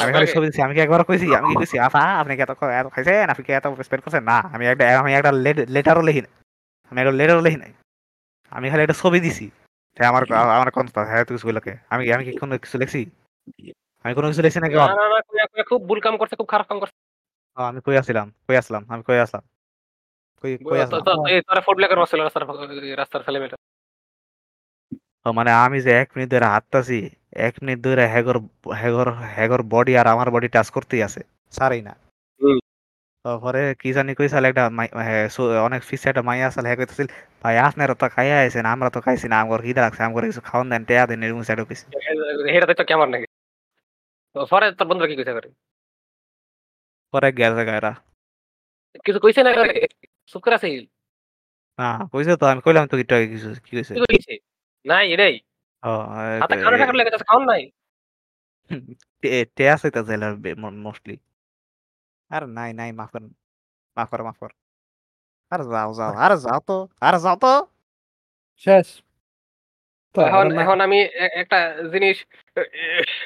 আমি 0.00 0.10
খালি 0.14 0.26
ছবি 0.34 0.46
দিছি 0.48 0.60
আমি 0.66 0.72
কি 0.76 0.80
একবার 0.84 1.00
কইছি? 1.08 1.26
আমি 1.38 1.46
কি 1.50 1.54
কইছি 1.62 1.76
আফা 1.86 2.02
আপনি 2.20 2.32
কি 2.36 2.42
এত 2.46 2.52
এত 2.80 2.86
খাইছেন? 2.94 3.26
আপনি 3.32 3.42
কি 3.46 3.52
এত 3.58 3.66
স্পেন্ড 3.86 4.02
করছেন? 4.04 4.22
না 4.30 4.38
আমি 4.54 4.64
একটা 4.72 4.84
আমি 5.02 5.10
একটা 5.18 5.30
লেটারও 5.74 6.02
লিখি 6.08 6.20
নাই। 6.24 6.32
আমি 6.90 6.98
একটা 7.02 7.14
লেটারও 7.20 7.42
লিখি 7.46 7.58
নাই। 7.62 7.72
আমি 8.56 8.66
খালি 8.70 8.82
একটা 8.84 8.96
ছবি 9.02 9.18
দিছি। 9.24 9.46
হ্যাঁ 9.96 10.08
আমার 10.12 10.22
আমার 10.56 10.68
কনস্তা 10.76 11.00
হ্যাঁ 11.10 11.22
তুই 11.26 11.34
কিছু 11.36 11.46
লোকে 11.58 11.72
আমি 11.92 12.02
আমি 12.14 12.22
কি 12.26 12.32
কোনো 12.42 12.52
কিছু 12.64 12.76
লিখছি? 12.82 13.00
আমি 14.04 14.12
কোনো 14.16 14.26
কিছু 14.30 14.42
লিখছি 14.44 14.58
না 14.62 14.68
না 15.00 15.04
না 15.56 15.62
খুব 15.70 15.80
ভুল 15.88 15.98
কাম 16.04 16.14
করছে 16.20 16.34
খুব 16.40 16.48
খারাপ 16.52 16.66
কাম 16.70 16.78
করছে। 16.82 16.96
আমি 17.56 17.80
কই 17.86 17.96
আসছিলাম? 18.00 18.26
কই 18.46 18.56
আসলাম? 18.62 18.82
আমি 18.92 19.02
কই 19.08 19.18
আসলাম? 19.26 19.44
কই 20.44 20.52
কই 20.58 20.70
তো- 20.70 20.84
আসলাম 20.84 21.02
তো- 21.08 21.28
এই 21.28 21.40
তোরা 21.42 21.60
ফুড 21.60 21.76
ব্লকার 21.76 21.98
বসছিল 21.98 22.20
রাস্তার 22.20 22.42
রাস্তার 22.96 23.22
ফেলে 23.26 23.38
মেটা 23.40 23.56
মানে 25.34 25.50
আমি 25.64 25.78
যে 25.80 25.92
এক 26.02 26.08
মিনিট 26.14 26.28
ধরে 26.30 26.46
হাঁটতাছি 26.46 26.98
এক 27.40 27.54
মিনিট 27.62 27.78
ধরে 27.86 28.04
হেগর 28.08 28.36
হেগর 28.74 29.08
হেগর 29.36 29.60
বডি 29.72 29.92
আর 29.96 30.06
আমার 30.06 30.28
বডি 30.30 30.48
টাচ 30.48 30.68
করতেই 30.70 31.02
আছে। 31.02 31.20
সারাই 31.52 31.82
না। 31.82 31.94
তারপরে 33.24 33.60
কি 33.80 33.88
জানি 33.96 34.12
কইসাল 34.14 34.44
একটা 34.44 34.64
মাই- 34.70 34.94
হ্যাঁ, 34.98 35.26
সো- 35.28 35.62
অনেক 35.66 35.80
ফিসে 35.82 36.06
একটা 36.08 36.22
মাইয়া 36.22 36.46
আসাল 36.46 36.64
হ্যাঁ 36.66 36.78
কইতেছিল 36.80 37.08
ভাই 37.42 37.54
আপনারা 37.66 37.94
তো 37.94 38.06
খাইয়া 38.14 38.36
আইছেন 38.38 38.64
আমরা 38.66 38.88
তো 38.90 39.00
খাইছি 39.00 39.26
না 39.28 39.36
আমার 39.40 39.60
খিদা 39.64 39.80
লাগছে 39.82 40.02
আমার 40.02 40.22
কিছু 40.24 40.40
খাওয়ান 40.40 40.66
দেন 40.70 40.82
টেয়া 40.84 41.04
দেন 41.06 41.20
এরকম 41.24 41.42
সাইড 41.42 41.60
কইছে। 41.62 41.84
হেটা 42.54 42.74
তো 42.74 42.84
কেমন 42.84 43.08
নাকি? 43.10 43.26
পরে 44.36 44.66
তোর 44.78 44.86
বন্ধুরা 44.88 45.08
কি 45.10 45.16
কইছে 45.16 45.32
করে 45.32 45.48
পরে 47.14 47.28
গেছে 47.32 47.62
গায়রা 47.64 47.92
কিছু 49.04 49.18
কইছে 49.20 49.40
না 49.42 49.50
চুপ 50.30 50.40
করে 50.44 50.54
আছে 50.58 50.68
না 51.78 51.88
কইছে 52.12 52.32
তো 52.40 52.44
আমি 52.52 52.60
কইলাম 52.66 52.84
তো 52.90 52.94
একটু 53.02 53.14
আগে 53.18 53.28
কিছু 53.34 53.48
কি 53.64 53.72
কইছে 53.76 53.92
কি 53.96 54.00
কইছে 54.04 54.34
নাই 54.86 55.04
এটাই 55.14 55.34
ও 55.82 55.90
হাতে 56.42 56.54
খাওয়ানো 56.60 56.76
টাকা 56.82 56.94
লেগে 56.98 57.12
যাচ্ছে 57.12 57.28
খাওয়ান 57.30 57.44
নাই? 57.52 57.62
টেয়া 59.56 59.74
চাইতে 59.82 60.00
চাইলে 60.08 60.26
মোস্টলি 60.86 61.16
আর 62.30 62.42
নাই 62.56 62.70
নাই 62.80 62.90
মাফ 62.98 63.10
করেন 63.14 63.30
মাফ 63.96 64.08
কর 64.12 64.20
মাফ 64.28 64.36
কর 64.42 64.50
আর 65.52 65.60
যাও 65.72 65.90
যাও 65.98 66.12
আর 66.24 66.32
যাও 66.44 66.60
তো 66.68 66.76
আর 67.06 67.14
যাও 67.24 67.36
তো। 67.44 67.52
শেষ। 68.66 68.88
এখন 70.14 70.46
এখন 70.62 70.78
আমি 70.86 70.98
একটা 71.42 71.58
জিনিস 71.92 72.16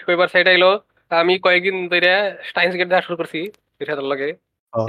কইবার 0.07 0.29
সাইড 0.35 0.47
আইলো। 0.53 0.71
আমি 1.11 1.35
কয়েকদিন 1.45 1.77
ধরে 1.93 2.13
স্টাইন্স 2.51 2.73
গেট 2.79 2.89
দেখা 2.91 3.05
শুরু 3.07 3.17
করছি 3.21 3.41
লগে। 4.13 4.29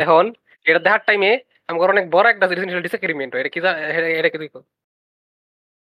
এখন 0.04 0.24
এটা 0.66 0.80
দেখার 0.86 1.02
টাইমে 1.08 1.32
আমার 1.70 1.90
অনেক 1.90 2.06
বড় 2.12 2.30
একটা 2.30 2.46
ডিসএগ্রিমেন্ট 2.48 3.36
এটা 3.36 3.50
কি 3.50 3.60
এটা- 3.60 4.32
কি 4.38 4.48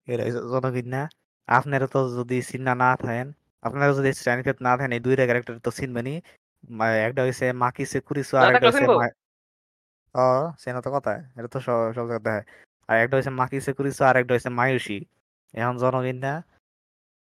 এরা 0.07 0.23
জনগণ 0.29 0.85
না। 0.85 1.01
আপনারা 1.47 1.87
তো 1.87 1.99
যদি 2.17 2.41
চিন্তা 2.41 2.75
না 2.75 2.95
থাকেন 2.95 3.27
আপনারা 3.61 3.93
যদি 3.93 4.09
না 4.61 4.77
থাকেন 4.77 4.91
এই 4.91 4.99
দুইটা 4.99 5.23
ক্যারেক্টার 5.23 5.59
তো 5.59 5.71
চিনবেনি 5.71 6.13
একটা 7.05 7.21
হইছে 7.23 7.53
মাকি 7.53 7.85
সেকুরিসো 7.85 8.37
আর 8.37 8.55
একটা 8.55 8.67
হইছে 8.67 8.85
ও 10.15 10.25
সেনা 10.59 10.81
তো 10.81 10.91
কথা 10.91 11.11
এটা 11.35 11.47
তো 11.47 11.59
সব 11.59 11.93
সব 11.93 12.07
জায়গায় 12.07 12.19
দেখায়। 12.19 12.43
আর 12.87 12.97
একটা 12.97 13.17
হইছে 13.17 13.29
মাকি 13.29 13.61
সেকুরিসো 13.61 14.03
আর 14.05 14.15
একটা 14.15 14.33
হইছে 14.33 14.49
মায়ুষি। 14.49 14.97
এখন 15.53 15.77
জনগণ 15.77 16.15
না। 16.17 16.33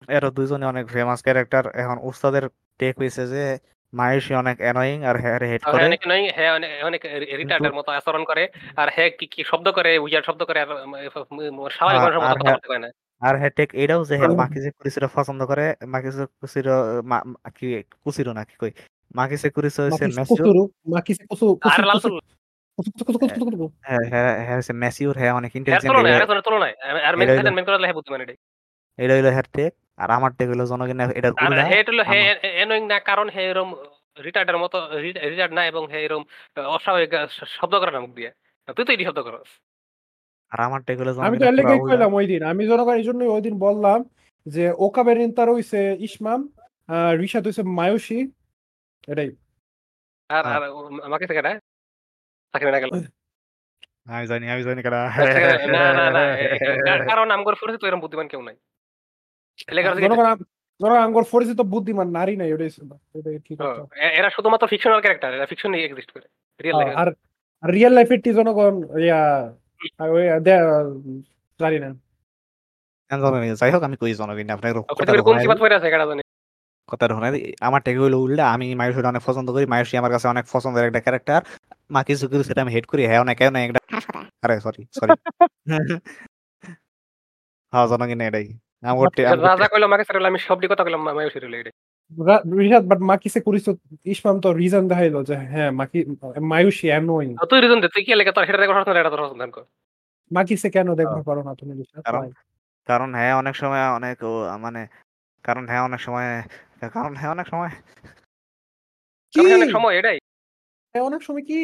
এরা 0.09 0.30
দুইজনে 0.30 0.66
অনেক 0.66 0.86
ফেমাস 0.88 1.22
ক্যারেক্টার 1.22 1.64
এখন 1.74 1.96
উস্তাদের 2.03 2.44
টেক 2.78 2.99
হইছে 2.99 3.26
যে 3.26 3.44
মায়ুষি 3.93 4.34
অনেক 4.34 4.57
অ্যানোয়িং 4.61 4.99
আর 5.05 5.16
হ্যাঁ 5.16 5.39
হেড 5.43 5.62
করে 5.64 5.76
হ্যাঁ 5.76 5.89
নাকি 5.89 6.07
নয় 6.09 6.24
হ্যাঁ 6.36 6.53
অনেক 6.55 6.70
অনেক 6.84 7.03
রিটার্ডের 7.36 7.72
মতো 7.72 7.91
আচরণ 7.93 8.22
করে। 8.24 8.43
আর 8.76 8.89
হ্যাঁ 8.95 9.11
কি 9.18 9.26
কি 9.26 9.41
শব্দ 9.47 9.66
করে 9.72 9.99
উইয়ার 9.99 10.22
শব্দ 10.22 10.41
করে 10.45 10.59
আর 10.61 10.68
স্বাভাবিক 11.70 12.01
মানুষের 12.01 12.20
মতো 12.20 12.34
কথা 12.34 12.45
হ্যাঁ- 12.45 12.55
বলতে 12.55 12.68
পারে 12.68 12.80
না। 12.80 12.91
আর 13.22 13.34
হ্যাঁ 13.36 13.51
টেক 13.51 13.70
এটাও 13.74 14.05
যে 14.05 14.14
হ্যাঁ 14.16 14.30
মাকি 14.34 14.59
সেকুরিসোটা 14.61 15.09
পছন্দ 15.14 15.41
করে 15.47 15.64
মাকি 15.86 16.09
সেকুরিসো 16.12 16.74
মা- 17.03 17.26
মা- 17.26 17.51
কি 17.51 17.66
কুসিরো 18.05 18.32
না 18.32 18.43
কি 18.45 18.55
কই? 18.59 18.72
মাকি 19.14 19.36
সেকুরিসো 19.36 19.80
হইছে 19.82 20.05
মাকিসে 20.05 20.22
কুসুরু, 20.30 20.62
মাকিসে 20.86 21.22
কুসু- 21.30 21.57
আর 21.57 21.61
কুসু- 21.64 21.86
লাল 21.86 21.97
কুসু- 21.97 22.20
কুসু- 22.78 22.93
কুসু- 22.93 23.07
কুসু- 23.07 23.20
কুসু- 23.20 23.34
কুসু- 23.34 23.51
কুসু। 23.51 23.66
হ্যাঁ 23.82 24.05
হ্যাঁ 24.12 24.32
হ্যাঁ 24.47 24.57
হচ্ছে 24.57 24.72
হ্যাঁ 25.20 25.32
অনেক 25.32 25.51
ইন্টেলিজেন্ট 25.57 25.93
তুলনায় 26.47 26.74
আর 27.09 27.14
মেন 27.16 27.26
এটা 27.26 27.34
হইলো- 27.34 27.57
মেন 27.57 27.64
করে 27.64 27.76
হ্যাঁ 27.80 27.95
বুদ্ধিমান 27.95 28.20
এটা 28.99 29.12
হইল 29.14 29.28
হ্যার 29.28 29.47
টেক 29.53 29.72
আর 29.99 30.09
আমার 30.12 30.30
টেক 30.36 30.49
হইল 30.51 30.62
জনগণ 30.70 30.99
আর 31.03 31.11
উল্টা 31.42 31.64
হে 31.70 31.78
হলো 31.88 32.03
হে 32.11 32.20
এনোয়িং 32.62 32.84
না 32.92 32.99
কারণ 33.09 33.26
হে 33.34 33.42
এরম 33.51 33.68
রিটার্ডের 34.16 34.59
মতো 34.59 34.76
রিটার্ড 35.26 35.53
না 35.53 35.62
এবং 35.70 35.82
হে 35.92 35.99
এরম 36.07 36.22
অস্বাভাবিক 36.72 37.11
শব্দ 37.57 37.74
করে 37.80 37.92
না 37.92 38.01
মুখ 38.01 38.12
দিয়ে 38.14 38.30
তুই 38.68 38.84
তো 38.86 38.92
এটি 38.92 39.05
শব্দ 39.09 39.20
করস 39.26 39.51
আর 40.53 40.61
আমার 40.66 40.80
টেক 40.86 40.96
হইল 41.01 41.11
আমি 41.20 41.36
তো 41.36 41.44
জনগণের 41.44 41.49
এর 41.51 41.57
পুরা 41.57 41.59
লেগেই 41.61 41.78
উল্টা। 41.78 41.90
কইলাম 41.90 42.11
ওই 42.18 42.26
দিন 42.32 42.42
আমি 42.53 42.62
জনগণ 42.70 42.94
এই 42.94 43.07
জন্যই 43.09 43.28
ওই 43.34 43.42
দিন 43.46 43.55
বললাম 43.66 43.99
যে 44.46 44.64
ওকাবেরিন 44.84 45.30
তার 45.36 45.49
হইছে 45.51 45.78
ইসমাম 46.09 46.40
আহ, 46.88 47.12
রিশাদ 47.20 47.44
হইছে 47.49 47.62
মায়ুষী 47.78 48.18
এটাই 49.09 49.30
আর 50.30 50.42
হ্যাঁ। 50.42 50.57
আর 50.57 50.62
আমাকে 51.09 51.24
থেকে 51.30 51.42
না 51.42 51.53
চাকরি 52.55 52.70
না 52.70 52.80
গেল 52.82 52.90
আমি 54.11 54.26
জানি 54.30 54.44
আমি 54.49 54.62
জানি 54.68 54.80
কারা 54.86 55.01
না 55.74 55.82
না 55.99 56.05
না 56.16 56.22
কারণ 57.11 57.26
আম 57.30 57.40
করে 57.46 57.57
তো 57.74 57.86
এরকম 57.88 58.03
বুদ্ধিমান 58.05 58.28
কেউ 58.32 58.42
নাই 58.42 58.57
দিকে- 59.59 60.06
জনগণ 60.06 60.26
আম- 60.26 60.44
জনগণ 60.80 61.00
আমগর 61.00 61.24
পরিচিত 61.30 61.61
বুদ্ধিমান 61.64 62.09
নারী 62.11 62.36
নাই 62.36 62.52
ওটাই 62.52 62.70
ছিল। 62.70 62.88
এটাই 63.14 63.38
ঠিক 63.38 63.59
ও, 63.61 63.64
আছে 63.64 63.82
এ- 64.00 64.14
এরা 64.18 64.30
শুধুমাত্র 64.30 64.66
ফিকশনাল 64.66 65.00
ক্যারেক্টার 65.00 65.34
এরা 65.34 65.46
ফিকশন 65.46 65.74
এক্সিস্ট 65.76 66.11
করে 66.11 66.26
রিয়েল 66.61 66.76
আহ, 66.80 66.90
আর 66.96 67.09
রিয়েল 67.62 67.92
লাইফের 67.92 68.20
টি 68.20 68.34
জনগণ 68.34 68.74
ইয়া 68.98 69.20
আর 69.98 70.09
ওই 70.11 70.24
দে- 70.40 70.64
জানি 71.61 71.78
না। 71.78 71.90
যাই 73.54 73.70
হোক 73.70 73.82
আমি 73.82 73.96
কই 73.96 74.14
জনগণ 74.14 74.50
আপনার 74.50 74.72
কথা 74.74 75.12
আমার 77.61 77.80
টেকে 77.82 78.00
হইল 78.00 78.14
উল্টা 78.14 78.44
আমি 78.50 78.74
মায়ুষীটা 78.74 79.09
অনেক 79.09 79.22
পছন্দ 79.26 79.50
করি 79.50 79.66
মায়ুষী 79.66 79.96
আমার 79.96 80.11
কাছে 80.11 80.26
অনেক 80.28 80.44
পছন্দের 80.52 80.84
একটা 80.86 81.00
ক্যারেক্টার 81.00 81.40
মা 81.90 82.00
কিছু 82.02 82.28
কিছু 82.28 82.44
সেটা 82.44 82.61
আমি 82.61 82.72
হেড 82.72 82.86
করি 82.86 83.02
হ্যাঁ 83.06 83.20
অনেক 83.20 83.36
অনেক 83.42 83.64
একটা 83.68 83.80
আরে 84.42 84.61
সরি 84.61 84.82
সরি 84.92 85.11
হ্যাঁ 87.72 87.86
জনগণ 87.86 88.20
এটাই। 88.20 88.46
রাজা 89.43 89.66
কইলো 89.68 89.87
মাকে 89.89 90.05
স্যার 90.05 90.26
আমি 90.26 90.39
সবডি 90.39 90.66
কথা 90.68 90.85
কইলাম 90.85 91.03
রিশাদ 92.59 92.85
বাট 92.85 93.01
ইসমাম 94.05 94.37
তো 94.41 94.49
রিজন 94.53 94.85
দেখাইলো 94.89 95.20
যে 95.22 95.35
হ্যাঁ 95.45 95.70
মাকি 95.70 95.99
মায়ুষী 96.43 96.87
অ্যানোয়িং 96.89 97.31
তুই 97.51 97.59
রিজন 97.61 97.81
দে 97.81 97.89
তুই 97.89 98.03
কি 98.05 98.12
লাগে 98.14 98.33
তোর 98.33 98.45
হেডারে 98.45 98.66
কথা 98.66 98.83
শুনে 98.85 99.01
এটা 99.01 99.11
তোর 99.11 99.20
পছন্দ 99.24 99.51
কর। 99.51 99.64
মাকিসে 100.31 100.70
কেন 100.70 100.95
দেখতে 100.95 101.20
পারো 101.26 101.41
না 101.43 101.53
তুমি 101.55 101.72
কারণ 102.87 103.14
হ্যাঁ 103.14 103.35
অনেক 103.35 103.55
সময় 103.57 103.85
অনেক 103.91 104.18
মানে 104.59 104.81
কারণ 105.45 105.64
হ্যাঁ 105.66 105.83
অনেক 105.83 106.01
সময় 106.01 106.29
কারণ 106.95 107.12
হ্যাঁ 107.16 107.31
অনেক 107.31 107.47
সময়। 107.47 107.70
কি? 109.35 109.41
অনেক 109.55 109.70
সময় 109.70 109.95
এটাই। 109.99 110.18
হ্যাঁ, 110.95 111.05
অনেক 111.05 111.20
সময় 111.22 111.43
কি? 111.43 111.62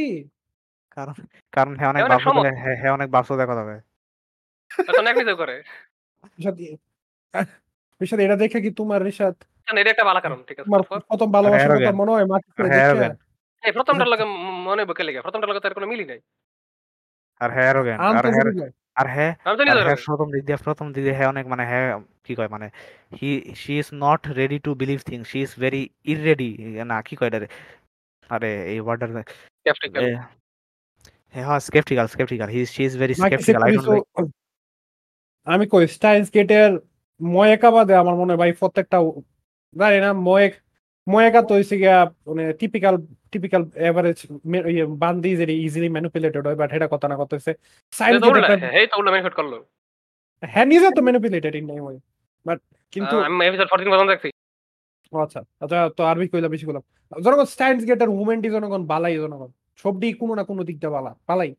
কারণ 0.96 1.16
কারণ 1.52 1.72
হ্যাঁ 1.76 1.88
অনেক 1.88 2.00
হ্যাঁ, 2.00 2.16
অনেক। 2.16 2.44
দেখে- 2.44 2.58
হ্যাঁ 2.58 2.76
হ্যাঁ 2.76 2.92
অনেক 2.92 3.08
দেখা 3.36 3.54
যাবে। 3.54 3.74
করে। 5.34 5.56
রিশাদ 7.34 7.40
আহ, 7.40 7.46
রিশাদ 8.00 8.18
এটা 8.20 8.36
দেখে 8.36 8.58
কি 8.60 8.70
তোমার 8.78 9.00
রিশাদ 9.02 9.34
কারণ 9.66 9.78
এটা 9.78 9.90
একটা 9.90 10.04
ভালো 10.04 10.20
কারণ 10.20 10.38
ঠিক 10.48 10.56
আছে 10.58 10.66
তোমার 10.68 10.82
প্রথম 11.02 11.28
ভালোবাসার 11.36 11.62
arrogant. 11.66 11.86
কথা 11.86 12.00
মনে 12.00 12.12
হয় 12.14 12.26
মাকিসে 12.32 12.60
আর 12.60 12.66
দেখে 12.68 12.82
arrogant। 12.86 13.16
এই 13.62 13.72
প্রথমটার 13.76 14.08
লগে 14.12 14.24
ম- 14.26 14.62
মনে 14.66 14.82
বকে 14.84 15.02
লেগে 15.06 15.20
প্রথমটার 15.20 15.48
লগে 15.50 15.62
তার 15.64 15.74
কোনো 15.76 15.86
মিলি 15.86 16.04
নাই 16.04 16.20
আর 17.40 17.50
হ্যাঁ 17.50 17.68
arrogant, 17.72 17.98
আর 18.00 18.06
আনতে 18.10 18.28
হ্যাঁ 18.28 18.44
বুঝি 18.46 18.60
যায়। 18.62 18.72
আর 18.96 19.06
হ্যাঁ 19.14 19.32
আমি 19.40 19.56
তো 19.58 19.62
আর 19.62 19.68
নিজে 19.68 19.82
হ্যাঁ 19.86 19.98
প্রথম 20.06 20.28
দিক 20.34 20.42
দিয়ে 20.46 20.58
প্রথম 20.66 20.86
দিক 20.88 21.02
দিয়ে 21.02 21.16
হ্যাঁ 21.18 21.30
অনেক 21.32 21.44
মানে 21.52 21.64
হ্যাঁ 21.70 21.86
কি 22.24 22.32
কয় 22.38 22.50
মানে 22.54 22.66
he 23.18 23.30
she 23.60 23.72
is 23.78 23.88
not 24.04 24.22
ready 24.40 24.58
to 24.58 24.70
believe 24.74 24.98
thing 25.02 25.18
she 25.30 25.38
is 25.40 25.52
very 25.58 25.82
ইররেডি 26.04 26.50
না 26.84 26.98
কি 27.06 27.14
কয় 27.16 27.28
এটারে 27.30 27.48
আরে 28.30 28.50
এই 28.72 28.78
ওয়ার্ডার 28.80 29.08
স্কেপটিক্যাল 29.56 30.02
হ্যাঁ 31.34 31.46
হ্যাঁ 31.46 31.60
skeptical 31.60 32.06
skeptical 32.06 32.48
he 32.48 32.60
she 32.74 32.82
is 32.84 32.94
very 32.98 33.14
মাকিসে 33.14 33.26
skeptical 33.26 33.62
I 33.62 33.70
don't 33.72 33.86
করিছো 33.88 34.22
আমি 35.46 35.64
কই 35.72 35.84
স্টাইন্স 35.88 36.26
গেটের 36.34 36.70
ময়েকা 37.20 37.70
বাদে 37.70 37.94
আমার 37.96 38.14
মনে 38.14 38.30
হয় 38.32 38.40
ভাই 38.42 38.52
প্রত্যেকটা 38.52 38.98
জানি 39.76 39.98
না 40.00 40.10
ময়েক 40.28 40.52
ময়েকা 41.06 41.40
তো 41.42 41.52
হইছে 41.54 41.76
গিয়া 41.76 41.98
মানে 42.28 42.44
টিপিক্যাল 42.52 42.94
টিপিক্যাল 43.32 43.62
এভারেজ 43.88 44.18
ইয়ে 44.74 44.84
বান্দি 45.02 45.30
যে 45.36 45.44
ইজিলি 45.66 45.88
ম্যানিপুলেটেড 45.88 46.42
হয় 46.46 46.58
বাট 46.60 46.70
এটা 46.72 46.88
কথা 46.88 47.06
না 47.08 47.16
কথা 47.20 47.34
করল 49.38 49.52
হ্যাঁ 50.42 50.66
নিজে 50.66 50.88
তো 50.96 51.00
ম্যানিপুলেটেড 51.02 51.54
ইন 51.56 51.66
ওয়ে 51.70 51.98
বাট 52.46 52.58
কিন্তু 52.92 53.14
আমি 53.26 53.46
এপিসোড 53.46 53.68
14 53.68 53.90
পর্যন্ত 53.90 54.10
দেখছি 54.10 54.28
ও 55.12 55.16
আচ্ছা 55.18 55.40
আচ্ছা 55.60 55.78
তো 55.96 56.02
আরবি 56.04 56.26
কইলা 56.28 56.48
বেশি 56.48 56.64
কইলাম 56.66 56.84
জনগণ 57.24 57.44
স্টাইন্স 57.44 57.80
গেটের 57.88 58.10
উমেনটি 58.20 58.48
জনগণ 58.50 58.82
বালাই 58.86 59.16
জনগণ 59.18 59.50
সবডি 59.76 60.08
কোনো 60.12 60.32
না 60.34 60.44
কোনো 60.44 60.62
দিকটা 60.68 60.88
বালা 60.90 61.12
বালাই 61.28 61.50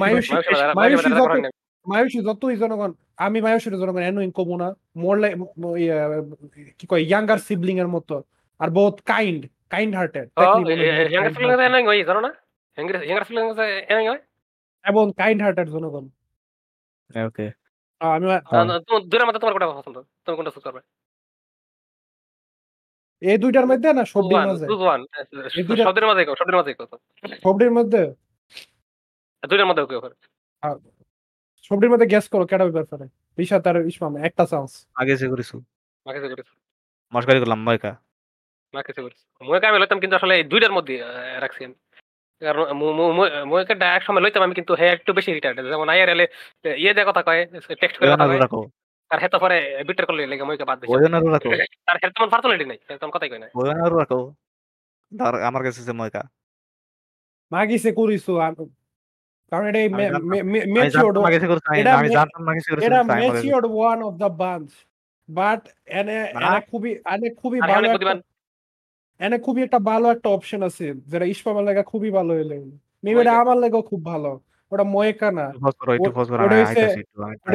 মায়ুষী 0.00 0.32
মায়ুষী 0.76 1.10
যত 1.88 1.92
মায়ুষী 1.92 2.18
যতই 2.28 2.56
জনগণ 2.62 2.90
আমি 3.26 3.38
মায়ুষীর 3.46 3.74
জনগণ 3.82 4.02
এনোইং 4.10 4.30
কমু 4.38 4.54
না। 4.62 4.68
মোর 5.02 5.16
লাই 5.22 5.32
কি 6.78 6.84
কয় 6.90 7.02
ইয়াঙ্গার 7.10 7.40
সিবলিং 7.46 7.76
এর 7.82 7.88
মতো। 7.96 8.14
আর 8.62 8.68
বহুত 8.78 8.96
কাইন্ড 9.12 9.40
কাইন্ড 9.72 9.92
হার্টেড 9.98 10.26
ইয়াঙ্গার 11.12 11.88
হই 11.90 12.00
জানো 12.10 12.20
না? 12.26 12.30
ইয়াঙ্গার 12.78 14.10
হয়? 14.10 14.22
এবং 14.84 15.04
কাইন্ড 15.20 15.40
হার্টেড 15.44 15.68
জনগণ। 15.74 16.04
ওকে 17.26 17.46
আমি 18.00 18.24
তুমি 18.86 18.98
দূরের 19.10 19.26
মধ্যে 19.26 19.40
তোমার 19.42 19.54
কোনটা 19.54 19.68
পছন্দ? 19.80 19.96
তুমি 20.24 20.34
কোনটা 20.38 20.52
চুজ 20.54 20.64
করবে? 20.66 20.80
এই 23.22 23.38
দুইটার 23.42 23.66
মধ্যে 23.70 23.88
না 23.98 24.02
সবডির 24.12 24.42
মাঝে? 24.48 24.66
শব্দের 25.86 26.06
মাঝে 26.10 26.22
কও 26.28 26.34
মাঝে 26.60 26.72
সবডির 27.44 27.72
মধ্যে? 27.78 28.02
দুইটার 29.50 29.68
মধ্যে 29.68 29.82
কেউ 29.90 30.00
সবডির 31.70 31.90
মধ্যে 31.90 32.06
গ্যাস 32.06 32.26
করো 32.28 32.44
কেডা 32.46 32.64
ব্যাপারে 32.68 33.06
রিশাদ 33.38 33.64
আর 33.66 33.76
ইসমাম 33.86 34.12
একটা 34.18 34.44
চান্স 34.46 34.70
আগে 34.94 35.14
যে 35.16 35.26
করিছু? 35.28 35.56
মাকে 36.06 36.20
সে 36.20 36.28
করেছে। 36.28 36.52
মস্কারি 37.12 37.38
করলাম 37.40 37.60
ময়কা। 37.62 37.92
মাকে 38.74 38.90
সে 38.92 39.00
করেছে। 39.02 39.22
মুয়ে 39.40 39.66
আমি 39.66 39.78
লইতাম 39.78 39.98
কিন্তু 40.00 40.16
আসলে 40.16 40.34
এই 40.34 40.44
দুইটার 40.44 40.72
মধ্যে 40.72 40.94
রাখছি 41.40 41.62
আমি। 41.64 41.76
কারণ 42.42 42.64
মুয়েকে 43.44 43.74
এক 43.88 44.02
সময় 44.02 44.22
লইতাম 44.22 44.42
আমি 44.42 44.54
কিন্তু 44.54 44.72
হে 44.74 44.86
একটু 44.88 45.10
বেশি 45.12 45.30
রিটার্ড 45.32 45.58
যেমন 45.64 45.88
আইয়ার 45.88 46.08
এলে 46.08 46.24
ইয়ে 46.76 46.94
দেয় 46.94 47.06
কথা 47.06 47.22
কয় 47.22 47.40
টেক্সট 47.80 47.98
করে 47.98 48.10
কথা 48.12 48.26
কয়। 48.26 48.38
রাখো 48.38 48.60
আর 49.10 49.18
হেতো 49.18 49.38
পরে 49.38 49.56
বিটার 49.86 50.06
করলে 50.06 50.22
লেগে 50.26 50.44
মুয়েকে 50.44 50.64
বাদ 50.64 50.78
দিছে। 50.80 50.92
ওজনারু 50.94 51.28
রাখো 51.28 51.48
আর 51.86 51.96
হেতো 51.96 52.10
তেমন 52.10 52.28
পার্সোনালিটি 52.28 52.66
নাই 52.66 52.78
তেমন 52.88 53.10
কথাই 53.10 53.28
কয় 53.28 53.38
না 53.38 53.48
ওজনারু 53.54 53.94
রাখো 53.98 54.18
ধর 55.12 55.34
আমার 55.40 55.62
কাছে 55.62 55.80
আছে 55.80 55.92
ময়কা। 55.92 56.22
মাগিসে 57.52 57.90
করিছো 57.92 58.32
আম- 58.38 58.70
কারণ 59.52 59.64
এটা 59.70 59.80
মেচিওর্ড 60.76 61.16
এটা 62.86 63.00
matured 63.22 63.66
one 63.76 63.98
of 64.08 64.12
the 64.22 64.30
bunch 64.42 64.68
but 65.28 65.62
এনে 65.98 66.18
এনে 66.44 66.60
খুবই 66.70 66.90
এনে 67.14 67.28
খুবই 67.40 67.60
ভালো 67.70 67.86
এনে 69.20 69.36
খুবই 69.38 69.60
একটা 69.62 69.78
ভালো 69.90 70.06
একটা 70.14 70.28
অপশন 70.36 70.60
আছে 70.68 70.86
যেটা 71.10 71.26
ইসমামের 71.34 71.64
লাগা 71.68 71.82
খুবই 71.82 72.10
ভালো 72.10 72.32
হইলে। 72.34 72.56
মেবি 73.04 73.18
এটা 73.20 73.32
আমার 73.42 73.56
খুব 73.90 74.00
ভালো 74.04 74.30
ওটা 74.72 74.84
ময়েকা 74.94 75.28
না। 75.38 75.46
ওটা 76.04 76.56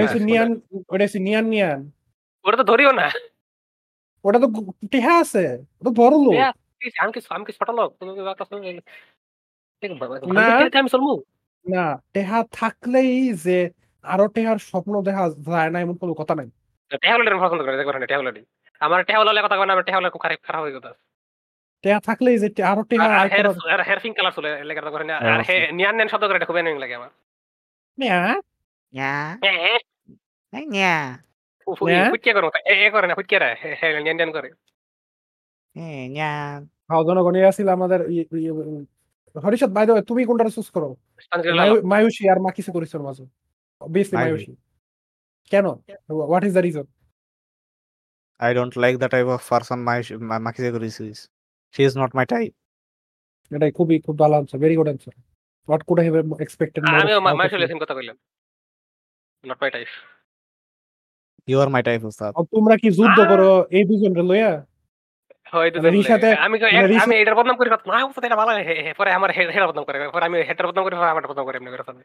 হচ্ছে 0.02 0.20
নিয়ান 0.30 0.50
ওটা 0.92 1.04
হচ্ছে 1.06 1.20
নিয়ান 1.28 1.46
নিয়ান। 1.54 1.80
ওটা 2.46 2.58
তো 2.58 2.66
ধরিও 2.72 2.92
না। 3.02 3.08
ওটা 4.26 4.38
তো 4.44 4.48
টিহা 4.92 5.14
আছে 5.24 5.46
ওটা 5.80 5.84
তো 5.88 5.92
বড় 6.02 6.16
লোক। 6.26 6.34
আমি 7.02 7.12
কি 7.14 7.20
আমি 7.36 7.44
কি 7.48 7.54
ছোট 7.60 7.70
লোক? 7.80 7.90
তুমি 8.00 8.12
কি 8.16 8.22
না। 10.38 10.46
আমি 10.82 10.90
চলমু? 10.96 11.16
না 11.66 11.84
টেহা 12.14 12.40
থাকলেই 12.54 13.12
যে 13.46 13.58
আরও 14.06 14.26
টেহার 14.36 14.60
স্বপ্ন 14.70 14.94
দেখা 15.02 15.24
যায় 15.48 15.70
না 15.70 15.78
এমন 15.80 15.96
কোনো 15.98 16.14
কথা 16.14 16.34
নাই 16.36 16.48
টেহাগুলো 17.02 17.30
পছন্দ 17.44 17.62
করে 17.64 17.78
দেখবার 17.80 17.96
না 17.96 18.08
টেহাগুলো 18.08 18.30
আমার 18.82 19.00
টেহাগুলো 19.08 19.30
কথা 19.46 19.58
কয় 19.58 19.68
না 19.68 19.74
আমার 19.74 19.86
টেহাগুলো 19.88 20.10
খুব 20.10 20.22
খারাপ 20.22 20.40
খারাপ 20.48 20.62
হয়ে 20.64 20.76
গেছে 20.76 20.92
টেহা 21.84 22.00
থাকলেই 22.10 22.38
যে 22.40 22.48
আরও 22.64 22.84
টেহা 22.84 23.06
আর 23.08 23.18
আয় 23.18 23.30
হেয়ার 23.34 23.48
করার 23.58 23.82
হেয়ার 23.82 24.00
পিঙ্ক 24.04 24.16
কালার 24.18 24.34
চলে 24.38 24.50
লেগে 24.64 24.82
করে 24.88 25.06
না 25.06 25.16
হ্যাঁ, 25.16 25.34
আর 25.34 25.42
হে 25.48 25.56
নিয়ান 25.78 25.94
নিয়ান 25.96 26.10
শব্দ 26.10 26.24
করে 26.26 26.38
এটা 26.38 26.48
খুব 26.50 26.58
এনিং 26.58 26.76
লাগে 26.80 26.96
আমার 26.96 27.12
মিয়া, 27.98 28.20
nya 28.94 29.14
হ্যাঁ 29.44 30.66
nya 30.68 30.96
হ্যাঁ? 31.90 32.10
ফুটকিয়া 32.12 32.34
করে 32.36 32.48
এ 32.66 32.76
এ 32.78 32.88
করে 32.90 33.06
না 33.08 33.14
ফুটকিয়া 33.16 33.40
রে 33.40 33.50
হ্যাঁ 33.80 33.92
নিয়ান 33.98 34.16
নিয়ান 34.18 34.32
করে 34.32 34.50
eh 35.76 36.04
nya 36.10 36.32
হাও 36.90 37.02
জনগণ 37.04 37.36
আছিল 37.44 37.68
আমাদের 37.70 38.00
ই- 38.10 38.28
ই- 38.38 38.44
ই- 38.44 38.86
হরিষদ 39.36 39.72
বাই 39.72 39.86
দ্য 39.86 39.94
তুমি 40.10 40.22
কোনটা 40.26 40.44
চুজ 40.50 40.68
করো 40.70 40.90
সানজিলা 41.24 41.56
মায়ু- 41.56 41.86
মায়ুষী 41.88 42.30
আর 42.30 42.40
মাকিসে 42.40 42.72
করিছো 42.72 43.02
মাঝে। 43.02 43.24
অবভিয়াসলি 43.82 44.18
মায়ুষী। 44.18 44.46
মায়ুষী। 44.46 44.56
কেন? 45.50 45.66
What 46.10 46.44
is 46.44 46.54
the 46.54 46.60
reason 46.60 46.86
i 48.40 48.54
don't 48.56 48.74
like 48.78 48.98
the 48.98 49.08
type 49.08 49.28
of 49.28 49.42
person 49.50 49.78
my 49.88 49.98
my 50.18 50.40
makise 50.48 50.74
korisu 50.76 51.12
is 51.12 51.20
she 51.76 51.90
is 51.90 51.94
not 51.98 52.12
my 52.16 52.26
type 52.26 52.54
এটাই 53.56 53.72
খুবই 53.72 54.02
খুব 54.02 54.20
ভালো 54.20 54.36
answer 54.36 54.60
very 54.60 54.76
good 54.76 54.90
answer 54.90 55.24
what 55.70 55.84
could 55.84 56.00
I 56.00 56.10
have 56.10 56.42
expected 56.42 56.84
মাইশুল 56.84 57.60
ইয়াসিন 57.60 57.80
কথা 57.80 57.94
কইলাম। 57.94 58.18
Not 59.46 59.58
my 59.62 59.72
type 59.72 59.88
you 61.50 61.58
are 61.60 61.70
my 61.70 61.84
type 61.84 62.02
ustad 62.08 62.32
তোমরা 62.44 62.76
কি 62.76 62.92
যুদ্ধ 62.92 63.20
করো? 63.30 63.66
এই 63.72 63.84
দুজন 63.84 64.26
লইয়া? 64.26 64.66
হয়তো 65.54 65.78
মানে 65.78 65.90
আমি 66.40 66.58
মানে 66.66 66.88
রিশা- 66.88 67.04
আমি 67.04 67.16
এটার 67.16 67.36
বদনাম 67.36 67.56
করি 67.56 67.70
কথা 67.70 67.86
না 67.90 68.00
ও 68.02 68.20
এটা 68.20 68.38
ভালো 68.42 68.52
হে- 68.60 68.84
হে- 68.86 68.96
পরে 69.00 69.10
আমার 69.12 69.30
হে- 69.30 69.48
হেটার 69.48 69.68
বদনাম 69.70 69.86
করে 69.86 70.08
পরে 70.10 70.26
আমি 70.26 70.38
হেটার 70.50 70.66
বদনাম 70.68 70.84
করি 70.86 70.96
আমার 71.08 71.26
বদনাম 71.28 71.46
করে 71.46 71.58
এমনি 71.60 71.72
করে 71.72 71.84
ফেলে। 71.84 72.04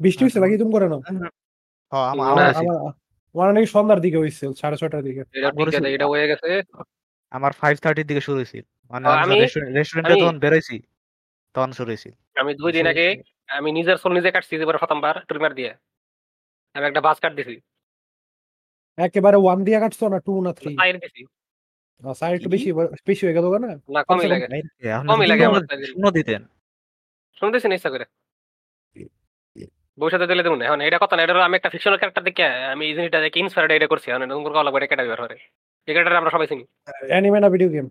বৃষ্টি 0.00 0.20
হয়েছে 0.24 0.38
নাকি? 0.40 0.54
তুমি 0.58 0.72
করে 0.72 0.86
না? 0.88 0.96
আমার 2.12 2.26
আমার 2.54 2.76
আমার 3.34 3.48
নাকি 3.54 3.68
সন্ধ্যার 3.74 4.00
দিকে 4.00 4.18
হয়েছে 4.18 4.44
সাড়ে 4.60 4.76
ছটার 4.76 5.02
দিকে। 5.02 5.22
এটা 5.36 5.48
ঠিক 5.58 5.66
আছে 5.70 5.90
এটা 5.96 6.06
হয়ে 6.06 6.26
গেছে। 6.30 6.50
আমার 7.32 7.52
5:30 7.60 7.74
এর 7.94 8.08
দিকে 8.10 8.22
শুরু 8.26 8.38
হইছিল 8.38 8.62
মানে 8.90 9.04
আমি 9.16 9.34
রেস্টুরেন্টে 9.72 9.82
আমি- 10.08 10.22
যখন 10.22 10.36
বেরোইছি 10.38 10.76
তখন 11.54 11.70
শুরু 11.72 11.90
আমি 12.36 12.52
দুই 12.54 12.70
দিন 12.72 12.86
আগে 12.86 13.06
আমি 13.48 13.68
নিজের 13.72 13.96
সোল 13.96 14.12
নিজে 14.12 14.30
কাটছি 14.30 14.52
এবার 14.56 14.78
প্রথমবার 14.78 15.14
ট্রিমার 15.28 15.52
দিয়ে। 15.54 15.70
আমি 16.74 16.84
একটা 16.86 17.02
বাস 17.06 17.18
কাট 17.20 17.32
দিছি 17.34 17.56
একেবারে 18.98 19.36
ওয়ান 19.36 19.58
দিয়ে 19.66 19.78
কাটছো 19.80 20.04
না 20.08 20.18
টু 20.20 20.32
না 20.40 20.52
থ্রি 20.52 20.72
সাইড 22.02 22.32
একটু 22.34 22.48
বেশি 22.48 22.68
বেশি 23.08 23.22
হয়ে 23.24 23.36
গেল 23.38 23.46
না 23.56 23.70
না 23.88 24.00
কমই 24.08 24.26
লাগে 24.32 24.46
কমই 25.04 25.26
লাগে 25.26 25.44
আমার 25.44 25.62
শূন্য 25.88 26.06
দিতেন 26.10 26.40
শুনতেছি 27.38 27.66
না 27.68 27.74
ইচ্ছা 27.74 27.90
করে 27.90 28.04
ভবিষ্যতে 29.98 30.26
দিলে 30.26 30.44
দেবো 30.44 30.56
না 30.56 30.64
এখন 30.64 30.80
এটা 30.80 30.98
কথা 30.98 31.14
না 31.16 31.22
এটা 31.24 31.34
আমি 31.48 31.56
একটা 31.56 31.72
ফিকশনাল 31.72 31.98
ক্যারেক্টার 31.98 32.26
দেখে 32.28 32.44
আমি 32.72 32.82
এই 32.88 32.94
জিনিসটা 32.96 33.18
দেখে 33.24 33.38
ইন্সপায়ার্ড 33.40 33.72
এটা 33.72 33.88
করছি 33.92 34.06
এখন 34.08 34.22
নতুন 34.24 34.42
করে 34.44 34.54
লাগবে 34.58 34.78
এটা 34.86 34.96
ব্যবহার 35.00 35.22
করে 35.24 35.36
এই 35.88 35.92
ক্যারেক্টার 35.94 36.20
আমরা 36.20 36.32
সবাই 36.34 36.48
চিনি 36.50 36.64
অ্যানিমে 37.10 37.38
না 37.40 37.48
ভিডিও 37.54 37.70
গেম? 37.74 37.86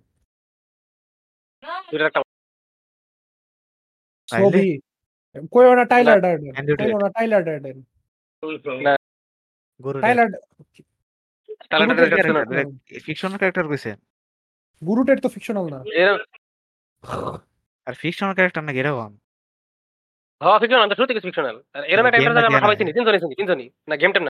ছবি 4.29 4.65
না 5.71 5.85
টাইলার 5.85 6.19
ডার্ডেন 6.21 6.53
না 6.95 7.09
টাইলার 7.09 7.41
ডার্ডেন 7.43 7.77
না 8.85 8.93
টাইলার 9.95 10.29
talented 11.71 11.95
গুরুটের 11.95 12.13
director 12.13 12.35
character 12.35 12.53
ছিল। 12.53 12.67
না। 12.93 12.99
ফিকশনাল 12.99 13.37
ক্যারেক্টার 13.37 13.67
কইছে 13.67 13.91
গুরুটের 14.81 15.19
তো 15.19 15.29
ফিকশনাল 15.29 15.65
না 15.69 15.79
আর 17.87 17.93
ফিকশনাল 17.93 18.33
ক্যারেক্টার 18.33 18.63
নাকি 18.63 18.79
এরকম 18.79 19.11
হ্যাঁ, 20.41 20.59
fictional, 20.59 20.83
আমি 20.83 20.89
তো 20.89 20.95
শুরুতে 20.95 21.13
আর 21.73 21.83
এরম 21.83 22.05
একটা 22.05 22.17
Game 22.17 22.33
না 22.33 22.39
আমরা 22.39 22.49
দেয়া 22.49 22.61
সবাই 22.61 22.77
চিনি, 22.77 22.93
তিনজনই 22.93 23.19
চিনি, 23.19 23.35
তিনজনই। 23.35 23.67
না, 23.87 23.95
game 23.95 24.19
না। 24.19 24.31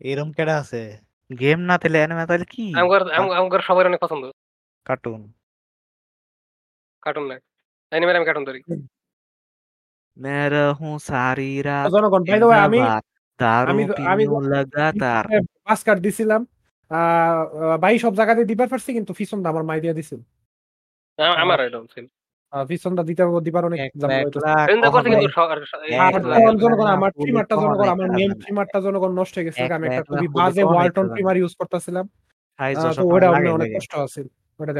এরকম 0.00 0.32
কেডা 0.32 0.58
আছে 0.58 0.80
গেম 1.30 1.60
না 1.60 1.78
তাহলে 1.78 1.98
অ্যানিমে 1.98 2.26
তাহলে 2.26 2.44
কি 2.44 2.72
আমগর- 2.76 3.10
আমগর 3.32 3.60
সবার 3.60 3.86
অনেক 3.86 4.00
পছন্দ। 4.00 4.24
কার্টুন 4.86 5.20
কার্টুন 7.02 7.26
না। 7.26 7.36
Anime 7.92 8.16
আমি 8.16 8.24
কার্টুন 8.24 8.44
ধরি। 8.44 8.60
মেরা 10.16 10.72
হুঁ 10.72 10.98
সারি 10.98 11.62
রাত 11.62 11.90
জনগণ 11.90 12.22
বাই 12.24 12.38
দ্য 12.38 12.46
ওয়ে 12.46 12.58
আমি 12.58 12.78
আমি 13.68 13.84
আমি 14.06 14.24
পিনু 14.24 14.48
লাগাতার 14.48 15.24
পাস 15.64 15.82
কার্ড 15.82 16.00
দিছিলাম 16.00 16.46
আহ, 16.90 17.76
ভাই 17.76 17.98
সব 17.98 18.14
জায়গাতে 18.14 18.44
দিবার 18.44 18.68
পারছি 18.68 18.92
কিন্তু 18.92 19.12
ফিসনটা 19.12 19.48
আমার 19.48 19.62
মাই 19.62 19.80
দিয়ে 19.80 19.94
দিছিল 19.94 20.20
আ- 21.18 21.36
আমার 21.36 21.60
এরকম 21.60 21.86
ছিল। 21.86 22.06
আহ, 22.52 22.66
ফিসনটা 22.66 23.02
দিতে 23.02 23.22
দিবার 23.42 23.64
অনেক 23.64 23.80
এক 23.80 23.90
ঝামেলা 24.00 24.24
হইতো। 24.24 24.40
লাখ 24.40 24.68
চিন্তা 24.68 24.86
করছি 24.86 24.98
কখনোই- 24.98 25.14
কিন্তু 25.14 25.30
স- 25.30 25.52
আর 25.52 25.62
স- 25.62 25.74
এই- 25.86 25.98
আর 25.98 26.22
লাখ 26.22 26.38
তখন 26.38 26.58
জনগণ 26.58 26.88
আমার 26.88 27.10
পুলিশ 27.10 27.24
ট্রিমারটা 27.24 27.56
জনগণ 27.56 27.86
আমার 27.86 28.02
খারাপ 28.02 28.18
মেম 28.18 28.42
ট্রিমারটা 28.42 28.80
জনগণ 28.80 29.12
নষ্ট 29.12 29.36
হয়ে 29.36 29.44
গেছে 29.44 29.62
এক 29.62 29.70
আমি 29.70 29.88
একটা 29.88 30.04
খুবই 30.04 30.20
লাখ 30.20 30.28
বাজে 30.38 30.56
পুলিশ 30.56 30.68
ওয়ালটন 30.68 30.98
কখনোই 30.98 31.14
ট্রিমার 31.14 31.36
ইউজ 31.36 31.54
করতেছিলাম 31.54 32.08
সাইজ 32.58 32.76
আহ, 32.76 32.82
তো 32.82 32.90
যশোর 32.90 33.14
ওটা 33.14 33.28
লাগে 33.28 33.48
অনেক 33.48 33.62
লাগে। 33.62 33.76
কষ্ট 33.76 33.94
ওটা 34.58 34.72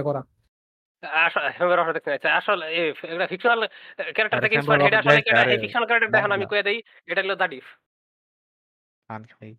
দেখতে 1.92 2.10
চাইছে। 2.10 2.30
আসলে 2.30 2.72
এই 2.72 2.92
একটা 3.06 3.26
fictional 3.26 3.68
character 4.10 4.40
থেকে 4.40 4.54
Simple 4.54 4.58
inspired, 4.58 4.82
এটা 4.82 4.90
রসটা 4.90 5.02
আসলে 5.02 5.14
দেখতে, 5.14 5.28
কেডা? 5.28 5.42
আরে 5.42 5.56
fictional 5.56 5.88
character 5.88 6.10
দেখেন 6.10 6.32
আমি। 6.32 6.46
কয়ে 6.46 6.62
দেই, 6.62 6.82
এটা 7.06 7.22
হলো 7.22 7.36
দাডিফ। 7.36 7.64
আন 9.12 9.22
খাই। 9.24 9.50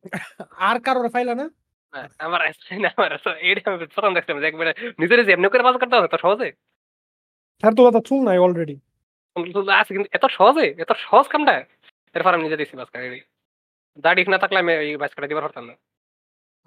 আর 0.60 0.78
কারোর 0.80 1.10
ফাইলা 1.10 1.34
না 1.36 1.46
হ্যাঁ, 1.94 2.08
আমার 2.20 2.40
না, 2.80 2.90
আমার 2.98 3.12
so 3.16 3.30
এইটা 3.42 3.62
আমি 3.70 3.86
প্রথম 3.86 4.12
দেখছিলাম 4.14 4.40
যে 4.40 4.48
একবারে 4.48 4.72
নিজের 5.00 5.20
যে 5.26 5.32
এমনি 5.34 5.48
করে 5.48 5.64
বাজ 5.64 5.76
করতে 5.78 5.96
হবে 5.96 6.08
তো 6.08 6.18
সহজে 6.18 6.50
তার 7.64 7.72
তো 7.74 7.82
কথা 7.88 8.00
চুল 8.00 8.22
নাই 8.24 8.38
অলরেডি 8.38 8.76
আছে 9.74 9.92
কিন্তু 9.94 10.10
এত 10.14 10.26
সহজে 10.30 10.68
এত 10.80 10.92
সহজ 11.06 11.26
কামটা 11.28 11.54
এরপর 12.16 12.34
আমি 12.34 12.44
নিজে 12.44 12.58
দিছি 12.58 12.74
কাটি 12.78 13.20
দাডিফ 13.98 14.28
না 14.30 14.38
থাকলে 14.38 14.58
আমি 14.60 14.72
এই 14.84 14.98
বাজ 14.98 15.12
কাটা 15.14 15.28
দিবার 15.28 15.44
পারতাম 15.44 15.64
না 15.66 15.74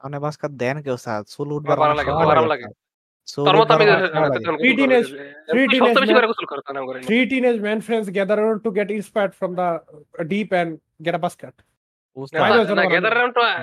মানে 0.00 0.16
দেন 0.58 0.76
কেউ 0.82 0.96
স্যার 0.96 1.20
চুল 1.24 1.48
উঠবার 1.52 1.76
ভালো 1.78 1.94
লাগে, 1.94 2.10
ভালো 2.12 2.46
লাগে 2.46 2.66
Three 7.02 7.24
teenage- 7.26 7.60
men 7.60 7.78
friends 7.80 8.08
gather 8.10 8.36
around 8.40 8.60
to 8.62 8.70
get 8.70 8.88
inspired 8.90 9.34
from 9.34 9.50
the 9.54 9.68
deep 10.26 10.50
and 10.52 10.70
get 11.02 11.14
a 11.14 11.18
basket. 11.18 11.54
বুঝতে 11.54 11.75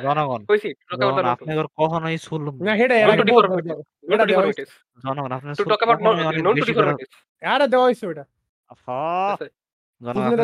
জনগণ- 0.04 0.46
কখনোই 1.78 2.18
না। 2.64 2.76
হেডে. 2.76 3.06
জনগণ 5.04 5.32
আপনার 5.32 5.56
চুল. 5.56 5.66
আরে 7.46 7.68
দেওয়া 7.68 7.86
হয়েছে 7.86 8.08
ওটা 8.08 8.26
আপনার 10.02 10.40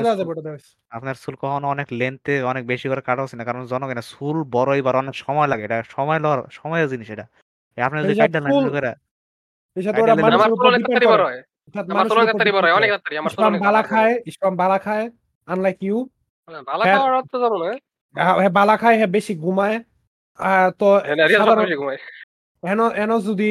আপনার 0.89 1.16
কখনো 1.36 1.68
অনেক 1.68 1.88
লেন্থে 1.91 2.43
অনেক 2.43 2.68
বেশি 2.68 2.89
করে 2.89 3.01
কাটা 3.01 3.22
হচ্ছে 3.22 3.38
না 3.38 3.43
কারণ 3.43 3.66
জনগণ 3.66 4.01
চুল 4.01 4.43
বড় 4.43 4.78
এবার 4.78 4.95
অনেক 4.95 5.16
সময় 5.16 5.47
লাগে। 5.47 5.64
এটা 5.64 5.84
সময় 5.84 6.20
লওয়ার 6.20 6.43
সময়ের 6.51 6.88
জিনিস 6.88 7.10
এটা। 7.10 7.28
এ 7.78 7.82
আপনি 7.82 7.99
যদি 7.99 8.10
এই 8.10 8.16
যে 8.16 8.22
কাটটা 8.22 8.39
নেন 8.39 8.51
চুল- 8.51 8.70
করে 8.70 8.88
এই 8.88 9.84
সাথে 9.84 9.84
কাইটা 9.84 10.01
ওরা 10.01 10.12
দিলে 10.12 10.22
মানুষের 10.22 10.41
আমার 10.41 10.53
উপর 10.53 10.68
অনেক 10.68 10.86
তাড়াতাড়ি 10.86 11.07
বড় 11.07 11.24
হয়। 11.24 11.41
আমার 11.89 12.05
হয়, 13.51 13.60
বালা 13.60 13.82
খায় 13.84 14.20
ইসলাম 14.26 14.55
বালা 14.55 14.78
খায় 14.78 15.10
আনলাইক 15.45 15.84
ইউ 15.84 16.10
বালা। 16.66 16.86
খাওয়ার 16.86 17.16
অর্থ 17.16 17.36
জানো 17.36 17.57
না? 17.57 17.89
হ্যাঁ 18.16 18.51
বালা 18.51 18.76
খায় 18.78 18.97
হ্যাঁ 18.97 19.12
বেশি 19.18 19.34
ঘুমায় 19.36 19.78
তো। 20.80 20.88
এন 22.64 22.80
এন 23.03 23.12
যদি 23.30 23.49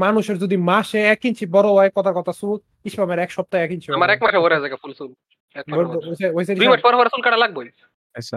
মানুষের 0.00 0.36
যদি 0.38 0.56
মাসে 0.70 1.00
এক 1.06 1.20
ইঞ্চি 1.28 1.44
বড় 1.56 1.68
হয় 1.68 1.90
কথা 1.96 2.10
কথা 2.12 2.32
চুল 2.32 2.56
ইসলামের 2.84 3.18
এক 3.18 3.30
সপ্তাহে 3.30 3.62
এক 3.64 3.70
ইঞ্চি 3.74 3.86
আমার 3.90 4.10
এক 4.10 4.20
মাসে 4.22 4.38
ফুল 4.82 4.92
চুল। 4.98 5.10
এক 5.56 5.64
মাসের 5.68 5.86
মধ্যে। 5.88 6.54
দুই 6.56 6.68
মাস 6.68 6.80
পর 6.82 6.94
পর 6.98 7.06
চুল 7.12 7.22
কাটা 7.22 7.38
লাগবেই। 7.44 7.68
আচ্ছা 8.14 8.36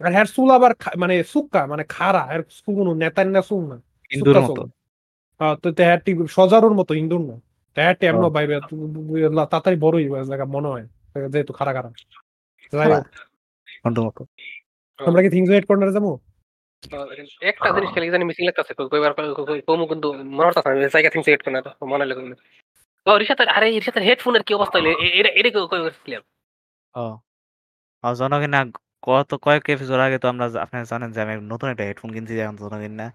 আর 0.00 0.12
হ্যার 0.12 0.28
চুল 0.36 0.48
আবার 0.50 0.72
মানে 0.96 1.14
সুক্কা 1.24 1.60
মানে 1.66 1.84
খাড়া 1.90 2.22
এর 2.34 2.42
চুল 2.56 2.72
কোনো 2.78 2.92
নেতার 2.94 3.28
না 3.28 3.40
চুল 3.42 3.62
না 3.64 3.76
ইন্দুর 4.10 4.36
মতো 4.42 4.62
তো 5.62 5.68
তেহারটি 5.78 6.12
সজারুর 6.28 6.74
মতো 6.74 6.92
ইন্দুর 6.94 7.22
না 7.30 7.36
তেহারটি 7.76 8.04
এমন 8.06 8.24
ও। 8.24 8.30
বাইরে 8.30 8.54
তাড়াতাড়ি 9.44 9.76
বড়ই 9.76 10.06
হয়ে 10.10 10.24
যায় 10.28 10.38
মনে 10.56 10.68
হয় 10.68 10.84
যেহেতু 11.14 11.52
খাড়া 11.58 11.72
খাড়া 11.76 11.90
ইন্দুর 13.84 14.04
মতো। 14.08 14.22
আমরা 14.98 15.20
কি 15.24 15.30
থিংস 15.34 15.48
ওয়েট 15.50 15.66
কর্নারে 15.68 15.96
যাব? 15.96 16.06
একটা 17.50 17.68
জিনিস 17.76 17.90
খেলে 17.94 18.14
জানি 18.14 18.24
মিসিং 18.28 18.44
লাগতেছে 18.48 18.72
কইবার 18.92 19.12
কমু 19.68 19.84
কিন্তু 19.92 20.08
মনে 20.36 20.50
না 20.56 20.60
জায়গা 20.94 21.10
থেকে 21.12 21.24
সেট 21.28 21.40
করে 21.44 21.52
না 21.56 21.60
মনে 21.92 22.04
লাগে 22.10 22.22
না 22.32 22.36
ও 23.06 23.10
রিসাতের 23.22 23.48
আরে 23.56 23.66
রিসাতের 23.68 24.04
হেডফোনের 24.08 24.42
কি 24.46 24.52
অবস্থা 24.58 24.76
হইল? 24.78 24.88
এটা 25.20 25.30
এটা 25.38 25.50
কই 25.54 25.80
করছিলাম 25.84 26.22
ও। 26.94 27.04
আর 28.04 28.12
জনগণ 28.20 28.50
না 28.56 28.60
গত 29.08 29.30
কয়েক 29.44 29.64
এপিসোড 29.74 30.00
আগে 30.06 30.18
তো 30.22 30.26
আমরা 30.32 30.44
আপনি 30.64 30.76
জানেন 30.92 31.08
যে 31.14 31.18
আমি 31.24 31.34
নতুন 31.52 31.68
একটা 31.70 31.84
হেডফোন 31.88 32.10
কিনছি 32.14 32.32
এখন 32.44 32.56
জনগণ 32.62 32.94
না। 33.02 33.06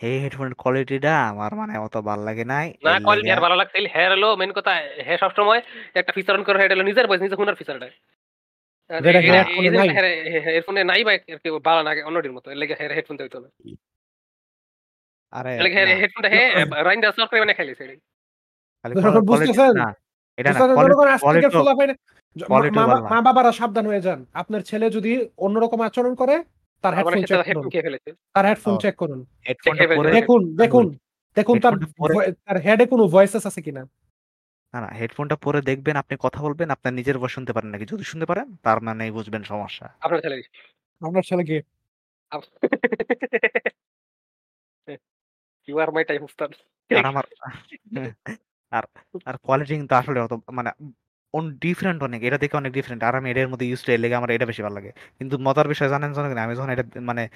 এই 0.00 0.16
হেডফোনের 0.22 0.54
কোয়ালিটিটা 0.62 1.12
আমার 1.30 1.50
মানে 1.60 1.74
অত 1.86 1.94
ভালো 2.08 2.22
লাগে 2.28 2.44
নাই। 2.52 2.66
না 2.86 2.92
কোয়ালিটি 3.06 3.30
আর 3.34 3.40
ভালো 3.46 3.56
লাগছে 3.60 3.76
হেয়ার 3.94 4.10
হলো 4.16 4.28
মেন 4.40 4.52
কথা 4.58 4.72
হে 5.06 5.14
সব 5.22 5.32
সময় 5.38 5.60
একটা 5.98 6.12
ফিচার 6.16 6.36
অন 6.36 6.42
করে 6.46 6.58
হেড 6.60 6.70
হলো 6.74 6.84
নিজের 6.88 7.06
বয়স 7.08 7.22
নিজে 7.24 7.38
হুনার 7.40 7.58
ফিচারটা 7.60 7.88
যেটা 8.90 9.20
নাই? 9.70 9.88
হেডফোনে 10.44 10.84
নাই 10.84 11.04
বা 11.04 11.12
না 11.82 12.06
অন্যটির 12.06 12.32
মতো 12.32 12.50
হেডফোন 12.94 13.16
দিতে 13.16 13.38
আরে 15.30 15.58
হেডফোনটা 16.00 16.28
হে 16.28 16.64
করে 17.28 17.40
মানে 17.40 17.54
খাইছে 17.54 17.96
বুঝতেছেন? 19.20 19.80
এটা 20.36 20.52
না 22.70 22.86
মা- 22.86 23.22
বাবারা 23.22 23.52
সাবধান 23.52 23.86
হয়ে 23.86 24.00
যান। 24.00 24.26
আপনার 24.32 24.60
ছেলে 24.60 24.90
যদি 24.90 25.28
অন্যরকম 25.36 25.80
আচরণ 25.80 26.14
করে 26.14 26.44
তার 26.82 26.94
হেডফোন 26.94 27.12
চেক 27.26 27.36
করুন। 27.54 27.70
তার 28.34 28.46
হেডফোন 28.46 28.78
চেক 28.78 28.96
করুন। 28.96 29.26
দেখুন 30.12 30.56
দেখুন 30.56 30.98
দেখুন 31.34 31.60
তার 31.60 32.56
হেডে 32.56 32.86
কোনো 32.86 33.08
ভয়েসেস 33.08 33.46
আছে 33.46 33.62
কিনা। 33.62 33.88
না 34.74 34.80
না 34.80 34.86
হেডফোনটা 34.86 35.36
পরে 35.36 35.62
দেখবেন 35.62 35.96
আপনি 35.96 36.16
কথা 36.20 36.42
বলবেন 36.42 36.70
আপনার 36.70 36.92
নিজের 36.94 37.18
ভয়েস 37.18 37.32
শুনতে 37.32 37.52
পারেন 37.52 37.70
নাকি। 37.70 37.84
যদি 37.86 38.04
শুনতে 38.04 38.26
পারেন 38.26 38.56
তার 38.56 38.80
মানে 38.80 39.10
বুঝবেন 39.10 39.42
সমস্যা। 39.42 39.86
আপনার 40.00 40.20
ছেলে 40.20 40.36
আপনার 41.02 41.22
ছেলেকে 41.22 41.62
you 45.68 45.78
are 45.78 45.90
my 45.92 46.04
time 46.04 46.26
star 46.26 46.50
আর 46.90 47.06
আমার 47.06 47.24
আর 48.72 48.84
আর 49.26 49.36
কোয়ালিটি 49.36 49.74
কিন্তু 49.74 49.94
আসলে 49.94 50.20
অত 50.20 50.32
মানে 50.50 50.70
অন 51.34 51.44
ডিফারেন্ট 51.58 52.02
অনেক 52.02 52.22
এটা 52.22 52.38
দেখে 52.38 52.56
অনেক 52.56 52.72
ডিফারেন্ট 52.72 53.02
আর 53.04 53.14
আমি 53.14 53.30
এটার 53.30 53.48
মধ্যে 53.48 53.66
ইউজ 53.66 53.80
টু 53.84 53.90
লেগে 53.96 54.14
আমার 54.14 54.30
এটা 54.30 54.46
বেশি 54.46 54.62
ভালো 54.62 54.74
লাগে। 54.74 54.92
কিন্তু 55.18 55.38
মজার 55.38 55.68
বিষয় 55.68 55.88
জানেন 55.88 56.12
জানেন 56.12 56.28
কিনা? 56.30 56.42
আমি 56.44 56.54
যখন 56.56 56.70
এটা 56.70 56.84
মানে 57.00 57.28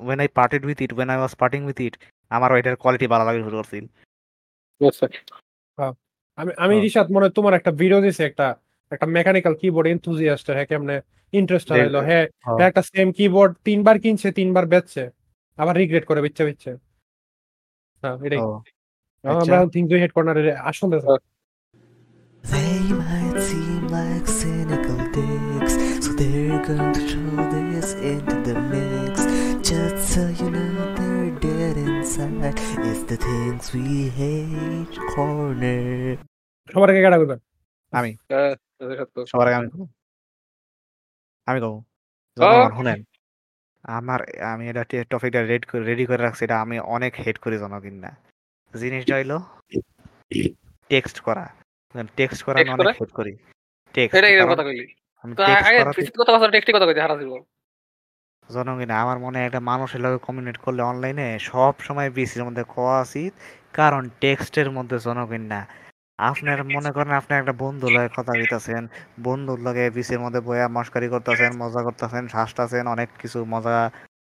when 0.00 0.20
I 0.20 0.28
parted 0.28 0.62
with 0.66 0.78
it 0.80 0.92
when 0.92 1.08
I 1.10 1.16
was 1.16 1.34
parting 1.34 1.60
with 1.64 1.80
it 1.80 1.94
আমার 2.30 2.58
এটার 2.58 2.76
কোয়ালিটি 2.76 3.06
ভালো 3.06 3.24
লাগে 3.24 3.40
শুরু 3.42 3.56
করছিল। 3.56 3.84
আমি 6.42 6.52
আমি 6.64 6.74
হ্যাঁ। 6.74 6.84
রিশাদ 6.86 7.06
মনে 7.14 7.24
হয় 7.24 7.34
তোমার 7.38 7.52
একটা 7.58 7.70
ভিডিও 7.80 8.00
দিছে 8.04 8.22
একটা 8.30 8.46
একটা 8.92 9.06
মেকানিক্যাল 9.16 9.54
কিবোর্ড 9.60 9.86
এনথুজিয়াস্ট 9.88 10.46
হ্যাঁ 10.56 10.66
কেমনে 10.70 10.96
ইন্টারেস্ট। 11.32 11.68
হইল 11.74 11.96
হ্যাঁ 12.08 12.24
হ্যাঁ। 12.36 12.56
হ্যাঁ, 12.58 12.68
একটা 12.70 12.82
সেম 12.92 13.08
কিবোর্ড 13.18 13.52
তিনবার 13.68 13.96
কিনছে 14.04 14.28
তিনবার 14.38 14.64
বেচছে 14.72 15.02
আবার 15.58 15.74
রিগ্রেট 15.76 16.04
করে 16.10 16.20
বিচ্ছে 16.24 16.42
বিচ্ছে 16.48 16.70
হ্যাঁ 18.02 18.16
এটাই 18.26 18.40
হেড 20.02 20.12
কর্নারে 20.16 20.52
আসলে 20.70 20.96
They 22.44 22.78
might 22.92 23.38
seem 23.40 23.82
like 23.88 24.26
cynical 24.40 24.98
dicks, 25.14 25.74
so 26.04 26.10
they're 26.12 26.60
going 26.60 26.92
to 26.92 27.02
throw 27.10 27.36
this 27.50 27.88
into 28.04 28.36
the 28.46 28.56
mix. 28.72 29.14
Just 29.62 29.98
so 30.12 30.22
you 30.40 30.48
know 30.50 30.74
they're 30.96 31.30
dead 31.38 31.76
inside. 31.78 32.56
It's 32.80 33.02
the 33.04 33.18
things 33.18 33.64
we 33.72 33.88
hate 34.10 34.96
corner. 35.12 36.18
সবার 36.72 36.90
আগে 36.90 37.00
কেডা 37.02 37.18
করবেন। 37.18 37.38
আমি। 37.92 38.12
হ্যাঁ, 38.14 38.52
সবার 39.26 39.46
আগে 39.48 39.56
আমি 39.56 39.68
আমি 41.48 41.60
কব 41.60 41.74
শুনেন 42.76 43.02
আমার 43.82 44.20
আমি 44.40 44.64
এটা 44.68 44.84
টপিকটা 45.10 45.40
রেড 45.42 45.62
রেডি 45.74 46.06
করে 46.06 46.16
রাখছি 46.16 46.44
এটা 46.44 46.56
আমি 46.60 46.76
অনেক 46.96 47.12
হেড 47.26 47.38
করি 47.38 47.58
জনগণ 47.58 47.94
না। 47.94 48.10
জিনিসটা 48.74 49.14
হইল 49.14 49.32
টেক্সট 50.88 51.20
করা। 51.20 51.44
টেক্সট 52.16 52.42
করা 52.42 52.60
আমি 52.60 52.70
অনেক 52.70 52.96
করা? 52.96 53.24
হেড 53.28 53.38
টেক্সট 53.94 54.50
কথা 54.50 54.62
কইলি। 54.62 54.86
জনগণ 58.54 58.90
আমার 58.90 59.18
মনে 59.18 59.38
হয় 59.38 59.46
একটা 59.46 59.60
মানুষের 59.60 60.00
লগে 60.00 60.18
কমিউনিকেট 60.18 60.60
করলে 60.62 60.82
অনলাইনে 60.82 61.38
সব 61.38 61.72
সময় 61.78 62.10
বিসির 62.10 62.44
মধ্যে 62.44 62.64
কোয়া 62.64 63.00
উচিত। 63.00 63.32
কারণ 63.72 64.02
টেক্সটের 64.20 64.70
মধ্যে 64.70 64.98
জনগণ 64.98 65.40
না। 65.40 65.60
আপনার 66.22 66.58
মনে 66.66 66.90
করেন 66.92 67.12
আপনি 67.12 67.32
একটা 67.34 67.54
বন্ধু 67.62 67.86
লগে 67.94 68.10
কথা 68.16 68.32
কইতাছেন 68.32 68.82
বন্ধুর 69.22 69.58
লগে 69.58 69.84
বিসির 69.90 70.20
মধ্যে 70.20 70.40
বয়া 70.40 70.66
মস্কারি 70.68 71.08
করতেছেন 71.08 71.50
মজা 71.62 71.80
করতেছেন 71.82 72.24
হাসতাছেন 72.34 72.84
অনেক 72.86 73.08
কিছু 73.18 73.38
মজা 73.44 73.76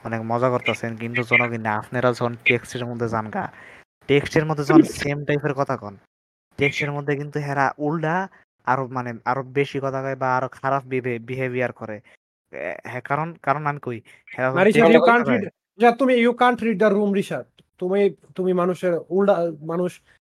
অনেক 0.04 0.22
মজা 0.24 0.48
করতেছেন 0.50 0.92
কিন্তু 0.96 1.22
জনগণ 1.24 1.66
আপনারা 1.80 2.10
যখন 2.14 2.34
টেক্সটের 2.46 2.86
মধ্যে 2.86 3.08
যান 3.08 3.26
গা 3.30 3.46
টেক্সটের 4.10 4.46
মধ্যে 4.46 4.64
যখন 4.64 4.84
সেম 5.02 5.18
টাইপের 5.28 5.54
কথা 5.54 5.76
কন 5.78 5.94
টেক্সটের 6.60 6.92
মধ্যে 6.92 7.14
কিন্তু 7.16 7.38
হেরা 7.40 7.66
উল্টা 7.78 8.16
আরও 8.68 8.84
মানে 8.88 9.12
আরও 9.26 9.42
বেশি 9.58 9.78
কথা 9.80 10.00
কয় 10.02 10.18
বা 10.22 10.28
আরও 10.38 10.48
খারাপ 10.60 10.84
বিহেভিয়ার 11.28 11.72
করে। 11.72 11.98
হ্যাঁ 12.86 13.04
কারণ 13.10 13.28
কারণ 13.44 13.64
আমি 13.68 13.80
কই 13.80 13.98
হেরা 14.32 14.50
তুমি 16.00 16.14
you 16.16 16.32
can't 16.42 16.60
read 16.64 16.78
the 16.80 16.90
room 16.90 17.12
Rishad. 17.14 17.46
তুমি 17.80 18.02
তুমি 18.36 18.52
মানুষের 18.54 18.94
উল্টা 19.10 19.36
মানুষ 19.64 19.92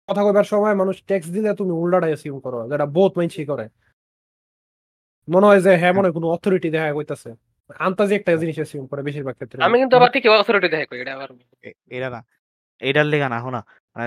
কথা 0.09 0.23
কইবার 0.27 0.47
সময় 0.53 0.75
মানুষ 0.75 0.97
টেক্সট 1.09 1.31
দিলে 1.37 1.51
তুমি 1.61 1.73
উল্টাটা 1.73 2.09
অ্যাসিউম 2.11 2.37
করো 2.45 2.59
যেটা 2.71 2.87
বহুত 2.97 3.13
মাইনসি 3.19 3.43
করে। 3.53 3.67
মনে 5.29 5.47
হয় 5.49 5.61
যে 5.67 5.73
হ্যাঁ 5.81 5.95
মনে 5.99 6.09
কোনো 6.17 6.27
অথরিটি 6.35 6.69
দেখা 6.75 6.89
কইতাছে। 6.99 7.31
আন্তাজি 7.87 8.13
একটা 8.15 8.31
জিনিস 8.43 8.57
অ্যাসিউম 8.61 8.85
করে 8.91 9.01
বেশিরভাগ 9.09 9.35
ক্ষেত্রে। 9.35 9.59
আমি 9.67 9.77
কিন্তু 9.83 9.95
আবার 9.99 10.11
ঠিকই 10.15 10.29
অথরিটি 10.43 10.69
দেখে 10.75 10.87
কই 10.91 10.99
এটা 11.03 11.13
আবার 11.17 11.29
এটা 11.97 12.09
না 12.15 12.21
এটার 12.83 13.07
লেগা 13.13 13.29
না 13.29 13.39
শোনা 13.45 13.61
মানে 13.95 14.07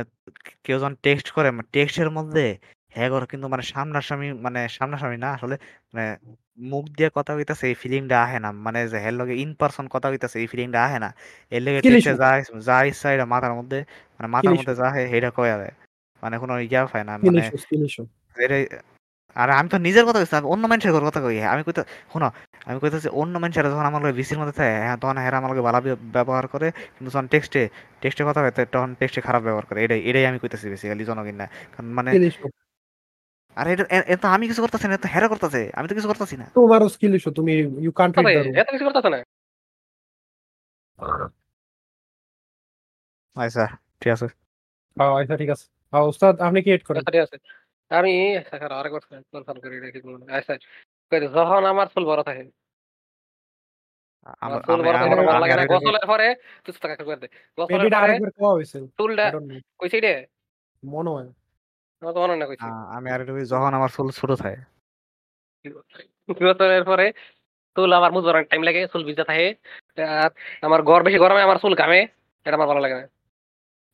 কেউ 0.66 0.78
যখন 0.82 0.96
টেক্সট 1.06 1.28
করে 1.36 1.50
টেক্সটের 1.76 2.10
মধ্যে 2.18 2.46
হ্যাঁ 2.94 3.10
করে 3.14 3.26
কিন্তু 3.32 3.46
মানে 3.54 3.64
সামনাসামনি 3.74 4.28
মানে 4.46 4.60
সামনাসামনি 4.78 5.18
না 5.26 5.30
আসলে 5.38 5.56
মানে 5.94 6.06
মুখ 6.72 6.84
দিয়ে 6.98 7.10
কথা 7.18 7.32
কইতাছে 7.38 7.66
এই 7.72 7.76
ফিলিংটা 7.82 8.16
আহে 8.26 8.38
না। 8.46 8.50
মানে 8.66 8.80
যে 8.92 8.98
হের 9.06 9.16
লগে 9.20 9.34
ইন 9.44 9.52
পারসন 9.60 9.86
কথা 9.94 10.08
কইতাছে 10.12 10.38
এই 10.42 10.48
ফিলিংটা 10.52 10.80
আহে 10.88 11.00
না। 11.06 11.10
এর 11.52 11.62
লেগে 11.66 11.80
টেক্সটে. 11.84 12.14
যা 12.22 12.30
যা 12.68 12.78
ইচ্ছা 12.90 13.08
এটা 13.16 13.26
মাথার 13.34 13.54
মধ্যে 13.60 13.80
মানে 14.16 14.28
মাথার 14.36 14.54
মধ্যে 14.58 14.74
যা 14.82 14.88
হয় 14.94 15.06
সেটা 15.14 15.30
কয়া 15.40 15.58
দেয় 15.62 15.74
মানে 16.24 16.36
কোনো 16.38 16.54
ইয়া 16.64 16.82
পায় 16.86 17.04
না 17.04 17.14
মানে 17.30 17.42
এটা 18.36 18.56
আরে 19.36 19.52
আমি 19.54 19.68
তো 19.70 19.78
নিজের 19.78 20.04
কথা 20.06 20.20
কইছি 20.22 20.36
অন্য 20.46 20.64
মানুষের 20.68 20.92
কথা 21.08 21.22
কই 21.22 21.36
আমি 21.46 21.62
কইতে 21.64 21.82
শোনো 22.12 22.28
আমি 22.66 22.78
কইতেছি 22.80 23.08
অন্য 23.14 23.34
মানুষেরা 23.38 23.70
যখন 23.70 23.86
আমার 23.86 24.02
লগে 24.02 24.14
বিসির 24.14 24.38
মধ্যে 24.40 24.56
থাকে 24.60 24.74
হ্যাঁ 24.80 24.98
তখন 24.98 25.18
হেরা 25.18 25.38
আমার 25.38 25.50
লগে 25.52 25.62
ভালো 25.62 25.80
ব্যবহার 26.14 26.46
করে 26.48 26.68
কিন্তু 26.96 27.10
যখন 27.12 27.28
টেক্সটে 27.28 27.62
টেক্সটে 28.02 28.24
কথা 28.24 28.40
তে- 28.50 28.70
তখন 28.72 28.90
টেক্সটে 29.00 29.22
খারাপ 29.22 29.42
ব্যবহার 29.44 29.66
করে 29.66 29.80
এটাই 29.84 30.02
এটাই 30.02 30.26
আমি 30.26 30.38
কইতেছি 30.40 30.66
বেসিক্যালি 30.70 31.04
জনগণ 31.06 31.36
না। 31.36 31.46
কারণ 31.72 31.88
মানে 31.94 32.10
আরে 33.58 33.70
এটা 33.72 33.84
তো 34.18 34.28
আমি 34.28 34.46
কিছু 34.48 34.62
করতেছি 34.62 34.86
না 34.88 34.94
এ 34.94 34.98
তো 34.98 35.08
হেরা 35.08 35.28
করতেছে 35.28 35.62
আমি 35.76 35.86
তো 35.88 35.94
কিছু 35.96 36.08
করতেছি 36.08 36.36
না। 36.38 36.46
তোমারও 36.56 36.88
স্কিল 36.90 37.14
ইস্যু 37.16 37.32
তুমি 37.32 37.52
ইউ 37.80 37.92
কান্ট 37.92 38.14
এত 38.58 38.70
কিছু 38.72 38.86
করতেছ 38.86 39.06
না। 39.06 39.18
আচ্ছা 43.36 43.66
ঠিক 44.02 44.12
আছে। 44.14 44.28
আচ্ছা 44.98 45.36
ঠিক 45.38 45.50
আছে। 45.50 45.66
হ্যাঁ 45.94 46.04
আপনি 46.40 46.64
কি 46.64 46.70
এড 46.72 46.84
করেন? 46.84 47.02
আছে। 47.24 47.38
আমি 47.92 48.14
আচ্ছা 48.38 48.76
আরেকবার 48.76 49.02
কনফার্ম 49.32 49.60
করি 49.60 49.76
যখন 51.36 51.66
আমার 51.66 51.88
ফুল 51.88 52.06
বড় 52.06 52.24
থাকে। 52.24 52.44
আমার 54.26 54.38
আমার 54.42 54.62
চুল 54.64 54.80
বড় 54.84 54.94
থাকে 54.94 55.14
আমার- 55.14 55.68
গোসলের 55.68 56.06
পরে 56.08 56.28
দে 57.16 57.28
গোসলের 57.58 57.92
পরে. 57.94 58.16
কইছি 59.80 60.00
রে 60.00 60.14
মনে 60.84 61.10
হয় 61.10 61.30
মনে 62.02 62.36
আমি 62.96 63.10
আর 63.12 63.22
যখন 63.46 63.88
চুল 63.90 64.10
ছোট 64.12 64.32
থাকে। 64.32 64.60
গোসলের 66.42 66.84
পরে 66.84 67.06
চুল 67.76 67.92
মুজ 68.12 68.26
টাইম 68.50 68.62
লাগে 68.62 68.88
চুল 68.88 69.04
ভিজা 69.04 69.24
থাকে। 69.24 69.48
আর 70.04 70.30
আমার 70.62 70.84
ঘর 70.84 71.04
বেশি 71.04 71.18
গরমে 71.18 71.42
আমার 71.42 71.58
চুল 71.58 71.74
ঘামে 71.76 72.00
এটা 72.46 72.56
আমার 72.56 72.68
ভালো 72.68 72.80
লাগে 72.80 72.96
না। 72.96 73.15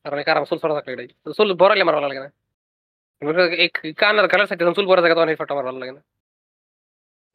কারণ 0.04 0.16
এই 0.18 0.26
চুল 0.50 0.58
ছোট 0.58 0.70
থাকলে 0.72 0.92
এটাই 0.94 1.08
চুল 1.38 1.48
বড় 1.54 1.72
আমার 1.76 1.96
ভালো 1.98 2.08
লাগে 2.08 2.22
না 2.24 2.30
এই 3.56 3.68
কান 4.02 4.14
আর 4.18 4.26
কালার 4.28 4.46
সাইড 4.48 4.60
চুল 4.70 4.86
বড় 4.86 5.00
থাকে 5.02 5.14
তখন 5.14 5.30
এই 5.30 5.38
ফটো 5.40 5.52
আমার 5.54 5.66
ভালো 5.68 5.78
লাগে 5.78 5.92
না 5.92 6.02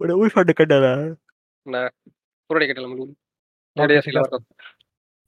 ওটা 0.01 0.13
ওই 0.15 0.29
ফাটে 0.29 0.53
কাটা 0.53 0.77
না 0.85 0.91
না 1.65 1.81
পুরো 2.49 2.57
কেটে 2.61 2.75
দিলাম 2.77 2.91
এটাই 3.77 4.01
ছিল 4.07 4.17
আমার 4.17 4.31
কথা। 4.33 4.47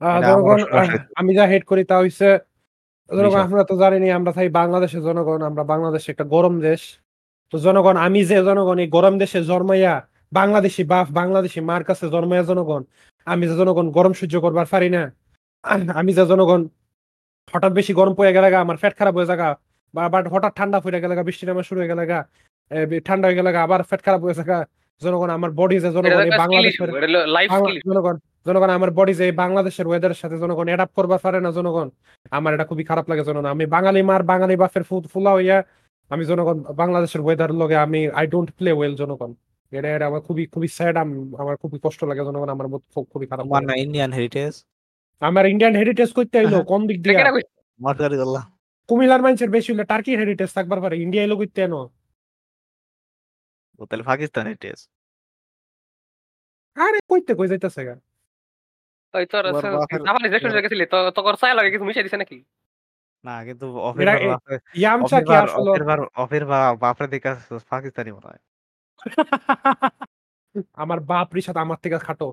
আহ, 0.02 0.18
এটা 0.18 0.28
জনগণ 0.30 0.40
আমারও 0.46 0.64
সমস্যা 0.64 0.76
আহ, 0.76 0.82
হয়েছে। 0.84 1.00
আমি 1.20 1.32
যা 1.38 1.44
হেড 1.52 1.64
করি 1.66 1.84
তা 1.90 1.96
হইছে 2.00 2.28
আমরা 3.46 3.64
তো 3.64 3.74
জানি 3.82 4.08
আমরা 4.20 4.32
থাকি 4.38 4.50
বাংলাদেশের 4.62 5.02
জনগণ 5.02 5.40
আমরা 5.50 5.64
বাংলাদেশ 5.74 6.04
একটা 6.14 6.26
গরম 6.36 6.56
দেশ 6.62 6.82
তো 7.54 7.58
জনগণ 7.60 7.96
আমি 8.00 8.20
যে 8.24 8.38
জনগণ 8.42 8.78
এই 8.80 8.90
গরম 8.90 9.14
দেশে 9.22 9.40
জন্মাইয়া 9.44 9.94
বাংলাদেশি 10.32 10.82
বাপ 10.86 11.08
বাংলাদেশি 11.12 11.60
মার 11.62 11.84
কাছে 11.84 12.06
জন্মাইয়া 12.08 12.46
জনগণ 12.46 12.82
আমি 13.28 13.44
যে 13.48 13.56
জনগণ 13.56 13.86
গরম 13.90 14.14
সহ্য 14.14 14.36
করবার 14.46 14.68
পারি 14.74 14.90
না 14.90 15.04
আমি 15.94 16.12
যে 16.14 16.24
জনগণ 16.26 16.62
হঠাৎ 17.54 17.72
বেশি 17.72 17.92
গরম 17.94 18.14
পড়ে 18.16 18.32
গেলে 18.36 18.48
গা, 18.54 18.60
আমার 18.60 18.78
পেট 18.82 18.94
খারাপ 19.00 19.14
হয়ে 19.18 19.30
যাগা 19.32 19.48
বা 19.94 20.04
বাট 20.14 20.26
হঠাৎ 20.34 20.54
ঠান্ডা 20.60 20.78
পড়ে 20.86 21.00
গেলে 21.04 21.14
গা, 21.18 21.24
বৃষ্টি 21.24 21.44
নামা 21.46 21.64
শুরু 21.64 21.80
হয়ে 21.82 21.92
গেলে 21.92 22.04
গা, 22.06 22.20
ঠান্ডা 23.08 23.26
হয়ে 23.28 23.38
গেলে 23.40 23.50
গা, 23.52 23.62
আবার 23.68 23.82
পেট 23.90 24.02
খারাপ 24.06 24.22
হয়ে 24.26 24.38
থাকা 24.40 24.58
জনগণ 25.02 25.30
আমার 25.30 25.52
বডি 25.52 25.76
যে 25.76 25.90
জনগণ 25.96 26.10
বাংলাদেশের। 26.42 26.90
জনগণ 27.90 28.16
জনগণ 28.46 28.70
আমার 28.70 28.92
বডি 28.92 29.14
যে 29.14 29.26
বাংলাদেশের 29.34 29.86
ওয়েদারের 29.88 30.20
সাথে 30.22 30.36
জনগণ 30.38 30.66
অ্যাডাপ্ট 30.68 30.94
করবার 30.96 31.20
পারে 31.20 31.40
না 31.40 31.50
জনগণ 31.52 31.88
আমার 32.32 32.52
এটা 32.54 32.66
খুবই 32.66 32.84
খারাপ 32.84 33.06
লাগে 33.10 33.24
জনগণ 33.24 33.48
আমি 33.48 33.66
বাঙালি 33.76 34.00
মার 34.02 34.22
বাঙালি 34.24 34.54
বাপের 34.56 34.84
ফু- 34.84 35.08
ফুলা 35.14 35.32
হইয়া 35.34 35.58
আমি 36.12 36.24
জনগণ 36.26 36.58
বাংলাদেশের 36.82 37.22
ওয়েদার 37.22 37.52
লগে 37.54 37.76
আমি 37.78 38.00
আই 38.10 38.26
ডোন্ট 38.28 38.50
প্লে 38.52 38.72
ওয়েল 38.72 38.94
জনগণ 38.96 39.32
এটা 39.72 39.88
এটা 39.96 40.06
আমার 40.06 40.22
খুবই 40.22 40.44
খুবই 40.46 40.68
স্যাড 40.68 40.96
আমার 41.42 41.56
খুবই 41.56 41.78
কষ্ট 41.84 42.02
লাগে 42.04 42.22
জনগণ 42.26 42.50
আমার 42.50 42.66
খুবই 43.14 43.26
খারাপ 43.28 43.46
ইন্ডিয়ান 43.78 44.12
হেরিটেজ 44.14 44.54
আমার 45.22 45.44
ইন্ডিয়ান 45.46 45.74
হেরিটেজ 45.76 46.10
করতে 46.14 46.36
আইলো 46.40 46.58
কোন 46.64 46.82
দিক 46.88 46.98
দিয়ে? 47.00 47.18
মার্কারি 47.80 48.18
আল্লাহ 48.20 48.44
কুমিল্লার 48.90 49.22
মানুষের 49.22 49.50
বেশি 49.50 49.70
হলে 49.72 49.86
টার্কি 49.86 50.12
হেরিটেজ 50.18 50.50
থাকবার 50.54 50.80
পারে 50.82 50.96
ইন্ডিয়া 50.98 51.24
এলো 51.24 51.36
করতে 51.38 51.60
এনো 51.62 51.82
তাহলে 53.82 54.04
পাকিস্তান 54.04 54.44
হেরিটেজ 54.46 54.80
আরে 56.78 57.00
কইতে 57.10 57.32
কই 57.36 57.48
যাইতেছে 57.48 57.82
গা। 57.86 57.96
ওই 59.14 59.26
তোর 59.26 59.44
বাপের- 59.74 60.06
জাপানি 60.08 60.26
রেস্টুরেন্টে 60.26 60.64
গেছিলি 60.66 60.86
তো 60.86 60.98
তোর 61.18 61.36
চাই 61.42 61.54
লাগে 61.58 61.70
কিছু 61.72 61.86
মিশাই 61.86 62.06
দিছে 62.06 62.18
নাকি? 62.18 62.38
না 63.26 63.36
কিন্তু 63.48 63.66
অফের 63.80 64.08
ইয়ামচা 64.76 65.18
কি 65.20 65.34
আসলে? 65.38 65.70
অফের 65.74 65.84
অফের 66.16 66.44
বাপরে 66.82 67.08
দেখা 67.08 67.32
পাকিস্তানি 67.70 68.12
মনে 68.12 68.28
হয়। 68.28 68.42
আমার 70.76 71.00
বাপ 71.02 71.28
রিসাদ 71.36 71.58
আমার 71.58 71.80
থেকে 71.84 71.98
খাটো। 72.00 72.28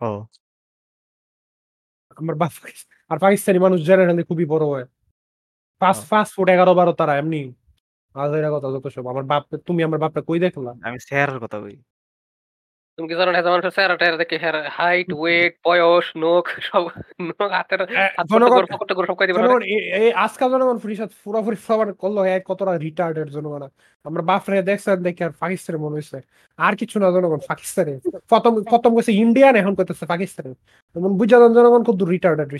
ও। 0.00 0.10
আমার 2.16 2.34
বাপ 2.34 2.52
আর 3.10 3.18
পাকিস্তানি 3.18 3.58
মানুষ 3.58 3.78
জেনারেলি 3.86 4.22
খুবই 4.22 4.44
বড় 4.44 4.64
হয়। 4.64 4.84
ফাস্ট 5.80 6.02
ফাস্ট 6.08 6.30
ফুড 6.36 6.48
এগারো 6.50 6.72
বারো 6.74 6.92
তারা 6.92 7.12
এমনি। 7.16 7.42
আজেরা 8.14 8.50
কথা 8.54 8.68
যত 8.72 8.86
সব। 8.88 9.04
আমার 9.08 9.24
বাপ 9.24 9.42
তুমি 9.66 9.82
আমার 9.82 9.98
বাপটা 9.98 10.20
কই 10.20 10.38
দেখলা? 10.38 10.70
আমি 10.82 10.98
শেয়ারের 11.08 11.38
কথা 11.38 11.58
কই। 11.60 11.76
তুমি 12.98 13.06
কি 13.10 13.14
জানো 13.20 13.30
না 13.32 13.40
মানুষের 13.54 13.74
চেহারা 13.76 13.94
টেহারা 14.00 14.18
দেখে 14.22 14.36
হ্যার 14.44 14.56
হাইট 14.78 15.08
ওয়েট 15.20 15.52
বয়স 15.66 16.06
নখ 16.22 16.46
সব 16.68 16.82
নখ 17.28 17.50
হাতের 17.58 17.80
জনগণ 18.30 19.62
এই 20.00 20.08
আজকাল 20.24 20.48
জনগণ 20.54 20.76
ফরিসাদ 20.84 21.10
পুরোপুরি 21.24 21.56
সবার 21.68 21.88
করল 22.02 22.16
এক 22.36 22.42
কতটা 22.50 22.72
রিটার্ডেড 22.86 23.28
জনগণ। 23.36 23.62
আমার 24.04 24.22
বাপ 24.30 24.44
রে 24.50 24.58
দেখছেন 24.70 24.98
দেখে 25.06 25.22
আর 25.26 25.32
পাকিস্তানে 25.42 25.78
মনে 25.84 25.94
হয়েছে 25.96 26.18
আর 26.58 26.72
কিছু 26.80 26.96
না 27.02 27.08
জনগণ 27.16 27.40
পাকিস্তানে 27.50 27.94
প্রথম 28.30 28.52
প্রথম 28.72 28.90
কইছে 28.96 29.12
ইন্ডিয়ান 29.24 29.54
এখন 29.60 29.72
কইতেছে 29.78 30.04
পাকিস্তানে 30.12 30.50
যেমন 30.96 31.10
বুঝাদন 31.20 31.50
জনগণ 31.58 31.80
খুব 31.86 31.96
রিটার্ডেড 32.14 32.50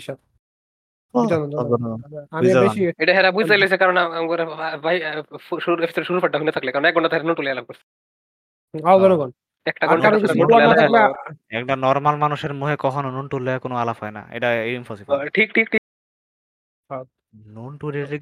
এটা 3.01 3.13
হেরা 3.17 3.31
বুঝতে 3.37 3.55
লেছে 3.61 3.77
কারণ 3.81 3.97
ভাই 4.83 4.95
শুরু 5.65 5.75
শুরু 6.07 6.19
ফাটা 6.23 6.37
হইনা 6.39 6.53
থাকলে 6.57 6.69
কারণ 6.73 6.85
এক 6.87 6.93
ঘণ্টা 6.95 7.09
ধরে 7.13 7.25
নোট 7.29 7.39
জনগণ। 9.03 9.31
একটা 11.59 11.75
নর্মাল 11.85 12.15
মানুষের 12.15 12.53
মুখে 12.59 12.75
কখনো 12.85 13.07
নুন 13.15 13.25
টুললে 13.31 13.51
কোনো 13.63 13.75
আলাপ 13.81 13.97
হয় 14.01 14.13
না। 14.17 14.21
এটা 14.35 14.49
ইম্পসিবল 14.77 15.13
ঠিক 15.37 15.47
ঠিক 15.53 15.67
ঠিক। 15.71 15.81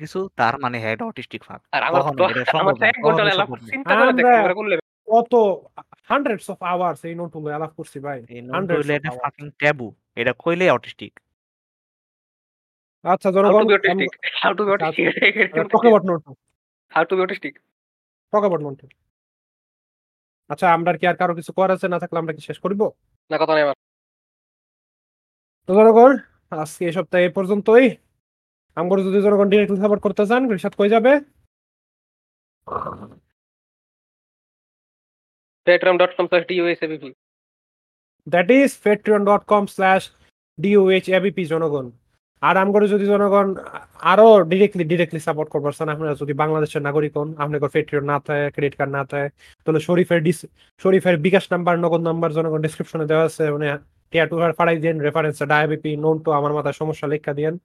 কিছু 0.02 0.20
তার 0.40 0.54
মানে 0.60 0.78
হেড 0.80 1.00
অটিস্টিক 1.10 1.42
ফাঁক 1.44 1.62
আর 1.76 1.82
আমার 1.84 2.02
তো 2.18 2.24
আমার 2.62 2.74
এক 2.90 2.98
ঘণ্টা। 3.06 3.24
চিন্তা 3.72 3.94
করে 4.00 4.12
দেখতে? 4.18 4.76
কত 5.12 5.34
হান্ড্রেডস 6.10 6.48
অফ 6.54 6.60
আওয়ার্স 6.74 7.00
এই 7.06 7.16
আলাপ 7.58 7.72
করছি 7.78 7.98
ভাই। 8.06 8.20
এটা 8.98 9.12
ফাকিং 9.22 9.46
ট্যাবু 9.62 9.88
এটা 10.22 10.34
কইলে 10.44 10.66
অটিস্টিক 10.78 11.14
আচ্ছা 13.04 13.30
জনগণ 13.32 13.62
to 13.62 13.68
be 13.70 13.76
autistic? 13.78 14.12
How 14.42 14.52
to 14.58 14.64
be 14.66 14.72
আচ্ছা, 14.74 14.88
autistic? 14.90 15.34
Talk 15.74 15.84
about 15.86 16.04
note 16.10 16.22
How 16.92 17.04
to 17.10 17.14
be 17.18 17.22
autistic? 17.26 17.54
Talk 18.34 18.44
about 18.44 18.62
আচ্ছা 20.52 20.68
আমরা 20.76 20.92
কি 21.00 21.06
আর 21.12 21.16
কারও 21.22 21.38
কিছু 21.40 21.52
করার 21.58 21.76
আছে? 21.76 21.88
না 21.94 21.98
থাকলে 22.02 22.18
আমরা 22.22 22.34
কি 22.38 22.42
শেষ 22.48 22.58
করব? 22.64 22.82
না 23.32 23.36
কথা 23.42 23.54
নেই 23.56 23.66
তো 25.68 25.72
জনগণ 25.78 26.12
আজকে 26.62 26.84
এই 26.90 26.94
সপ্তাহে 26.98 27.24
এই 27.28 27.32
পর্যন্তই। 27.38 27.86
আমরা 28.80 29.02
যদি 29.08 29.20
জনগণ 29.26 29.48
ডিরেক্টলি 29.52 29.80
সাপোর্ট 29.84 30.02
করতে 30.06 30.24
চান 30.30 30.42
রিসাদ 30.56 30.74
কই 30.80 30.90
যাবে? 30.96 31.14
Patreon.com 35.68 36.26
slash 36.32 36.46
Patreon 38.84 39.22
dot 39.30 39.44
com 39.52 39.64
slash 39.76 40.02
DOH 40.58 41.06
ABP 41.18 41.44
জনগণ। 41.54 41.86
আর 42.42 42.56
আমগরে 42.58 42.86
যদি 42.88 43.06
জনগণ 43.06 43.48
আরও 44.12 44.28
ডিরেক্টলি 44.44 44.84
ডিরেক্টলি 44.92 45.22
সাপোর্ট 45.28 45.50
করবার 45.54 45.74
চান, 45.78 45.88
আপনারা 45.90 46.14
যদি 46.22 46.34
বাংলাদেশের 46.34 46.82
নাগরিক 46.88 47.14
হন, 47.18 47.30
আপনাদের 47.38 47.70
পেট্রিয়ন 47.76 48.06
না 48.12 48.18
থাকে 48.20 48.46
ক্রেডিট 48.56 48.76
কার্ড 48.80 48.92
না 48.98 49.04
থাকে, 49.06 49.28
তাহলে 49.66 49.80
শরীফের 49.80 50.22
শরীফের 50.82 51.16
বিকাশ 51.26 51.46
নাম্বার, 51.54 51.76
নগদ 51.80 52.02
নাম্বার 52.10 52.30
জনগণ 52.38 52.60
ডিসক্রিপশনে 52.66 53.06
দেওয়া 53.12 53.26
আছে 53.30 53.44
মানে 53.56 53.68
টিয়া 54.14 54.26
টু 54.30 54.36
ফাড়াই 54.60 54.78
দিন 54.86 54.96
রেফারেন্স 55.08 55.38
ডায়াবিপি 55.44 55.92
নোন 56.04 56.18
তো 56.26 56.30
আমার 56.40 56.52
মাথায় 56.58 56.76
সমস্যা 56.82 57.08
লেখা 57.08 57.32
দিয়েন 57.34 57.56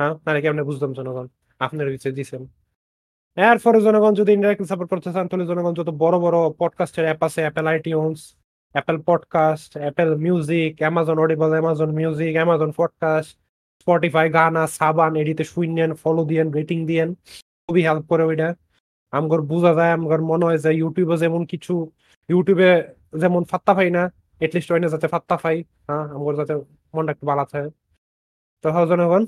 হ্যাঁ? 0.00 0.12
নাহলে 0.24 0.40
কেমনে 0.42 0.64
বুঝতাম 0.70 0.90
জনগণ? 0.98 1.26
আপনার 1.60 1.86
বিষয়ে 1.90 2.16
দিছেন। 2.18 2.42
এরপরে 3.36 3.78
জনগণ 3.80 4.12
যদি 4.20 4.30
ইন্টারেক্টিভ 4.32 4.66
সাপোর্ট 4.68 4.88
করতে 4.92 5.10
চান, 5.14 5.24
তাহলে 5.30 5.46
জনগণ 5.46 5.72
যত 5.80 5.88
বড় 6.04 6.16
বড় 6.18 6.38
পডকাস্টের 6.60 7.04
অ্যাপ 7.08 7.20
আছে 7.28 7.40
Apple 7.44 7.66
iTunes 7.66 8.18
Apple 8.74 8.98
podcast 9.08 9.70
Apple 9.78 10.10
music 10.16 10.72
Amazon 10.82 11.16
Audible 11.24 11.50
Amazon 11.56 11.90
music 11.98 12.32
Amazon 12.38 12.70
podcast 12.76 13.34
Spotify 13.86 14.26
Gaana 14.36 14.62
Saavn 14.78 15.12
এডিতে 15.22 15.44
শুনেন 15.52 15.90
ফলো 16.02 16.22
দিয়েন 16.30 16.48
রেটিং 16.58 16.78
দিয়েন 16.90 17.08
খুবই 17.64 17.82
হেল্প 17.88 18.04
করে 18.12 18.24
ওইটা। 18.30 18.48
আমগর 19.12 19.40
বোঝা 19.52 19.72
যায় 19.78 19.92
আমগর 19.96 20.20
মনে 20.30 20.44
হয় 20.48 20.58
যে 20.64 20.70
ইউটিউবে 20.80 21.16
যেমন 21.22 21.42
কিছু 21.52 21.74
ইউটিউবে 22.28 22.70
যেমন 23.22 23.42
ফাত্তা 23.50 23.72
পাই 23.78 23.88
না 23.96 24.02
এটলিস্ট 24.40 24.70
ওইনা 24.74 24.88
যাতে 24.94 25.06
ফাত্তা 25.14 25.36
পাই 25.44 25.56
হ্যাঁ 25.88 26.04
আমগর 26.14 26.34
যাতে 26.40 26.54
মনটা 26.94 27.12
একটু 27.14 27.24
ভালো 27.30 27.44
থাকে। 27.52 27.68
তো 28.64 28.66
হ্যাঁ 28.74 28.86
জনগণ। 28.92 29.22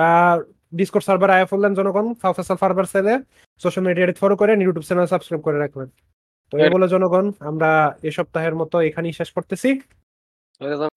আহ 0.00 0.36
ডিসকর্ড 0.78 1.04
সার্ভার 1.08 1.30
আয়া 1.36 1.46
ফেললেন 1.50 1.72
জনগণ 1.78 2.06
ফাফেসাল 2.22 2.56
ফার্ভার 2.62 2.86
সেলে 2.94 3.14
সোশ্যাল 3.60 3.84
মিডিয়াতে 3.86 4.14
ফলো 4.22 4.34
করেন 4.42 4.56
ইউটিউব 4.64 4.84
চ্যানেল 4.88 5.06
সাবস্ক্রাইব 5.12 5.42
করে 5.46 5.58
রাখবেন। 5.64 5.88
তো 6.52 6.54
এই 6.64 6.70
বলে 6.74 6.86
জনগণ 6.94 7.26
আমরা 7.50 7.70
এ 8.08 8.10
সপ্তাহের 8.18 8.54
মতো 8.60 8.76
এখানেই 8.88 9.14
শেষ 9.18 9.28
করতেছি। 9.36 9.68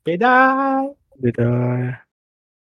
বিদায়। 0.08 0.88
বিদায় 1.19 1.85